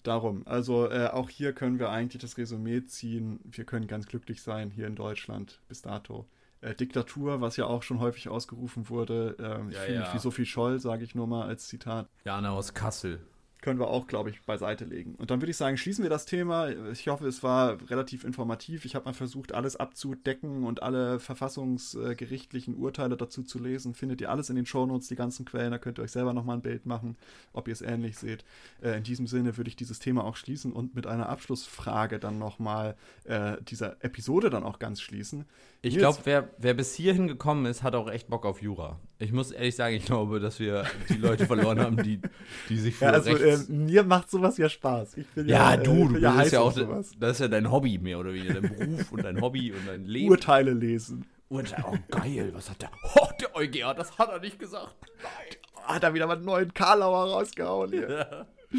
Darum, 0.03 0.47
also 0.47 0.89
äh, 0.89 1.09
auch 1.09 1.29
hier 1.29 1.53
können 1.53 1.79
wir 1.79 1.91
eigentlich 1.91 2.23
das 2.23 2.39
Resümee 2.39 2.87
ziehen. 2.87 3.41
Wir 3.45 3.65
können 3.65 3.87
ganz 3.87 4.07
glücklich 4.07 4.41
sein 4.41 4.71
hier 4.71 4.87
in 4.87 4.95
Deutschland 4.95 5.61
bis 5.69 5.83
dato 5.83 6.27
äh, 6.67 6.75
Diktatur, 6.75 7.41
was 7.41 7.57
ja 7.57 7.67
auch 7.67 7.83
schon 7.83 8.01
häufig 8.01 8.29
ausgerufen 8.29 8.89
wurde. 8.89 9.37
Ähm, 9.39 9.69
ich 9.71 9.77
ja, 9.77 9.83
fühle 9.83 9.95
ja. 9.95 10.01
mich 10.03 10.15
wie 10.15 10.19
Sophie 10.19 10.47
Scholl, 10.47 10.79
sage 10.81 11.05
ich 11.05 11.15
nur 11.15 11.27
mal 11.27 11.47
als 11.47 11.69
Zitat. 11.69 12.09
Jana 12.25 12.51
aus 12.51 12.75
Kassel 12.75 13.21
können 13.67 13.81
wir 13.81 13.89
auch, 13.89 14.07
glaube 14.07 14.31
ich, 14.31 14.41
beiseite 14.43 14.85
legen. 14.85 15.17
Und 15.17 15.33
dann 15.33 15.41
würde 15.41 15.51
ich 15.51 15.57
sagen, 15.57 15.77
schließen 15.77 16.05
wir 16.05 16.09
das 16.09 16.25
Thema. 16.25 16.69
Ich 16.93 17.09
hoffe, 17.09 17.27
es 17.27 17.43
war 17.43 17.79
relativ 17.91 18.23
informativ. 18.23 18.85
Ich 18.85 18.95
habe 18.95 19.07
mal 19.07 19.13
versucht, 19.13 19.53
alles 19.53 19.75
abzudecken 19.75 20.63
und 20.63 20.85
alle 20.85 21.19
verfassungsgerichtlichen 21.19 22.77
Urteile 22.77 23.17
dazu 23.17 23.43
zu 23.43 23.59
lesen. 23.59 23.93
Findet 23.93 24.21
ihr 24.21 24.31
alles 24.31 24.51
in 24.51 24.55
den 24.55 24.67
Shownotes, 24.67 25.09
die 25.09 25.17
ganzen 25.17 25.45
Quellen. 25.45 25.73
Da 25.73 25.79
könnt 25.79 25.99
ihr 25.99 26.05
euch 26.05 26.13
selber 26.13 26.33
nochmal 26.33 26.59
ein 26.59 26.63
Bild 26.63 26.87
machen, 26.87 27.17
ob 27.53 27.67
ihr 27.67 27.73
es 27.73 27.83
ähnlich 27.83 28.17
seht. 28.19 28.45
Äh, 28.81 28.99
in 28.99 29.03
diesem 29.03 29.27
Sinne 29.27 29.57
würde 29.57 29.69
ich 29.69 29.75
dieses 29.75 29.99
Thema 29.99 30.23
auch 30.23 30.37
schließen 30.37 30.73
und 30.73 30.95
mit 30.95 31.09
einer 31.09 31.29
Abschlussfrage 31.29 32.21
dann 32.21 32.39
nochmal 32.39 32.95
äh, 33.25 33.57
dieser 33.63 33.97
Episode 34.05 34.49
dann 34.49 34.63
auch 34.63 34.79
ganz 34.79 35.01
schließen. 35.01 35.45
Ich 35.83 35.99
glaube, 35.99 36.19
wer, 36.23 36.51
wer 36.59 36.75
bis 36.75 36.95
hierhin 36.95 37.27
gekommen 37.27 37.67
ist, 37.67 37.83
hat 37.83 37.97
auch 37.97 38.09
echt 38.09 38.29
Bock 38.29 38.47
auf 38.47 38.63
Jura. 38.63 39.01
Ich 39.19 39.33
muss 39.33 39.51
ehrlich 39.51 39.75
sagen, 39.75 39.97
ich 39.97 40.05
glaube, 40.05 40.41
dass 40.41 40.59
wir 40.61 40.85
die 41.09 41.15
Leute 41.17 41.47
verloren 41.47 41.81
haben, 41.81 42.03
die, 42.03 42.21
die 42.69 42.79
sich 42.79 42.97
für 42.97 43.07
ja, 43.07 43.13
also, 43.13 43.31
äh, 43.31 43.57
Mir 43.69 44.05
macht 44.05 44.31
sowas 44.31 44.59
ja 44.59 44.69
Spaß. 44.69 45.17
ja, 45.37 45.43
ja, 45.45 45.77
du, 45.79 46.09
du 46.09 46.19
ja 46.19 46.33
bist 46.33 46.53
ja 46.53 46.61
auch, 46.61 46.73
sowas. 46.73 47.13
das 47.19 47.33
ist 47.33 47.41
ja 47.41 47.49
dein 47.49 47.71
Hobby 47.71 47.97
mehr 47.97 48.19
oder 48.19 48.35
weniger, 48.35 48.61
dein 48.61 48.77
Beruf 48.77 49.13
und 49.13 49.25
dein 49.25 49.41
Hobby 49.41 49.73
und 49.73 49.87
dein 49.87 50.05
Leben. 50.05 50.31
Urteile 50.31 50.73
lesen. 50.73 51.25
Urteile, 51.49 51.85
oh 51.91 51.97
geil, 52.11 52.51
was 52.53 52.69
hat 52.69 52.83
der, 52.83 52.91
oh, 53.15 53.29
der 53.41 53.57
EuGH, 53.57 53.95
das 53.95 54.19
hat 54.19 54.29
er 54.29 54.41
nicht 54.41 54.59
gesagt. 54.59 54.95
Nein. 55.23 55.85
Hat 55.85 56.03
er 56.03 56.13
wieder 56.13 56.27
mal 56.27 56.37
einen 56.37 56.45
neuen 56.45 56.75
Karlauer 56.75 57.31
rausgehauen 57.33 57.93
hier. 57.93 58.47
Ja. 58.71 58.79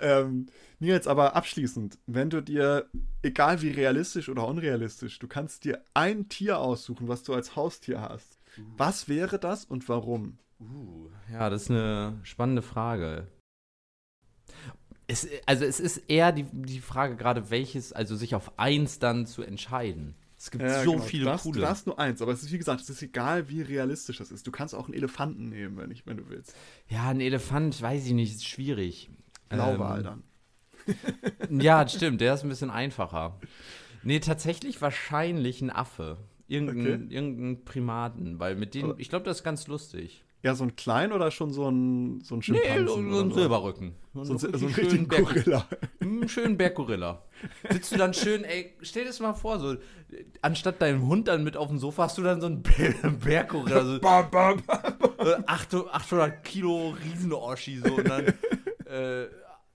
ähm, 0.00 0.46
Nils, 0.80 1.06
aber 1.06 1.36
abschließend, 1.36 1.98
wenn 2.06 2.30
du 2.30 2.40
dir, 2.40 2.86
egal 3.22 3.62
wie 3.62 3.70
realistisch 3.70 4.28
oder 4.28 4.46
unrealistisch, 4.46 5.18
du 5.18 5.28
kannst 5.28 5.64
dir 5.64 5.82
ein 5.94 6.28
Tier 6.28 6.58
aussuchen, 6.58 7.06
was 7.06 7.22
du 7.22 7.34
als 7.34 7.54
Haustier 7.54 8.00
hast 8.00 8.37
was 8.76 9.08
wäre 9.08 9.38
das 9.38 9.64
und 9.64 9.88
warum? 9.88 10.38
Uh, 10.60 11.08
ja, 11.32 11.50
das 11.50 11.62
ist 11.62 11.70
eine 11.70 12.18
spannende 12.22 12.62
Frage. 12.62 13.28
Es, 15.06 15.26
also 15.46 15.64
es 15.64 15.80
ist 15.80 15.98
eher 16.08 16.32
die, 16.32 16.44
die 16.52 16.80
Frage 16.80 17.16
gerade, 17.16 17.50
welches, 17.50 17.92
also 17.92 18.16
sich 18.16 18.34
auf 18.34 18.58
eins 18.58 18.98
dann 18.98 19.26
zu 19.26 19.42
entscheiden. 19.42 20.14
Es 20.36 20.50
gibt 20.52 20.62
ja, 20.62 20.84
so 20.84 20.92
genau. 20.92 21.02
viele 21.02 21.24
du 21.24 21.30
darfst, 21.30 21.44
coole. 21.44 21.60
Du 21.60 21.60
darfst 21.60 21.86
nur 21.86 21.98
eins, 21.98 22.22
aber 22.22 22.32
es 22.32 22.42
ist 22.42 22.52
wie 22.52 22.58
gesagt, 22.58 22.80
es 22.80 22.90
ist 22.90 23.02
egal, 23.02 23.48
wie 23.48 23.62
realistisch 23.62 24.18
das 24.18 24.30
ist. 24.30 24.46
Du 24.46 24.52
kannst 24.52 24.74
auch 24.74 24.84
einen 24.84 24.94
Elefanten 24.94 25.48
nehmen, 25.48 25.76
wenn, 25.76 25.90
ich, 25.90 26.06
wenn 26.06 26.18
du 26.18 26.28
willst. 26.28 26.54
Ja, 26.88 27.08
ein 27.08 27.20
Elefant, 27.20 27.80
weiß 27.82 28.06
ich 28.06 28.12
nicht, 28.12 28.34
ist 28.34 28.46
schwierig. 28.46 29.10
Blauwal 29.48 29.98
ähm, 29.98 30.22
dann. 31.48 31.60
ja, 31.60 31.86
stimmt, 31.88 32.20
der 32.20 32.34
ist 32.34 32.44
ein 32.44 32.48
bisschen 32.48 32.70
einfacher. 32.70 33.40
Nee, 34.04 34.20
tatsächlich 34.20 34.80
wahrscheinlich 34.80 35.60
ein 35.60 35.70
Affe. 35.70 36.18
Irgendeinen 36.48 37.04
okay. 37.04 37.14
irgendein 37.14 37.64
Primaten, 37.64 38.38
weil 38.40 38.56
mit 38.56 38.74
denen, 38.74 38.94
ich 38.98 39.10
glaube, 39.10 39.26
das 39.26 39.38
ist 39.38 39.44
ganz 39.44 39.66
lustig. 39.66 40.24
Ja, 40.42 40.54
so 40.54 40.64
ein 40.64 40.76
klein 40.76 41.12
oder 41.12 41.32
schon 41.32 41.52
so 41.52 41.68
ein, 41.68 42.20
so 42.22 42.36
ein 42.36 42.42
Schimpansen? 42.42 42.84
Nee, 42.84 43.12
so, 43.12 43.20
ein 43.20 43.32
Silberrücken. 43.32 43.96
So, 44.14 44.24
so, 44.24 44.38
so, 44.38 44.56
so 44.56 44.66
einen 44.66 44.74
richtigen 44.74 45.08
Gorilla. 45.08 45.66
Einen 46.00 46.22
hm, 46.22 46.28
schönen 46.28 46.56
Berggorilla. 46.56 47.22
Sitzt 47.68 47.92
du 47.92 47.96
dann 47.96 48.14
schön, 48.14 48.44
ey, 48.44 48.72
stell 48.82 49.02
dir 49.02 49.08
das 49.08 49.18
mal 49.18 49.34
vor, 49.34 49.58
so, 49.58 49.76
anstatt 50.40 50.80
deinem 50.80 51.08
Hund 51.08 51.26
dann 51.26 51.42
mit 51.42 51.56
auf 51.56 51.68
dem 51.68 51.78
Sofa, 51.78 52.04
hast 52.04 52.18
du 52.18 52.22
dann 52.22 52.40
so 52.40 52.46
einen 52.46 52.62
Berggorilla. 52.62 53.98
So, 55.70 55.88
800 55.88 56.44
Kilo 56.44 56.90
Riesen-Oschi, 56.90 57.78
so, 57.78 57.96
und 57.96 58.08
dann, 58.08 58.26
äh, 58.86 59.26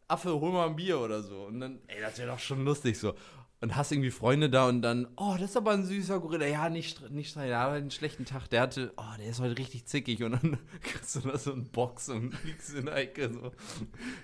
Affe, 0.07 0.31
hol 0.39 0.51
mal 0.51 0.67
ein 0.67 0.75
Bier 0.75 0.99
oder 0.99 1.21
so. 1.21 1.43
Und 1.43 1.59
dann, 1.59 1.79
ey, 1.87 1.99
das 1.99 2.17
wäre 2.17 2.29
doch 2.29 2.39
schon 2.39 2.63
lustig, 2.63 2.97
so 2.97 3.13
und 3.63 3.77
hast 3.77 3.93
irgendwie 3.93 4.11
Freunde 4.11 4.49
da 4.49 4.67
und 4.67 4.81
dann, 4.81 5.07
oh, 5.15 5.35
das 5.39 5.51
ist 5.51 5.57
aber 5.57 5.71
ein 5.71 5.85
süßer 5.85 6.19
Gorilla. 6.19 6.45
Ja, 6.45 6.69
nicht, 6.69 7.09
nicht 7.11 7.33
der 7.37 7.59
hat 7.59 7.71
einen 7.71 7.91
schlechten 7.91 8.25
Tag. 8.25 8.49
Der 8.49 8.59
hatte, 8.59 8.91
oh, 8.97 9.17
der 9.17 9.27
ist 9.27 9.39
heute 9.39 9.57
richtig 9.57 9.85
zickig. 9.85 10.21
Und 10.21 10.33
dann 10.33 10.57
kriegst 10.83 11.15
du 11.15 11.21
da 11.21 11.37
so 11.37 11.53
einen 11.53 11.69
Box 11.69 12.09
und 12.09 12.33
liegst 12.43 12.75
in 12.75 12.87
der 12.87 12.97
Ecke. 12.97 13.31
So. 13.31 13.53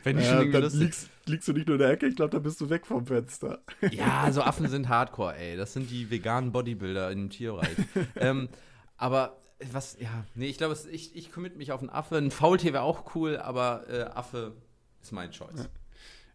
Fände 0.03 0.21
ich 0.21 0.27
ja, 0.27 0.33
schon 0.33 0.41
irgendwie 0.41 0.59
lustig. 0.59 0.81
Liegst, 0.81 1.09
liegst 1.25 1.47
du 1.47 1.53
nicht 1.53 1.67
nur 1.67 1.75
in 1.75 1.79
der 1.79 1.89
Ecke, 1.91 2.07
ich 2.07 2.17
glaube, 2.17 2.31
da 2.31 2.39
bist 2.39 2.59
du 2.59 2.69
weg 2.69 2.85
vom 2.85 3.05
Fenster. 3.05 3.63
Ja, 3.91 4.29
so 4.31 4.41
Affen 4.41 4.67
sind 4.67 4.89
Hardcore, 4.89 5.37
ey. 5.37 5.55
Das 5.55 5.71
sind 5.71 5.89
die 5.89 6.11
veganen 6.11 6.51
Bodybuilder 6.51 7.09
im 7.11 7.29
Tierreich. 7.29 7.77
ähm, 8.17 8.49
aber 8.97 9.37
was, 9.71 9.97
ja, 10.01 10.25
nee, 10.35 10.47
ich 10.47 10.57
glaube, 10.57 10.77
ich, 10.91 11.15
ich 11.15 11.31
commit 11.31 11.55
mich 11.55 11.71
auf 11.71 11.79
einen 11.79 11.89
Affe. 11.89 12.17
Ein 12.17 12.31
Faultier 12.31 12.73
wäre 12.73 12.83
auch 12.83 13.15
cool, 13.15 13.37
aber 13.37 13.85
äh, 13.89 14.01
Affe 14.03 14.53
ist 15.01 15.13
mein 15.13 15.31
Choice. 15.31 15.59
Ja. 15.59 15.65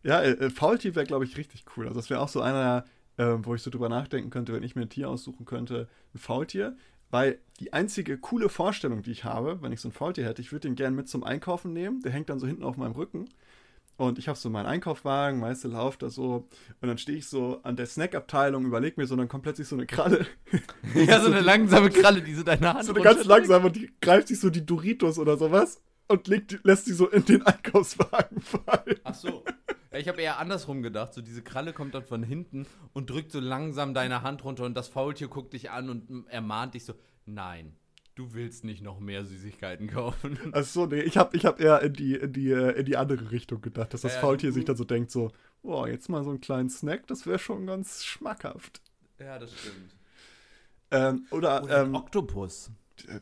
Ja, 0.04 0.22
äh, 0.22 0.50
Faultier 0.50 0.94
wäre, 0.94 1.06
glaube 1.06 1.24
ich, 1.24 1.36
richtig 1.36 1.64
cool. 1.76 1.86
Also 1.86 1.98
das 1.98 2.10
wäre 2.10 2.20
auch 2.20 2.28
so 2.28 2.42
einer, 2.42 2.84
äh, 3.16 3.36
wo 3.42 3.54
ich 3.54 3.62
so 3.62 3.70
drüber 3.70 3.88
nachdenken 3.88 4.30
könnte, 4.30 4.52
wenn 4.52 4.62
ich 4.62 4.76
mir 4.76 4.82
ein 4.82 4.90
Tier 4.90 5.08
aussuchen 5.08 5.44
könnte, 5.44 5.88
ein 6.14 6.18
Faultier. 6.18 6.76
Weil 7.10 7.38
die 7.60 7.72
einzige 7.72 8.18
coole 8.18 8.48
Vorstellung, 8.48 9.02
die 9.02 9.12
ich 9.12 9.24
habe, 9.24 9.62
wenn 9.62 9.72
ich 9.72 9.80
so 9.80 9.88
ein 9.88 9.92
Faultier 9.92 10.24
hätte, 10.24 10.42
ich 10.42 10.50
würde 10.50 10.68
den 10.68 10.74
gerne 10.74 10.96
mit 10.96 11.08
zum 11.08 11.22
Einkaufen 11.22 11.72
nehmen. 11.72 12.02
Der 12.02 12.10
hängt 12.10 12.28
dann 12.28 12.40
so 12.40 12.46
hinten 12.46 12.64
auf 12.64 12.76
meinem 12.76 12.92
Rücken. 12.92 13.28
Und 13.96 14.18
ich 14.18 14.26
habe 14.26 14.36
so 14.36 14.50
meinen 14.50 14.66
Einkaufswagen, 14.66 15.38
meiste 15.38 15.68
läuft 15.68 16.02
da 16.02 16.10
so. 16.10 16.48
Und 16.80 16.88
dann 16.88 16.98
stehe 16.98 17.18
ich 17.18 17.28
so 17.28 17.60
an 17.62 17.76
der 17.76 17.86
Snackabteilung, 17.86 18.64
überlege 18.64 19.00
mir 19.00 19.06
so, 19.06 19.14
und 19.14 19.18
dann 19.18 19.28
kommt 19.28 19.44
plötzlich 19.44 19.68
so 19.68 19.76
eine 19.76 19.86
Kralle. 19.86 20.26
ja, 20.94 21.20
so 21.20 21.30
eine 21.30 21.40
langsame 21.40 21.90
Kralle, 21.90 22.20
die 22.20 22.34
so 22.34 22.42
deine 22.42 22.74
Hand 22.74 22.84
So 22.84 22.92
eine 22.92 23.04
ganz 23.04 23.24
langsame 23.24 23.66
und 23.66 23.76
die 23.76 23.92
greift 24.00 24.28
sich 24.28 24.40
so 24.40 24.50
die 24.50 24.66
Doritos 24.66 25.18
oder 25.18 25.36
sowas 25.36 25.80
und 26.08 26.26
legt, 26.26 26.58
lässt 26.64 26.88
die 26.88 26.92
so 26.92 27.08
in 27.08 27.24
den 27.24 27.42
Einkaufswagen 27.42 28.40
fallen. 28.40 28.98
Ach 29.04 29.14
so. 29.14 29.44
Ich 29.96 30.08
habe 30.08 30.20
eher 30.20 30.38
andersrum 30.38 30.82
gedacht. 30.82 31.14
So 31.14 31.22
diese 31.22 31.42
Kralle 31.42 31.72
kommt 31.72 31.94
dann 31.94 32.04
von 32.04 32.22
hinten 32.22 32.66
und 32.92 33.10
drückt 33.10 33.32
so 33.32 33.40
langsam 33.40 33.94
deine 33.94 34.22
Hand 34.22 34.44
runter 34.44 34.64
und 34.64 34.74
das 34.74 34.88
Faultier 34.88 35.28
guckt 35.28 35.52
dich 35.52 35.70
an 35.70 35.88
und 35.88 36.26
ermahnt 36.28 36.74
dich 36.74 36.84
so, 36.84 36.94
nein. 37.26 37.76
Du 38.14 38.32
willst 38.32 38.62
nicht 38.62 38.80
noch 38.80 39.00
mehr 39.00 39.24
Süßigkeiten 39.24 39.88
kaufen. 39.88 40.38
Achso, 40.52 40.86
nee, 40.86 41.00
ich 41.00 41.16
habe 41.16 41.36
ich 41.36 41.44
hab 41.44 41.60
eher 41.60 41.82
in 41.82 41.92
die, 41.94 42.14
in, 42.14 42.32
die, 42.32 42.50
äh, 42.50 42.78
in 42.78 42.86
die 42.86 42.96
andere 42.96 43.32
Richtung 43.32 43.60
gedacht, 43.60 43.92
dass 43.92 44.02
das 44.02 44.14
ja, 44.14 44.20
Faultier 44.20 44.52
sich 44.52 44.64
dann 44.64 44.76
so 44.76 44.84
denkt, 44.84 45.10
so, 45.10 45.32
boah, 45.62 45.88
jetzt 45.88 46.08
mal 46.08 46.22
so 46.22 46.30
einen 46.30 46.40
kleinen 46.40 46.70
Snack, 46.70 47.08
das 47.08 47.26
wäre 47.26 47.40
schon 47.40 47.66
ganz 47.66 48.04
schmackhaft. 48.04 48.82
Ja, 49.18 49.38
das 49.38 49.52
stimmt. 49.52 49.96
Ähm, 50.92 51.26
oder, 51.32 51.64
Oder 51.64 51.80
ein 51.80 51.86
ähm, 51.86 51.94
Oktopus. 51.96 52.70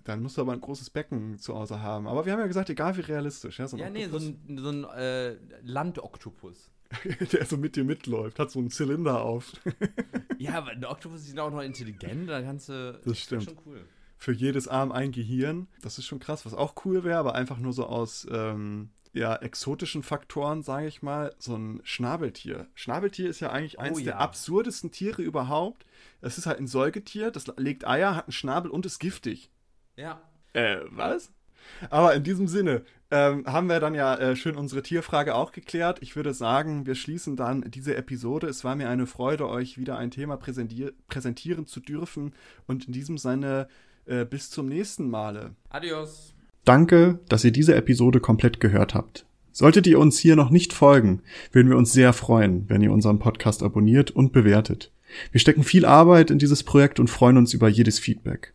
Dann 0.05 0.23
musst 0.23 0.37
du 0.37 0.43
aber 0.43 0.53
ein 0.53 0.61
großes 0.61 0.91
Becken 0.91 1.39
zu 1.39 1.55
Hause 1.55 1.81
haben. 1.81 2.07
Aber 2.07 2.27
wir 2.27 2.33
haben 2.33 2.41
ja 2.41 2.47
gesagt, 2.47 2.71
egal 2.71 2.97
wie 2.97 3.03
realistisch. 3.03 3.59
Ja, 3.59 3.69
so 3.69 3.77
ein 3.77 3.81
Ja, 3.81 3.91
nee, 3.91 4.07
so 4.07 4.19
ein, 4.19 4.59
so 4.59 4.69
ein 4.69 4.85
äh, 4.85 5.37
Landoktopus. 5.63 6.71
der 7.33 7.47
so 7.47 7.57
mit 7.57 7.77
dir 7.77 7.85
mitläuft, 7.85 8.39
hat 8.39 8.51
so 8.51 8.59
einen 8.59 8.71
Zylinder 8.71 9.23
auf. 9.23 9.53
Ja, 10.39 10.59
aber 10.59 10.71
ein 10.71 10.85
Oktopus 10.85 11.25
sind 11.25 11.39
auch 11.39 11.51
noch 11.51 11.63
intelligent, 11.63 12.29
da 12.29 12.43
kannst 12.43 12.69
du. 12.69 13.01
Das 13.05 13.19
stimmt. 13.19 13.45
schon 13.45 13.57
cool. 13.65 13.85
Für 14.19 14.33
jedes 14.33 14.69
Arm 14.69 14.93
ein 14.93 15.11
Gehirn. 15.11 15.69
Das 15.83 15.99
ist 15.99 16.07
schon 16.07 16.19
krass, 16.21 16.45
was 16.45 16.53
auch 16.53 16.75
cool 16.85 17.03
wäre, 17.05 17.19
aber 17.19 17.35
einfach 17.35 17.59
nur 17.59 17.73
so 17.73 17.87
aus 17.87 18.27
ähm, 18.31 18.91
ja, 19.13 19.37
exotischen 19.37 20.03
Faktoren, 20.03 20.63
sage 20.63 20.87
ich 20.87 21.03
mal, 21.03 21.35
so 21.39 21.57
ein 21.57 21.81
Schnabeltier. 21.85 22.67
Schnabeltier 22.75 23.29
ist 23.29 23.41
ja 23.41 23.51
eigentlich 23.51 23.79
eins 23.79 23.99
ja. 23.99 24.05
der 24.05 24.21
absurdesten 24.21 24.91
Tiere 24.91 25.23
überhaupt. 25.23 25.87
Es 26.21 26.39
ist 26.39 26.47
halt 26.47 26.59
ein 26.59 26.67
Säugetier, 26.67 27.31
das 27.31 27.47
legt 27.57 27.87
Eier, 27.87 28.17
hat 28.17 28.27
einen 28.27 28.33
Schnabel 28.33 28.71
und 28.71 28.87
ist 28.87 28.99
giftig. 28.99 29.51
Ja. 29.97 30.23
Äh, 30.53 30.79
was? 30.91 31.33
Aber 31.91 32.15
in 32.15 32.25
diesem 32.25 32.49
Sinne 32.49 32.83
ähm, 33.11 33.45
haben 33.47 33.69
wir 33.69 33.81
dann 33.81 33.95
ja 33.95 34.17
äh, 34.17 34.37
schön 34.37 34.57
unsere 34.57 34.83
Tierfrage 34.83 35.35
auch 35.35 35.53
geklärt. 35.53 35.99
Ich 36.01 36.17
würde 36.17 36.35
sagen, 36.35 36.87
wir 36.87 36.95
schließen 36.95 37.37
dann 37.37 37.63
diese 37.71 37.95
Episode. 37.95 38.47
Es 38.47 38.65
war 38.65 38.75
mir 38.75 38.89
eine 38.89 39.07
Freude, 39.07 39.49
euch 39.49 39.79
wieder 39.79 39.99
ein 39.99 40.11
Thema 40.11 40.37
präsentier 40.37 40.93
präsentieren 41.09 41.67
zu 41.67 41.81
dürfen. 41.81 42.35
Und 42.67 42.87
in 42.87 42.93
diesem 42.93 43.19
Sinne, 43.19 43.69
äh, 44.07 44.25
bis 44.25 44.51
zum 44.51 44.67
nächsten 44.67 45.09
Male. 45.09 45.55
Adios. 45.69 46.35
Danke, 46.65 47.19
dass 47.29 47.45
ihr 47.45 47.53
diese 47.53 47.75
Episode 47.75 48.21
komplett 48.21 48.61
gehört 48.61 48.95
habt. 48.95 49.27
Solltet 49.53 49.87
ihr 49.87 49.99
uns 49.99 50.19
hier 50.19 50.35
noch 50.35 50.49
nicht 50.49 50.73
folgen, 50.73 51.23
würden 51.51 51.69
wir 51.69 51.77
uns 51.77 51.93
sehr 51.93 52.15
freuen, 52.15 52.69
wenn 52.69 52.81
ihr 52.81 52.93
unseren 52.93 53.19
Podcast 53.19 53.63
abonniert 53.63 54.11
und 54.11 54.33
bewertet. 54.33 54.93
Wir 55.31 55.41
stecken 55.41 55.63
viel 55.63 55.85
Arbeit 55.85 56.31
in 56.31 56.39
dieses 56.39 56.63
Projekt 56.63 56.99
und 56.99 57.11
freuen 57.11 57.37
uns 57.37 57.53
über 57.53 57.69
jedes 57.69 57.99
Feedback. 57.99 58.55